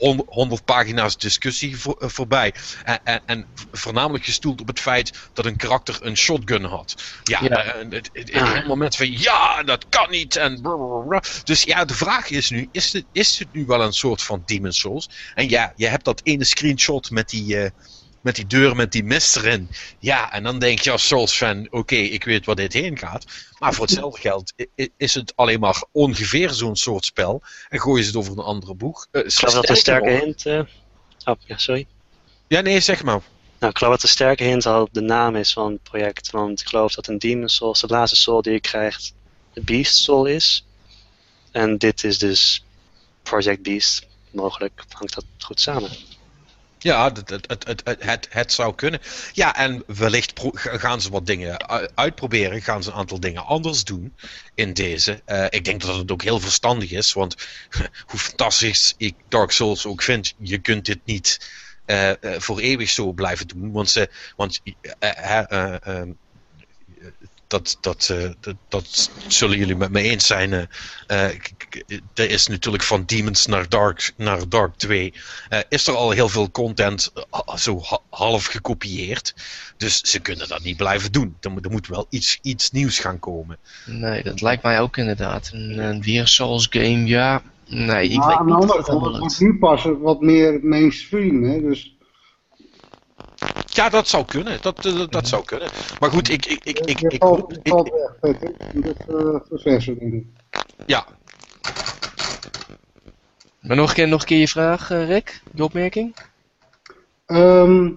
100, 0.03 0.29
100 0.29 0.65
pagina's 0.65 1.17
discussie 1.17 1.77
voor, 1.81 1.97
eh, 1.97 2.09
voorbij. 2.09 2.55
En, 2.83 3.01
en, 3.05 3.23
en 3.27 3.51
voornamelijk 3.71 4.25
gestoeld 4.25 4.61
op 4.61 4.67
het 4.67 4.81
feit 4.81 5.31
dat 5.33 5.47
een 5.47 5.57
karakter 5.57 5.99
een 6.01 6.17
shotgun 6.17 6.65
had. 6.65 6.95
Ja, 7.23 7.39
Ja. 7.43 7.49
eh, 7.65 7.91
het, 7.91 8.11
het, 8.13 8.33
het, 8.33 8.53
het 8.55 8.67
moment 8.67 8.97
van 8.97 9.13
ja, 9.21 9.63
dat 9.63 9.87
kan 9.89 10.11
niet. 10.11 10.37
En 10.37 10.61
blablabla. 10.61 11.23
dus 11.45 11.63
ja, 11.63 11.85
de 11.85 11.95
vraag 11.95 12.31
is 12.31 12.51
nu: 12.51 12.69
is 12.73 12.93
het, 12.93 13.07
is 13.13 13.39
het 13.39 13.49
nu 13.53 13.65
wel 13.67 13.83
een 13.83 13.93
soort 13.93 14.23
van 14.23 14.43
Demon's 14.45 14.79
Souls? 14.79 15.11
En 15.35 15.49
ja, 15.49 15.73
je 15.77 15.87
hebt 15.87 16.05
dat 16.05 16.21
ene 16.25 16.45
screenshot 16.45 17.11
met 17.11 17.29
die. 17.29 17.57
eh, 17.59 17.71
met 18.23 18.35
die 18.37 18.47
deur 18.47 18.77
met 18.77 18.93
die 18.93 19.05
mist 19.05 19.37
erin. 19.37 19.69
Ja, 19.99 20.33
en 20.33 20.43
dan 20.43 20.59
denk 20.59 20.79
je 20.79 20.91
als 20.91 21.07
Souls-fan: 21.07 21.67
oké, 21.71 21.95
ik 21.97 22.25
weet 22.25 22.47
waar 22.47 22.55
dit 22.55 22.73
heen 22.73 22.99
gaat. 22.99 23.25
Maar 23.59 23.75
voor 23.75 23.85
hetzelfde 23.85 24.21
geld 24.29 24.53
is 24.97 25.15
het 25.15 25.33
alleen 25.37 25.61
maar 25.61 25.85
ongeveer 25.93 26.51
zo'n 26.51 26.77
soort 26.77 27.05
spel. 27.05 27.43
En 27.69 27.81
gooi 27.81 28.01
je 28.01 28.07
het 28.07 28.17
over 28.17 28.33
een 28.33 28.45
andere 28.45 28.75
boeg. 28.75 29.07
Eh, 29.11 29.25
Ik 29.25 29.33
geloof 29.33 29.55
dat 29.55 29.69
een 29.69 29.77
sterke 29.77 30.11
hint... 30.11 30.47
eh, 30.47 30.61
Oh, 31.25 31.35
ja, 31.47 31.57
sorry. 31.59 31.87
Ja, 32.49 32.61
nee, 32.61 32.81
zeg 32.81 33.03
maar. 33.03 33.21
Nou, 33.59 33.73
ik 33.73 33.79
geloof 33.79 33.93
dat 33.95 34.03
een 34.03 34.09
sterke 34.09 34.45
hint 34.45 34.67
al 34.67 34.89
de 34.93 35.01
naam 35.01 35.37
is 35.37 35.53
van 35.53 35.73
het 35.73 35.83
project. 35.83 36.31
Want 36.31 36.61
ik 36.61 36.67
geloof 36.69 36.95
dat 36.95 37.07
een 37.07 37.19
Demon 37.19 37.49
Souls, 37.49 37.81
de 37.81 37.87
laatste 37.87 38.17
soul 38.17 38.43
die 38.43 38.53
je 38.53 38.61
krijgt, 38.61 39.15
de 39.53 39.61
Beast 39.61 39.97
Soul 39.97 40.27
is. 40.27 40.65
En 41.51 41.79
dit 41.79 42.05
is 42.05 42.19
dus 42.19 42.65
Project 43.23 43.63
Beast. 43.63 44.07
Mogelijk 44.31 44.85
hangt 44.89 45.15
dat 45.15 45.25
goed 45.39 45.61
samen. 45.61 45.91
Ja, 46.83 47.13
het, 47.13 47.31
het, 47.31 47.65
het, 47.65 47.83
het, 47.85 48.29
het, 48.31 48.53
zou 48.53 48.75
kunnen. 48.75 49.01
Ja, 49.33 49.57
en 49.57 49.83
wellicht 49.87 50.33
gaan 50.55 51.01
ze 51.01 51.11
wat 51.11 51.27
dingen 51.27 51.69
uitproberen. 51.95 52.63
Gaan 52.63 52.83
ze 52.83 52.91
een 52.91 52.97
aantal 52.97 53.21
dingen 53.21 53.45
anders 53.45 53.85
doen 53.85 54.15
in 54.55 54.73
deze. 54.73 55.23
Eh, 55.25 55.47
ik 55.49 55.65
denk 55.65 55.81
dat 55.81 55.97
het 55.97 56.11
ook 56.11 56.23
heel 56.23 56.41
verstandig 56.41 56.91
is. 56.91 57.13
Want 57.13 57.37
hoe 58.11 58.21
fantastisch 58.21 58.95
ik 58.97 59.15
Dark 59.29 59.51
Souls 59.51 59.87
ook 59.87 60.03
vind, 60.03 60.35
je 60.39 60.59
kunt 60.59 60.85
dit 60.85 60.99
niet 61.05 61.51
eh, 61.85 62.11
eh, 62.11 62.41
voor 62.41 62.59
eeuwig 62.59 62.91
zo 62.91 63.13
blijven 63.13 63.49
doen. 63.49 63.73
Want, 63.73 63.91
ze, 63.91 64.11
want 64.37 64.61
eh, 64.99 65.39
eh, 65.39 65.51
eh, 65.51 65.87
ehm, 65.87 66.11
dat, 67.53 67.77
dat, 67.81 68.09
eh, 68.11 68.31
dat, 68.41 68.57
dat 68.69 69.11
zullen 69.29 69.59
jullie 69.59 69.77
met 69.77 69.91
me 69.93 70.01
eens 70.01 70.27
zijn. 70.27 70.53
eh, 70.53 70.63
eh, 71.31 71.37
k- 71.39 71.53
k- 71.69 72.01
er 72.15 72.31
is 72.31 72.47
natuurlijk 72.47 72.83
van 72.83 73.05
Demons 73.07 73.47
naar 73.47 73.69
Dark, 73.69 74.13
naar 74.17 74.49
Dark 74.49 74.75
2 74.77 75.13
eh, 75.49 75.59
is 75.69 75.87
er 75.87 75.95
al 75.95 76.11
heel 76.11 76.29
veel 76.29 76.51
content 76.51 77.13
zo 77.57 77.81
ha- 77.83 78.01
half 78.11 78.45
gekopieerd. 78.47 79.35
Dus 79.77 80.01
ze 80.01 80.21
kunnen 80.21 80.49
dat 80.49 80.63
niet 80.63 80.77
blijven 80.77 81.13
doen. 81.13 81.37
Er 81.41 81.51
moet, 81.51 81.65
er 81.65 81.71
moet 81.71 81.87
wel 81.87 82.07
iets, 82.11 82.39
iets 82.43 82.71
nieuws 82.71 82.99
gaan 82.99 83.19
komen. 83.19 83.57
Nee, 83.87 84.23
dat 84.23 84.41
lijkt 84.41 84.63
mij 84.63 84.81
ook 84.81 84.97
inderdaad. 84.97 85.51
Een, 85.53 85.79
een 85.79 86.03
weer 86.03 86.27
Souls 86.27 86.67
game, 86.71 87.05
ja. 87.07 87.43
Nee, 87.67 88.09
ik 88.09 88.17
Maar 88.17 88.29
weet 88.29 88.37
aan 88.37 88.47
de 88.47 88.53
niet 88.53 88.61
andere 88.61 88.79
het 88.79 88.87
kant, 88.89 89.05
het 89.05 89.19
wordt 89.19 89.41
nu 89.41 89.59
pas 89.59 89.85
wat 90.01 90.21
meer 90.21 90.59
mainstream. 90.63 91.43
Hè? 91.43 91.61
Dus 91.61 91.92
Ja, 93.75 93.89
dat 93.89 94.09
zou 94.09 94.25
kunnen. 94.25 94.59
Dat, 94.63 94.87
eh, 94.87 94.97
dat, 94.97 95.13
dat 95.13 95.29
zou 95.29 95.45
kunnen. 95.45 95.69
Maar 96.01 96.11
goed, 96.11 96.29
ik, 96.29 96.47
ik, 96.47 96.65
ik, 96.65 96.79
ik, 96.79 97.01
ik, 97.01 97.23
valt, 97.23 97.45
je 97.51 97.59
ik- 97.63 97.69
valt 97.69 97.91
weg, 97.91 99.87
ik. 100.13 100.27
ja, 100.87 101.07
Maar 103.61 103.77
nog 103.77 103.89
een 103.89 103.95
keer, 103.95 104.09
nog 104.09 104.21
een 104.21 104.27
keer 104.27 104.39
je 104.39 104.49
vraag, 104.49 104.91
eh, 104.91 105.07
Rick? 105.07 105.43
Je 105.55 105.65
opmerking? 105.65 106.15
Ehm, 107.27 107.91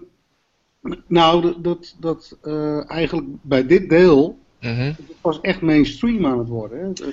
nou, 1.08 1.42
dat, 1.42 1.64
dat, 1.64 1.96
dat 2.00 2.38
eh, 2.42 2.90
eigenlijk 2.90 3.28
bij 3.42 3.66
dit 3.68 3.90
deel 3.90 4.40
Mhm. 4.60 4.80
het 4.80 4.98
was 5.22 5.42
echt 5.42 5.62
mainstream 5.62 6.26
aan 6.26 6.40
het 6.40 6.48
worden. 6.48 6.80
Hè? 6.80 7.04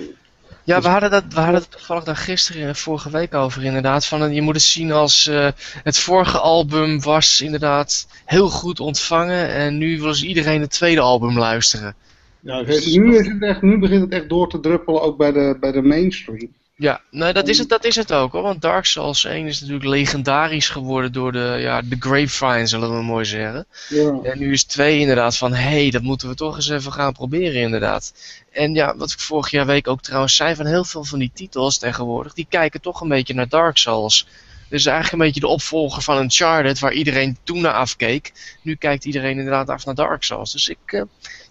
Ja, 0.63 0.75
Dus- 0.75 0.83
we 0.83 0.89
hadden, 0.91 1.11
dat, 1.11 1.23
we 1.29 1.39
hadden 1.39 1.61
het 1.61 1.71
toevallig 1.71 2.03
daar 2.03 2.15
gisteren 2.15 2.67
en 2.67 2.75
vorige 2.75 3.09
week 3.09 3.33
over 3.33 3.63
inderdaad. 3.63 4.05
Van, 4.05 4.23
eh, 4.23 4.33
je 4.33 4.41
moet 4.41 4.53
het 4.53 4.63
zien 4.63 4.91
als 4.91 5.27
eh, 5.27 5.47
het 5.83 5.97
vorige 5.97 6.39
album 6.39 7.01
was 7.01 7.41
inderdaad 7.41 8.07
heel 8.25 8.49
goed 8.49 8.79
ontvangen. 8.79 9.49
En 9.49 9.77
nu 9.77 9.99
wil 9.99 10.13
ze 10.13 10.27
iedereen 10.27 10.61
het 10.61 10.71
tweede 10.71 11.01
album 11.01 11.37
luisteren. 11.37 11.95
Ja, 12.39 12.61
nu, 12.61 13.17
is 13.17 13.27
het 13.27 13.41
echt, 13.41 13.61
nu 13.61 13.79
begint 13.79 14.01
het 14.01 14.11
echt 14.11 14.29
door 14.29 14.49
te 14.49 14.59
druppelen 14.59 15.01
ook 15.01 15.17
bij 15.17 15.31
de, 15.31 15.57
bij 15.59 15.71
de 15.71 15.81
mainstream. 15.81 16.49
Ja, 16.83 17.01
nee, 17.11 17.33
dat 17.33 17.47
is 17.47 17.57
het, 17.57 17.69
dat 17.69 17.85
is 17.85 17.95
het 17.95 18.13
ook 18.13 18.31
hoor. 18.31 18.41
Want 18.41 18.61
Dark 18.61 18.85
Souls 18.85 19.25
1 19.25 19.47
is 19.47 19.59
natuurlijk 19.59 19.87
legendarisch 19.87 20.69
geworden 20.69 21.11
door 21.11 21.31
de, 21.31 21.55
ja, 21.59 21.81
de 21.81 21.95
grapevine, 21.99 22.67
zullen 22.67 22.97
we 22.97 23.03
mooi 23.03 23.25
zeggen. 23.25 23.65
Ja. 23.89 24.19
En 24.23 24.39
nu 24.39 24.51
is 24.51 24.63
2 24.63 24.99
inderdaad 24.99 25.37
van, 25.37 25.53
hé, 25.53 25.81
hey, 25.81 25.89
dat 25.89 26.01
moeten 26.01 26.27
we 26.27 26.35
toch 26.35 26.55
eens 26.55 26.69
even 26.69 26.91
gaan 26.91 27.13
proberen 27.13 27.61
inderdaad. 27.61 28.13
En 28.51 28.73
ja, 28.73 28.95
wat 28.97 29.11
ik 29.11 29.19
vorig 29.19 29.49
jaar 29.49 29.65
week 29.65 29.87
ook 29.87 30.01
trouwens 30.01 30.35
zei, 30.35 30.55
van 30.55 30.65
heel 30.65 30.83
veel 30.83 31.03
van 31.03 31.19
die 31.19 31.31
titels 31.33 31.77
tegenwoordig, 31.77 32.33
die 32.33 32.47
kijken 32.49 32.81
toch 32.81 33.01
een 33.01 33.09
beetje 33.09 33.33
naar 33.33 33.49
Dark 33.49 33.77
Souls. 33.77 34.27
Dus 34.69 34.85
eigenlijk 34.85 35.13
een 35.13 35.27
beetje 35.27 35.47
de 35.47 35.53
opvolger 35.53 36.01
van 36.01 36.17
Uncharted, 36.17 36.79
waar 36.79 36.93
iedereen 36.93 37.37
toen 37.43 37.61
naar 37.61 37.73
afkeek. 37.73 38.57
Nu 38.61 38.75
kijkt 38.75 39.05
iedereen 39.05 39.37
inderdaad 39.37 39.69
af 39.69 39.85
naar 39.85 39.95
Dark 39.95 40.23
Souls. 40.23 40.51
Dus 40.51 40.67
ik, 40.67 40.77
eh, 40.85 41.01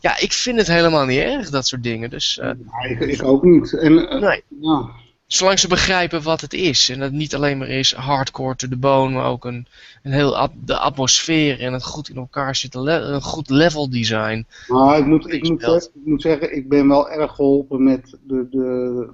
ja, 0.00 0.18
ik 0.18 0.32
vind 0.32 0.58
het 0.58 0.66
helemaal 0.66 1.04
niet 1.04 1.20
erg, 1.20 1.50
dat 1.50 1.66
soort 1.66 1.82
dingen. 1.82 2.10
Dus 2.10 2.38
eh, 2.38 2.46
Ja, 2.46 2.88
ik, 2.88 3.00
ik 3.00 3.22
ook 3.22 3.42
niet. 3.42 3.78
En, 3.78 4.08
eh, 4.08 4.20
nee, 4.20 4.42
ja. 4.60 5.00
Zolang 5.34 5.58
ze 5.58 5.68
begrijpen 5.68 6.22
wat 6.22 6.40
het 6.40 6.52
is. 6.52 6.88
En 6.88 6.98
dat 6.98 7.08
het 7.08 7.18
niet 7.18 7.34
alleen 7.34 7.58
maar 7.58 7.68
is 7.68 7.94
hardcore 7.94 8.56
to 8.56 8.68
the 8.68 8.76
bone, 8.76 9.14
maar 9.14 9.24
ook 9.26 9.44
een, 9.44 9.66
een 10.02 10.12
heel 10.12 10.36
at- 10.36 10.52
de 10.64 10.76
atmosfeer 10.78 11.60
en 11.60 11.72
het 11.72 11.84
goed 11.84 12.08
in 12.08 12.16
elkaar 12.16 12.56
zitten, 12.56 13.12
een 13.14 13.22
goed 13.22 13.50
level 13.50 13.90
design. 13.90 14.46
Maar 14.68 14.98
ik 14.98 15.06
moet, 15.06 15.32
ik, 15.32 15.48
moet, 15.48 15.62
ik 15.94 16.00
moet 16.04 16.22
zeggen, 16.22 16.56
ik 16.56 16.68
ben 16.68 16.88
wel 16.88 17.10
erg 17.10 17.34
geholpen 17.34 17.82
met 17.82 18.16
de. 18.26 18.46
de 18.50 19.08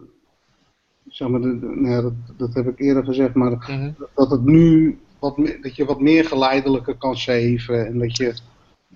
zeg 1.09 1.29
maar, 1.29 1.41
de, 1.41 1.59
de- 1.59 1.67
nou 1.67 1.95
ja, 1.95 2.01
dat, 2.03 2.13
dat 2.37 2.55
heb 2.55 2.67
ik 2.69 2.79
eerder 2.81 3.05
gezegd, 3.05 3.35
maar 3.35 3.51
Mhm. 3.51 3.91
dat 4.15 4.31
het 4.31 4.45
nu. 4.45 4.99
Wat, 5.19 5.37
dat 5.63 5.77
je 5.77 5.85
wat 5.85 6.01
meer 6.01 6.25
geleidelijker 6.25 6.95
kan 6.95 7.17
saven 7.17 7.87
en 7.87 7.99
dat 7.99 8.17
je 8.17 8.35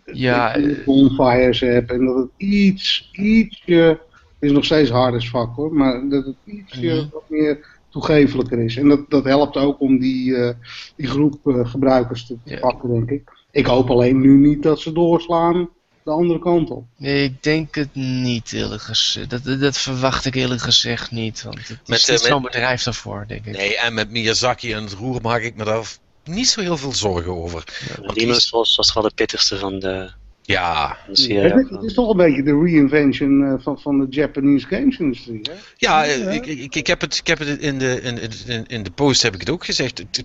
Ja, 0.04 0.52
dat 0.52 0.62
je 0.62 0.82
bonfires 0.84 1.60
hebt 1.60 1.90
en 1.90 2.04
dat 2.04 2.16
het 2.16 2.28
iets, 2.36 3.08
ietsje, 3.12 4.00
is 4.42 4.52
nog 4.52 4.64
steeds 4.64 4.90
hard 4.90 5.14
as 5.14 5.28
fuck 5.28 5.48
hoor, 5.56 5.74
maar 5.74 6.08
dat 6.08 6.24
het 6.24 6.34
ietsje 6.44 6.80
Mhm. 6.94 7.06
wat 7.12 7.22
meer 7.28 7.66
toegevelijker 7.90 8.58
is. 8.58 8.76
En 8.76 8.88
dat, 8.88 9.10
dat 9.10 9.24
helpt 9.24 9.56
ook 9.56 9.80
om 9.80 9.98
die, 9.98 10.36
eh, 10.36 10.54
die 10.96 11.06
groep 11.06 11.46
eh, 11.46 11.70
gebruikers 11.70 12.26
te, 12.26 12.36
te 12.44 12.50
Ja. 12.54 12.58
pakken, 12.60 12.90
denk 12.92 13.10
ik. 13.10 13.30
Ik 13.50 13.66
hoop 13.66 13.90
alleen 13.90 14.20
nu 14.20 14.36
niet 14.48 14.62
dat 14.62 14.80
ze 14.80 14.92
doorslaan 14.92 15.68
de 16.04 16.10
andere 16.10 16.38
kant 16.38 16.70
op. 16.70 16.84
Nee, 16.96 17.24
ik 17.24 17.42
denk 17.42 17.74
het 17.74 17.94
niet 17.94 18.52
eerlijk 18.52 18.82
gezegd. 18.82 19.30
Dat, 19.30 19.44
dat, 19.44 19.60
dat 19.60 19.78
verwacht 19.78 20.24
ik 20.24 20.34
eerlijk 20.34 20.60
gezegd 20.60 21.10
niet. 21.10 21.42
Want 21.42 21.58
het 21.58 21.68
is 21.70 21.76
Met, 21.86 22.02
eh, 22.02 22.08
met- 22.08 22.20
zo'n 22.20 22.42
bedrijf 22.42 22.82
daarvoor, 22.82 23.24
denk 23.28 23.44
ik. 23.46 23.56
Nee, 23.56 23.76
en 23.78 23.94
met 23.94 24.10
Miyazaki 24.10 24.72
en 24.72 24.82
het 24.82 24.92
roer 24.92 25.20
maak 25.22 25.42
ik 25.42 25.56
me 25.56 25.64
daar 25.64 25.96
niet 26.24 26.48
zo 26.48 26.60
heel 26.60 26.76
veel 26.76 26.92
zorgen 26.92 27.32
over. 27.36 27.64
Want 28.02 28.14
die 28.18 28.26
is- 28.26 28.46
Souls 28.48 28.76
was 28.76 28.92
wel 28.94 29.02
de 29.02 29.12
pittigste 29.14 29.58
van 29.58 29.78
de, 29.78 30.10
Ja, 30.42 30.96
serie. 31.12 31.40
Het, 31.52 31.64
is- 31.64 31.70
het 31.70 31.82
is 31.82 31.94
toch 31.94 32.10
een 32.10 32.16
beetje 32.16 32.42
de 32.42 32.62
reinvention 32.64 33.44
eh, 33.44 33.54
van, 33.58 33.80
van 33.80 33.98
de 33.98 34.06
Japanese 34.10 34.66
games 34.66 34.98
industrie. 34.98 35.40
Hè? 35.42 35.52
ja 35.76 36.04
eh, 36.04 36.34
ik, 36.34 36.46
ik, 36.46 36.74
ik 36.74 36.86
heb 36.86 37.00
het, 37.00 37.16
ik 37.18 37.26
heb 37.26 37.38
het 37.38 37.58
in, 37.60 37.78
de, 37.78 38.00
in, 38.00 38.18
in, 38.46 38.66
in 38.66 38.82
de 38.82 38.90
post 38.90 39.22
heb 39.22 39.34
ik 39.34 39.40
het 39.40 39.50
ook 39.50 39.64
gezegd. 39.64 39.98
Het- 39.98 40.24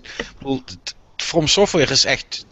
From 1.16 1.46
Software 1.46 1.92
is 1.92 2.04
echt, 2.04 2.46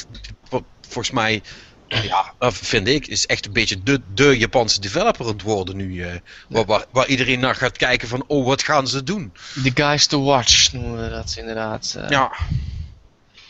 wat 0.50 0.64
volgens 0.80 1.10
mij, 1.10 1.42
ja, 1.86 2.34
vind 2.38 2.88
ik, 2.88 3.06
is 3.06 3.26
echt 3.26 3.46
een 3.46 3.52
beetje 3.52 3.82
de, 3.82 4.00
de 4.14 4.38
Japanse 4.38 4.80
developer 4.80 5.24
aan 5.26 5.32
het 5.32 5.42
worden 5.42 5.76
nu. 5.76 6.02
eh, 6.02 6.14
waar, 6.48 6.64
waar, 6.64 6.84
waar 6.92 7.06
iedereen 7.08 7.40
naar 7.40 7.54
gaat 7.54 7.76
kijken 7.76 8.08
van, 8.08 8.24
oh, 8.26 8.46
wat 8.46 8.62
gaan 8.62 8.88
ze 8.88 9.02
doen? 9.02 9.32
The 9.62 9.70
guys 9.74 10.06
to 10.06 10.22
watch 10.22 10.72
noemen 10.72 11.02
we 11.02 11.08
dat 11.10 11.34
inderdaad. 11.38 11.94
Eh, 11.98 12.08
Ja, 12.08 12.32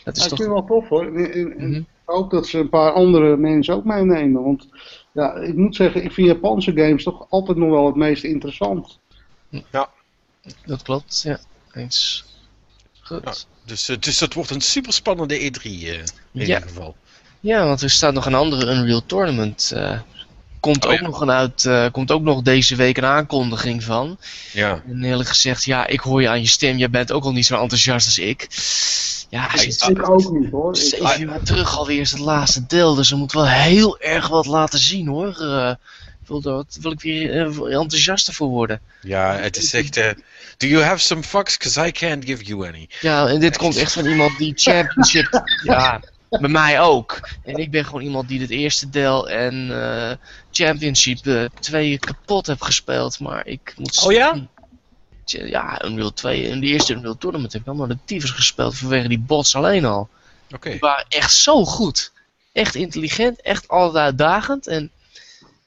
Dat 0.03 0.17
Ja, 0.17 0.23
is 0.23 0.23
ik 0.23 0.29
toch... 0.29 0.37
vind 0.37 0.39
het 0.39 0.47
wel 0.47 0.65
tof 0.65 0.87
hoor. 0.89 1.11
Mhm. 1.11 1.81
Hoop 2.15 2.31
dat 2.31 2.47
ze 2.47 2.57
een 2.57 2.69
paar 2.69 2.91
andere 2.91 3.37
mensen 3.37 3.73
ook 3.73 3.83
meenemen. 3.85 4.43
Want 4.43 4.67
ja, 5.11 5.33
ik 5.35 5.55
moet 5.55 5.75
zeggen, 5.75 6.03
ik 6.03 6.11
vind 6.11 6.27
Japanse 6.27 6.71
games 6.75 7.03
toch 7.03 7.25
altijd 7.29 7.57
nog 7.57 7.69
wel 7.69 7.85
het 7.85 7.95
meest 7.95 8.23
interessant. 8.23 8.99
Dat 10.65 10.81
klopt, 10.83 11.21
ja. 11.23 11.39
Eens. 11.73 12.25
Goed. 13.01 13.21
Ja. 13.23 13.33
dus, 13.65 13.89
eh, 13.89 13.97
dus 13.99 14.17
dat 14.17 14.33
wordt 14.33 14.49
een 14.49 14.61
super 14.61 14.93
spannende 14.93 15.35
E3 15.39 15.63
eh, 15.63 15.71
in 15.93 16.03
Ja. 16.31 16.41
ieder 16.41 16.61
geval. 16.61 16.95
Ja, 17.39 17.65
want 17.65 17.81
er 17.81 17.89
staat 17.89 18.13
nog 18.13 18.25
een 18.25 18.33
andere 18.33 18.71
Unreal 18.73 19.05
Tournament. 19.05 19.71
eh, 19.75 19.99
komt, 20.59 20.85
Oh, 20.85 20.91
ook 20.91 20.97
ja. 20.99 21.05
nog 21.05 21.21
een 21.21 21.31
uit, 21.31 21.65
eh, 21.65 21.85
komt 21.91 22.11
ook 22.11 22.21
nog 22.21 22.41
deze 22.41 22.75
week 22.75 22.97
een 22.97 23.05
aankondiging 23.05 23.83
van. 23.83 24.17
Ja. 24.53 24.83
En 24.87 25.03
eerlijk 25.03 25.29
gezegd, 25.29 25.63
ja, 25.63 25.87
ik 25.87 25.99
hoor 25.99 26.21
je 26.21 26.29
aan 26.29 26.41
je 26.41 26.47
stem. 26.47 26.77
Jij 26.77 26.89
bent 26.89 27.11
ook 27.11 27.23
al 27.23 27.31
niet 27.31 27.45
zo 27.45 27.61
enthousiast 27.61 28.05
als 28.05 28.19
ik. 28.19 28.47
Ja, 29.29 29.53
Ik- 29.53 29.59
sinds 29.59 29.87
Ik 29.87 30.09
ook 30.09 30.31
niet 30.39 30.51
hoor. 30.51 30.75
Ik- 30.75 30.81
zeven 30.81 31.27
jaar 31.27 31.43
terug 31.43 31.77
alweer 31.77 31.99
is 31.99 32.11
het 32.11 32.19
laatste 32.19 32.65
deel. 32.65 32.95
Dus 32.95 33.11
er 33.11 33.17
moet 33.17 33.31
wel 33.31 33.47
heel 33.47 33.99
erg 33.99 34.27
wat 34.27 34.45
laten 34.45 34.79
zien 34.79 35.07
hoor. 35.07 35.27
Eh, 35.41 35.73
wil, 36.25 36.41
wat- 36.41 36.77
wil 36.81 36.91
ik 36.91 37.01
weer 37.01 37.31
eh, 37.31 37.79
enthousiaster 37.79 38.33
voor 38.33 38.47
worden. 38.47 38.81
Ja, 39.01 39.35
het 39.35 39.57
is 39.57 39.73
echt. 39.73 39.97
eh, 39.97 40.11
do 40.57 40.67
you 40.67 40.83
have 40.83 40.99
some 40.99 41.23
fucks? 41.23 41.57
Because 41.57 41.87
I 41.87 41.91
can't 41.91 42.25
give 42.25 42.43
you 42.43 42.67
any. 42.67 42.89
Ja, 43.01 43.27
en 43.27 43.39
dit 43.39 43.57
komt 43.57 43.75
echt 43.75 43.93
van 43.93 44.05
iemand 44.05 44.37
die 44.37 44.53
Championship. 44.55 45.43
ja, 45.63 46.01
bij 46.29 46.49
mij 46.49 46.79
ook. 46.81 47.29
En 47.43 47.55
ik 47.55 47.71
ben 47.71 47.85
gewoon 47.85 48.01
iemand 48.01 48.27
die 48.27 48.41
het 48.41 48.49
eerste 48.49 48.89
deel 48.89 49.29
en 49.29 49.81
eh, 49.81 50.11
Championship 50.51 51.25
eh, 51.25 51.45
twee 51.59 51.99
kapot 51.99 52.47
heb 52.47 52.61
gespeeld. 52.61 53.19
Maar 53.19 53.45
ik 53.47 53.73
moet 53.77 54.03
Oh 54.05 54.11
ja? 54.11 54.47
Ja, 55.31 55.85
Unreal 55.85 56.13
2 56.13 56.49
en 56.49 56.59
die 56.59 56.73
eerste 56.73 56.93
Unreal 56.93 57.17
Tournament 57.17 57.53
heb 57.53 57.61
ik 57.61 57.67
allemaal 57.67 57.87
de 57.87 57.97
tyfus 58.05 58.29
gespeeld 58.29 58.77
vanwege 58.77 59.07
die 59.07 59.19
bots 59.19 59.55
alleen 59.55 59.85
al. 59.85 60.09
Oké. 60.55 60.69
Die 60.69 60.79
waren 60.79 61.05
echt 61.09 61.33
zo 61.33 61.65
goed. 61.65 62.11
Echt 62.51 62.75
intelligent, 62.75 63.41
echt 63.41 63.67
altijd 63.67 63.95
uitdagend. 64.05 64.67
En 64.67 64.91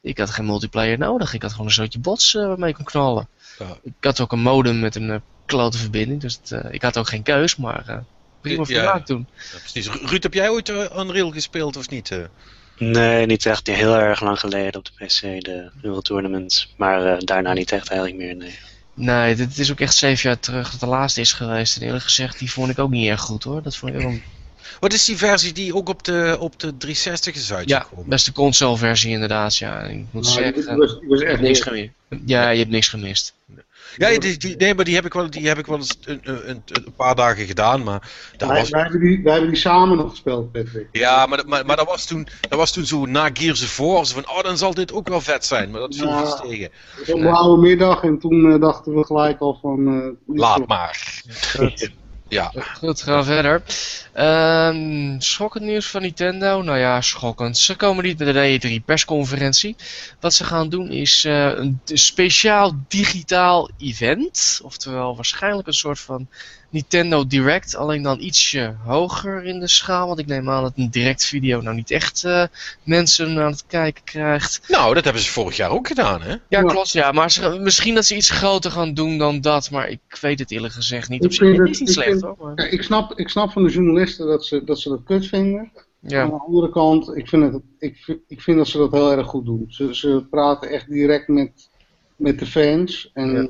ik 0.00 0.18
had 0.18 0.30
geen 0.30 0.46
multiplayer 0.46 0.98
nodig. 0.98 1.34
Ik 1.34 1.42
had 1.42 1.50
gewoon 1.50 1.66
een 1.66 1.72
zootje 1.72 1.98
bots 1.98 2.34
eh, 2.34 2.46
waarmee 2.46 2.68
ik 2.70 2.74
kon 2.74 2.84
knallen. 2.84 3.28
Ja. 3.58 3.76
Ik 3.82 3.92
had 4.00 4.20
ook 4.20 4.32
een 4.32 4.40
modem 4.42 4.80
met 4.80 4.94
een 4.94 5.10
eh, 5.10 5.16
klote 5.46 5.78
verbinding. 5.78 6.20
Dus 6.20 6.38
het, 6.42 6.52
eh, 6.52 6.72
ik 6.72 6.82
had 6.82 6.98
ook 6.98 7.08
geen 7.08 7.22
keus, 7.22 7.56
maar 7.56 7.82
eh, 7.88 7.96
prima 8.40 8.64
Ja. 8.66 8.74
vermaakt 8.82 9.06
toen. 9.06 9.26
Ja, 9.52 9.58
precies. 9.58 9.88
Ruud, 9.88 10.22
heb 10.22 10.34
jij 10.34 10.48
ooit 10.50 10.68
Unreal 10.68 11.30
gespeeld 11.30 11.76
of 11.76 11.88
niet? 11.90 12.10
eh? 12.10 12.18
Nee, 12.78 13.26
niet 13.26 13.46
echt. 13.46 13.66
Heel 13.66 13.94
erg 13.94 14.20
lang 14.20 14.40
geleden 14.40 14.74
op 14.80 14.84
de 14.84 15.04
PC, 15.04 15.20
de 15.20 15.70
Euro 15.82 16.00
Tournament. 16.00 16.68
Maar 16.76 17.04
eh, 17.06 17.18
daarna 17.18 17.52
niet 17.52 17.72
echt 17.72 17.88
eigenlijk 17.88 18.20
meer, 18.20 18.36
nee. 18.36 18.58
Nee, 19.00 19.34
dit 19.34 19.58
is 19.58 19.70
ook 19.70 19.80
echt 19.80 19.94
zeven 19.94 20.28
jaar 20.28 20.40
terug 20.40 20.70
dat 20.70 20.80
de 20.80 20.86
laatste 20.86 21.20
is 21.20 21.32
geweest. 21.32 21.76
En 21.76 21.82
eerlijk 21.82 22.04
gezegd, 22.04 22.38
die 22.38 22.50
vond 22.50 22.70
ik 22.70 22.78
ook 22.78 22.90
niet 22.90 23.08
erg 23.08 23.20
goed 23.20 23.42
hoor. 23.44 23.62
Dat 23.62 23.76
vond 23.76 23.94
ik 23.94 23.98
ook 23.98 24.04
wel... 24.04 24.18
Wat 24.80 24.92
is 24.92 25.04
die 25.04 25.16
versie 25.16 25.52
die 25.52 25.74
ook 25.74 25.88
op 25.88 26.04
de, 26.04 26.36
op 26.40 26.60
de 26.60 26.76
360 26.76 27.34
is 27.34 27.48
Ja, 27.48 27.56
uitgekomen? 27.56 28.08
beste 28.08 28.32
console 28.32 28.76
versie 28.76 29.10
inderdaad. 29.10 29.56
Ja, 29.56 29.80
ik 29.80 30.04
moet 30.10 30.22
Nou, 30.22 30.34
zeggen, 30.34 30.76
was, 30.76 30.96
was 31.08 31.20
echt 31.20 31.30
hebt 31.30 31.42
niks 31.42 31.58
niks. 31.58 31.60
gemist. 31.60 31.90
Ja, 32.26 32.48
je 32.50 32.58
hebt 32.58 32.70
niks 32.70 32.88
gemist. 32.88 33.34
Ja, 33.96 34.18
die, 34.18 34.36
die- 34.36 34.56
nee, 34.56 34.74
maar 34.74 34.84
die 34.84 34.94
heb 34.94 35.04
ik 35.04 35.12
wel, 35.12 35.30
die 35.30 35.48
heb 35.48 35.58
ik 35.58 35.66
wel 35.66 35.76
eens 35.76 35.96
een, 36.04 36.20
een, 36.22 36.50
een, 36.50 36.62
een 36.66 36.94
paar 36.96 37.14
dagen 37.14 37.46
gedaan. 37.46 37.82
Maar 37.82 38.10
dat 38.36 38.48
Wij, 38.48 38.60
was, 38.60 38.70
wij, 38.70 38.82
hebben 38.82 39.00
die, 39.00 39.22
wij 39.22 39.32
hebben 39.32 39.50
die 39.50 39.60
samen 39.60 39.96
nog 39.96 40.10
gespeeld, 40.10 40.52
Patrick. 40.52 40.88
ja, 40.92 41.26
maar, 41.26 41.36
dat- 41.36 41.46
maar, 41.46 41.66
maar 41.66 41.76
dat, 41.76 41.86
was 41.86 42.06
toen, 42.06 42.28
dat 42.48 42.58
was 42.58 42.72
toen 42.72 42.86
zo 42.86 43.06
na 43.06 43.30
Gears 43.32 43.62
of 43.62 43.76
War. 43.76 44.06
Zo 44.06 44.14
van, 44.14 44.28
oh, 44.30 44.42
dan 44.42 44.58
zal 44.58 44.74
dit 44.74 44.92
ook 44.92 45.08
wel 45.08 45.20
vet 45.20 45.44
zijn. 45.44 45.70
Maar 45.70 45.80
dat 45.80 45.94
viel 45.94 46.08
Ja. 46.08 46.24
vies 46.26 46.40
tegen. 46.50 46.70
Het 46.96 46.98
was 46.98 47.08
een 47.08 47.20
blauwe 47.20 47.58
middag 47.60 48.02
en 48.02 48.18
toen 48.18 48.52
eh, 48.52 48.60
dachten 48.60 48.94
we 48.94 49.04
gelijk 49.04 49.40
al 49.40 49.58
van... 49.62 49.86
eh, 50.26 50.36
Laat 50.36 50.66
maar. 50.66 51.22
Goed. 51.56 51.90
Ja. 52.28 52.52
Goed, 52.78 53.02
gaan 53.02 53.18
we 53.18 53.24
verder. 53.24 53.62
Ehm, 54.12 55.20
schokkend 55.20 55.64
nieuws 55.64 55.86
van 55.86 56.02
Nintendo. 56.02 56.62
Nou 56.62 56.78
ja, 56.78 57.00
schokkend. 57.00 57.58
Ze 57.58 57.76
komen 57.76 58.04
niet 58.04 58.18
met 58.18 58.34
een 58.34 58.80
E3 58.80 58.84
persconferentie. 58.84 59.76
Wat 60.20 60.34
ze 60.34 60.44
gaan 60.44 60.68
doen 60.68 60.90
is 60.90 61.24
eh, 61.24 61.46
een 61.46 61.80
speciaal 61.84 62.76
digitaal 62.88 63.70
event. 63.78 64.60
Oftewel 64.62 65.16
waarschijnlijk 65.16 65.66
een 65.66 65.74
soort 65.74 66.00
van 66.00 66.28
Nintendo 66.70 67.26
Direct. 67.26 67.76
Alleen 67.76 68.02
dan 68.02 68.20
ietsje 68.20 68.74
hoger 68.84 69.44
in 69.44 69.60
de 69.60 69.68
schaal. 69.68 70.06
Want 70.06 70.18
ik 70.18 70.26
neem 70.26 70.50
aan 70.50 70.62
dat 70.62 70.72
een 70.76 70.90
direct 70.90 71.24
video 71.24 71.60
nou 71.60 71.76
niet 71.76 71.90
echt 71.90 72.24
eh, 72.24 72.44
mensen 72.82 73.38
aan 73.38 73.50
het 73.50 73.64
kijken 73.66 74.04
krijgt. 74.04 74.60
Nou, 74.68 74.94
dat 74.94 75.04
hebben 75.04 75.22
ze 75.22 75.30
vorig 75.30 75.56
jaar 75.56 75.70
ook 75.70 75.86
gedaan, 75.86 76.22
hè? 76.22 76.34
Ja, 76.48 76.62
klopt. 76.62 76.92
Ja, 76.92 77.12
maar 77.12 77.30
ze, 77.30 77.58
misschien 77.60 77.94
dat 77.94 78.06
ze 78.06 78.16
iets 78.16 78.30
groter 78.30 78.70
gaan 78.70 78.94
doen 78.94 79.18
dan 79.18 79.40
dat. 79.40 79.70
Maar 79.70 79.88
ik 79.88 80.00
weet 80.20 80.38
het 80.38 80.50
eerlijk 80.50 80.74
gezegd 80.74 81.08
niet. 81.08 81.24
Op 81.24 81.32
zich 81.32 81.58
is 81.58 81.80
niet 81.80 81.90
slecht 81.90 82.20
hoor. 82.20 82.36
Maar, 82.38 82.52
Ja, 82.64 82.70
ik, 82.70 82.82
snap, 82.82 83.18
ik 83.18 83.28
snap 83.28 83.52
van 83.52 83.62
de 83.62 83.70
dat 84.16 84.46
ze 84.46 84.64
dat, 84.64 84.80
ze 84.80 84.88
dat 84.88 85.02
kut 85.04 85.26
vinden. 85.26 85.72
ja. 86.00 86.22
Aan 86.22 86.30
de 86.30 86.40
andere 86.46 86.70
kant, 86.70 87.16
ik 87.16 87.28
vind, 87.28 87.52
het, 87.52 87.62
ik, 87.78 88.18
ik 88.28 88.40
vind 88.40 88.56
dat 88.56 88.68
ze 88.68 88.78
dat 88.78 88.92
heel 88.92 89.12
erg 89.12 89.26
goed 89.26 89.44
doen. 89.44 89.64
Ze, 89.68 89.94
ze 89.94 90.26
praten 90.30 90.68
echt 90.70 90.88
direct 90.88 91.28
met, 91.28 91.68
met 92.16 92.38
de 92.38 92.46
fans. 92.46 93.10
En 93.14 93.32
Ja. 93.42 93.48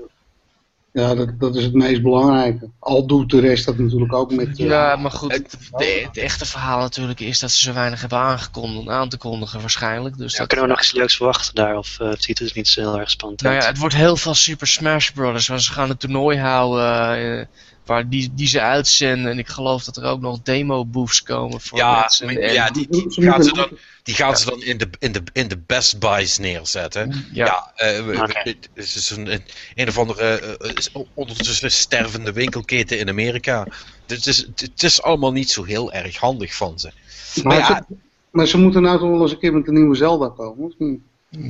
Ja, 0.92 1.14
dat, 1.14 1.28
dat 1.40 1.56
is 1.56 1.64
het 1.64 1.74
meest 1.74 2.02
belangrijke. 2.02 2.70
Al 2.78 3.06
doet 3.06 3.30
de 3.30 3.40
rest 3.40 3.64
dat 3.66 3.78
natuurlijk 3.78 4.12
ook 4.12 4.32
met... 4.34 4.48
eh, 4.58 4.66
Ja, 4.66 4.96
maar 4.96 5.10
goed, 5.10 5.32
het, 5.32 5.56
de- 5.76 6.02
het 6.06 6.16
echte 6.16 6.46
verhaal 6.46 6.78
natuurlijk 6.80 7.20
is 7.20 7.38
dat 7.38 7.50
ze 7.50 7.62
zo 7.62 7.72
weinig 7.72 8.00
hebben 8.00 8.18
aangekondigd, 8.18 8.88
aan 8.88 9.08
te 9.08 9.16
kondigen 9.18 9.60
waarschijnlijk. 9.60 10.16
Dus 10.18 10.32
Ja, 10.32 10.38
dat, 10.38 10.46
kunnen 10.46 10.66
we 10.66 10.72
nog 10.72 10.80
iets 10.82 10.92
leuks 10.92 11.16
verwachten 11.16 11.54
daar? 11.54 11.76
Of 11.76 12.00
eh, 12.00 12.08
het 12.08 12.22
ziet 12.22 12.38
het 12.38 12.54
niet 12.54 12.68
zo 12.68 12.80
heel 12.80 12.98
erg 12.98 13.10
spannend 13.10 13.42
nou 13.42 13.54
ja, 13.54 13.60
uit? 13.60 13.68
het 13.70 13.78
wordt 13.78 13.94
heel 13.94 14.16
veel 14.16 14.34
Super 14.34 14.66
Smash 14.66 15.10
Brothers, 15.10 15.48
want 15.48 15.62
ze 15.62 15.72
gaan 15.72 15.90
een 15.90 15.96
toernooi 15.96 16.38
houden 16.38 17.38
eh, 17.40 17.46
waar 17.90 18.08
die, 18.08 18.30
die 18.34 18.46
ze 18.46 18.60
uitzenden. 18.60 19.30
En 19.32 19.38
ik 19.38 19.48
geloof 19.48 19.84
dat 19.84 19.96
er 19.96 20.04
ook 20.04 20.20
nog 20.20 20.42
demo-booths 20.42 21.22
komen 21.22 21.60
voor 21.60 21.78
Ja, 21.78 22.00
mensen. 22.00 22.26
maar- 22.26 22.34
En- 22.36 22.52
ja 22.52 22.70
die, 22.70 22.86
gaan 23.08 23.42
ze 23.42 23.52
dan, 23.52 23.68
die 24.02 24.14
gaan 24.14 24.36
ze 24.36 24.44
dan 24.50 24.62
in, 24.62 24.78
de, 24.78 24.88
in, 24.98 25.12
de, 25.12 25.22
in 25.32 25.48
de 25.48 25.58
Best 25.66 25.98
Buys 25.98 26.38
neerzetten. 26.38 27.26
ja. 27.32 27.46
Ja, 27.46 27.72
eh, 27.74 28.20
het 28.34 28.68
is 28.74 29.10
een, 29.10 29.32
een, 29.32 29.42
een 29.74 29.88
of 29.88 29.98
andere 29.98 30.22
eh, 30.58 30.70
eh, 30.70 31.02
ondertussen 31.14 31.72
stervende 31.72 32.32
winkelketen 32.32 32.98
in 32.98 33.08
Amerika. 33.08 33.66
Dus 34.06 34.16
het 34.16 34.26
is, 34.26 34.46
het 34.54 34.82
is 34.82 35.02
allemaal 35.02 35.32
niet 35.32 35.50
zo 35.50 35.64
heel 35.64 35.92
erg 35.92 36.16
handig 36.16 36.54
van 36.54 36.78
ze. 36.78 36.90
Maar, 37.34 37.44
Maar 37.44 37.58
ja, 37.58 37.84
ze, 37.88 37.94
maar 38.30 38.46
ze 38.46 38.58
moeten 38.58 38.82
nou 38.82 38.98
toch 38.98 39.10
wel 39.10 39.22
eens 39.22 39.32
een 39.32 39.38
keer 39.38 39.52
met 39.54 39.68
een 39.68 39.74
nieuwe 39.74 39.96
Zelda 39.96 40.28
komen, 40.36 40.64
of 40.66 40.72
niet? 40.78 41.00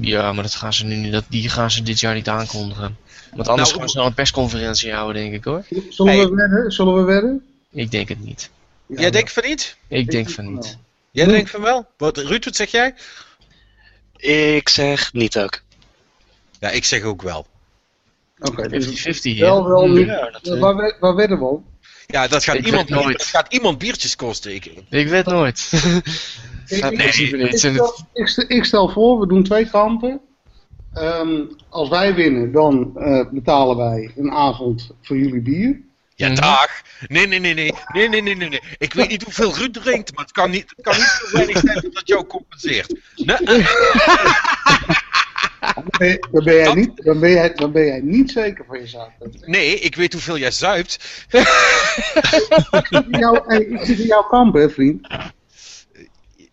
Ja, 0.01 0.33
maar 0.33 0.43
dat 0.43 0.55
gaan 0.55 0.73
ze 0.73 0.85
nu 0.85 0.97
niet, 0.97 1.13
dat, 1.13 1.25
die 1.29 1.49
gaan 1.49 1.71
ze 1.71 1.83
dit 1.83 2.01
jaar 2.01 2.15
niet 2.15 2.29
aankondigen. 2.29 2.97
Want 3.35 3.49
anders 3.49 3.69
Nou, 3.69 3.81
gaan 3.81 3.89
ze 3.89 3.99
wel 3.99 4.07
een 4.07 4.15
persconferentie 4.15 4.93
houden, 4.93 5.23
denk 5.23 5.35
ik 5.35 5.45
hoor. 5.45 5.65
Zullen 5.89 6.13
Hey. 6.13 6.29
we 6.29 6.35
wedden? 6.35 6.73
Zullen 6.73 6.95
we 6.95 7.03
wedden? 7.03 7.47
Ik 7.71 7.91
denk 7.91 8.09
het 8.09 8.21
niet. 8.25 8.51
Ja, 8.87 9.01
jij 9.01 9.11
denkt 9.11 9.33
van 9.33 9.43
niet? 9.47 9.77
Ik 9.89 10.11
denk 10.11 10.31
van 10.31 10.55
niet. 10.55 10.79
Jij 11.11 11.27
denkt 11.27 11.51
van 11.51 11.61
wel? 11.61 11.87
Wat, 11.97 12.17
Ruud, 12.17 12.45
wat 12.45 12.57
zeg 12.57 12.71
jij? 12.71 12.95
Ik 14.17 14.69
zeg 14.69 15.13
niet 15.13 15.39
ook. 15.39 15.61
Ja, 16.61 16.69
ik 16.71 16.85
zeg 16.85 17.03
ook 17.03 17.23
wel. 17.23 17.47
Oké, 18.39 18.69
dus 18.69 18.87
50-50 18.87 19.21
hier. 19.23 19.41
wel, 19.41 19.69
wel. 19.69 19.87
Ja, 19.97 20.31
dat, 20.31 20.47
eh, 20.55 20.61
Waar, 20.61 20.97
waar 21.01 21.15
wedden 21.15 21.39
we 21.39 21.45
op? 21.45 21.65
Ja, 22.07 22.29
dat 22.29 22.45
gaat, 22.45 22.55
Ik 22.57 22.67
iemand, 22.67 22.89
nooit. 22.89 23.19
dat 23.19 23.27
gaat 23.27 23.53
iemand 23.53 23.79
biertjes 23.79 24.17
kosten. 24.17 24.55
Ik, 24.55 24.65
Ik 24.89 25.09
weet 25.09 25.27
nooit. 25.27 25.71
Ik, 26.67 27.59
stel, 27.59 27.95
ik 28.49 28.65
stel 28.65 28.89
voor, 28.89 29.21
we 29.21 29.27
doen 29.27 29.43
twee 29.43 29.71
kampen. 29.71 30.21
Ehm, 30.95 31.41
als 31.69 31.89
wij 31.89 32.15
winnen, 32.15 32.53
dan 32.53 32.93
eh, 32.99 33.25
betalen 33.31 33.77
wij 33.77 34.13
een 34.17 34.31
avond 34.31 34.91
voor 35.03 35.17
jullie 35.17 35.41
bier. 35.41 35.81
ja, 36.15 36.27
Mhm. 36.29 36.41
dag. 36.41 36.69
Nee, 37.09 37.27
nee, 37.27 37.39
nee, 37.39 37.55
nee. 37.55 37.73
Nee, 37.93 38.09
nee, 38.09 38.23
nee, 38.23 38.35
nee, 38.37 38.49
nee. 38.49 38.61
Ik 38.79 38.93
weet 38.93 39.09
niet 39.09 39.23
hoeveel 39.23 39.57
Ruud 39.57 39.73
drinkt, 39.75 40.15
maar 40.15 40.25
het 40.25 40.33
kan 40.33 40.51
niet, 40.51 40.71
het 40.77 40.85
kan 40.85 40.97
niet 40.97 41.21
zo 41.23 41.37
weinig 41.37 41.59
zijn 41.59 41.81
dat 41.81 41.93
dat 41.95 42.09
jou 42.09 42.27
compenseert. 42.27 42.95
Nee, 43.17 43.37
eh, 45.99 46.17
Dan 46.31 46.45
ben, 46.45 46.55
jij, 46.55 46.65
Dat- 46.65 46.75
niet, 46.75 47.05
dan, 47.05 47.21
ben 47.21 47.31
jij, 47.31 47.55
dan 47.55 47.73
ben 47.73 47.85
jij 47.87 48.01
niet 48.01 48.31
zeker 48.31 48.65
van 48.65 48.79
je 48.81 48.87
zaak. 48.87 49.11
nee, 49.47 49.79
ik 49.79 49.95
weet 49.97 50.13
hoeveel 50.13 50.39
jij 50.39 50.51
zuipt. 50.51 51.25
Ik 51.31 52.87
zit 52.91 53.05
in 53.11 53.19
jouw, 53.19 53.45
hey, 53.47 53.59
ik 53.61 53.85
zit 53.85 53.99
in 53.99 54.07
jouw 54.07 54.23
kamp, 54.23 54.55
hè, 54.55 54.71
vriend. 54.71 55.07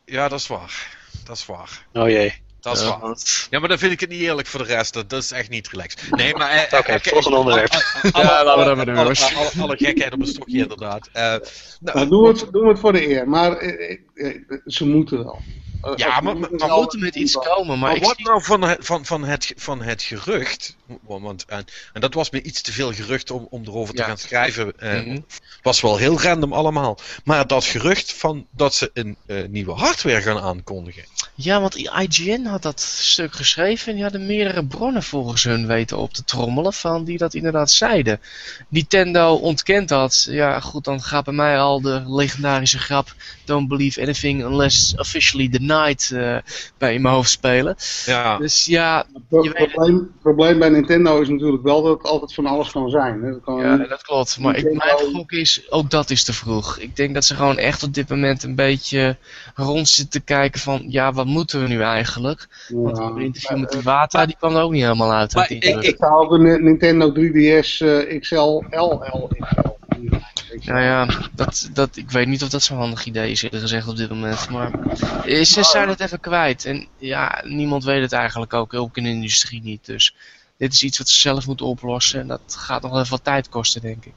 Ja, 0.06 0.28
dat 0.28 0.40
is 0.40 0.48
waar. 0.48 0.98
Dat 1.26 1.38
is 1.38 1.46
waar. 1.46 1.86
oh 1.94 2.10
jee. 2.10 2.34
Dat 2.60 2.78
is 2.78 2.84
Ja. 2.84 3.00
waar. 3.00 3.18
Ja, 3.50 3.60
maar 3.60 3.70
dan 3.70 3.78
vind 3.78 3.92
ik 3.92 4.00
het 4.00 4.10
niet 4.10 4.22
eerlijk 4.22 4.48
voor 4.48 4.60
de 4.60 4.74
rest. 4.74 4.94
Dat, 4.94 5.10
dat 5.10 5.24
is 5.24 5.32
echt 5.32 5.50
niet 5.50 5.68
relaxed. 5.70 6.02
Nee, 6.12 6.36
maar... 6.36 6.50
eh, 6.50 6.80
Oké, 6.80 6.92
eh, 6.92 7.00
volgende 7.02 7.38
onderwerp. 7.38 7.72
alle- 8.12 8.26
Ja, 8.26 8.44
laten 8.44 8.60
we 8.60 8.66
dat 8.66 8.76
maar 8.76 8.86
doen, 8.86 8.96
alle- 8.96 9.04
jongens. 9.04 9.36
alle- 9.36 9.64
Alle 9.64 9.78
gekheid 9.78 10.14
op 10.14 10.20
een 10.20 10.28
stokje, 10.28 10.58
inderdaad. 10.58 11.10
Eh, 11.14 11.24
nou, 11.24 11.42
Nou, 11.80 12.08
doen, 12.10 12.22
we 12.24 12.28
het, 12.28 12.52
doen 12.52 12.64
we 12.64 12.70
het 12.70 12.80
voor 12.80 12.94
de 12.94 13.08
eer. 13.10 13.30
Maar 13.30 13.58
eh, 13.58 13.98
eh, 14.14 14.36
eh, 14.36 14.42
ze 14.66 14.86
moeten 14.86 15.18
wel. 15.18 15.46
Eh, 15.82 15.92
Ja, 15.96 16.08
maar- 16.22 16.38
maar- 16.38 16.50
We 16.50 16.58
maar 16.58 16.70
moeten 16.78 17.00
met 17.00 17.16
iets 17.16 17.34
komen, 17.34 17.80
maar 17.80 18.00
wat 18.00 18.14
zie- 18.16 18.26
nou 18.26 18.44
van 18.44 18.62
het, 18.62 18.78
van, 18.86 19.06
van 19.06 19.24
het, 19.24 19.54
van 19.56 19.82
het 19.82 20.04
gerucht, 20.04 20.76
want, 21.02 21.46
en, 21.46 21.66
en 21.94 22.02
dat 22.02 22.14
was 22.14 22.30
me 22.30 22.42
iets 22.42 22.62
te 22.62 22.72
veel 22.72 22.94
gerucht 22.94 23.32
om, 23.32 23.48
om 23.50 23.64
erover 23.66 23.94
te 23.94 24.02
Ja. 24.02 24.08
gaan 24.08 24.18
schrijven, 24.18 24.80
eh, 24.80 25.02
Mhm. 25.02 25.20
was 25.62 25.82
wel 25.82 25.98
heel 25.98 26.22
random 26.22 26.54
allemaal. 26.54 26.98
Maar 27.24 27.48
dat 27.48 27.66
gerucht 27.66 28.14
van 28.14 28.46
dat 28.52 28.76
ze 28.76 28.92
een 28.94 29.16
eh, 29.26 29.38
nieuwe 29.50 29.74
hardware 29.74 30.22
gaan 30.22 30.40
aankondigen. 30.40 31.04
Ja, 31.36 31.62
want 31.62 31.76
IGN 31.76 32.46
had 32.46 32.62
dat 32.62 32.80
stuk 32.82 33.34
geschreven 33.34 33.88
en 33.88 33.94
die 33.94 34.04
hadden 34.04 34.26
meerdere 34.26 34.66
bronnen 34.66 35.04
volgens 35.04 35.44
hun 35.44 35.68
weten 35.68 35.98
op 35.98 36.14
te 36.14 36.24
trommelen 36.24 36.74
van 36.74 37.04
die 37.04 37.18
dat 37.18 37.34
inderdaad 37.34 37.72
zeiden. 37.72 38.22
Nintendo 38.70 39.34
ontkent 39.34 39.90
dat. 39.90 40.28
Ja, 40.30 40.60
goed, 40.60 40.84
dan 40.84 41.02
gaat 41.02 41.24
bij 41.26 41.34
mij 41.34 41.60
al 41.60 41.82
de 41.82 42.04
legendarische 42.08 42.80
grap 42.80 43.16
Don't 43.46 43.68
believe 43.68 44.02
anything 44.02 44.44
unless 44.46 44.94
officially 44.98 45.50
denied 45.50 45.67
eh, 45.70 46.38
bij 46.78 46.94
in 46.94 47.02
mijn 47.02 47.14
hoofd 47.14 47.30
spelen. 47.30 47.76
Ja, 48.06 48.38
Dus 48.38 48.66
ja, 48.66 49.06
Het 49.30 49.44
je 49.44 49.52
weet 49.52 49.58
het. 49.58 49.72
probleem, 49.72 50.12
probleem 50.22 50.60
bij 50.60 50.70
Nintendo 50.70 51.22
is 51.22 51.30
natuurlijk 51.30 51.64
wel 51.64 51.82
dat 51.82 51.98
het 51.98 52.08
altijd 52.08 52.34
van 52.34 52.46
alles 52.46 52.72
kan 52.72 52.90
zijn. 52.90 53.22
Hè. 53.24 53.32
Dat 53.32 53.42
kan 53.42 53.58
ja 53.58 53.78
dat 53.78 54.02
klopt. 54.02 54.40
Maar 54.40 54.56
ik, 54.58 54.64
mijn 54.64 54.98
gok 55.14 55.32
is, 55.32 55.66
ook 55.70 55.90
dat 55.90 56.10
is 56.10 56.24
te 56.24 56.34
vroeg. 56.34 56.78
Ik 56.78 56.96
denk 56.96 57.14
dat 57.14 57.26
ze 57.26 57.36
gewoon 57.36 57.58
echt 57.58 57.84
op 57.84 57.94
dit 57.94 58.10
moment 58.10 58.44
een 58.44 58.56
beetje 58.56 59.18
rond 59.56 59.90
zitten 59.90 60.20
te 60.20 60.26
kijken 60.26 60.60
van, 60.60 60.86
ja, 60.88 61.14
wat 61.14 61.26
moeten 61.26 61.62
we 61.62 61.68
nu 61.68 61.82
eigenlijk? 61.82 62.48
Want 62.70 62.98
een 62.98 63.18
interview 63.18 63.52
maar, 63.52 63.60
met 63.60 63.74
eh, 63.74 63.80
Iwata, 63.80 64.26
die 64.26 64.36
kwam 64.38 64.56
er 64.56 64.62
ook 64.62 64.72
niet 64.72 64.84
helemaal 64.84 65.14
uit. 65.14 65.36
Maar 65.36 65.52
ik-. 65.52 65.64
Ik 65.64 65.96
zou 66.00 66.26
ook 66.26 66.32
een 66.32 66.64
Nintendo 66.64 67.14
3DS 67.14 67.78
eh, 67.78 68.20
XL, 68.20 68.64
LL. 68.70 69.00
Nou 70.66 70.82
ja, 70.82 71.08
dat, 71.32 71.70
dat, 71.74 71.96
ik 71.98 72.12
weet 72.12 72.28
niet 72.28 72.44
of 72.44 72.50
dat 72.50 72.64
zo'n 72.64 72.78
handig 72.78 73.06
idee 73.06 73.32
is, 73.32 73.42
eerlijk 73.42 73.62
gezegd, 73.62 73.88
op 73.88 73.96
dit 73.98 74.10
moment. 74.10 74.50
Maar 74.50 74.72
ze 75.46 75.64
zijn 75.64 75.90
het 75.90 76.00
even 76.00 76.20
kwijt. 76.20 76.66
En 76.66 76.88
ja, 76.98 77.42
niemand 77.46 77.84
weet 77.84 78.02
het 78.02 78.12
eigenlijk 78.12 78.54
ook, 78.54 78.74
ook 78.74 78.98
in 78.98 79.04
de 79.04 79.10
industrie 79.10 79.62
niet. 79.64 79.86
Dus 79.86 80.16
dit 80.58 80.74
is 80.74 80.84
iets 80.84 80.98
wat 80.98 81.10
ze 81.10 81.18
zelf 81.18 81.48
moeten 81.48 81.66
oplossen. 81.66 82.20
En 82.20 82.28
dat 82.28 82.42
gaat 82.48 82.82
nog 82.82 82.98
even 82.98 83.10
wat 83.10 83.24
tijd 83.24 83.50
kosten, 83.50 83.82
denk 83.82 84.06
ik. 84.06 84.14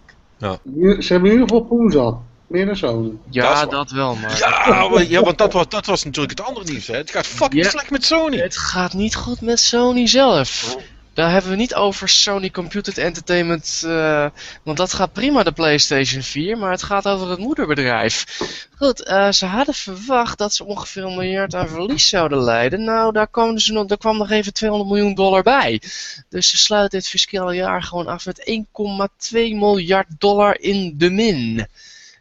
Ze 1.02 1.12
hebben 1.12 1.30
in 1.30 1.36
ieder 1.38 1.48
geval 1.48 1.60
poen 1.64 1.90
zat. 1.90 2.16
Meer 2.46 2.66
dan 2.66 2.76
Sony. 2.76 3.10
Ja, 3.30 3.66
Dat 3.66 3.90
wel, 3.90 4.14
maar... 4.14 4.38
ja, 4.38 4.88
maar- 4.88 5.04
ja 5.04 5.20
want 5.22 5.38
dat 5.38 5.52
was, 5.52 5.68
dat 5.68 5.86
was 5.86 6.04
natuurlijk 6.04 6.38
het 6.38 6.46
andere 6.48 6.66
nieuws. 6.70 6.86
Hè. 6.86 6.96
Het 6.96 7.10
gaat 7.10 7.26
fucking 7.26 7.64
Ja. 7.64 7.70
slecht 7.70 7.90
met 7.90 8.04
Sony. 8.04 8.36
Het 8.36 8.56
gaat 8.56 8.92
niet 8.92 9.14
goed 9.14 9.40
met 9.40 9.60
Sony 9.60 10.06
zelf. 10.06 10.76
Daar 11.20 11.30
hebben 11.30 11.51
we 11.51 11.56
niet 11.56 11.74
over 11.74 12.09
Sony 12.09 12.51
Computer 12.51 12.98
Entertainment, 12.98 13.82
eh, 13.86 14.26
want 14.62 14.76
dat 14.76 14.92
gaat 14.92 15.12
prima 15.12 15.42
de 15.42 15.52
PlayStation 15.52 16.22
4, 16.22 16.59
maar 16.59 16.70
het 16.70 16.82
gaat 16.82 17.09
over 17.09 17.30
het 17.30 17.38
moederbedrijf. 17.38 18.38
Goed, 18.76 19.05
eh, 19.05 19.30
ze 19.30 19.47
hadden 19.47 19.74
verwacht 19.74 20.38
dat 20.38 20.55
ze 20.55 20.64
ongeveer 20.64 21.05
een 21.05 21.16
miljard 21.16 21.55
aan 21.55 21.68
verlies 21.68 22.09
zouden 22.09 22.38
leiden. 22.38 22.84
Nou, 22.84 23.12
daar 23.12 23.28
kwam, 23.28 23.55
dus 23.55 23.68
nog, 23.68 23.86
daar 23.86 23.98
kwam 23.98 24.16
nog 24.18 24.30
even 24.30 24.52
200 24.52 24.90
miljoen 24.90 25.14
dollar 25.14 25.42
bij. 25.42 25.82
Dus 26.28 26.48
ze 26.48 26.56
sluiten 26.56 26.98
dit 26.98 27.09
fiscale 27.09 27.55
jaar 27.55 27.82
gewoon 27.82 28.06
af 28.06 28.26
met 28.26 28.42
1,2 28.44 29.55
miljard 29.55 30.06
dollar 30.18 30.60
in 30.60 30.94
de 30.97 31.10
min. 31.10 31.66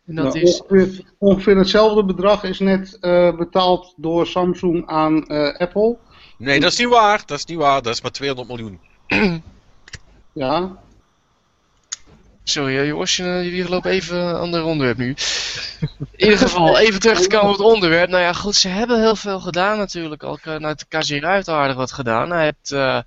En 0.08 0.16
dat 0.16 0.34
Nou, 0.34 0.40
is 0.40 0.62
ongeveer, 0.62 1.02
ongeveer 1.18 1.58
hetzelfde 1.58 2.06
bedrag 2.06 2.44
is 2.44 2.60
net 2.60 2.98
eh, 3.00 3.36
betaald 3.36 3.94
door 3.98 4.28
Samsung 4.28 4.88
aan 4.88 5.28
eh, 5.28 5.60
Apple. 5.60 5.98
Nee, 6.38 6.60
dat 6.60 6.72
is 6.72 6.78
niet 6.78 6.88
waar. 6.88 7.24
Dat 7.26 7.38
is 7.38 7.46
niet 7.46 7.58
waar. 7.58 7.82
Dat 7.82 7.94
is 7.94 8.02
maar 8.02 8.12
200 8.12 8.48
miljoen. 8.48 8.89
Ja, 10.34 10.78
Sorry, 12.44 12.76
hè, 12.76 12.82
jongens, 12.82 13.16
je- 13.16 13.24
jullie 13.44 13.70
lopen 13.70 13.92
even 13.92 14.40
aan 14.40 14.52
de 14.52 14.64
onderwerp 14.64 14.98
nu. 14.98 15.16
In 16.12 16.24
ieder 16.26 16.38
geval, 16.38 16.78
even 16.78 17.00
terug 17.00 17.20
te 17.22 17.28
komen 17.28 17.46
op 17.52 17.58
het 17.58 17.66
onderwerp. 17.66 18.10
Nou 18.10 18.24
ja, 18.24 18.34
goed, 18.34 18.56
ze 18.56 18.68
hebben 18.68 19.00
heel 19.00 19.16
veel 19.16 19.40
gedaan 19.40 19.78
natuurlijk. 19.78 20.24
Al 20.24 20.40
nou, 20.44 20.76
de 20.76 20.86
Kazir 20.88 21.30
heeft 21.32 21.48
aardig 21.50 21.76
wat 21.76 21.92
gedaan. 21.92 22.32
Hij 22.32 22.44
heeft, 22.44 22.72
eh, 22.72 23.00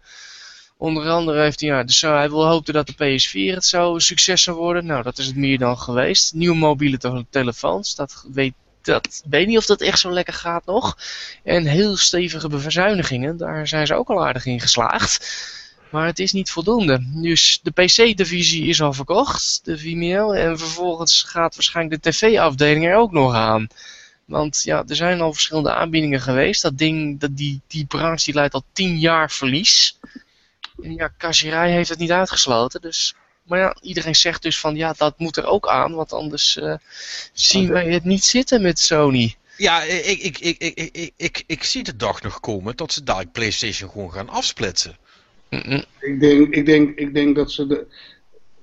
onder 0.76 1.08
andere 1.10 1.40
heeft 1.42 1.60
hij, 1.60 1.68
ja, 1.68 1.82
dus 1.82 2.00
hij 2.00 2.28
wil 2.30 2.46
hoopte 2.46 2.72
dat 2.72 2.86
de 2.86 2.92
PS4 2.92 3.54
het 3.54 3.64
zo 3.64 3.94
een 3.94 4.00
succes 4.00 4.42
zou 4.42 4.56
worden. 4.56 4.86
Nou, 4.86 5.02
dat 5.02 5.18
is 5.18 5.26
het 5.26 5.36
meer 5.36 5.58
dan 5.58 5.78
geweest. 5.78 6.34
Nieuwe 6.34 6.56
mobiele 6.56 6.98
te- 6.98 7.26
telefoons, 7.30 7.94
dat 7.94 8.24
weet, 8.32 8.54
dat 8.82 9.22
weet 9.28 9.46
niet 9.46 9.58
of 9.58 9.66
dat 9.66 9.80
echt 9.80 9.98
zo 9.98 10.10
lekker 10.10 10.34
gaat 10.34 10.66
nog. 10.66 10.96
En 11.44 11.66
heel 11.66 11.96
stevige 11.96 12.48
bezuinigingen, 12.48 13.36
daar 13.36 13.68
zijn 13.68 13.86
ze 13.86 13.94
ook 13.94 14.08
al 14.08 14.26
aardig 14.26 14.46
in 14.46 14.60
geslaagd. 14.60 15.30
Maar 15.92 16.06
het 16.06 16.18
is 16.18 16.32
niet 16.32 16.50
voldoende. 16.50 17.06
Dus 17.22 17.60
de 17.62 17.70
PC-divisie 17.70 18.66
is 18.66 18.82
al 18.82 18.92
verkocht, 18.92 19.60
de 19.64 19.78
Vimeo. 19.78 20.32
En 20.32 20.58
vervolgens 20.58 21.22
gaat 21.22 21.54
waarschijnlijk 21.54 22.02
de 22.02 22.10
TV-afdeling 22.10 22.86
er 22.86 22.96
ook 22.96 23.12
nog 23.12 23.34
aan. 23.34 23.66
Want 24.24 24.62
ja, 24.62 24.84
er 24.86 24.96
zijn 24.96 25.20
al 25.20 25.32
verschillende 25.32 25.72
aanbiedingen 25.72 26.20
geweest. 26.20 26.62
Dat 26.62 26.78
ding, 26.78 27.20
dat 27.20 27.36
die, 27.36 27.60
die 27.66 27.84
branche 27.84 28.24
die 28.24 28.34
leidt 28.34 28.54
al 28.54 28.64
tien 28.72 28.98
jaar 28.98 29.30
verlies. 29.30 29.98
En 30.82 30.94
ja, 30.94 31.08
Kasserij 31.08 31.70
heeft 31.70 31.88
het 31.88 31.98
niet 31.98 32.10
uitgesloten. 32.10 32.80
Dus, 32.80 33.14
maar 33.42 33.58
ja, 33.58 33.76
iedereen 33.80 34.16
zegt 34.16 34.42
dus 34.42 34.58
van 34.58 34.76
ja, 34.76 34.94
dat 34.96 35.18
moet 35.18 35.36
er 35.36 35.46
ook 35.46 35.68
aan. 35.68 35.94
Want 35.94 36.12
anders 36.12 36.56
eh, 36.56 36.74
zien 37.32 37.68
wij 37.68 37.90
het 37.90 38.04
niet 38.04 38.24
zitten 38.24 38.62
met 38.62 38.78
Sony. 38.78 39.36
Ja, 39.56 39.82
ik, 39.82 40.18
ik, 40.18 40.38
ik, 40.38 40.58
ik, 40.58 40.90
ik, 40.92 41.12
ik, 41.16 41.44
ik 41.46 41.64
zie 41.64 41.82
de 41.82 41.96
dag 41.96 42.22
nog 42.22 42.40
komen 42.40 42.76
dat 42.76 42.92
ze 42.92 43.02
daar 43.02 43.26
PlayStation 43.26 43.90
gewoon 43.90 44.12
gaan 44.12 44.28
afsplitsen. 44.28 44.96
Ik 46.00 46.20
denk, 46.20 46.54
ik, 46.54 46.66
denk, 46.66 46.98
ik 46.98 47.14
denk 47.14 47.36
dat 47.36 47.52
ze 47.52 47.66
de... 47.66 47.86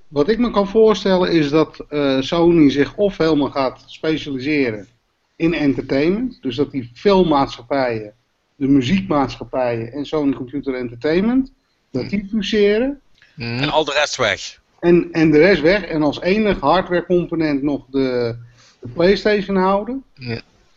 Wat 0.07 0.29
ik 0.29 0.37
me 0.37 0.51
kan 0.51 0.67
voorstellen 0.67 1.31
is 1.31 1.49
dat 1.49 1.85
eh, 1.89 2.21
Sony 2.21 2.69
zich 2.69 2.95
of 2.95 3.17
helemaal 3.17 3.49
gaat 3.49 3.83
specialiseren 3.85 4.87
in 5.35 5.53
entertainment. 5.53 6.37
Dus 6.41 6.55
dat 6.55 6.71
die 6.71 6.91
filmmaatschappijen, 6.93 8.13
de 8.55 8.67
muziekmaatschappijen 8.67 9.91
en 9.91 10.05
Sony 10.05 10.33
Computer 10.33 10.73
Entertainment, 10.73 11.51
dat 11.91 12.09
die 12.09 12.27
fuseren. 12.29 13.01
Mm. 13.35 13.59
En 13.59 13.69
al 13.69 13.85
de 13.85 13.93
rest 13.93 14.15
weg. 14.15 14.61
En, 14.79 15.07
en 15.11 15.31
de 15.31 15.37
rest 15.37 15.61
weg. 15.61 15.83
En 15.83 16.03
als 16.03 16.21
enig 16.21 16.59
hardware 16.59 17.05
component 17.05 17.61
nog 17.61 17.85
de, 17.89 18.35
de 18.79 18.87
Playstation 18.87 19.55
houden. 19.55 20.03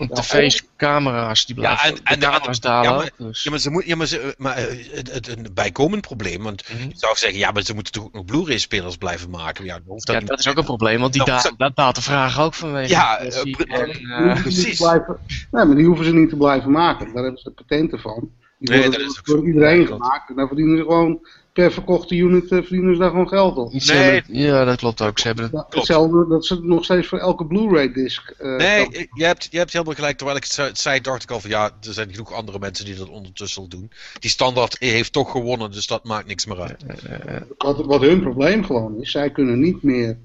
Want 0.09 0.23
tv's, 0.29 0.63
camera's, 0.77 1.47
die 1.47 1.55
blijven. 1.55 1.89
en- 1.89 1.99
en- 2.05 2.21
de 2.21 2.27
camera's 2.27 2.61
dalen 2.61 2.91
ja, 2.91 2.97
maar- 2.97 3.05
ook. 3.05 3.27
Dus. 3.29 3.43
Ja, 3.43 3.51
maar, 3.51 3.59
ze 3.61 3.71
moet, 3.71 3.85
ja, 3.87 3.97
maar, 3.97 4.07
ze, 4.07 4.35
maar 4.39 4.57
eh, 4.57 4.65
het, 4.95 5.13
het, 5.13 5.29
een 5.29 5.47
bijkomend 5.55 6.01
probleem, 6.01 6.43
want 6.43 6.65
Mhm. 6.73 6.83
je 6.89 6.95
zou 6.97 7.17
zeggen, 7.17 7.39
ja, 7.39 7.51
maar 7.51 7.63
ze 7.63 7.75
moeten 7.75 7.93
toch 7.93 8.05
ook 8.05 8.13
nog 8.13 8.25
Blu-ray-spelers 8.25 8.97
blijven 8.97 9.31
maken. 9.31 9.65
Ja, 9.65 9.79
dat 9.87 10.07
Ja, 10.09 10.19
niet. 10.19 10.29
dat 10.29 10.39
is 10.39 10.49
ook 10.49 10.57
een 10.57 10.65
probleem, 10.65 11.01
want 11.01 11.13
die 11.13 11.25
Dat 11.25 11.43
da 11.43 11.53
dat 11.57 11.77
datavragen 11.77 12.43
ook 12.43 12.55
vanwege. 12.55 12.91
Ja, 12.91 13.19
de 13.19 13.25
eh, 13.69 13.81
en, 13.81 13.91
eh, 14.11 14.43
precies. 14.43 14.79
blijven, 14.79 15.17
nee, 15.51 15.65
maar 15.65 15.77
die 15.77 15.87
hoeven 15.87 16.05
ze 16.05 16.13
niet 16.15 16.29
te 16.29 16.37
blijven 16.37 16.71
maken. 16.71 17.13
Daar 17.15 17.23
hebben 17.23 17.41
ze 17.41 17.49
de 17.55 17.55
patenten 17.65 17.99
van. 18.01 18.31
Die 18.59 18.71
Nee, 18.71 18.81
worden 18.83 19.01
dat 19.01 19.11
is 19.11 19.19
ook 19.19 19.25
door 19.27 19.47
iedereen 19.47 19.81
Ja, 19.81 19.87
gemaakt. 19.87 20.29
En 20.31 20.37
dan 20.37 20.47
verdienen 20.47 20.77
ze 20.77 20.83
gewoon 20.83 21.27
per 21.53 21.73
verkochte 21.73 22.15
unit 22.17 22.43
eh, 22.43 22.49
verdienen 22.59 22.95
ze 22.95 23.01
daar 23.01 23.11
gewoon 23.11 23.29
geld 23.29 23.57
op. 23.57 23.73
Nee. 23.73 23.81
hebben- 23.83 24.39
ja, 24.39 24.65
dat 24.65 24.77
klopt 24.79 25.03
ook. 25.03 25.19
Ze 25.19 25.27
hebben 25.27 25.51
het 25.53 25.75
hetzelfde 25.75 26.27
dat 26.29 26.47
ze 26.47 26.61
nog 26.63 26.85
steeds 26.85 27.09
voor 27.09 27.19
elke 27.19 27.47
Blu-ray 27.47 27.93
disc. 27.93 28.31
eh, 28.31 28.57
Nee, 28.57 28.83
kan- 28.91 29.07
je 29.15 29.25
hebt, 29.25 29.49
je 29.51 29.59
hebt 29.59 29.73
helemaal 29.73 29.95
gelijk. 29.95 30.17
Terwijl 30.17 30.39
ik 30.39 30.45
het 30.55 30.79
zei- 30.79 31.01
dacht 31.01 31.23
ik 31.23 31.31
al 31.31 31.41
van 31.41 31.51
ja, 31.51 31.65
er 31.65 31.93
zijn 31.93 32.11
genoeg 32.11 32.33
andere 32.33 32.59
mensen 32.59 32.85
die 32.85 32.95
dat 32.95 33.09
ondertussen 33.09 33.63
al 33.63 33.69
doen. 33.69 33.91
Die 34.19 34.31
standaard 34.31 34.77
heeft 34.79 35.13
toch 35.13 35.31
gewonnen, 35.31 35.71
dus 35.71 35.87
dat 35.87 36.05
maakt 36.05 36.27
niks 36.27 36.47
meer 36.47 36.61
uit. 36.61 36.85
wat, 37.59 37.85
wat 37.85 38.01
hun 38.01 38.21
probleem 38.21 38.65
gewoon 38.65 39.01
is, 39.01 39.11
zij 39.11 39.31
kunnen 39.31 39.61
niet 39.61 39.83
meer 39.83 40.17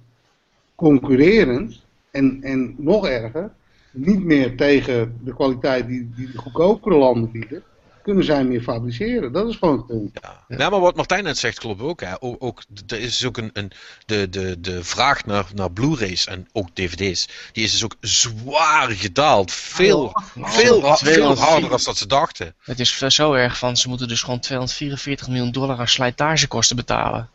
concurrerend 0.76 1.80
en, 2.12 2.38
en 2.42 2.76
nog 2.78 3.08
erger, 3.08 3.52
niet 3.92 4.24
meer 4.24 4.56
tegen 4.58 5.18
de 5.24 5.34
kwaliteit 5.34 5.88
die, 5.88 6.10
die 6.16 6.32
de 6.32 6.38
goedkopere 6.38 6.96
landen 6.96 7.32
bieden, 7.32 7.64
kunnen 8.08 8.26
zij 8.26 8.44
meer 8.44 8.62
fabriceren. 8.62 9.32
Dat 9.32 9.48
is 9.48 9.56
gewoon 9.56 9.78
het 9.78 9.88
punt. 9.88 10.20
Ja. 10.22 10.58
Ja, 10.58 10.70
maar 10.70 10.80
wat 10.80 10.96
Martijn 10.96 11.24
net 11.24 11.38
zegt 11.38 11.60
klopt 11.60 11.82
ook. 11.82 12.02
Hè. 12.02 12.22
Ook, 12.22 12.44
ook, 12.44 12.64
er 12.88 13.00
is 13.00 13.26
ook 13.26 13.38
een, 13.38 13.50
een, 13.54 13.72
de, 14.06 14.30
de, 14.30 14.60
de 14.60 14.84
vraag 14.84 15.26
naar, 15.26 15.46
naar 15.56 15.72
Blu-rays 15.72 16.26
en 16.26 16.48
ook 16.52 16.76
DVD's, 16.76 17.28
die 17.52 17.64
is 17.64 17.72
dus 17.72 17.84
ook 17.84 17.96
zwaar 18.02 18.92
gedaald. 18.92 19.52
Veel, 19.52 20.12
veel, 20.34 20.82
veel 20.82 20.96
204. 20.96 21.46
harder 21.46 21.70
dan 21.70 21.80
dat 21.84 21.98
ze 21.98 22.08
dachten. 22.08 22.56
Het 22.60 22.80
is 22.80 22.98
zo 22.98 23.34
erg 23.34 23.58
van, 23.58 23.78
ze 23.78 23.90
moeten 23.90 24.08
dus 24.08 24.22
gewoon 24.22 24.40
244 24.40 25.28
miljoen 25.28 25.52
dollar 25.52 25.80
aan 25.80 25.88
slijtagekosten 25.88 26.76
betalen. 26.76 27.30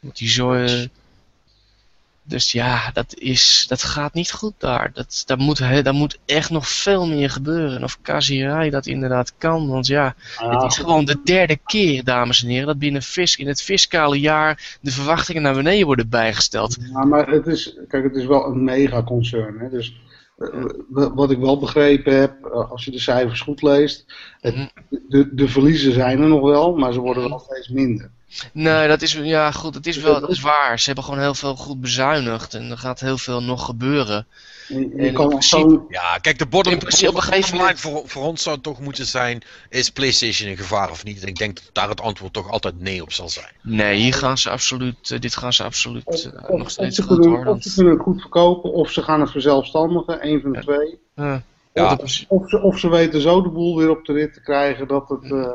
Die 0.00 0.28
zo... 0.28 0.52
eh, 0.52 0.84
Dus 2.28 2.52
ja, 2.52 2.90
dat, 2.92 3.14
is, 3.14 3.64
dat 3.68 3.82
gaat 3.82 4.14
niet 4.14 4.32
goed 4.32 4.52
daar. 4.58 4.90
Dat, 4.92 5.22
daar, 5.26 5.38
moet, 5.38 5.58
he- 5.58 5.82
daar 5.82 5.94
moet 5.94 6.18
echt 6.26 6.50
nog 6.50 6.68
veel 6.68 7.06
meer 7.06 7.30
gebeuren. 7.30 7.76
En 7.76 7.84
Of 7.84 7.98
Kazirai 8.02 8.70
dat 8.70 8.86
inderdaad 8.86 9.32
kan. 9.38 9.68
Want 9.68 9.86
ja, 9.86 10.14
het 10.36 10.62
is 10.62 10.76
gewoon 10.78 11.04
de 11.04 11.20
derde 11.24 11.58
keer, 11.66 12.04
dames 12.04 12.42
en 12.42 12.48
heren, 12.48 12.66
dat 12.66 12.78
binnen 12.78 13.02
in 13.36 13.46
het 13.46 13.62
fiscale 13.62 14.20
jaar 14.20 14.78
de 14.80 14.90
verwachtingen 14.90 15.42
naar 15.42 15.54
beneden 15.54 15.86
worden 15.86 16.08
bijgesteld. 16.08 16.76
Ja, 16.92 17.04
maar 17.04 17.28
het 17.28 17.46
is, 17.46 17.76
kijk, 17.88 18.04
het 18.04 18.16
is 18.16 18.26
wel 18.26 18.44
een 18.46 18.64
mega 18.64 19.02
concern. 19.02 19.58
Hè? 19.58 19.68
Dus 19.70 20.00
eh, 20.38 20.64
wat 21.14 21.30
ik 21.30 21.38
wel 21.38 21.58
begrepen 21.58 22.20
heb, 22.20 22.44
eh, 22.44 22.70
als 22.70 22.84
je 22.84 22.90
de 22.90 22.98
cijfers 22.98 23.40
goed 23.40 23.62
leest, 23.62 24.04
het, 24.40 24.54
Mhm. 24.54 24.66
de, 25.08 25.34
de 25.34 25.48
verliezen 25.48 25.92
zijn 25.92 26.20
er 26.20 26.28
nog 26.28 26.40
wel, 26.42 26.76
maar 26.76 26.92
ze 26.92 27.00
worden 27.00 27.28
wel 27.28 27.38
steeds 27.38 27.68
minder. 27.68 28.10
Nee, 28.52 28.88
dat 28.88 29.02
is, 29.02 29.12
ja 29.12 29.50
goed, 29.50 29.74
het 29.74 29.86
is 29.86 29.96
wel, 29.96 30.20
dat 30.20 30.30
is 30.30 30.40
waar. 30.40 30.78
Ze 30.78 30.86
hebben 30.86 31.04
gewoon 31.04 31.20
heel 31.20 31.34
veel 31.34 31.56
goed 31.56 31.80
bezuinigd 31.80 32.54
en 32.54 32.70
er 32.70 32.78
gaat 32.78 33.00
heel 33.00 33.18
veel 33.18 33.42
nog 33.42 33.64
gebeuren. 33.64 34.26
En, 34.68 34.78
je 34.80 34.90
En 34.96 34.98
in 34.98 35.12
kan 35.14 35.28
principe- 35.28 35.60
zo, 35.70 35.86
Ja, 35.88 36.18
kijk, 36.20 36.38
de 36.38 36.46
bottom, 36.46 36.72
In 36.72 36.78
principe 36.78 37.08
op 37.10 37.16
een 37.16 37.22
gegeven 37.22 37.50
bottom 37.50 37.66
line 37.66 37.78
voor, 37.78 38.02
voor 38.08 38.24
ons 38.24 38.42
zou 38.42 38.54
het 38.54 38.64
toch 38.64 38.80
moeten 38.80 39.06
zijn: 39.06 39.42
is 39.68 39.90
PlayStation 39.90 40.50
een 40.50 40.56
gevaar 40.56 40.90
of 40.90 41.04
niet? 41.04 41.22
En 41.22 41.28
ik 41.28 41.36
denk 41.36 41.56
dat 41.56 41.70
daar 41.72 41.88
het 41.88 42.00
antwoord 42.00 42.32
toch 42.32 42.50
altijd 42.50 42.80
nee 42.80 43.02
op 43.02 43.12
zal 43.12 43.28
zijn. 43.28 43.52
Nee, 43.62 43.96
hier 44.00 44.14
gaan 44.14 44.38
ze 44.38 44.50
absoluut, 44.50 45.10
eh, 45.10 45.20
dit 45.20 45.36
gaan 45.36 45.52
ze 45.52 45.62
absoluut 45.62 46.04
of, 46.04 46.24
eh, 46.24 46.48
nog 46.56 46.70
steeds 46.70 46.98
goed 46.98 47.24
hoor. 47.24 47.46
of 47.46 47.62
ze 47.62 47.74
kunnen 47.74 47.92
het 47.94 48.02
goed 48.02 48.20
verkopen, 48.20 48.72
of 48.72 48.90
ze 48.90 49.02
gaan 49.02 49.20
het 49.20 49.30
verzelfstandigen, 49.30 50.20
één 50.20 50.40
van 50.40 50.50
de 50.52 50.56
Ja. 50.56 50.62
twee. 50.64 50.98
Ja. 51.14 51.42
dat 51.88 52.02
Of 52.28 52.48
ze, 52.50 52.60
of 52.62 52.78
ze 52.78 52.88
weten 52.88 53.20
zo 53.20 53.42
de 53.42 53.48
boel 53.48 53.76
weer 53.76 53.90
op 53.90 54.04
de 54.04 54.12
rit 54.12 54.32
te 54.32 54.40
krijgen 54.40 54.88
dat 54.88 55.08
het, 55.08 55.24
eh, 55.32 55.50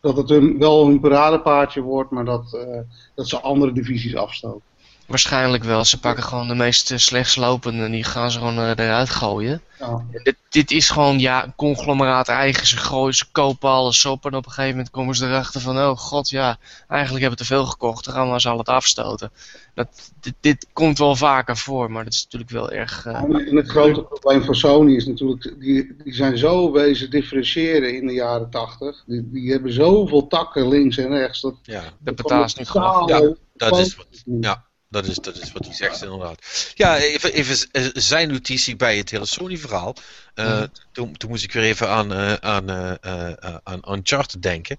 dat 0.00 0.16
het 0.16 0.28
hun, 0.28 0.58
wel 0.58 0.86
hun 0.86 1.00
paradepaardje 1.00 1.80
wordt, 1.80 2.10
maar 2.10 2.24
dat, 2.24 2.54
eh, 2.54 2.80
dat 3.14 3.28
ze 3.28 3.40
andere 3.40 3.72
divisies 3.72 4.16
afstoten. 4.16 4.67
Waarschijnlijk 5.08 5.64
wel. 5.64 5.84
Ze 5.84 6.00
pakken 6.00 6.24
gewoon 6.24 6.48
de 6.48 6.54
meest 6.54 6.90
eh, 6.90 6.98
slechts 6.98 7.36
lopende 7.36 7.84
en 7.84 7.90
die 7.90 8.04
gaan 8.04 8.30
ze 8.30 8.38
gewoon 8.38 8.58
eh, 8.58 8.68
eruit 8.68 9.10
gooien. 9.10 9.62
Ja. 9.78 10.04
Dit, 10.22 10.36
dit 10.48 10.70
is 10.70 10.90
gewoon 10.90 11.18
ja, 11.18 11.44
een 11.44 11.54
conglomeraat 11.56 12.28
eigen. 12.28 12.66
Ze 12.66 12.76
gooien, 12.76 13.14
ze 13.14 13.24
kopen 13.32 13.68
alles 13.68 14.04
op 14.04 14.24
en 14.26 14.34
op 14.34 14.44
een 14.46 14.50
gegeven 14.50 14.70
moment 14.76 14.90
komen 14.90 15.14
ze 15.14 15.26
erachter 15.26 15.60
van, 15.60 15.78
oh 15.78 15.96
god 15.96 16.28
ja, 16.28 16.58
eigenlijk 16.88 17.20
hebben 17.22 17.38
we 17.38 17.44
te 17.44 17.54
veel 17.54 17.66
gekocht, 17.66 18.04
dan 18.04 18.14
gaan 18.14 18.32
we 18.32 18.40
ze 18.40 18.48
al 18.48 18.58
het 18.58 18.68
afstoten. 18.68 19.30
Dat, 19.74 19.88
dit, 20.20 20.34
dit 20.40 20.66
komt 20.72 20.98
wel 20.98 21.16
vaker 21.16 21.56
voor, 21.56 21.90
maar 21.90 22.04
dat 22.04 22.12
is 22.12 22.22
natuurlijk 22.22 22.50
wel 22.50 22.70
erg... 22.70 23.06
eh, 23.06 23.22
En 23.22 23.56
het 23.56 23.68
grote 23.68 24.02
probleem 24.02 24.44
van 24.44 24.54
Sony 24.54 24.94
is 24.94 25.06
natuurlijk, 25.06 25.54
die, 25.58 25.96
die 26.04 26.14
zijn 26.14 26.38
zo 26.38 26.72
wezen 26.72 27.10
differentiëren 27.10 27.94
in 27.96 28.06
de 28.06 28.12
jaren 28.12 28.50
tachtig. 28.50 29.02
Die, 29.06 29.28
die 29.32 29.50
hebben 29.52 29.72
zoveel 29.72 30.26
takken 30.26 30.68
links 30.68 30.96
en 30.96 31.08
rechts. 31.08 31.40
Dat, 31.40 31.54
Ja, 31.62 31.82
de 31.98 32.14
betaal 32.14 32.44
is 32.44 32.54
nu 32.54 32.64
gewoon... 32.64 33.06
Ja, 33.06 33.34
dat 33.54 33.78
is 33.78 33.96
wat. 33.96 34.06
Ja. 34.40 34.66
Dat 34.90 35.06
is, 35.06 35.16
dat 35.16 35.36
is 35.36 35.52
wat 35.52 35.64
hij 35.64 35.74
zegt 35.74 36.02
inderdaad. 36.02 36.72
Ja, 36.74 36.96
even, 36.96 37.32
even 37.32 37.56
eh, 37.72 37.84
zijn 37.94 38.28
notitie 38.32 38.76
bij 38.76 38.96
het 38.96 39.10
hele 39.10 39.26
Sony-verhaal. 39.26 39.96
Eh, 40.34 40.46
Mhm. 40.46 40.66
toen, 40.92 41.16
toen 41.16 41.30
moest 41.30 41.44
ik 41.44 41.52
weer 41.52 41.62
even 41.62 41.88
aan, 41.88 42.12
eh, 42.12 42.32
aan, 42.34 42.68
eh, 42.70 43.54
aan 43.62 43.80
Uncharted 43.92 44.42
denken. 44.42 44.78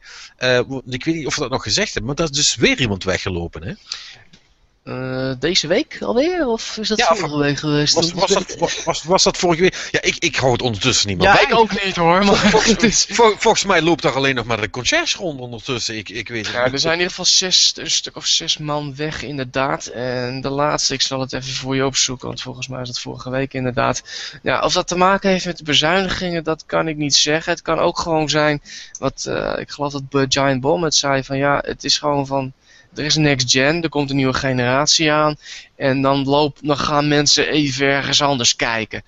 Ik 0.86 1.04
weet 1.06 1.16
niet 1.16 1.26
of 1.26 1.36
we 1.36 1.42
dat 1.42 1.50
nog 1.50 1.64
gezegd 1.64 1.94
hebben, 1.94 2.06
maar 2.06 2.16
daar 2.16 2.30
is 2.30 2.38
dus 2.38 2.56
weer 2.56 2.80
iemand 2.80 3.04
weggelopen. 3.04 3.64
Hè? 3.64 3.74
Eh, 4.84 5.32
deze 5.40 5.68
week 5.68 5.98
alweer? 6.02 6.48
Of 6.48 6.78
is 6.78 6.88
dat 6.88 6.98
Ja, 6.98 7.16
vorige 7.16 7.38
week 7.38 7.58
geweest? 7.58 7.94
Was, 7.94 8.12
was, 8.14 8.32
dat, 8.32 8.56
was, 8.60 8.84
was, 8.84 9.04
was 9.04 9.24
dat 9.24 9.38
vorige 9.38 9.62
week? 9.62 9.88
Ja, 9.92 10.02
ik, 10.02 10.16
ik 10.18 10.36
hou 10.36 10.52
het 10.52 10.62
ondertussen 10.62 11.08
niet 11.08 11.18
meer 11.18 11.28
ja, 11.28 11.34
bij. 11.34 11.44
ik 11.44 11.56
ook 11.56 11.84
niet 11.86 11.96
hoor, 11.96 12.26
maar 12.26 12.36
Volgens, 12.36 13.06
vol- 13.10 13.36
volgens 13.38 13.64
mij 13.66 13.82
loopt 13.82 14.02
daar 14.02 14.16
alleen 14.16 14.36
nog 14.36 14.46
maar 14.46 14.62
de 14.62 14.70
conciërge 14.70 15.18
rond 15.18 15.40
ondertussen. 15.40 15.98
Ik, 15.98 16.10
ik 16.10 16.28
weet 16.28 16.46
het 16.46 16.56
Ja, 16.56 16.64
niet. 16.64 16.74
er 16.74 16.80
zijn 16.80 16.94
in 16.94 17.00
ieder 17.00 17.16
geval 17.16 17.32
zes, 17.32 17.74
een 17.76 17.92
stuk 17.92 18.16
of 18.16 18.26
zes 18.26 18.58
man 18.58 18.96
weg 18.96 19.24
inderdaad. 19.24 19.86
En 19.86 20.42
de 20.42 20.50
laatste, 20.50 20.94
ik 20.94 21.02
zal 21.02 21.20
het 21.20 21.34
even 21.34 21.54
voor 21.54 21.76
je 21.76 21.86
opzoeken, 21.86 22.28
want 22.28 22.42
volgens 22.42 22.68
mij 22.68 22.82
is 22.82 22.88
dat 22.88 23.00
vorige 23.00 23.30
week 23.30 23.54
inderdaad. 23.54 24.02
Ja, 24.44 24.62
of 24.62 24.74
dat 24.74 24.88
te 24.88 24.98
maken 24.98 25.30
heeft 25.30 25.46
met 25.46 25.58
de 25.58 25.64
bezuinigingen, 25.64 26.44
dat 26.44 26.64
kan 26.66 26.88
ik 26.88 26.96
niet 26.98 27.16
zeggen. 27.16 27.52
Het 27.52 27.62
kan 27.62 27.80
ook 27.80 28.00
gewoon 28.00 28.30
zijn, 28.30 28.62
wat 29.00 29.26
eh, 29.28 29.54
ik 29.60 29.70
geloof 29.70 29.94
dat 30.10 30.26
Giant 30.30 30.62
Bomb 30.62 30.84
het 30.84 30.96
zei, 30.96 31.24
van 31.24 31.38
ja, 31.38 31.62
het 31.66 31.84
is 31.84 31.98
gewoon 31.98 32.28
van... 32.28 32.54
Er 32.96 33.06
is 33.06 33.16
next 33.16 33.52
gen, 33.52 33.84
er 33.84 33.90
komt 33.90 34.10
een 34.10 34.16
nieuwe 34.16 34.34
generatie 34.34 35.12
aan. 35.12 35.36
En 35.76 36.02
dan, 36.02 36.24
loop, 36.24 36.58
dan 36.62 36.78
gaan 36.78 37.08
mensen 37.08 37.48
even 37.48 37.88
ergens 37.88 38.22
anders 38.22 38.56
kijken. 38.56 39.04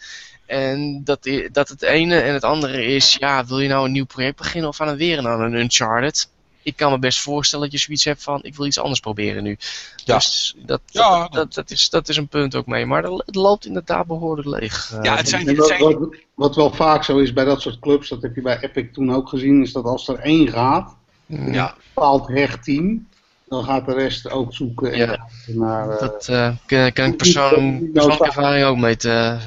En 0.46 1.02
dat, 1.04 1.30
dat 1.52 1.70
het 1.70 1.82
ene 1.82 2.20
en 2.20 2.34
het 2.34 2.44
andere 2.44 2.86
is, 2.86 3.16
ja, 3.20 3.46
wil 3.46 3.60
je 3.60 3.68
nou 3.68 3.86
een 3.86 3.92
nieuw 3.92 4.06
project 4.06 4.38
beginnen 4.38 4.70
of 4.70 4.82
aan 4.82 4.88
het 4.88 4.98
weer 4.98 5.28
aan 5.28 5.42
een 5.42 5.54
Uncharted? 5.54 6.30
Ik 6.64 6.76
kan 6.76 6.92
me 6.92 7.00
best 7.00 7.20
voorstellen 7.20 7.70
dat 7.70 7.80
je 7.80 7.86
zoiets 7.86 8.04
hebt 8.04 8.24
van, 8.24 8.44
ik 8.44 8.56
wil 8.56 8.66
iets 8.66 8.80
anders 8.80 9.00
proberen 9.00 9.44
nu. 9.44 9.58
Ja. 10.06 10.16
Dus 10.16 10.56
dat, 10.58 10.82
Ja, 10.86 11.20
dat, 11.20 11.32
dat, 11.34 11.54
dat 11.54 11.72
is, 11.72 11.90
dat 11.90 12.10
is 12.10 12.18
een 12.18 12.28
punt 12.28 12.56
ook 12.56 12.66
mee. 12.66 12.86
Maar 12.86 13.04
het 13.04 13.36
loopt 13.36 13.66
inderdaad 13.66 14.08
behoorlijk 14.08 14.48
leeg. 14.48 14.98
Ja, 15.02 15.16
het 15.16 15.30
zijn, 15.30 15.48
het 15.48 15.58
wat, 15.58 15.68
zijn, 15.68 15.82
wat, 15.82 16.16
wat 16.34 16.56
wel 16.56 16.74
vaak 16.74 17.04
zo 17.04 17.18
is 17.18 17.34
bij 17.34 17.46
dat 17.46 17.62
soort 17.62 17.80
clubs, 17.80 18.10
dat 18.10 18.22
heb 18.22 18.36
je 18.36 18.42
bij 18.42 18.60
Epic 18.60 18.88
toen 18.94 19.14
ook 19.16 19.30
gezien, 19.30 19.62
is 19.62 19.72
dat 19.72 19.84
als 19.84 20.08
er 20.08 20.20
één 20.20 20.48
gaat, 20.48 20.96
mm, 21.26 21.54
ja, 21.54 21.70
een 21.70 21.82
bepaald 21.94 22.30
recht 22.30 22.64
team, 22.64 23.08
dan 23.52 23.64
gaat 23.66 23.86
de 23.86 23.94
rest 23.94 24.30
ook 24.30 24.54
zoeken 24.54 24.92
en 24.92 24.98
Ja. 24.98 25.28
naar... 25.46 25.90
eh, 25.90 26.00
Dat 26.00 26.28
eh, 26.28 26.52
kan, 26.94 27.06
ik 27.06 27.18
persoon, 27.18 27.90
persoonlijke 27.94 28.26
ervaring 28.26 28.66
ook 28.66 28.78
mee 28.78 28.96
te 28.96 29.10
eh, 29.12 29.42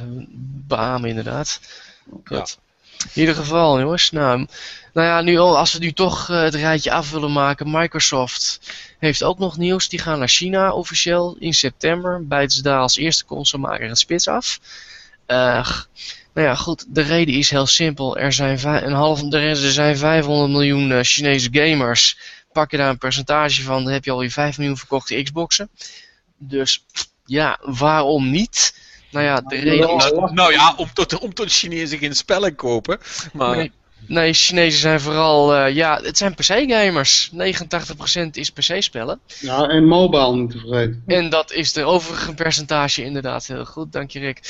beamen, 0.67 1.09
inderdaad. 1.09 1.61
Goed. 2.25 2.59
In 3.15 3.21
ieder 3.21 3.35
geval, 3.35 3.81
jongens. 3.81 4.11
Nou, 4.11 4.47
nou 4.93 5.07
ja, 5.09 5.21
nu, 5.21 5.39
al- 5.39 5.59
als 5.59 5.73
we 5.73 5.79
nu 5.79 5.93
toch 5.93 6.27
het 6.27 6.55
rijtje 6.55 6.93
af 6.93 7.11
willen 7.11 7.33
maken. 7.33 7.71
Microsoft 7.71 8.61
heeft 8.99 9.23
ook 9.23 9.39
nog 9.39 9.57
nieuws. 9.57 9.89
Die 9.89 9.99
gaan 9.99 10.19
naar 10.19 10.29
China 10.29 10.73
officieel 10.73 11.37
in 11.39 11.55
september. 11.55 12.27
Bijten 12.27 12.57
ze 12.57 12.63
daar 12.63 12.79
als 12.79 12.97
eerste 12.97 13.25
consolemaker 13.25 13.89
het 13.89 13.99
spits 13.99 14.29
af. 14.29 14.61
Nou 15.27 16.47
ja, 16.47 16.55
goed. 16.55 16.85
De 16.89 17.01
reden 17.03 17.35
is 17.35 17.51
heel 17.51 17.67
simpel. 17.67 18.17
Er 18.19 18.33
zijn, 18.33 18.59
een 18.85 18.93
half, 18.93 19.33
er 19.33 19.57
zijn 19.57 19.97
500 19.97 20.51
miljoen 20.51 21.05
Chinese 21.05 21.49
gamers. 21.53 22.19
Pak 22.55 22.71
je 22.71 22.77
daar 22.77 22.89
een 22.89 22.99
percentage 22.99 23.63
van, 23.63 23.85
dan 23.85 23.93
heb 23.93 24.05
je 24.05 24.11
alweer 24.11 24.31
5 24.31 24.59
miljoen 24.59 24.77
verkochte 24.77 25.23
Xboxen. 25.23 25.69
Dus 26.39 26.85
ja, 27.25 27.59
waarom 27.63 28.31
niet? 28.31 28.79
Nou 29.11 29.25
ja, 29.25 29.41
de 29.41 29.57
reden 29.57 29.97
is 29.97 30.11
nou, 30.11 30.33
nou 30.35 30.53
ja, 30.53 30.75
om 30.77 30.93
tot, 30.93 31.19
om 31.19 31.35
tot 31.35 31.53
Chinezen 31.53 31.99
geen 31.99 32.15
spellen 32.15 32.55
kopen. 32.55 32.99
Maar 33.33 33.57
Nee, 33.57 33.73
nee, 34.07 34.33
Chinezen 34.33 34.81
zijn 34.81 35.01
vooral, 35.01 35.55
eh, 35.55 35.75
ja, 35.75 36.01
het 36.03 36.19
zijn 36.19 36.35
PC-gamers. 36.35 37.31
89% 37.33 38.37
is 38.37 38.51
PC-spellen. 38.51 39.21
Ja, 39.41 39.69
en 39.69 39.85
mobile 39.85 40.37
niet 40.37 40.51
te 40.51 40.59
vergeten. 40.59 41.03
En 41.07 41.29
dat 41.29 41.53
is 41.53 41.73
de 41.73 41.85
overige 41.85 42.35
percentage 42.35 43.05
inderdaad 43.05 43.47
heel 43.47 43.65
goed, 43.65 43.93
dank 43.93 44.11
je 44.11 44.19
Rick. 44.19 44.41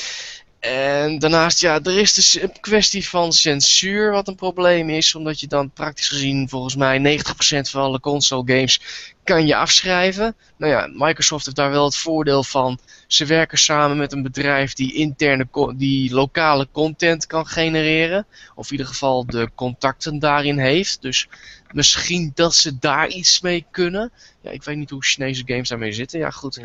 En 0.64 1.18
daarnaast, 1.18 1.60
ja, 1.60 1.80
er 1.82 1.98
is 1.98 2.14
dus 2.14 2.40
een 2.40 2.60
kwestie 2.60 3.08
van 3.08 3.32
censuur 3.32 4.10
wat 4.10 4.28
een 4.28 4.34
probleem 4.34 4.90
is. 4.90 5.14
Omdat 5.14 5.40
je 5.40 5.46
dan 5.46 5.70
praktisch 5.70 6.08
gezien, 6.08 6.48
volgens 6.48 6.76
mij, 6.76 6.98
90% 6.98 7.70
van 7.70 7.82
alle 7.82 8.00
console 8.00 8.42
games 8.46 8.80
kan 9.24 9.46
je 9.46 9.56
afschrijven. 9.56 10.36
Nou 10.56 10.72
ja, 10.72 10.88
Microsoft 10.92 11.44
heeft 11.44 11.56
daar 11.56 11.70
wel 11.70 11.84
het 11.84 11.96
voordeel 11.96 12.44
van. 12.44 12.78
Ze 13.06 13.24
werken 13.24 13.58
samen 13.58 13.96
met 13.96 14.12
een 14.12 14.22
bedrijf 14.22 14.72
die 14.72 14.94
interne, 14.94 15.46
die 15.76 16.14
lokale 16.14 16.68
content 16.72 17.26
kan 17.26 17.46
genereren. 17.46 18.26
Of 18.54 18.66
in 18.66 18.72
ieder 18.72 18.86
geval 18.86 19.26
de 19.26 19.50
contacten 19.54 20.18
daarin 20.18 20.58
heeft. 20.58 21.02
Dus 21.02 21.28
misschien 21.72 22.32
dat 22.34 22.54
ze 22.54 22.78
daar 22.78 23.08
iets 23.08 23.40
mee 23.40 23.66
kunnen. 23.70 24.12
Ja, 24.40 24.50
ik 24.50 24.62
weet 24.62 24.76
niet 24.76 24.90
hoe 24.90 25.04
Chinese 25.04 25.42
games 25.46 25.68
daarmee 25.68 25.92
zitten. 25.92 26.18
Ja, 26.18 26.30
goed. 26.30 26.60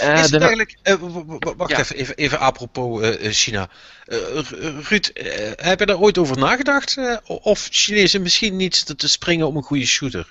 Eh, 0.00 0.18
is 0.18 0.30
het 0.30 0.40
eigenlijk, 0.40 0.76
eh, 0.82 0.94
wacht 1.56 1.70
Ja. 1.70 1.78
even, 1.78 1.96
even, 1.96 2.16
even 2.16 2.38
apropos 2.38 3.02
eh, 3.02 3.30
China. 3.32 3.68
Eh, 4.04 4.18
Ru- 4.18 4.80
Ruud, 4.88 5.10
heb 5.56 5.78
je 5.78 5.86
daar 5.86 5.98
ooit 5.98 6.18
over 6.18 6.38
nagedacht? 6.38 6.96
eh, 6.96 7.16
of 7.26 7.68
Chinezen 7.70 8.22
misschien 8.22 8.56
niet 8.56 8.86
te- 8.86 8.96
te 8.96 9.08
springen 9.08 9.46
op 9.46 9.54
een 9.54 9.62
goede 9.62 9.86
shooter? 9.86 10.30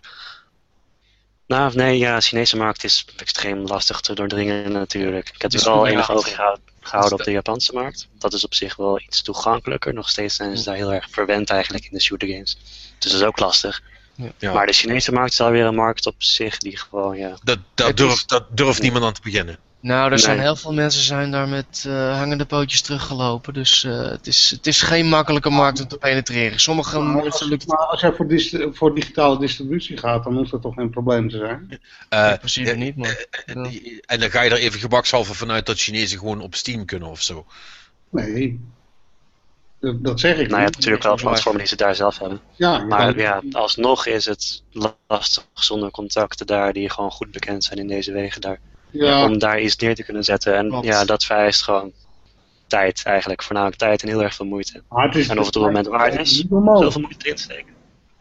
Nou, 1.48 1.76
nee, 1.76 1.98
ja, 1.98 2.16
de 2.16 2.22
Chinese 2.22 2.58
markt 2.58 2.84
is 2.84 3.06
extreem 3.18 3.60
lastig 3.66 4.00
te 4.02 4.14
doordringen 4.16 4.72
natuurlijk. 4.72 5.30
Ik 5.34 5.42
heb 5.42 5.52
Dus 5.52 5.66
er 5.66 5.72
wel 5.72 5.86
ja, 5.86 5.92
enig 5.92 6.12
oog 6.12 6.30
gehouden, 6.30 6.64
gehouden 6.80 7.20
op 7.20 7.24
de 7.26 7.32
Japanse 7.32 7.74
markt. 7.74 8.08
Dat 8.18 8.34
is 8.34 8.44
op 8.44 8.54
zich 8.54 8.76
wel 8.76 9.00
iets 9.00 9.22
toegankelijker. 9.22 9.94
Nog 9.94 10.10
steeds 10.10 10.36
zijn 10.36 10.58
ze 10.58 10.64
daar 10.64 10.76
heel 10.76 10.94
erg 10.94 11.08
verwend 11.10 11.50
eigenlijk 11.50 11.84
in 11.86 11.90
de 11.94 12.02
shooter 12.02 12.28
games. 12.28 12.58
Dus 13.00 13.12
dat 13.12 13.22
is 13.22 13.28
ook 13.28 13.40
lastig. 13.40 13.82
Ja. 14.38 14.54
Maar 14.54 14.66
de 14.66 14.74
Chinese 14.74 15.12
markt 15.12 15.32
is 15.32 15.42
alweer 15.42 15.66
een 15.66 15.76
markt 15.76 16.06
op 16.06 16.16
zich 16.18 16.58
die 16.58 16.78
gewoon, 16.78 17.18
ja... 17.18 17.38
Dat, 17.44 17.60
dat, 17.74 17.88
is- 17.90 17.96
durft, 17.96 18.30
dat 18.30 18.58
durft 18.58 18.82
niemand 18.82 19.04
aan 19.06 19.14
te 19.14 19.22
beginnen. 19.24 19.58
Nou, 19.80 20.12
er 20.12 20.20
zijn 20.20 20.40
heel 20.40 20.56
veel 20.56 20.74
mensen 20.74 21.02
zijn 21.04 21.32
daar 21.32 21.48
met 21.48 21.84
eh, 21.88 22.18
hangende 22.18 22.46
pootjes 22.46 22.82
teruggelopen. 22.82 23.54
Dus 23.54 23.84
eh, 23.84 24.02
het, 24.10 24.28
is, 24.28 24.50
het 24.50 24.68
is 24.68 24.82
geen 24.82 25.08
makkelijke 25.08 25.50
markt 25.50 25.82
om 25.82 25.88
te 25.88 25.98
penetreren. 25.98 26.60
Sommige 26.60 27.00
Maar 27.00 27.14
mensen 27.16 27.32
als, 27.32 27.50
lukt 27.50 27.68
maar 27.68 27.78
als 27.78 28.02
jij 28.02 28.12
voor, 28.14 28.28
dis- 28.28 28.56
voor 28.72 28.96
digitale 28.96 29.40
distributie 29.40 29.98
gaat, 29.98 30.24
dan 30.24 30.36
hoeft 30.36 30.52
dat 30.52 30.62
toch 30.62 30.74
geen 30.74 30.90
probleem 30.90 31.30
te 31.30 31.38
zijn? 31.38 31.80
Eh, 32.10 32.30
in 32.32 32.38
principe 32.38 32.72
niet, 32.76 32.96
maar... 32.96 33.26
ja. 33.46 33.70
En 34.06 34.20
dan 34.20 34.30
ga 34.32 34.42
je 34.42 34.50
er 34.50 34.58
even 34.58 34.80
gebakshalve 34.80 35.34
vanuit 35.34 35.66
dat 35.66 35.80
Chinezen 35.80 36.20
gewoon 36.20 36.42
op 36.42 36.56
Steam 36.56 36.86
kunnen 36.86 37.10
of 37.10 37.22
zo. 37.22 37.46
Nee. 38.10 38.60
Dat, 39.92 40.20
zeg 40.20 40.32
ik 40.32 40.38
Nou, 40.38 40.50
je 40.50 40.56
hebt 40.56 40.66
niet. 40.66 40.76
natuurlijk 40.76 41.04
wel 41.04 41.16
platformen 41.16 41.60
die 41.60 41.68
ze 41.70 41.76
daar 41.76 41.96
zelf 41.96 42.20
hebben. 42.20 42.42
Ja, 42.56 42.84
Maar 42.84 43.18
ja, 43.18 43.42
alsnog 43.52 44.06
is 44.06 44.26
het 44.26 44.64
lastig 45.08 45.46
zonder 45.54 45.92
contacten 45.92 46.46
daar 46.48 46.74
die 46.74 46.90
gewoon 46.90 47.12
goed 47.12 47.32
bekend 47.32 47.64
zijn 47.64 47.80
in 47.80 47.88
deze 47.88 48.12
wegen 48.12 48.42
daar. 48.42 48.60
ja, 48.92 49.24
Om 49.26 49.38
daar 49.40 49.62
iets 49.62 49.76
neer 49.76 49.96
te 49.96 50.04
kunnen 50.04 50.24
zetten. 50.24 50.56
En 50.56 50.68
Klopt. 50.70 50.86
ja, 50.86 51.06
dat 51.06 51.24
vereist 51.24 51.62
gewoon 51.64 51.92
tijd 52.68 53.02
eigenlijk. 53.06 53.44
Voornamelijk 53.44 53.80
tijd 53.80 54.02
en 54.02 54.08
heel 54.08 54.24
erg 54.24 54.36
veel 54.36 54.46
moeite. 54.46 54.84
En 54.90 55.08
of 55.10 55.14
het 55.16 55.38
op 55.40 55.46
het 55.46 55.56
moment 55.56 55.88
waard 55.88 56.20
is. 56.20 56.38
Zoveel 56.50 57.02
moeite 57.02 57.18
erin 57.26 57.36
te 57.36 57.42
steken. 57.42 57.73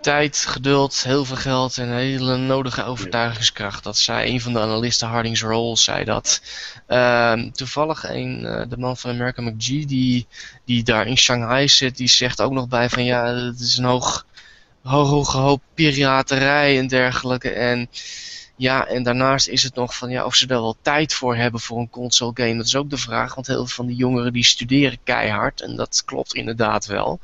Tijd, 0.03 0.37
geduld, 0.37 1.03
heel 1.03 1.25
veel 1.25 1.37
geld 1.37 1.79
en 1.79 1.95
hele 1.95 2.37
nodige 2.37 2.85
overtuigingskracht. 2.85 3.85
Dat 3.85 3.99
zei 3.99 4.31
een 4.31 4.41
van 4.41 4.53
de 4.53 4.61
analisten, 4.61 5.09
Hardings 5.09 5.43
Roll, 5.43 5.77
zei 5.77 6.05
dat. 6.05 6.43
Ehm, 6.87 7.51
toevallig 7.51 8.09
een, 8.09 8.45
eh, 8.45 8.69
de 8.69 8.79
man 8.79 8.97
van 8.97 9.11
American 9.11 9.45
McGee, 9.45 9.87
die, 9.87 10.27
die 10.65 10.83
daar 10.83 11.07
in 11.07 11.19
Shanghai 11.19 11.69
zit, 11.69 11.97
die 11.97 12.09
zegt 12.09 12.41
ook 12.41 12.53
nog 12.53 12.69
bij 12.69 12.91
van 12.91 13.05
ja, 13.05 13.25
het 13.35 13.61
is 13.61 13.77
een 13.77 13.85
hoog, 13.85 14.27
hoog, 14.83 15.33
hoop 15.33 15.63
piraterij 15.75 16.79
en 16.79 16.87
dergelijke. 16.87 17.51
En 17.51 17.89
ja, 18.57 18.87
en 18.87 19.03
daarnaast 19.03 19.49
is 19.49 19.63
het 19.63 19.75
nog 19.75 19.97
van 19.97 20.11
ja, 20.11 20.25
of 20.25 20.35
ze 20.35 20.47
daar 20.47 20.61
wel 20.61 20.77
tijd 20.83 21.15
voor 21.15 21.37
hebben 21.37 21.61
voor 21.61 21.79
een 21.79 21.91
console 21.91 22.33
game. 22.35 22.57
Dat 22.57 22.67
is 22.67 22.77
ook 22.77 22.91
de 22.91 22.97
vraag, 22.97 23.35
want 23.35 23.47
heel 23.47 23.57
veel 23.57 23.67
van 23.67 23.87
die 23.87 23.97
jongeren 23.97 24.33
die 24.33 24.45
studeren 24.45 24.99
keihard. 25.05 25.61
En 25.61 25.77
dat 25.77 26.03
klopt 26.05 26.35
inderdaad 26.35 26.87
wel. 26.87 27.21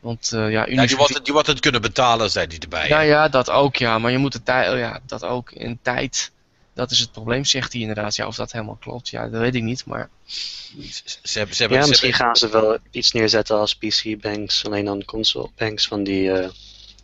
Want 0.00 0.32
eh, 0.32 0.50
ja, 0.50 0.66
Ja, 0.66 0.86
die, 0.86 0.96
wat, 0.96 1.20
die 1.22 1.32
wat 1.34 1.46
het 1.46 1.60
kunnen 1.60 1.80
betalen, 1.80 2.30
zei 2.30 2.46
die 2.46 2.58
erbij. 2.58 2.88
ja, 2.88 3.00
ja, 3.00 3.28
dat 3.28 3.50
ook, 3.50 3.76
ja. 3.76 3.98
Maar 3.98 4.10
je 4.10 4.18
moet 4.18 4.32
de 4.32 4.42
tijd, 4.42 4.72
oh 4.72 4.78
ja, 4.78 5.00
dat 5.06 5.24
ook 5.24 5.50
in 5.52 5.78
tijd. 5.82 6.30
Dat 6.74 6.90
is 6.90 6.98
het 6.98 7.12
probleem, 7.12 7.44
zegt 7.44 7.72
hij 7.72 7.80
inderdaad. 7.80 8.16
Ja, 8.16 8.26
of 8.26 8.34
dat 8.36 8.52
helemaal 8.52 8.76
klopt, 8.80 9.08
ja, 9.08 9.28
dat 9.28 9.40
weet 9.40 9.54
ik 9.54 9.62
niet. 9.62 9.84
Maar 9.86 10.08
Ze, 10.26 11.02
ze 11.22 11.38
hebben, 11.38 11.54
ze 11.56 11.60
hebben, 11.60 11.78
Ja, 11.78 11.84
ze 11.84 11.90
misschien 11.90 12.10
hebben- 12.10 12.26
gaan 12.26 12.36
ze 12.36 12.48
wel 12.48 12.78
iets 12.90 13.12
neerzetten 13.12 13.58
als 13.58 13.74
PC-banks. 13.76 14.64
Alleen 14.66 14.84
dan 14.84 15.04
console-banks 15.04 15.86
van 15.86 16.02
die 16.04 16.32
eh 16.32 16.48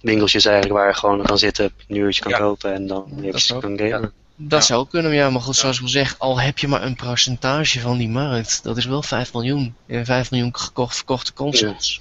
winkeltjes 0.01 0.44
eigenlijk 0.44 0.77
waar 0.78 0.89
je 0.89 0.94
gewoon 0.94 1.23
kan 1.23 1.39
zitten, 1.39 1.73
een 1.89 1.97
uurtje 1.97 2.23
kan 2.23 2.31
Ja. 2.31 2.39
kopen 2.39 2.74
en 2.74 2.86
dan 2.86 3.06
dat 3.10 3.18
eventjes 3.24 3.47
kan 3.60 3.78
gamen. 3.78 4.12
dat 4.36 4.60
Ja. 4.60 4.66
zou 4.66 4.86
kunnen, 4.89 5.12
ja. 5.14 5.31
Maar 5.31 5.40
goed, 5.40 5.56
zoals 5.56 5.77
ik 5.77 5.82
al 5.82 5.89
zeg, 5.89 6.14
al 6.18 6.40
heb 6.40 6.59
je 6.59 6.68
maar 6.68 6.82
een 6.82 6.97
percentage 6.97 7.81
van 7.81 7.98
die 7.98 8.09
markt. 8.09 8.62
Dat 8.62 8.77
is 8.77 8.85
wel 8.85 9.02
5 9.02 9.32
miljoen. 9.32 9.74
En 9.86 10.05
5 10.05 10.31
miljoen 10.31 10.56
gekocht, 10.56 10.97
verkochte 10.97 11.32
consoles. 11.32 11.98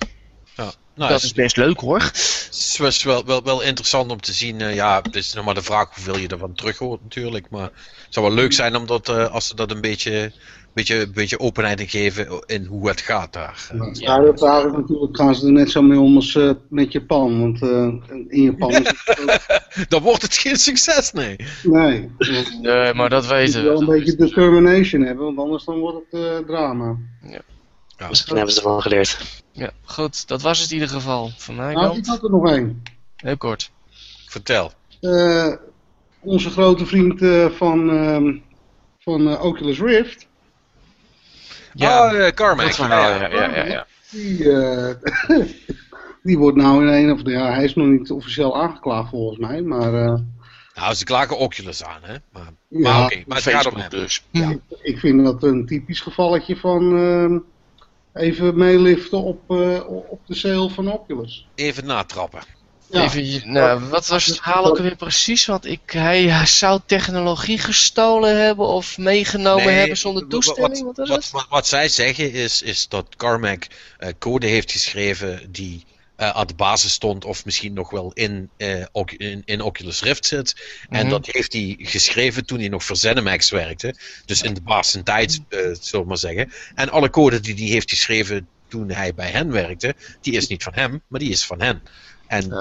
Nou, 0.96 1.10
dat 1.12 1.22
het 1.22 1.24
is 1.24 1.34
best 1.34 1.58
leuk 1.58 1.80
hoor. 1.80 2.12
is 2.52 2.78
was 2.78 3.04
wel, 3.04 3.26
wel, 3.26 3.44
wel 3.44 3.62
interessant 3.62 4.12
om 4.12 4.22
te 4.22 4.34
zien. 4.34 4.62
eh, 4.62 4.76
ja, 4.76 5.02
het 5.02 5.16
is 5.16 5.34
nog 5.34 5.46
maar 5.46 5.54
de 5.54 5.62
vraag 5.62 5.96
hoeveel 5.96 6.18
je 6.18 6.28
ervan 6.28 6.54
terug 6.54 6.78
hoort 6.78 7.02
natuurlijk. 7.04 7.50
Maar 7.50 7.64
het 8.04 8.08
zou 8.10 8.26
wel 8.26 8.36
leuk 8.36 8.54
zijn 8.54 8.76
omdat, 8.76 9.10
eh, 9.10 9.32
als 9.32 9.48
ze 9.48 9.56
dat 9.56 9.72
een 9.72 9.82
beetje, 9.82 10.32
beetje, 10.74 11.02
een 11.02 11.12
beetje 11.14 11.40
openheid 11.40 11.80
in 11.80 11.88
geven 11.88 12.44
in 12.46 12.66
hoe 12.66 12.88
het 12.88 13.02
gaat 13.02 13.34
daar. 13.34 13.72
Ja, 13.94 14.22
ja, 14.22 14.34
vraag 14.36 14.66
is 14.66 14.72
natuurlijk, 14.72 15.18
gaan 15.18 15.36
ze 15.36 15.46
er 15.46 15.52
net 15.52 15.72
zo 15.72 15.82
mee 15.82 16.00
om 16.00 16.16
als 16.16 16.36
eh, 16.36 16.52
met 16.70 16.92
Japan? 16.92 17.40
Want 17.40 17.62
in 18.30 18.42
Japan 18.42 18.70
is 18.72 18.78
het 18.78 19.86
Dan 19.90 20.02
wordt 20.02 20.22
het 20.22 20.36
geen 20.36 20.58
succes, 20.58 21.12
nee. 21.12 21.36
Nee, 21.64 22.10
Nee, 22.62 22.94
maar 22.94 23.10
dat 23.10 23.24
je 23.24 23.30
weten 23.30 23.60
moet 23.62 23.70
wel 23.70 23.82
een 23.82 23.88
we. 23.88 23.96
beetje 23.98 24.16
determination 24.16 25.02
hebben, 25.02 25.26
want 25.26 25.38
anders 25.38 25.64
dan 25.66 25.80
wordt 25.80 25.98
het 26.12 26.22
eh, 26.22 26.38
drama. 26.38 26.98
Ja. 27.28 27.42
Misschien 28.10 28.36
hebben 28.36 28.54
ze 28.54 28.60
ervan 28.60 28.82
geleerd. 28.82 29.44
Ja, 29.52 29.72
goed, 29.84 30.28
dat 30.28 30.42
was 30.42 30.60
het 30.60 30.70
in 30.70 30.74
ieder 30.76 30.90
geval. 30.90 31.32
Van 31.38 31.56
mijn 31.56 31.76
Nou, 31.76 31.98
ik 31.98 32.06
had 32.06 32.24
er 32.24 32.30
nog 32.30 32.50
één. 32.50 32.84
Heel 33.16 33.38
kort. 33.38 33.72
Vertel. 34.28 34.72
Eh, 35.02 35.54
onze 36.20 36.50
grote 36.50 36.86
vriend 36.86 37.22
eh, 37.22 37.46
van, 37.50 37.90
ehm, 37.90 38.36
van 39.00 39.30
eh, 39.30 39.44
Oculus 39.46 39.80
Rift, 39.80 40.28
Ja, 41.74 42.14
oh, 42.14 42.28
Carmack. 42.28 42.72
Ja, 42.72 42.88
ja, 42.88 43.28
ja, 43.28 43.56
ja, 43.56 43.66
ja. 43.66 43.88
die, 44.12 44.52
eh, 44.52 44.96
die 46.24 46.38
wordt 46.38 46.58
nou 46.58 46.88
in 46.88 46.94
een 46.94 47.12
of 47.12 47.22
de, 47.22 47.32
ja, 47.32 47.54
hij 47.54 47.64
is 47.64 47.76
nog 47.76 47.88
niet 47.88 48.12
officieel 48.12 48.62
aangeklaagd 48.62 49.10
volgens 49.10 49.40
mij, 49.40 49.62
maar 49.62 49.94
eh, 49.94 50.20
Nou, 50.76 50.94
ze 50.94 51.04
klagen 51.04 51.38
Oculus 51.38 51.84
aan, 51.84 52.02
hè. 52.02 52.16
Maar, 52.32 52.52
ja, 52.68 52.80
maar 52.80 53.04
oké, 53.06 53.24
maar 53.28 53.38
het 53.38 53.50
gaat 53.50 53.66
om 53.66 53.76
hem. 53.80 53.90
dus. 53.90 54.24
Ja. 54.32 54.56
ik 54.82 55.00
vind 55.00 55.24
dat 55.24 55.44
een 55.44 55.66
typisch 55.66 56.02
gevalletje 56.02 56.56
van 56.58 56.98
ehm, 56.98 57.38
even 58.16 58.58
meeliften 58.58 59.24
op, 59.24 59.52
eh, 59.52 59.90
op 60.10 60.20
de 60.26 60.36
sale 60.36 60.70
van 60.70 60.92
Oculus. 60.92 61.48
Even 61.56 61.86
natrappen. 61.86 62.42
Ja. 62.90 63.04
Even, 63.04 63.52
nou, 63.52 63.80
wat 63.90 64.08
was 64.08 64.26
het 64.26 64.36
verhaal 64.36 64.66
ook 64.66 64.78
alweer 64.78 64.96
precies? 64.96 65.46
Want 65.46 65.66
ik, 65.66 65.80
hij, 65.86 66.24
hij 66.24 66.46
zou 66.46 66.80
technologie 66.86 67.58
gestolen 67.58 68.42
hebben 68.42 68.68
of 68.68 68.98
meegenomen 68.98 69.66
Nee, 69.66 69.76
hebben 69.76 69.98
zonder 69.98 70.28
toestemming? 70.28 70.96
Wat, 70.96 71.46
wat 71.50 71.68
zij 71.68 71.90
zeggen 71.90 72.32
is, 72.32 72.62
is 72.62 72.88
dat 72.88 73.16
Carmack 73.16 73.68
eh, 73.98 74.10
code 74.20 74.48
heeft 74.48 74.72
geschreven 74.72 75.52
die 75.52 75.86
eh, 76.16 76.30
aan 76.30 76.48
de 76.48 76.54
basis 76.56 76.92
stond, 76.94 77.26
of 77.26 77.46
misschien 77.46 77.74
nog 77.74 77.90
wel 77.90 78.12
in, 78.14 78.50
Oc- 78.92 79.12
in, 79.12 79.42
in 79.46 79.62
Oculus 79.62 80.02
Rift 80.02 80.26
zit. 80.26 80.56
En 80.90 81.00
Mhm. 81.02 81.10
dat 81.10 81.26
heeft 81.26 81.54
hij 81.54 81.76
geschreven 81.80 82.46
toen 82.46 82.60
hij 82.60 82.68
nog 82.70 82.84
voor 82.84 82.96
ZeniMax 82.96 83.50
werkte. 83.50 83.96
Dus 84.26 84.42
in 84.42 84.54
de 84.54 84.62
basis 84.62 85.02
tijd, 85.04 85.42
eh 85.50 85.60
zullen 85.60 86.02
we 86.02 86.06
maar 86.06 86.18
zeggen. 86.18 86.52
En 86.76 86.90
alle 86.90 87.10
code 87.10 87.40
die 87.40 87.56
hij 87.56 87.64
heeft 87.66 87.90
geschreven 87.90 88.48
toen 88.68 88.90
hij 88.92 89.14
bij 89.14 89.30
hen 89.30 89.52
werkte, 89.52 89.96
die 90.22 90.34
is 90.34 90.48
niet 90.48 90.64
van 90.64 90.74
hem, 90.76 91.02
maar 91.08 91.20
die 91.20 91.30
is 91.30 91.46
van 91.46 91.62
hen. 91.62 91.82
En, 92.28 92.52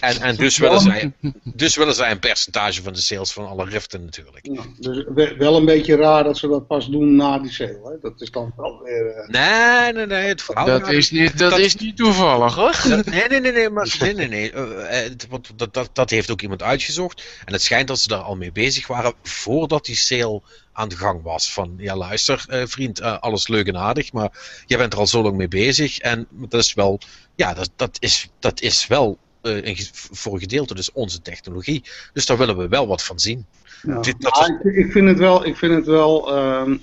en, 0.00 0.20
en 0.20 0.36
dus, 0.36 0.58
willen 0.58 0.80
zij, 0.80 1.12
dus 1.44 1.76
willen 1.76 1.94
zij 1.94 2.10
een 2.10 2.18
percentage 2.18 2.82
van 2.82 2.92
de 2.92 3.00
sales 3.00 3.32
van 3.32 3.46
alle 3.48 3.64
Riften 3.64 4.04
natuurlijk. 4.04 4.46
Ja, 4.52 4.62
dus 4.78 5.04
we- 5.14 5.34
wel 5.38 5.56
een 5.56 5.64
beetje 5.64 5.96
raar 5.96 6.24
dat 6.24 6.38
ze 6.38 6.48
dat 6.48 6.66
pas 6.66 6.88
doen 6.90 7.16
na 7.16 7.38
die 7.38 7.50
sale. 7.52 7.80
Hè? 7.84 8.08
Dat 8.10 8.20
is 8.20 8.30
dan 8.30 8.52
wel 8.56 8.80
weer... 8.82 9.06
eh, 9.06 9.28
Nee, 9.28 9.92
nee, 9.92 10.06
nee, 10.06 10.28
het 10.28 10.42
verhaal 10.42 10.66
dat, 10.66 10.88
is 10.88 11.10
niet, 11.10 11.38
dat, 11.38 11.50
dat- 11.50 11.58
is 11.58 11.76
niet 11.76 11.96
toevallig 11.96 12.54
hoor. 12.54 12.80
Dat- 12.88 13.04
Nee, 13.06 13.28
nee, 13.28 13.40
nee, 13.40 13.52
nee, 13.52 13.68
maar, 13.70 13.96
nee, 14.00 14.14
nee, 14.14 14.28
nee. 14.28 14.52
eh, 14.52 14.62
eh, 14.98 15.10
het- 15.10 15.26
want 15.30 15.50
dat, 15.56 15.74
dat, 15.74 15.90
dat 15.92 16.10
heeft 16.10 16.30
ook 16.30 16.42
iemand 16.42 16.62
uitgezocht. 16.62 17.22
En 17.44 17.52
het 17.52 17.62
schijnt 17.62 17.88
dat 17.88 17.98
ze 17.98 18.08
daar 18.08 18.18
al 18.22 18.36
mee 18.36 18.52
bezig 18.52 18.86
waren 18.86 19.12
voordat 19.22 19.84
die 19.84 19.96
sale 19.96 20.42
aan 20.72 20.88
de 20.88 20.96
gang 20.96 21.22
was. 21.22 21.52
Van, 21.52 21.74
ja 21.76 21.96
luister 21.96 22.44
eh, 22.48 22.62
vriend, 22.66 23.00
eh, 23.00 23.18
alles 23.18 23.48
leuk 23.48 23.66
en 23.66 23.76
aardig, 23.76 24.12
maar 24.12 24.62
jij 24.66 24.78
bent 24.78 24.92
er 24.92 24.98
al 24.98 25.06
zo 25.06 25.22
lang 25.22 25.36
mee 25.36 25.48
bezig. 25.48 25.98
En 25.98 26.26
dat 26.30 26.60
is 26.60 26.74
wel, 26.74 27.00
ja, 27.34 27.54
dat, 27.54 27.70
dat, 27.76 27.96
is, 28.00 28.30
dat 28.38 28.60
is 28.60 28.86
wel 28.86 29.18
eh, 29.42 29.64
een 29.64 29.76
voor 29.92 30.32
een 30.32 30.40
gedeelte 30.40 30.74
dus 30.74 30.92
onze 30.92 31.22
technologie. 31.22 31.84
Dus 32.12 32.26
daar 32.26 32.38
willen 32.38 32.56
we 32.56 32.68
wel 32.68 32.86
wat 32.86 33.02
van 33.02 33.18
zien. 33.18 33.46
Ja. 33.82 34.00
Dit- 34.00 34.20
dat 34.20 34.32
Maar 34.32 34.60
ik, 34.64 34.76
ik 34.86 34.92
vind 34.92 35.08
het 35.08 35.18
wel, 35.18 35.46
ik 35.46 35.56
vind 35.56 35.74
het 35.74 35.86
wel 35.86 36.36
ehm, 36.36 36.76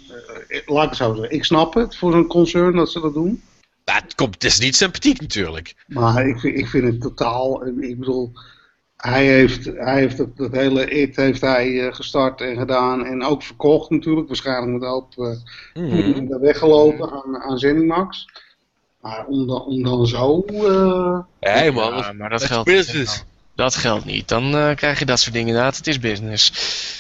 eh, 0.48 0.61
laat 0.66 0.84
ik 0.84 0.90
het 0.90 0.98
zo 0.98 1.14
zeggen, 1.14 1.32
ik 1.36 1.45
snap 1.45 1.74
het 1.74 1.98
voor 1.98 2.11
zo'n 2.11 2.28
concern 2.28 2.76
dat 2.76 2.91
ze 2.91 2.99
dat 2.99 3.14
doen. 3.14 3.44
Maar 3.86 4.02
het, 4.02 4.16
komt, 4.16 4.34
het 4.34 4.44
is 4.44 4.60
niet 4.60 4.76
sympathiek 4.76 5.22
natuurlijk. 5.22 5.76
Maar 5.88 6.28
ik 6.28 6.40
vind, 6.40 6.57
ik 6.57 6.68
vind 6.68 6.84
het 6.84 7.02
totaal, 7.02 7.66
ik 7.66 7.99
bedoel, 7.99 8.32
hij 9.00 9.26
heeft, 9.26 9.66
hij 9.66 10.00
heeft 10.00 10.18
het, 10.18 10.38
dat 10.38 10.52
hele 10.52 10.90
IT 10.90 11.16
heeft 11.16 11.42
hij 11.42 11.88
eh, 11.88 11.94
gestart 11.96 12.42
en 12.42 12.58
gedaan 12.58 13.06
en 13.06 13.24
ook 13.26 13.44
verkocht 13.44 13.90
natuurlijk. 13.90 14.28
Waarschijnlijk 14.28 14.72
met 14.72 14.90
hoop 14.90 15.14
uh, 15.18 15.28
Mhm. 15.74 16.28
daar 16.28 16.40
weggelopen 16.40 17.12
aan, 17.12 17.38
aan 17.42 17.58
Zenimax. 17.58 18.26
Maar 19.02 19.26
om 19.28 19.48
dan, 19.48 19.62
om 19.66 19.84
dan 19.84 20.08
zo... 20.08 20.42
eh, 20.48 21.20
Hé 21.40 21.72
man, 21.72 21.96
Ja, 21.98 22.14
maar 22.14 22.30
dat 22.30 22.44
geldt 22.44 22.66
business. 22.66 23.24
Dat 23.56 23.76
geldt 23.76 24.06
niet. 24.06 24.28
Dan 24.28 24.56
eh, 24.56 24.76
krijg 24.76 25.00
je 25.00 25.06
dat 25.06 25.20
soort 25.20 25.34
dingen 25.34 25.48
inderdaad. 25.48 25.78
Het 25.78 25.88
is 25.88 26.00
business. 26.00 26.52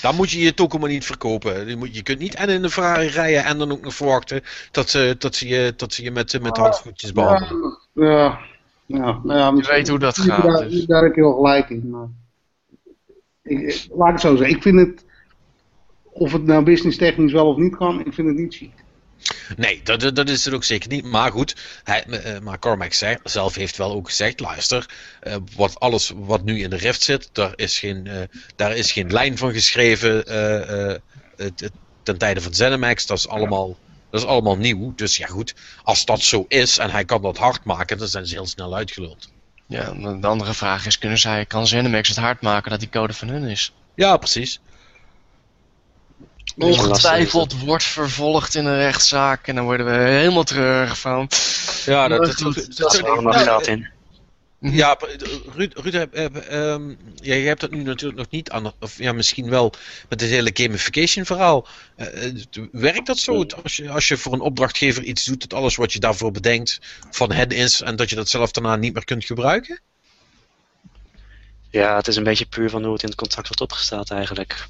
Dan 0.01 0.15
moet 0.15 0.31
je 0.31 0.39
je 0.39 0.53
token 0.53 0.79
maar 0.79 0.89
niet 0.89 1.05
verkopen. 1.05 1.67
Je, 1.67 1.75
moet, 1.75 1.95
je 1.95 2.01
kunt 2.03 2.19
niet 2.19 2.35
en 2.35 2.49
in 2.49 2.61
de 2.61 2.69
Ferrari 2.69 3.07
rijden 3.07 3.43
en 3.45 3.57
dan 3.57 3.71
ook 3.71 3.81
nog 3.81 3.93
verwachten 3.93 4.41
dat 4.71 4.89
ze, 4.89 5.15
dat 5.19 5.35
ze, 5.35 5.47
je, 5.47 5.73
dat 5.77 5.93
ze 5.93 6.03
je 6.03 6.11
met, 6.11 6.41
met 6.41 6.57
handvoetjes 6.57 7.11
behandelen. 7.11 7.77
ja, 7.93 8.05
ja, 8.05 8.39
ja, 8.97 9.19
nou 9.23 9.39
ja, 9.39 9.61
Je 9.61 9.67
weet 9.75 9.87
hoe 9.87 9.99
dat 9.99 10.15
daar, 10.15 10.25
gaat. 10.41 10.69
Dus. 10.69 10.85
daar 10.85 11.03
heb 11.03 11.15
je 11.15 11.21
wel 11.21 11.33
gelijk 11.35 11.69
in. 11.69 11.89
Maar 11.89 12.07
ik, 13.43 13.59
ik- 13.59 13.87
laat 13.93 14.07
ik 14.07 14.13
het 14.13 14.21
zo 14.21 14.35
zeggen. 14.35 14.55
Ik 14.55 14.61
vind 14.61 14.79
het, 14.79 15.05
of 16.03 16.31
het 16.31 16.43
nou 16.45 16.63
business 16.63 16.97
technisch 16.97 17.31
wel 17.31 17.47
of 17.47 17.57
niet 17.57 17.75
kan, 17.75 17.99
ik 18.05 18.13
vind 18.13 18.27
het 18.27 18.37
niet 18.37 18.55
chic. 18.55 18.71
Nee, 19.57 19.81
dat, 19.83 20.15
dat- 20.15 20.29
is 20.29 20.45
het 20.45 20.53
ook 20.53 20.63
zeker 20.63 20.89
niet. 20.89 21.05
Maar 21.05 21.31
goed, 21.31 21.55
hij, 21.83 22.03
eh, 22.03 22.39
maar 22.39 22.59
Cormac 22.59 22.93
zei- 22.93 23.17
zelf 23.23 23.55
heeft 23.55 23.77
wel 23.77 23.91
ook 23.93 24.07
gezegd: 24.07 24.39
luister, 24.39 24.89
eh, 25.19 25.35
wat, 25.55 25.79
alles 25.79 26.13
wat 26.15 26.43
nu 26.43 26.59
in 26.59 26.69
de 26.69 26.75
Rift 26.75 27.01
zit, 27.01 27.29
daar 27.33 27.53
is 27.55 27.79
geen, 27.79 28.07
eh, 28.07 28.21
daar 28.55 28.75
is 28.75 28.91
geen 28.91 29.11
lijn 29.11 29.37
van 29.37 29.51
geschreven 29.53 30.25
eh, 30.25 30.89
eh, 30.89 30.99
ten 32.03 32.17
tijde 32.17 32.41
van 32.41 32.53
ZeniMax. 32.53 33.05
Dat 33.05 33.17
is, 33.17 33.27
allemaal, 33.27 33.77
dat 34.11 34.21
is 34.21 34.27
allemaal 34.27 34.57
nieuw. 34.57 34.93
Dus 34.95 35.17
ja, 35.17 35.27
goed, 35.27 35.55
als 35.83 36.05
dat 36.05 36.21
zo 36.21 36.45
is 36.47 36.77
en 36.77 36.91
hij 36.91 37.05
kan 37.05 37.21
dat 37.21 37.37
hard 37.37 37.63
maken, 37.63 37.97
dan 37.97 38.07
zijn 38.07 38.25
ze 38.25 38.33
heel 38.35 38.47
snel 38.47 38.75
uitgeluld. 38.75 39.29
Ja, 39.67 39.91
de 40.21 40.27
andere 40.27 40.53
vraag 40.53 40.85
is, 40.85 40.97
kunnen 40.97 41.17
zij, 41.19 41.45
kan 41.45 41.67
ZeniMax 41.67 42.07
het 42.07 42.17
hard 42.17 42.41
maken 42.41 42.71
dat 42.71 42.79
die 42.79 42.89
code 42.89 43.13
van 43.13 43.27
hun 43.27 43.43
is? 43.43 43.73
Ja, 43.95 44.17
precies. 44.17 44.59
Ongetwijfeld 46.57 47.59
wordt 47.59 47.83
vervolgd 47.83 48.55
in 48.55 48.65
een 48.65 48.77
rechtszaak 48.77 49.47
en 49.47 49.55
dan 49.55 49.63
worden 49.63 49.85
we 49.85 49.91
helemaal 49.91 50.43
treurig 50.43 50.99
van. 50.99 51.29
Ja, 51.85 52.07
dat, 52.07 52.25
dat, 52.25 52.37
dat- 52.37 52.55
Dat 52.77 52.93
is 52.93 53.45
dat- 53.45 53.67
in. 53.67 53.87
Ja, 54.61 54.93
p- 54.95 55.15
Ruud, 55.55 55.73
Ruud 55.77 55.93
heb- 55.93 56.13
heb, 56.13 56.35
ehm, 56.35 56.89
ja, 57.15 57.33
je 57.35 57.47
hebt 57.47 57.61
dat 57.61 57.71
nu 57.71 57.83
natuurlijk 57.83 58.19
nog 58.19 58.29
niet 58.29 58.49
aan, 58.49 58.73
of 58.79 58.97
ja, 58.97 59.11
misschien 59.11 59.49
wel 59.49 59.73
met 60.09 60.21
het 60.21 60.29
hele 60.29 60.49
gamification 60.53 61.25
verhaal. 61.25 61.67
Eh, 61.95 62.25
eh, 62.25 62.33
werkt 62.71 63.05
dat 63.05 63.17
zo? 63.17 63.45
Als 63.63 63.75
je, 63.75 63.89
als 63.89 64.07
je 64.07 64.17
voor 64.17 64.33
een 64.33 64.39
opdrachtgever 64.39 65.03
iets 65.03 65.25
doet, 65.25 65.41
dat 65.41 65.53
alles 65.59 65.75
wat 65.75 65.93
je 65.93 65.99
daarvoor 65.99 66.31
bedenkt 66.31 66.79
van 67.11 67.31
hen 67.31 67.49
is 67.49 67.81
en 67.81 67.95
dat 67.95 68.09
je 68.09 68.15
dat 68.15 68.29
zelf 68.29 68.51
daarna 68.51 68.75
niet 68.75 68.93
meer 68.93 69.05
kunt 69.05 69.25
gebruiken? 69.25 69.79
Ja, 71.69 71.95
het 71.95 72.07
is 72.07 72.15
een 72.15 72.23
beetje 72.23 72.45
puur 72.45 72.69
van 72.69 72.83
hoe 72.83 72.93
het 72.93 73.03
in 73.03 73.09
het 73.09 73.17
contract 73.17 73.47
wordt 73.47 73.61
opgesteld 73.61 74.11
eigenlijk. 74.11 74.67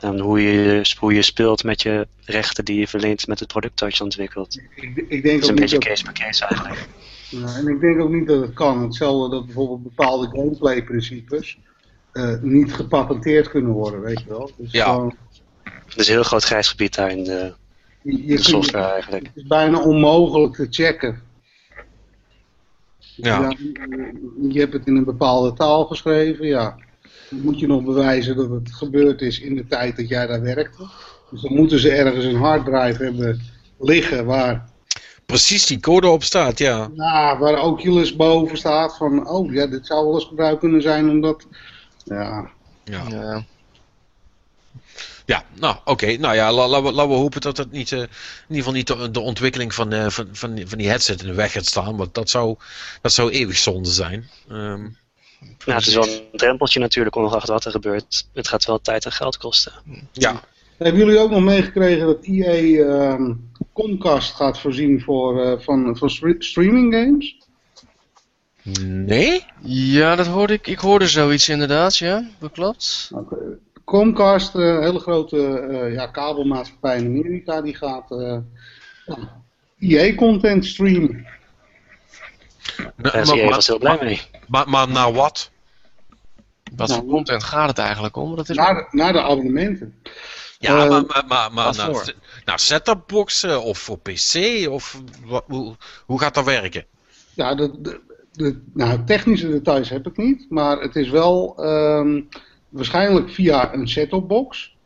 En 0.00 0.18
hoe 0.18 0.42
je, 0.42 0.94
hoe 0.98 1.14
je 1.14 1.22
speelt 1.22 1.64
met 1.64 1.82
je 1.82 2.06
rechten 2.24 2.64
die 2.64 2.78
je 2.78 2.88
verleent 2.88 3.26
met 3.26 3.38
het 3.38 3.48
product 3.48 3.78
dat 3.78 3.96
je 3.96 4.04
ontwikkelt. 4.04 4.54
Het 4.54 4.64
Ik, 4.74 5.04
ik 5.08 5.22
denk 5.22 5.38
is 5.38 5.44
ook 5.44 5.48
een 5.48 5.54
beetje 5.54 5.78
dat, 5.78 5.88
case 5.88 6.02
per 6.02 6.12
case 6.12 6.44
eigenlijk. 6.44 6.88
Ja, 7.30 7.56
en 7.56 7.66
ik 7.68 7.80
denk 7.80 8.00
ook 8.00 8.10
niet 8.10 8.26
dat 8.26 8.40
het 8.40 8.52
kan. 8.52 8.82
Hetzelfde 8.82 9.30
dat 9.36 9.44
bijvoorbeeld 9.44 9.82
bepaalde 9.82 10.26
gameplay 10.26 10.84
principes 10.84 11.58
eh, 12.12 12.34
niet 12.42 12.72
gepatenteerd 12.74 13.48
kunnen 13.48 13.72
worden, 13.72 14.00
weet 14.00 14.20
je 14.20 14.28
wel. 14.28 14.50
Dus 14.56 14.72
Ja. 14.72 14.84
gewoon, 14.84 15.14
Het 15.64 15.96
is 15.96 16.06
een 16.08 16.12
heel 16.14 16.22
groot 16.22 16.44
grijs 16.44 16.68
gebied 16.68 16.94
daar 16.94 17.10
in 17.10 17.24
de, 17.24 17.54
je, 18.02 18.12
je 18.12 18.18
de 18.22 18.26
kunt- 18.26 18.44
software 18.44 18.92
eigenlijk. 18.92 19.26
Het 19.26 19.36
is 19.36 19.46
bijna 19.46 19.82
onmogelijk 19.82 20.54
te 20.54 20.66
checken. 20.70 21.22
Ja. 22.98 23.40
Ja, 23.40 23.56
je 24.48 24.58
hebt 24.60 24.72
het 24.72 24.86
in 24.86 24.96
een 24.96 25.04
bepaalde 25.04 25.52
taal 25.52 25.84
geschreven, 25.84 26.46
ja. 26.46 26.76
Dan 27.30 27.40
moet 27.40 27.58
je 27.60 27.66
nog 27.66 27.84
bewijzen 27.84 28.36
dat 28.36 28.50
het 28.50 28.72
gebeurd 28.72 29.20
is 29.20 29.40
in 29.40 29.54
de 29.54 29.66
tijd 29.66 29.96
dat 29.96 30.08
jij 30.08 30.26
daar 30.26 30.42
werkte. 30.42 30.86
Dus 31.30 31.40
dan 31.42 31.54
moeten 31.54 31.78
ze 31.78 31.90
ergens 31.90 32.24
een 32.24 32.36
harddrive 32.36 33.04
hebben 33.04 33.40
liggen 33.78 34.24
waar, 34.24 34.68
Precies 35.28 35.66
die 35.66 35.80
code 35.80 36.08
op 36.08 36.22
staat, 36.22 36.58
ja. 36.58 36.90
ja, 36.94 37.38
waar 37.38 37.62
Oculus 37.62 38.16
boven 38.16 38.56
staat 38.56 38.96
van, 38.96 39.28
oh 39.28 39.52
ja, 39.52 39.66
dit 39.66 39.86
zou 39.86 40.04
wel 40.04 40.14
eens 40.14 40.24
gebruikt 40.24 40.60
kunnen 40.60 40.82
zijn 40.82 41.08
omdat, 41.08 41.46
ja, 42.04 42.50
Ja, 42.84 43.02
Ja. 43.10 43.44
ja 45.24 45.44
nou 45.60 45.76
oké. 45.84 46.16
Nou 46.16 46.34
ja, 46.34 46.52
la- 46.52 46.68
laten 46.68 46.86
we, 46.86 46.92
laten 46.92 47.10
we 47.12 47.16
hopen 47.16 47.40
dat 47.40 47.56
het 47.56 47.70
niet, 47.70 47.92
eh, 47.92 47.98
in 47.98 48.08
ieder 48.48 48.56
geval 48.56 48.72
niet 48.72 48.86
de, 48.86 49.10
de 49.10 49.20
ontwikkeling 49.20 49.74
van, 49.74 49.92
eh, 49.92 50.06
van, 50.08 50.28
van, 50.32 50.54
die- 50.54 50.66
van 50.68 50.78
die 50.78 50.88
headset 50.88 51.20
in 51.20 51.26
de 51.26 51.34
weg 51.34 51.52
gaat 51.52 51.66
staan. 51.66 51.96
Want 51.96 52.14
dat 52.14 52.30
zou, 52.30 52.56
dat 53.02 53.12
zou 53.12 53.30
eeuwig 53.30 53.56
zonde 53.56 53.88
zijn. 53.90 54.28
Ehm, 54.48 54.82
Nou, 55.66 55.78
het 55.78 55.86
is 55.86 55.94
wel 55.94 56.06
een 56.08 56.22
drempeltje 56.32 56.80
natuurlijk, 56.80 57.16
ongeacht 57.16 57.48
wat 57.48 57.64
er 57.64 57.70
gebeurt. 57.70 58.28
Het 58.32 58.48
gaat 58.48 58.64
wel 58.64 58.80
tijd 58.80 59.04
en 59.04 59.12
geld 59.12 59.36
kosten. 59.36 59.72
ja, 60.12 60.40
Hebben 60.78 61.00
jullie 61.04 61.18
ook 61.20 61.30
nog 61.30 61.40
meegekregen 61.42 62.06
dat 62.06 62.18
EA 62.22 62.84
ehm 62.84 63.32
Comcast 63.78 64.34
gaat 64.34 64.60
voorzien 64.60 65.00
voor, 65.00 65.42
eh, 65.44 65.60
van, 65.60 65.96
van 65.96 66.10
stre- 66.10 66.34
streaming 66.38 66.94
games? 66.94 67.36
nee? 68.82 69.44
ja, 69.62 70.16
dat 70.16 70.26
hoorde 70.26 70.52
ik. 70.52 70.66
Ik 70.66 70.78
hoorde 70.78 71.06
zoiets 71.06 71.48
inderdaad, 71.48 71.96
ja. 71.96 72.28
Dat 72.38 72.52
klopt. 72.52 73.10
Comcast, 73.84 74.54
eh, 74.54 74.62
een 74.62 74.82
hele 74.82 74.98
grote 74.98 75.58
eh, 75.58 75.92
ja, 75.92 76.06
kabelmaatschappij 76.06 76.96
in 76.96 77.06
Amerika, 77.06 77.60
die 77.60 77.74
gaat 77.74 78.10
eh 78.10 78.38
EA-content 79.78 80.66
streamen. 80.66 81.26
Nou, 82.76 82.90
Daar 82.96 83.14
is 83.14 83.30
EA 83.30 83.48
vast 83.48 83.66
heel 83.66 83.78
blij 83.78 83.98
mee. 84.02 84.20
Maar, 84.46 84.68
maar 84.68 84.88
naar 84.88 85.12
wat? 85.12 85.50
Wat 86.76 86.88
Nou, 86.88 87.00
voor 87.00 87.10
content 87.10 87.42
gaat 87.44 87.68
het 87.68 87.78
eigenlijk 87.78 88.16
om? 88.16 88.36
Dat 88.36 88.48
is 88.48 88.56
Naar 88.56 88.88
naar 88.90 89.12
de 89.12 89.22
abonnementen. 89.22 89.94
Ja, 90.58 90.82
Eh, 90.84 90.88
maar, 90.90 91.02
maar, 91.06 91.24
maar, 91.28 91.52
maar 91.52 91.76
naar, 91.76 91.94
voor? 91.94 92.14
naar 92.44 92.58
setupboxen 92.58 93.62
of 93.62 93.78
voor 93.78 93.98
PC 93.98 94.66
of 94.70 95.00
hoe, 95.46 95.76
hoe 96.06 96.20
gaat 96.20 96.34
dat 96.34 96.44
werken? 96.44 96.84
Ja, 97.34 97.54
de, 97.54 97.80
de, 97.80 98.00
de- 98.32 98.62
nou, 98.72 99.04
technische 99.04 99.48
details 99.48 99.88
heb 99.88 100.06
ik 100.06 100.16
niet, 100.16 100.46
maar 100.50 100.80
het 100.80 100.96
is 100.96 101.08
wel 101.10 101.54
ehm, 101.64 102.20
waarschijnlijk 102.68 103.30
via 103.30 103.74
een 103.74 103.88
set-top 103.88 104.28
box. 104.28 104.76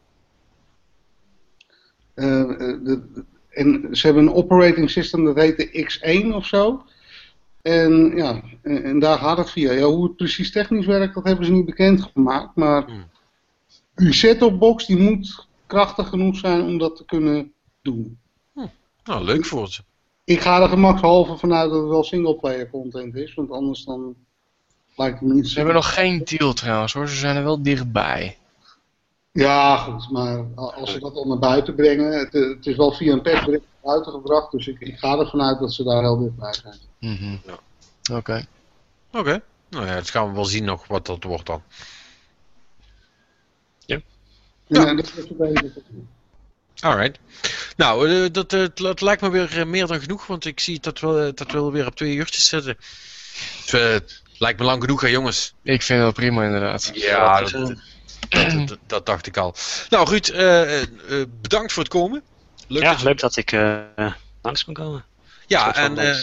Eh, 2.15 2.41
eh, 2.41 2.57
de- 2.59 3.25
en 3.51 3.89
ze 3.97 4.07
hebben 4.07 4.23
een 4.27 4.33
operating 4.35 4.91
system 4.91 5.25
dat 5.25 5.37
heet 5.37 5.57
de 5.57 5.85
X1 5.85 6.35
of 6.35 6.47
zo. 6.47 6.85
En 7.63 8.13
ja, 8.17 8.43
en, 8.63 8.83
en 8.85 8.99
daar 8.99 9.19
gaat 9.19 9.39
het 9.39 9.51
via. 9.51 9.73
Ja, 9.73 9.85
hoe 9.85 10.05
het 10.05 10.17
precies 10.17 10.53
technisch 10.53 10.87
werkt, 10.87 11.15
dat 11.15 11.25
hebben 11.25 11.47
ze 11.47 11.53
niet 11.53 11.65
bekendgemaakt. 11.67 12.57
Maar 12.57 12.85
Hmm. 12.85 13.05
uw 13.95 14.13
set-top 14.13 14.59
box 14.59 14.87
die 14.87 14.97
moet 14.99 15.47
krachtig 15.73 16.09
genoeg 16.09 16.37
zijn 16.37 16.63
om 16.63 16.79
dat 16.79 16.97
te 16.97 17.05
kunnen 17.05 17.53
doen. 17.83 18.19
Nou, 19.05 19.25
leuk 19.25 19.45
voor 19.45 19.69
ze. 19.69 19.83
Ik 20.25 20.41
ga 20.41 20.63
er 20.63 20.69
gemakshalve 20.69 21.37
vanuit 21.37 21.71
dat 21.71 21.81
het 21.81 21.89
wel 21.89 22.05
singleplayer 22.05 22.71
content 22.71 23.15
is, 23.15 23.35
want 23.35 23.51
anders 23.51 23.85
dan 23.85 24.15
lijkt 24.97 25.19
het 25.19 25.29
me 25.29 25.35
niet 25.35 25.49
Ze 25.49 25.57
hebben 25.57 25.75
nog 25.75 25.95
geen 25.95 26.25
deal 26.25 26.53
trouwens 26.53 26.93
hoor. 26.93 27.09
Ze 27.09 27.17
zijn 27.17 27.37
er 27.37 27.45
wel 27.45 27.63
dichtbij. 27.63 28.39
Ja, 29.33 29.77
goed, 29.77 30.11
maar 30.11 30.45
als 30.55 30.93
ze 30.93 30.99
dat 30.99 31.15
al 31.15 31.27
naar 31.27 31.39
buiten 31.39 31.75
brengen, 31.75 32.19
het, 32.19 32.33
het 32.33 32.67
is 32.67 32.77
wel 32.77 32.93
via 32.93 33.13
een 33.13 33.23
persbericht 33.23 33.65
naar 33.65 33.93
buiten 33.93 34.13
gebracht, 34.13 34.53
dus 34.53 34.67
ik, 34.67 34.81
ik 34.81 34.99
ga 34.99 35.19
ervan 35.19 35.43
uit 35.43 35.59
dat 35.59 35.73
ze 35.73 35.85
daar 35.85 36.03
heel 36.03 36.19
dichtbij 36.19 36.55
zijn. 36.55 36.79
Mhm. 36.99 37.37
Ja. 37.47 37.59
Oké. 38.17 38.47
Oké. 39.13 39.43
Nou 39.69 39.87
ja, 39.87 39.93
het 39.93 40.11
gaan 40.11 40.29
we 40.29 40.35
wel 40.35 40.45
zien 40.45 40.65
nog 40.65 40.87
wat 40.87 41.07
dat 41.07 41.25
wordt 41.25 41.47
dan. 41.47 41.63
Ja. 44.73 44.87
eh, 44.87 44.97
dat 44.97 45.13
is. 45.53 45.63
Alright. 46.81 47.19
Nou, 47.77 48.11
eh, 48.11 48.27
dat, 48.33 48.53
eh, 48.53 48.61
het 48.61 48.79
li- 48.79 48.89
het 48.89 49.01
lijkt 49.01 49.23
me 49.23 49.31
weer 49.31 49.59
eh, 49.59 49.65
meer 49.67 49.87
dan 49.87 50.01
genoeg, 50.01 50.27
want 50.27 50.45
ik 50.45 50.61
zie 50.61 50.81
dat 50.81 51.01
we, 51.01 51.27
eh, 51.27 51.35
dat 51.35 51.51
we 51.53 51.71
weer 51.71 51.87
op 51.87 51.95
twee 51.97 52.15
uurtjes 52.15 52.49
zitten. 52.49 52.77
Dus, 53.65 53.73
eh, 53.73 53.89
het 53.93 54.23
lijkt 54.39 54.59
me 54.59 54.65
lang 54.65 54.81
genoeg, 54.83 55.01
hè 55.01 55.09
jongens. 55.09 55.55
Ik 55.63 55.83
vind 55.83 55.89
het 55.89 55.99
wel 55.99 56.13
prima 56.13 56.45
inderdaad. 56.45 56.91
Ja, 56.95 57.41
dat 57.41 57.51
dat, 57.51 57.71
eh, 58.29 58.57
dat, 58.57 58.69
dat, 58.69 58.79
dat 58.87 59.07
dacht 59.07 59.27
ik 59.27 59.37
al. 59.37 59.55
Nou, 59.89 60.09
Ruud, 60.09 60.29
eh, 60.29 60.63
eh, 60.63 60.83
eh, 60.83 61.27
bedankt 61.41 61.73
voor 61.73 61.83
het 61.83 61.93
komen. 61.93 62.23
Leuk 62.69 62.83
ja, 62.83 62.91
dat 62.91 63.01
je- 63.01 63.07
leuk 63.07 63.21
dat 63.21 63.37
ik 63.37 63.53
eh, 63.53 63.81
langs 64.43 64.65
kon 64.65 64.75
komen. 64.75 65.05
Ja, 65.47 65.75
en 65.75 65.99
eh. 65.99 66.17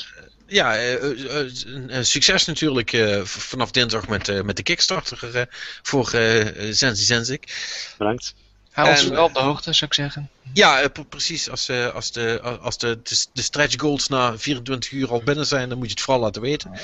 Ja, 0.49 0.75
eh, 0.75 0.93
eh, 0.93 1.97
eh, 1.97 2.03
succes 2.03 2.45
natuurlijk 2.45 2.93
eh, 2.93 3.21
vanaf 3.23 3.71
dinsdag 3.71 4.07
met, 4.07 4.27
eh, 4.29 4.41
met 4.41 4.55
de 4.55 4.63
Kickstarter 4.63 5.47
voor 5.81 6.11
eh 6.13 6.73
Sensi 6.73 7.03
Sensic. 7.03 7.53
Bedankt. 7.97 8.33
Hou 8.71 8.89
ons 8.89 9.07
wel 9.07 9.23
op 9.23 9.33
de 9.33 9.39
hoogte 9.39 9.73
zou 9.73 9.85
ik 9.85 9.93
zeggen. 9.93 10.29
Ja, 10.53 10.87
pre- 10.87 11.03
precies. 11.05 11.49
Als, 11.49 11.69
eh, 11.69 11.93
als, 11.93 12.11
de, 12.11 12.39
als 12.61 12.77
de, 12.77 12.99
de, 13.03 13.25
de 13.33 13.41
stretch 13.41 13.75
goals 13.79 14.07
na 14.07 14.37
24 14.37 14.91
uur 14.91 15.09
al 15.11 15.21
binnen 15.23 15.45
zijn, 15.45 15.69
dan 15.69 15.77
moet 15.77 15.87
je 15.87 15.93
het 15.93 16.01
vooral 16.03 16.23
laten 16.23 16.41
weten. 16.41 16.71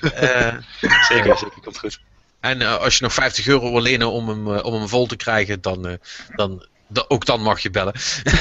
Eh, 0.00 0.56
Zeker, 0.80 1.38
zeker. 1.38 1.60
Komt 1.62 1.78
goed. 1.78 2.00
en 2.40 2.60
eh, 2.62 2.76
als 2.76 2.96
je 2.96 3.02
nog 3.02 3.12
50 3.14 3.46
euro 3.46 3.72
wil 3.72 3.82
lenen 3.82 4.10
om 4.10 4.28
hem, 4.28 4.48
om 4.48 4.74
hem 4.74 4.88
vol 4.88 5.06
te 5.06 5.16
krijgen, 5.16 5.60
dan, 5.60 5.86
eh, 5.88 5.94
dan, 6.34 6.66
da- 6.90 7.04
ook 7.08 7.24
dan 7.24 7.42
mag 7.42 7.60
je 7.60 7.70
bellen. 7.70 7.92
Ga, 7.96 8.32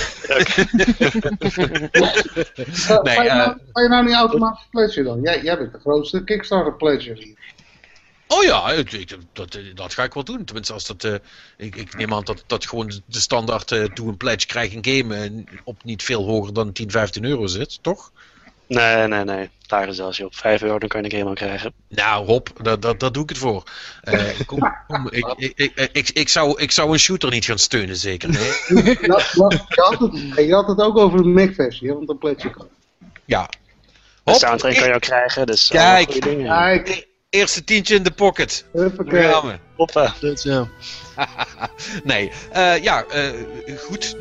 Nee, 3.02 3.16
ga, 3.16 3.24
je 3.24 3.30
eh, 3.30 3.36
nou, 3.36 3.58
ga 3.74 3.82
je 3.82 3.88
nou 3.90 4.06
niet 4.06 4.14
automatisch 4.14 4.68
pledgen 4.72 5.04
dan? 5.04 5.22
Jij, 5.22 5.44
jij 5.44 5.58
bent 5.58 5.74
de 5.74 5.80
grootste 5.80 6.24
Kickstarter 6.24 7.02
hier. 7.02 7.38
Oh 8.28 8.44
ja, 8.44 8.72
ik, 8.72 8.92
ik- 8.92 9.18
dat, 9.34 9.56
eh, 9.56 9.64
dat 9.76 9.94
ga 9.94 10.04
ik 10.04 10.14
wel 10.14 10.24
doen. 10.24 10.46
Tenminste, 10.46 10.74
als 10.74 10.88
dat. 10.88 11.04
eh, 11.04 11.14
ik, 11.58 11.76
ik 11.76 11.98
neem 11.98 12.14
aan 12.14 12.24
dat, 12.24 12.44
dat 12.48 12.68
gewoon 12.68 13.02
de 13.06 13.20
standaard 13.20 13.72
eh 13.72 13.86
doe 13.94 14.08
een 14.08 14.18
pledge, 14.18 14.48
krijg 14.48 14.74
een 14.74 14.86
game 14.86 15.44
op 15.64 15.84
niet 15.84 16.04
veel 16.04 16.26
hoger 16.26 16.54
dan 16.54 16.72
10, 16.72 16.92
15 16.92 17.26
euro 17.26 17.48
zit, 17.48 17.84
toch? 17.84 18.12
Nee, 18.70 19.08
nee, 19.08 19.24
nee. 19.24 19.50
Daar 19.68 19.88
is 19.88 20.00
als 20.00 20.18
je 20.18 20.26
op 20.26 20.36
5 20.36 20.62
euro 20.62 20.80
dan 20.80 20.90
kan 20.90 21.04
je 21.04 21.06
een 21.06 21.18
game 21.18 21.30
al 21.30 21.36
krijgen. 21.36 21.74
Nou, 21.88 22.26
Rob, 22.26 22.48
daar 22.62 22.80
dat, 22.80 23.00
dat 23.00 23.14
doe 23.14 23.24
ik 23.24 23.30
het 23.30 23.38
voor. 23.38 23.64
Eh, 24.02 24.24
kom, 24.46 24.76
kom, 24.88 25.08
ik, 25.10 25.34
ik, 25.38 25.52
ik, 25.56 25.90
ik, 25.92 26.10
ik, 26.10 26.30
zou, 26.30 26.62
ik 26.62 26.72
zou 26.72 26.92
een 26.92 27.00
shooter 27.00 27.30
niet 27.30 27.46
gaan 27.46 27.60
steunen, 27.60 27.96
zeker. 27.96 28.30
Nee. 28.30 28.52
Je, 29.02 29.24
had 29.76 30.00
het, 30.00 30.36
je 30.36 30.54
had 30.54 30.68
het 30.68 30.82
ook 30.82 30.98
over 30.98 31.24
de 31.24 31.30
Mac-versie, 31.30 31.94
want 31.94 32.08
dan 32.08 32.18
plet 32.18 32.42
je 32.42 32.50
kan. 32.50 32.68
Ja. 33.26 33.50
De 34.24 34.32
Hop, 34.32 34.36
soundtrack 34.36 34.76
kan 34.76 34.88
je 34.88 34.94
ook 34.94 35.02
krijgen, 35.02 35.46
dus 35.46 35.68
Kijk. 35.68 36.12
goede 36.12 36.30
dingen. 36.30 36.48
Kijk, 36.48 37.08
Eerste 37.30 37.64
tientje 37.64 37.96
in 37.96 38.04
de 38.04 38.12
pocket. 38.12 38.66
Huppakee. 38.74 39.34
Hoppa. 39.76 40.14
Dat, 40.20 40.44
ja. 40.44 40.68
nee, 42.04 42.32
eh, 42.52 42.84
ja, 42.84 43.04
eh, 43.04 43.30
goed. 43.78 44.16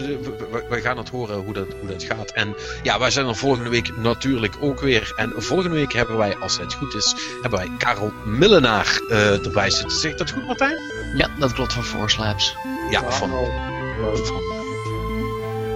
We- 0.68 0.80
gaan 0.82 0.96
het 0.96 1.08
horen 1.08 1.36
hoe 1.36 1.52
dat, 1.52 1.66
hoe 1.80 1.88
dat 1.88 2.02
gaat. 2.02 2.30
En 2.30 2.54
ja, 2.82 2.98
wij 2.98 3.10
zijn 3.10 3.26
er 3.26 3.36
volgende 3.36 3.70
week 3.70 3.96
natuurlijk 3.96 4.56
ook 4.60 4.80
weer. 4.80 5.12
En 5.16 5.32
volgende 5.36 5.74
week 5.76 5.92
hebben 5.92 6.16
wij, 6.16 6.36
als 6.36 6.58
het 6.58 6.74
goed 6.74 6.94
is, 6.94 7.14
hebben 7.42 7.58
wij 7.58 7.70
Karel 7.78 8.12
Millenaar 8.24 9.00
eh, 9.10 9.44
erbij 9.46 9.70
zitten. 9.70 9.98
Zegt 9.98 10.18
dat 10.18 10.30
goed, 10.30 10.46
Martijn? 10.46 10.76
ja, 11.16 11.28
dat 11.38 11.52
klopt 11.52 11.72
van 11.72 11.84
Force 11.84 12.20
Labs. 12.20 12.56
Ja, 12.90 13.10
van, 13.10 13.30
van, 13.30 14.42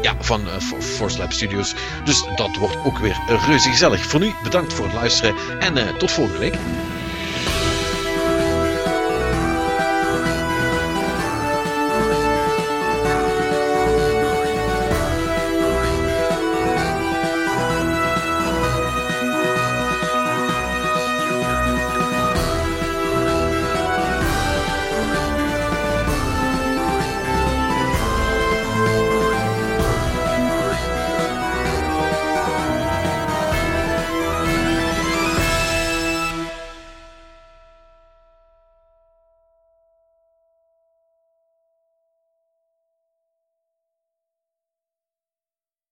ja, 0.02 0.14
van 0.20 0.48
eh, 0.48 1.18
Lab 1.18 1.32
Studios. 1.32 1.74
Dus 2.04 2.24
dat 2.36 2.56
wordt 2.56 2.76
ook 2.84 2.98
weer 2.98 3.20
reuze 3.46 3.68
gezellig. 3.68 4.00
Voor 4.06 4.20
nu 4.20 4.34
bedankt 4.42 4.72
voor 4.72 4.84
het 4.84 4.94
luisteren 4.94 5.34
en 5.60 5.76
eh, 5.76 5.94
tot 5.96 6.10
volgende 6.10 6.38
week. 6.38 6.54